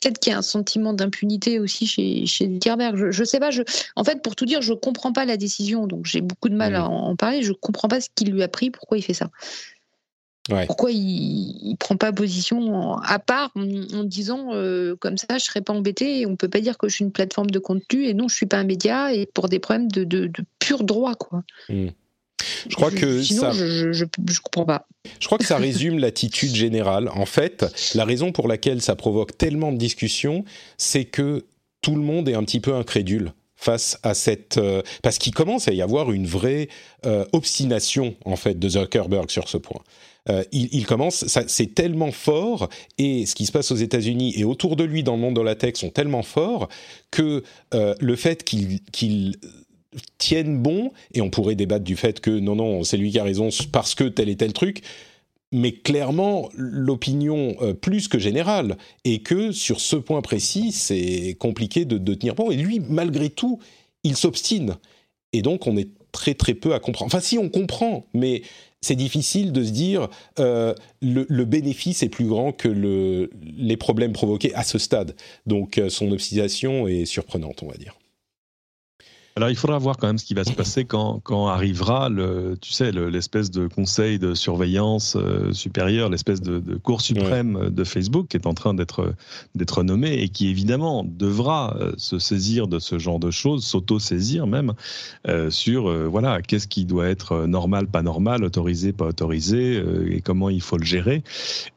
peut-être 0.00 0.18
qu'il 0.18 0.32
y 0.32 0.34
a 0.34 0.38
un 0.38 0.42
sentiment 0.42 0.92
d'impunité 0.92 1.60
aussi 1.60 1.86
chez, 1.86 2.26
chez 2.26 2.46
Zuckerberg. 2.46 3.10
Je, 3.12 3.20
ne 3.20 3.26
sais 3.26 3.38
pas. 3.38 3.52
Je, 3.52 3.62
en 3.94 4.02
fait, 4.02 4.22
pour 4.22 4.34
tout 4.34 4.44
dire, 4.44 4.60
je 4.60 4.72
comprends 4.72 5.12
pas 5.12 5.24
la 5.24 5.36
décision, 5.36 5.86
donc 5.86 6.06
j'ai 6.06 6.20
beaucoup 6.20 6.48
de 6.48 6.56
mal 6.56 6.72
mm. 6.72 6.76
à 6.76 6.88
en, 6.88 7.14
parler. 7.14 7.42
Je 7.42 7.52
comprends 7.52 7.88
pas 7.88 8.00
ce 8.00 8.08
qu'il 8.12 8.32
lui 8.32 8.42
a 8.42 8.48
pris, 8.48 8.70
pourquoi 8.70 8.98
il 8.98 9.02
fait 9.02 9.14
ça. 9.14 9.30
Pourquoi 10.66 10.90
il, 10.90 11.70
ne 11.70 11.76
prend 11.76 11.96
pas 11.96 12.12
position 12.12 12.96
à 12.98 13.18
part 13.18 13.50
en, 13.54 14.04
disant 14.04 14.48
euh, 14.52 14.96
comme 14.96 15.16
ça, 15.16 15.38
je 15.38 15.44
serais 15.44 15.60
pas 15.60 15.72
embêté 15.72 16.20
et 16.20 16.26
on 16.26 16.36
peut 16.36 16.48
pas 16.48 16.60
dire 16.60 16.78
que 16.78 16.88
je 16.88 16.94
suis 16.94 17.04
une 17.04 17.12
plateforme 17.12 17.50
de 17.50 17.58
contenu 17.58 18.06
et 18.06 18.14
non, 18.14 18.28
je 18.28 18.34
suis 18.34 18.46
pas 18.46 18.58
un 18.58 18.64
média 18.64 19.14
et 19.14 19.26
pour 19.26 19.48
des 19.48 19.58
problèmes 19.58 19.90
de, 19.90 20.04
de, 20.04 20.30
pur 20.58 20.84
droit 20.84 21.14
quoi. 21.14 21.42
Hmm. 21.68 21.88
Je 22.68 22.74
crois 22.74 22.90
que 22.90 23.22
sinon, 23.22 23.52
je, 23.52 23.92
je, 23.92 24.04
je, 24.04 24.40
comprends 24.40 24.64
pas. 24.64 24.86
Je 25.20 25.26
crois 25.26 25.38
que 25.38 25.44
ça 25.44 25.56
résume 25.56 25.98
l'attitude 25.98 26.54
générale. 26.54 27.08
En 27.14 27.26
fait, 27.26 27.66
la 27.94 28.04
raison 28.04 28.32
pour 28.32 28.48
laquelle 28.48 28.80
ça 28.80 28.96
provoque 28.96 29.36
tellement 29.36 29.72
de 29.72 29.76
discussions, 29.76 30.44
c'est 30.78 31.04
que 31.04 31.44
tout 31.82 31.94
le 31.94 32.02
monde 32.02 32.28
est 32.28 32.34
un 32.34 32.44
petit 32.44 32.60
peu 32.60 32.74
incrédule 32.74 33.32
face 33.60 33.98
à 34.02 34.14
cette 34.14 34.56
euh, 34.56 34.82
parce 35.02 35.18
qu'il 35.18 35.34
commence 35.34 35.68
à 35.68 35.72
y 35.72 35.82
avoir 35.82 36.12
une 36.12 36.26
vraie 36.26 36.68
euh, 37.04 37.26
obstination 37.32 38.16
en 38.24 38.36
fait 38.36 38.58
de 38.58 38.68
Zuckerberg 38.68 39.30
sur 39.30 39.48
ce 39.48 39.58
point. 39.58 39.82
Euh, 40.28 40.44
il, 40.52 40.84
commence, 40.86 41.24
c'est 41.46 41.74
tellement 41.74 42.12
fort, 42.12 42.68
et 42.98 43.24
ce 43.26 43.34
qui 43.34 43.46
se 43.46 43.52
passe 43.52 43.70
aux 43.70 43.76
États-Unis 43.76 44.34
et 44.36 44.44
autour 44.44 44.76
de 44.76 44.84
lui 44.84 45.02
dans 45.02 45.14
le 45.14 45.20
monde 45.22 45.36
de 45.36 45.40
la 45.40 45.54
tech 45.54 45.76
sont 45.76 45.90
tellement 45.90 46.22
forts 46.22 46.68
que 47.10 47.42
euh, 47.74 47.94
le 48.00 48.16
fait 48.16 48.44
qu'il 48.44 49.36
tienne 50.18 50.58
bon, 50.58 50.92
et 51.14 51.20
on 51.20 51.30
pourrait 51.30 51.54
débattre 51.54 51.84
du 51.84 51.96
fait 51.96 52.20
que 52.20 52.30
non, 52.30 52.54
non, 52.54 52.84
c'est 52.84 52.96
lui 52.96 53.10
qui 53.10 53.18
a 53.18 53.24
raison 53.24 53.48
parce 53.72 53.94
que 53.94 54.04
tel 54.04 54.28
et 54.28 54.36
tel 54.36 54.52
truc, 54.52 54.82
mais 55.52 55.72
clairement, 55.72 56.48
l'opinion 56.54 57.56
euh, 57.60 57.72
plus 57.74 58.06
que 58.06 58.18
générale 58.18 58.76
est 59.04 59.24
que 59.24 59.52
sur 59.52 59.80
ce 59.80 59.96
point 59.96 60.20
précis, 60.20 60.70
c'est 60.70 61.36
compliqué 61.40 61.84
de, 61.84 61.98
de, 61.98 62.14
tenir 62.14 62.36
bon. 62.36 62.52
Et 62.52 62.56
lui, 62.56 62.80
malgré 62.88 63.30
tout, 63.30 63.58
il 64.04 64.16
s'obstine. 64.16 64.76
Et 65.32 65.42
donc, 65.42 65.66
on 65.66 65.76
est 65.76 65.88
très 66.12 66.34
très 66.34 66.54
peu 66.54 66.72
à 66.74 66.78
comprendre. 66.78 67.12
Enfin, 67.12 67.20
si 67.20 67.36
on 67.36 67.48
comprend, 67.48 68.04
mais 68.14 68.42
c'est 68.80 68.96
difficile 68.96 69.52
de 69.52 69.62
se 69.62 69.70
dire 69.70 70.08
euh, 70.38 70.74
le, 71.02 71.44
bénéfice 71.44 72.02
est 72.02 72.08
plus 72.08 72.26
grand 72.26 72.52
que 72.52 72.68
le, 72.68 73.30
les 73.56 73.76
problèmes 73.76 74.12
provoqués 74.12 74.54
à 74.54 74.64
ce 74.64 74.78
stade. 74.78 75.14
Donc 75.46 75.78
euh, 75.78 75.90
son 75.90 76.10
obstination 76.12 76.88
est 76.88 77.04
surprenante, 77.04 77.62
on 77.62 77.68
va 77.68 77.76
dire. 77.76 77.99
Alors, 79.36 79.48
il 79.48 79.56
faudra 79.56 79.78
voir 79.78 79.96
quand 79.96 80.08
même 80.08 80.18
ce 80.18 80.24
qui 80.24 80.34
va 80.34 80.42
se 80.42 80.52
passer 80.52 80.84
quand, 80.84 81.20
quand 81.22 81.46
arrivera, 81.46 82.08
le, 82.08 82.56
tu 82.60 82.72
sais, 82.72 82.90
l'espèce 82.90 83.52
de 83.52 83.68
conseil 83.68 84.18
de 84.18 84.34
surveillance 84.34 85.16
euh, 85.16 85.52
supérieure, 85.52 86.08
l'espèce 86.08 86.40
de, 86.42 86.58
de, 86.58 86.74
cour 86.74 87.00
suprême 87.00 87.70
de 87.70 87.84
Facebook 87.84 88.26
qui 88.28 88.36
est 88.36 88.46
en 88.46 88.54
train 88.54 88.74
d'être 88.74 89.14
d'être 89.54 89.84
nommé 89.84 90.14
et 90.14 90.28
qui 90.30 90.48
évidemment 90.48 91.04
devra 91.04 91.76
euh, 91.78 91.92
se 91.96 92.18
saisir 92.18 92.66
de 92.66 92.80
ce 92.80 92.98
genre 92.98 93.20
de 93.20 93.30
choses, 93.30 93.64
s'auto-saisir 93.64 94.48
même 94.48 94.72
euh, 95.28 95.48
sur 95.48 95.90
voilà 96.08 96.42
qu'est-ce 96.42 96.66
qui 96.66 96.84
doit 96.84 97.08
être 97.08 97.46
normal, 97.46 97.86
pas 97.86 98.02
normal, 98.02 98.42
autorisé, 98.42 98.92
pas 98.92 99.06
autorisé 99.06 99.80
et 100.10 100.20
comment 100.22 100.50
il 100.50 100.60
faut 100.60 100.76
le 100.76 100.84
gérer. 100.84 101.22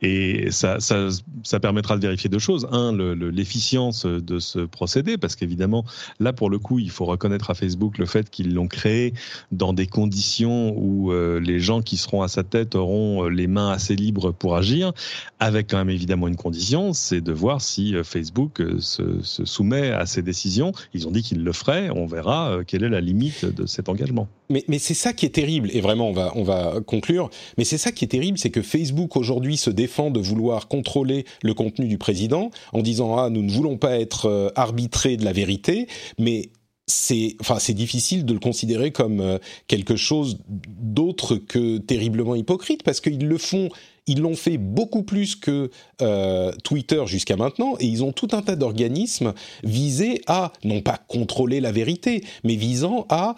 Et 0.01 0.49
ça, 0.49 0.79
ça, 0.79 1.09
ça 1.43 1.59
permettra 1.59 1.97
de 1.97 2.01
vérifier 2.01 2.31
deux 2.31 2.39
choses. 2.39 2.67
Un, 2.71 2.93
l'efficience 2.93 4.07
de 4.07 4.39
ce 4.39 4.59
procédé, 4.59 5.17
parce 5.19 5.35
qu'évidemment 5.35 5.85
là 6.19 6.33
pour 6.33 6.49
le 6.49 6.57
coup, 6.57 6.79
il 6.79 6.89
faut 6.89 7.05
reconnaître 7.05 7.43
Facebook 7.53 7.97
le 7.97 8.05
fait 8.05 8.29
qu'ils 8.29 8.53
l'ont 8.53 8.67
créé 8.67 9.13
dans 9.51 9.73
des 9.73 9.87
conditions 9.87 10.73
où 10.77 11.11
euh, 11.11 11.39
les 11.39 11.59
gens 11.59 11.81
qui 11.81 11.97
seront 11.97 12.21
à 12.21 12.27
sa 12.27 12.43
tête 12.43 12.75
auront 12.75 13.27
les 13.27 13.47
mains 13.47 13.71
assez 13.71 13.95
libres 13.95 14.31
pour 14.31 14.55
agir, 14.55 14.93
avec 15.39 15.69
quand 15.69 15.77
même 15.77 15.89
évidemment 15.89 16.27
une 16.27 16.35
condition, 16.35 16.93
c'est 16.93 17.21
de 17.21 17.31
voir 17.31 17.61
si 17.61 17.95
Facebook 18.03 18.61
se, 18.79 19.21
soumet 19.21 19.91
à 19.91 20.05
ces 20.05 20.21
décisions. 20.21 20.71
Ils 20.93 21.07
ont 21.07 21.11
dit 21.11 21.21
qu'ils 21.21 21.43
le 21.43 21.53
feraient, 21.53 21.89
on 21.89 22.05
verra 22.05 22.59
quelle 22.65 22.83
est 22.83 22.89
la 22.89 23.01
limite 23.01 23.45
de 23.45 23.65
cet 23.65 23.89
engagement. 23.89 24.27
Mais, 24.49 24.79
c'est 24.79 24.93
ça 24.93 25.13
qui 25.13 25.25
est 25.25 25.33
terrible, 25.33 25.69
et 25.71 25.81
vraiment 25.81 26.09
on 26.09 26.13
va, 26.13 26.31
on 26.35 26.43
va 26.43 26.75
conclure, 26.85 27.29
mais 27.57 27.63
c'est 27.63 27.77
ça 27.77 27.91
qui 27.91 28.05
est 28.05 28.09
terrible, 28.09 28.37
c'est 28.37 28.49
que 28.49 28.61
Facebook 28.61 29.15
aujourd'hui 29.15 29.57
se 29.57 29.69
défend 29.69 30.11
de 30.11 30.19
vouloir 30.19 30.67
contrôler 30.67 31.25
le 31.41 31.53
contenu 31.53 31.87
du 31.87 31.97
président 31.97 32.51
en 32.71 32.81
disant 32.81 33.17
ah 33.17 33.29
nous 33.29 33.41
ne 33.41 33.51
voulons 33.51 33.77
pas 33.77 33.97
être 33.99 34.27
euh, 34.27 34.49
arbitrés 34.55 35.17
de 35.17 35.25
la 35.25 35.33
vérité, 35.33 35.87
mais 36.19 36.49
c'est 36.87 37.35
enfin 37.39 37.59
c'est 37.59 37.73
difficile 37.73 38.25
de 38.25 38.33
le 38.33 38.39
considérer 38.39 38.91
comme 38.91 39.21
euh, 39.21 39.37
quelque 39.67 39.95
chose 39.95 40.39
d'autre 40.47 41.35
que 41.35 41.77
terriblement 41.77 42.35
hypocrite 42.35 42.83
parce 42.83 42.99
qu'ils 42.99 43.27
le 43.27 43.37
font 43.37 43.69
ils 44.05 44.19
l'ont 44.19 44.35
fait 44.35 44.57
beaucoup 44.57 45.03
plus 45.03 45.37
que 45.37 45.71
euh, 46.01 46.51
Twitter 46.65 47.01
jusqu'à 47.05 47.37
maintenant, 47.37 47.75
et 47.79 47.85
ils 47.85 48.03
ont 48.03 48.11
tout 48.11 48.27
un 48.33 48.41
tas 48.41 48.57
d'organismes 48.57 49.33
visés 49.63 50.19
à, 50.27 50.51
non 50.65 50.81
pas 50.81 50.99
contrôler 51.07 51.61
la 51.61 51.71
vérité, 51.71 52.21
mais 52.43 52.55
visant 52.55 53.05
à 53.07 53.37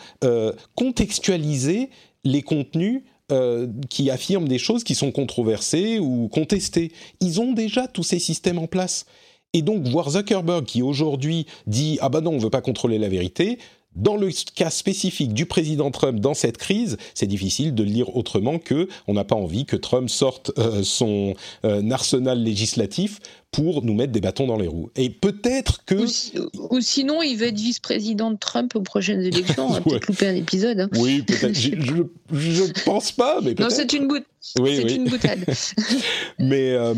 contextualiser 0.74 1.92
les 2.24 2.42
contenus 2.42 3.04
euh, 3.32 3.66
qui 3.90 4.12
affirment 4.12 4.48
des 4.48 4.60
choses 4.60 4.84
qui 4.84 4.94
sont 4.94 5.12
controversées 5.12 5.98
ou 5.98 6.28
contestées. 6.28 6.92
Ils 7.22 7.42
ont 7.42 7.54
déjà 7.54 7.88
tous 7.88 8.04
ces 8.04 8.20
systèmes 8.20 8.60
en 8.60 8.68
place. 8.68 9.08
Et 9.56 9.62
donc 9.62 9.88
voir 9.88 10.10
Zuckerberg 10.10 10.66
qui 10.66 10.82
aujourd'hui 10.82 11.46
dit 11.66 11.98
ah 12.02 12.10
ben 12.10 12.20
non 12.20 12.32
on 12.34 12.40
veut 12.40 12.50
pas 12.50 12.60
contrôler 12.60 13.00
la 13.00 13.08
vérité, 13.08 13.58
dans 13.96 14.18
le 14.18 14.30
cas 14.56 14.70
spécifique 14.70 15.34
du 15.34 15.46
président 15.46 15.92
Trump 15.92 16.20
dans 16.20 16.34
cette 16.34 16.58
crise, 16.58 16.98
c'est 17.14 17.28
difficile 17.28 17.74
de 17.74 17.84
le 17.84 17.90
lire 17.90 18.16
autrement 18.16 18.60
que 18.60 18.88
on 19.08 19.14
n'a 19.14 19.24
pas 19.24 19.36
envie 19.36 19.66
que 19.66 19.76
Trump 19.76 20.10
sorte 20.10 20.52
euh, 20.58 20.84
son 20.84 21.34
euh, 21.64 21.90
arsenal 21.92 22.42
législatif 22.42 23.20
pour 23.56 23.84
nous 23.84 23.94
mettre 23.94 24.12
des 24.12 24.20
bâtons 24.20 24.48
dans 24.48 24.58
les 24.58 24.68
roues. 24.68 24.90
Et 24.98 25.10
peut-être 25.10 25.86
que... 25.86 25.96
Ou, 25.96 26.82
sinon, 26.82 27.22
il 27.22 27.38
veut 27.38 27.48
être 27.48 27.58
vice-président 27.58 28.32
de 28.32 28.38
Trump 28.38 28.76
aux 28.76 28.82
prochaines 28.82 29.22
élections. 29.22 29.68
On 29.68 29.72
va 29.72 29.82
peut-être 29.82 30.08
louper 30.08 30.28
un 30.28 30.36
épisode. 30.36 30.82
Hein. 30.82 30.90
Oui, 30.98 31.22
peut-être. 31.22 31.54
je 31.58 31.72
ne 31.72 32.84
pense 32.84 33.14
pas, 33.14 33.40
mais 33.42 33.54
Non, 33.58 33.68
c'est 33.70 33.94
une, 33.94 34.08
bout... 34.08 34.26
oui, 34.60 34.76
c'est 34.76 34.96
une 34.96 35.08
boutade. 35.08 35.46
mais, 36.40 36.72
euh, 36.72 36.94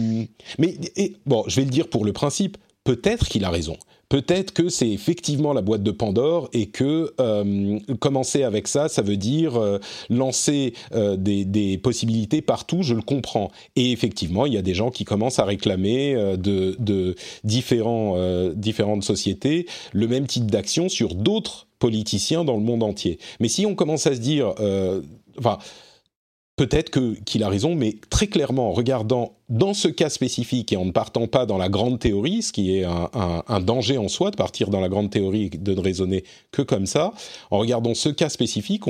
mais 0.57 0.77
et, 0.95 1.15
bon, 1.27 1.43
je 1.47 1.57
vais 1.57 1.65
le 1.65 1.71
dire 1.71 1.89
pour 1.89 2.05
le 2.05 2.13
principe. 2.13 2.57
Peut-être 2.83 3.27
qu'il 3.27 3.43
a 3.43 3.49
raison 3.49 3.77
peut-être 4.09 4.53
que 4.53 4.69
c'est 4.69 4.89
effectivement 4.89 5.53
la 5.53 5.61
boîte 5.61 5.83
de 5.83 5.91
Pandore 5.91 6.49
et 6.53 6.67
que 6.67 7.13
euh, 7.19 7.79
commencer 7.99 8.43
avec 8.43 8.67
ça, 8.67 8.89
ça 8.89 9.01
veut 9.01 9.17
dire 9.17 9.57
euh, 9.57 9.79
lancer 10.09 10.73
euh, 10.93 11.15
des, 11.17 11.45
des, 11.45 11.77
possibilités 11.77 12.41
partout, 12.41 12.83
je 12.83 12.93
le 12.93 13.01
comprends. 13.01 13.51
Et 13.75 13.91
effectivement, 13.91 14.45
il 14.45 14.53
y 14.53 14.57
a 14.57 14.61
des 14.61 14.73
gens 14.73 14.91
qui 14.91 15.05
commencent 15.05 15.39
à 15.39 15.45
réclamer 15.45 16.15
de, 16.37 16.75
de 16.79 17.15
différents, 17.43 18.17
différentes 18.53 19.03
sociétés 19.03 19.67
le 19.93 20.07
même 20.07 20.27
type 20.27 20.49
d'action 20.49 20.89
sur 20.89 21.15
d'autres 21.15 21.67
politiciens 21.79 22.43
dans 22.43 22.55
le 22.55 22.63
monde 22.63 22.83
entier. 22.83 23.19
Mais 23.39 23.47
si 23.47 23.65
on 23.65 23.75
commence 23.75 24.07
à 24.07 24.15
se 24.15 24.19
dire... 24.19 24.53
enfin, 25.37 25.57
peut-être 26.57 26.99
qu'il 27.23 27.43
a 27.43 27.49
raison, 27.49 27.75
mais 27.75 27.95
très 28.09 28.27
clairement, 28.27 28.69
en 28.69 28.73
regardant 28.73 29.37
dans 29.47 29.73
ce 29.73 29.87
cas 29.87 30.09
spécifique 30.09 30.73
et 30.73 30.77
en 30.77 30.85
ne 30.85 30.91
partant 30.91 31.27
pas 31.27 31.45
dans 31.45 31.57
la 31.57 31.69
grande 31.69 31.99
théorie, 31.99 32.41
ce 32.41 32.51
qui 32.51 32.75
est 32.75 32.83
un, 32.83 33.59
danger 33.61 33.97
en 33.97 34.09
soi 34.09 34.31
de 34.31 34.35
partir 34.35 34.69
dans 34.69 34.81
la 34.81 34.89
grande 34.89 35.09
théorie 35.09 35.43
et 35.45 35.57
de 35.57 35.73
ne 35.73 35.79
raisonner 35.79 36.23
que 36.51 36.63
comme 36.63 36.87
ça, 36.87 37.13
en 37.51 37.59
regardant 37.59 37.93
ce 37.93 38.09
cas 38.09 38.29
spécifique, 38.29 38.83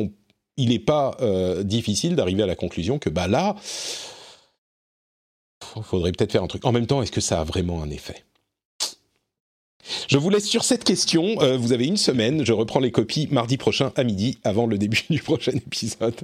il 0.56 0.70
n'est 0.70 0.80
pas 0.80 1.16
euh, 1.22 1.62
difficile 1.62 2.16
d'arriver 2.16 2.44
à 2.44 2.48
la 2.48 2.56
conclusion 2.56 3.00
que 3.00 3.10
bah 3.10 3.28
là, 3.28 3.56
il 5.76 5.84
faudrait 5.84 6.14
peut-être 6.14 6.32
faire 6.32 6.44
un 6.44 6.48
truc. 6.48 6.66
En 6.66 6.72
même 6.72 6.88
temps, 6.88 7.02
est-ce 7.02 7.12
que 7.12 7.22
ça 7.22 7.42
a 7.42 7.44
vraiment 7.44 7.84
un 7.84 7.90
effet? 7.90 8.24
Je 10.08 10.18
vous 10.18 10.30
laisse 10.30 10.48
sur 10.48 10.64
cette 10.64 10.84
question. 10.84 11.42
Euh, 11.42 11.58
vous 11.58 11.74
avez 11.74 11.86
une 11.86 11.98
semaine. 11.98 12.46
Je 12.46 12.54
reprends 12.54 12.80
les 12.80 12.92
copies 12.92 13.28
mardi 13.30 13.58
prochain 13.58 13.92
à 13.96 14.04
midi, 14.04 14.38
avant 14.44 14.66
le 14.66 14.78
début 14.78 15.04
du 15.10 15.22
prochain 15.22 15.52
épisode. 15.54 16.16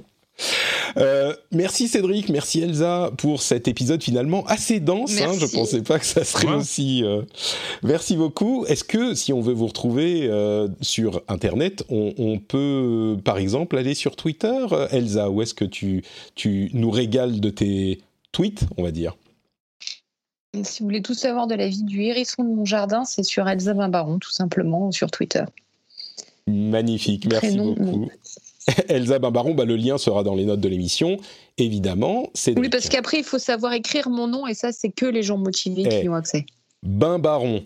Euh, 0.96 1.34
merci 1.52 1.88
Cédric, 1.88 2.28
merci 2.28 2.60
Elsa 2.60 3.10
pour 3.18 3.42
cet 3.42 3.68
épisode 3.68 4.02
finalement 4.02 4.44
assez 4.46 4.80
dense. 4.80 5.20
Hein, 5.20 5.32
je 5.38 5.46
pensais 5.46 5.82
pas 5.82 5.98
que 5.98 6.06
ça 6.06 6.24
serait 6.24 6.54
aussi. 6.54 7.04
Euh, 7.04 7.22
merci 7.82 8.16
beaucoup. 8.16 8.64
Est-ce 8.66 8.84
que 8.84 9.14
si 9.14 9.32
on 9.32 9.40
veut 9.40 9.52
vous 9.52 9.66
retrouver 9.66 10.26
euh, 10.28 10.68
sur 10.80 11.22
Internet, 11.28 11.84
on, 11.88 12.38
peut 12.38 13.16
par 13.24 13.38
exemple 13.38 13.76
aller 13.76 13.94
sur 13.94 14.16
Twitter, 14.16 14.66
Elsa, 14.90 15.30
ou 15.30 15.42
est-ce 15.42 15.54
que 15.54 15.64
tu, 15.64 16.04
tu 16.34 16.70
nous 16.74 16.90
régales 16.90 17.40
de 17.40 17.50
tes 17.50 18.00
tweets, 18.32 18.64
on 18.76 18.82
va 18.82 18.90
dire? 18.90 19.16
Si 20.62 20.80
vous 20.80 20.86
voulez 20.86 21.02
tout 21.02 21.14
savoir 21.14 21.46
de 21.46 21.54
la 21.54 21.68
vie 21.68 21.82
du 21.82 22.02
hérisson 22.02 22.44
de 22.44 22.48
mon 22.48 22.64
jardin, 22.64 23.04
c'est 23.04 23.22
sur 23.22 23.48
Elsa 23.48 23.74
Baron, 23.74 24.18
tout 24.18 24.30
simplement, 24.30 24.92
sur 24.92 25.10
Twitter. 25.10 25.44
Magnifique, 26.46 27.26
merci 27.26 27.56
beaucoup. 27.56 28.08
Elsa 28.88 29.18
Bimbaron, 29.18 29.54
bah, 29.54 29.64
le 29.64 29.76
lien 29.76 29.98
sera 29.98 30.22
dans 30.22 30.34
les 30.34 30.44
notes 30.44 30.60
de 30.60 30.68
l'émission, 30.68 31.18
évidemment. 31.58 32.30
Oui, 32.56 32.68
parce 32.68 32.88
qu'après, 32.88 33.18
il 33.18 33.24
faut 33.24 33.38
savoir 33.38 33.72
écrire 33.72 34.08
mon 34.08 34.26
nom, 34.26 34.46
et 34.46 34.54
ça, 34.54 34.72
c'est 34.72 34.90
que 34.90 35.06
les 35.06 35.22
gens 35.22 35.38
motivés 35.38 35.88
qui 35.88 35.96
eh. 36.02 36.08
ont 36.08 36.14
accès. 36.14 36.46
Bimbaron, 36.82 37.64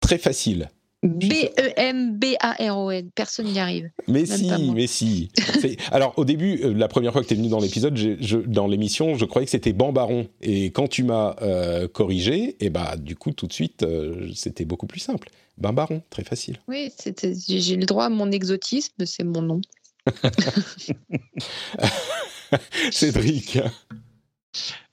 très 0.00 0.18
facile. 0.18 0.68
B-E-M-B-A-R-O-N, 1.02 3.10
personne 3.14 3.46
n'y 3.46 3.58
arrive. 3.58 3.90
Mais 4.06 4.26
si, 4.26 4.70
mais 4.74 4.86
si. 4.86 5.30
Alors 5.92 6.12
au 6.18 6.26
début, 6.26 6.60
euh, 6.62 6.74
la 6.74 6.88
première 6.88 7.12
fois 7.12 7.22
que 7.22 7.26
tu 7.26 7.32
es 7.32 7.36
venu 7.38 7.48
dans 7.48 7.58
l'épisode, 7.58 7.98
dans 8.46 8.66
l'émission, 8.66 9.14
je 9.14 9.24
croyais 9.24 9.46
que 9.46 9.50
c'était 9.50 9.72
Bambaron. 9.72 10.28
Et 10.42 10.66
quand 10.66 10.88
tu 10.88 11.04
m'as 11.04 11.36
euh, 11.40 11.88
corrigé, 11.88 12.50
et 12.50 12.66
eh 12.66 12.70
bah 12.70 12.96
du 12.98 13.16
coup 13.16 13.32
tout 13.32 13.46
de 13.46 13.52
suite, 13.54 13.82
euh, 13.82 14.28
c'était 14.34 14.66
beaucoup 14.66 14.86
plus 14.86 15.00
simple. 15.00 15.30
Bambaron, 15.56 16.02
très 16.10 16.24
facile. 16.24 16.58
Oui, 16.68 16.92
j'ai 17.48 17.76
le 17.76 17.86
droit 17.86 18.04
à 18.04 18.10
mon 18.10 18.30
exotisme, 18.30 19.06
c'est 19.06 19.24
mon 19.24 19.40
nom. 19.40 19.62
Cédric. 22.90 23.58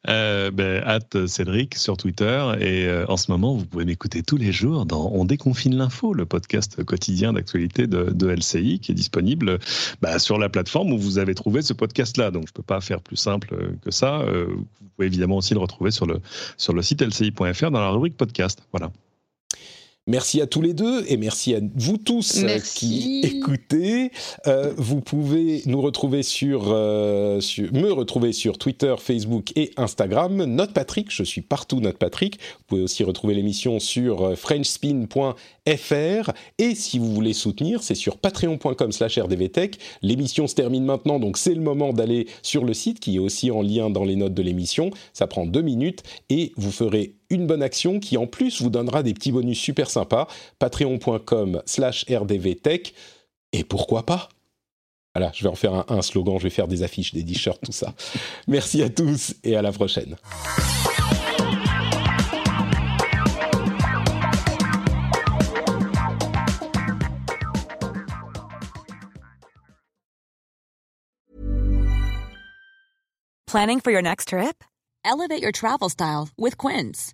Euh, 0.09 0.51
ben, 0.51 0.81
Cédric 1.27 1.75
sur 1.75 1.97
Twitter 1.97 2.53
et 2.61 2.85
euh, 2.85 3.05
en 3.09 3.17
ce 3.17 3.29
moment 3.29 3.55
vous 3.55 3.65
pouvez 3.65 3.83
m'écouter 3.83 4.23
tous 4.23 4.37
les 4.37 4.53
jours 4.53 4.85
dans 4.85 5.11
On 5.11 5.25
déconfine 5.25 5.75
l'info, 5.75 6.13
le 6.13 6.25
podcast 6.25 6.81
quotidien 6.85 7.33
d'actualité 7.33 7.87
de, 7.87 8.27
LCI 8.27 8.79
qui 8.79 8.93
est 8.93 8.95
disponible 8.95 9.59
bah, 10.01 10.17
sur 10.19 10.37
la 10.37 10.47
plateforme 10.47 10.93
où 10.93 10.97
vous 10.97 11.17
avez 11.17 11.35
trouvé 11.35 11.61
ce 11.61 11.73
podcast-là. 11.73 12.31
Donc 12.31 12.47
je 12.47 12.53
peux 12.53 12.63
pas 12.63 12.79
faire 12.79 13.01
plus 13.01 13.17
simple 13.17 13.75
que 13.81 13.91
ça. 13.91 14.21
Euh, 14.21 14.45
vous 14.47 14.89
pouvez 14.95 15.07
évidemment 15.07 15.37
aussi 15.37 15.53
le 15.53 15.59
retrouver 15.59 15.91
sur 15.91 16.05
le, 16.05 16.21
sur 16.55 16.73
le 16.73 16.81
site 16.81 17.01
lci.fr 17.01 17.71
dans 17.71 17.81
la 17.81 17.89
rubrique 17.89 18.15
podcast. 18.15 18.63
Voilà. 18.71 18.91
Merci 20.07 20.39
à 20.39 20.47
tous 20.47 20.61
les 20.61 20.73
deux 20.73 21.03
et 21.09 21.17
merci 21.17 21.53
à 21.53 21.59
vous 21.75 21.97
tous 21.97 22.41
euh, 22.41 22.59
qui 22.59 23.19
écoutez. 23.25 24.11
Euh, 24.47 24.73
vous 24.77 25.01
pouvez 25.01 25.63
nous 25.65 25.81
retrouver 25.81 26.21
euh, 26.43 27.41
sur, 27.41 27.73
me 27.73 27.91
retrouver 27.91 28.31
sur 28.31 28.57
Twitter, 28.57 28.95
Facebook 28.99 29.51
et 29.57 29.73
Instagram. 29.75 30.45
Note 30.45 30.71
Patrick, 30.71 31.07
je 31.11 31.23
suis 31.23 31.41
partout 31.41 31.81
Note 31.81 31.97
Patrick. 31.97 32.39
Vous 32.39 32.63
pouvez 32.67 32.81
aussi 32.83 33.03
retrouver 33.03 33.33
l'émission 33.33 33.81
sur 33.81 34.37
frenchspin.fr 34.37 36.31
et 36.57 36.73
si 36.73 36.99
vous 36.99 37.13
voulez 37.13 37.33
soutenir, 37.33 37.83
c'est 37.83 37.93
sur 37.93 38.15
patreon.com/rdvtech. 38.17 39.77
L'émission 40.01 40.47
se 40.47 40.55
termine 40.55 40.85
maintenant, 40.85 41.19
donc 41.19 41.37
c'est 41.37 41.53
le 41.53 41.59
moment 41.59 41.91
d'aller 41.91 42.27
sur 42.43 42.63
le 42.63 42.73
site 42.73 43.01
qui 43.01 43.17
est 43.17 43.19
aussi 43.19 43.51
en 43.51 43.61
lien 43.61 43.89
dans 43.89 44.05
les 44.05 44.15
notes 44.15 44.33
de 44.33 44.41
l'émission. 44.41 44.89
Ça 45.11 45.27
prend 45.27 45.45
deux 45.45 45.63
minutes 45.63 46.03
et 46.29 46.53
vous 46.55 46.71
ferez 46.71 47.16
une 47.29 47.47
bonne 47.47 47.63
action 47.63 47.99
qui 47.99 48.17
en 48.17 48.27
plus 48.27 48.61
vous 48.61 48.69
donnera 48.69 49.03
des 49.03 49.13
petits 49.13 49.31
bonus 49.31 49.59
super 49.59 49.89
sympas. 49.89 50.27
Patreon.com 50.59 51.61
slash 51.65 52.05
rdvtech. 52.09 52.93
Et 53.53 53.63
pourquoi 53.63 54.05
pas? 54.05 54.29
Voilà, 55.15 55.31
je 55.33 55.43
vais 55.43 55.49
en 55.49 55.55
faire 55.55 55.89
un, 55.91 56.01
slogan, 56.03 56.37
je 56.37 56.43
vais 56.43 56.51
faire 56.51 56.67
des 56.67 56.83
affiches, 56.83 57.13
des 57.13 57.25
t-shirts, 57.25 57.59
tout 57.65 57.71
ça. 57.71 57.93
Merci 58.47 58.83
à 58.83 58.89
tous 58.89 59.33
et 59.43 59.55
à 59.55 59.61
la 59.61 59.71
prochaine. 59.71 60.15
Planning 73.47 73.79
for 73.79 73.91
your 73.91 74.01
next 74.03 74.27
trip? 74.27 74.63
Elevate 75.03 75.41
your 75.41 75.53
travel 75.53 75.89
style 75.89 76.29
with 76.37 76.57
Quince. 76.57 77.13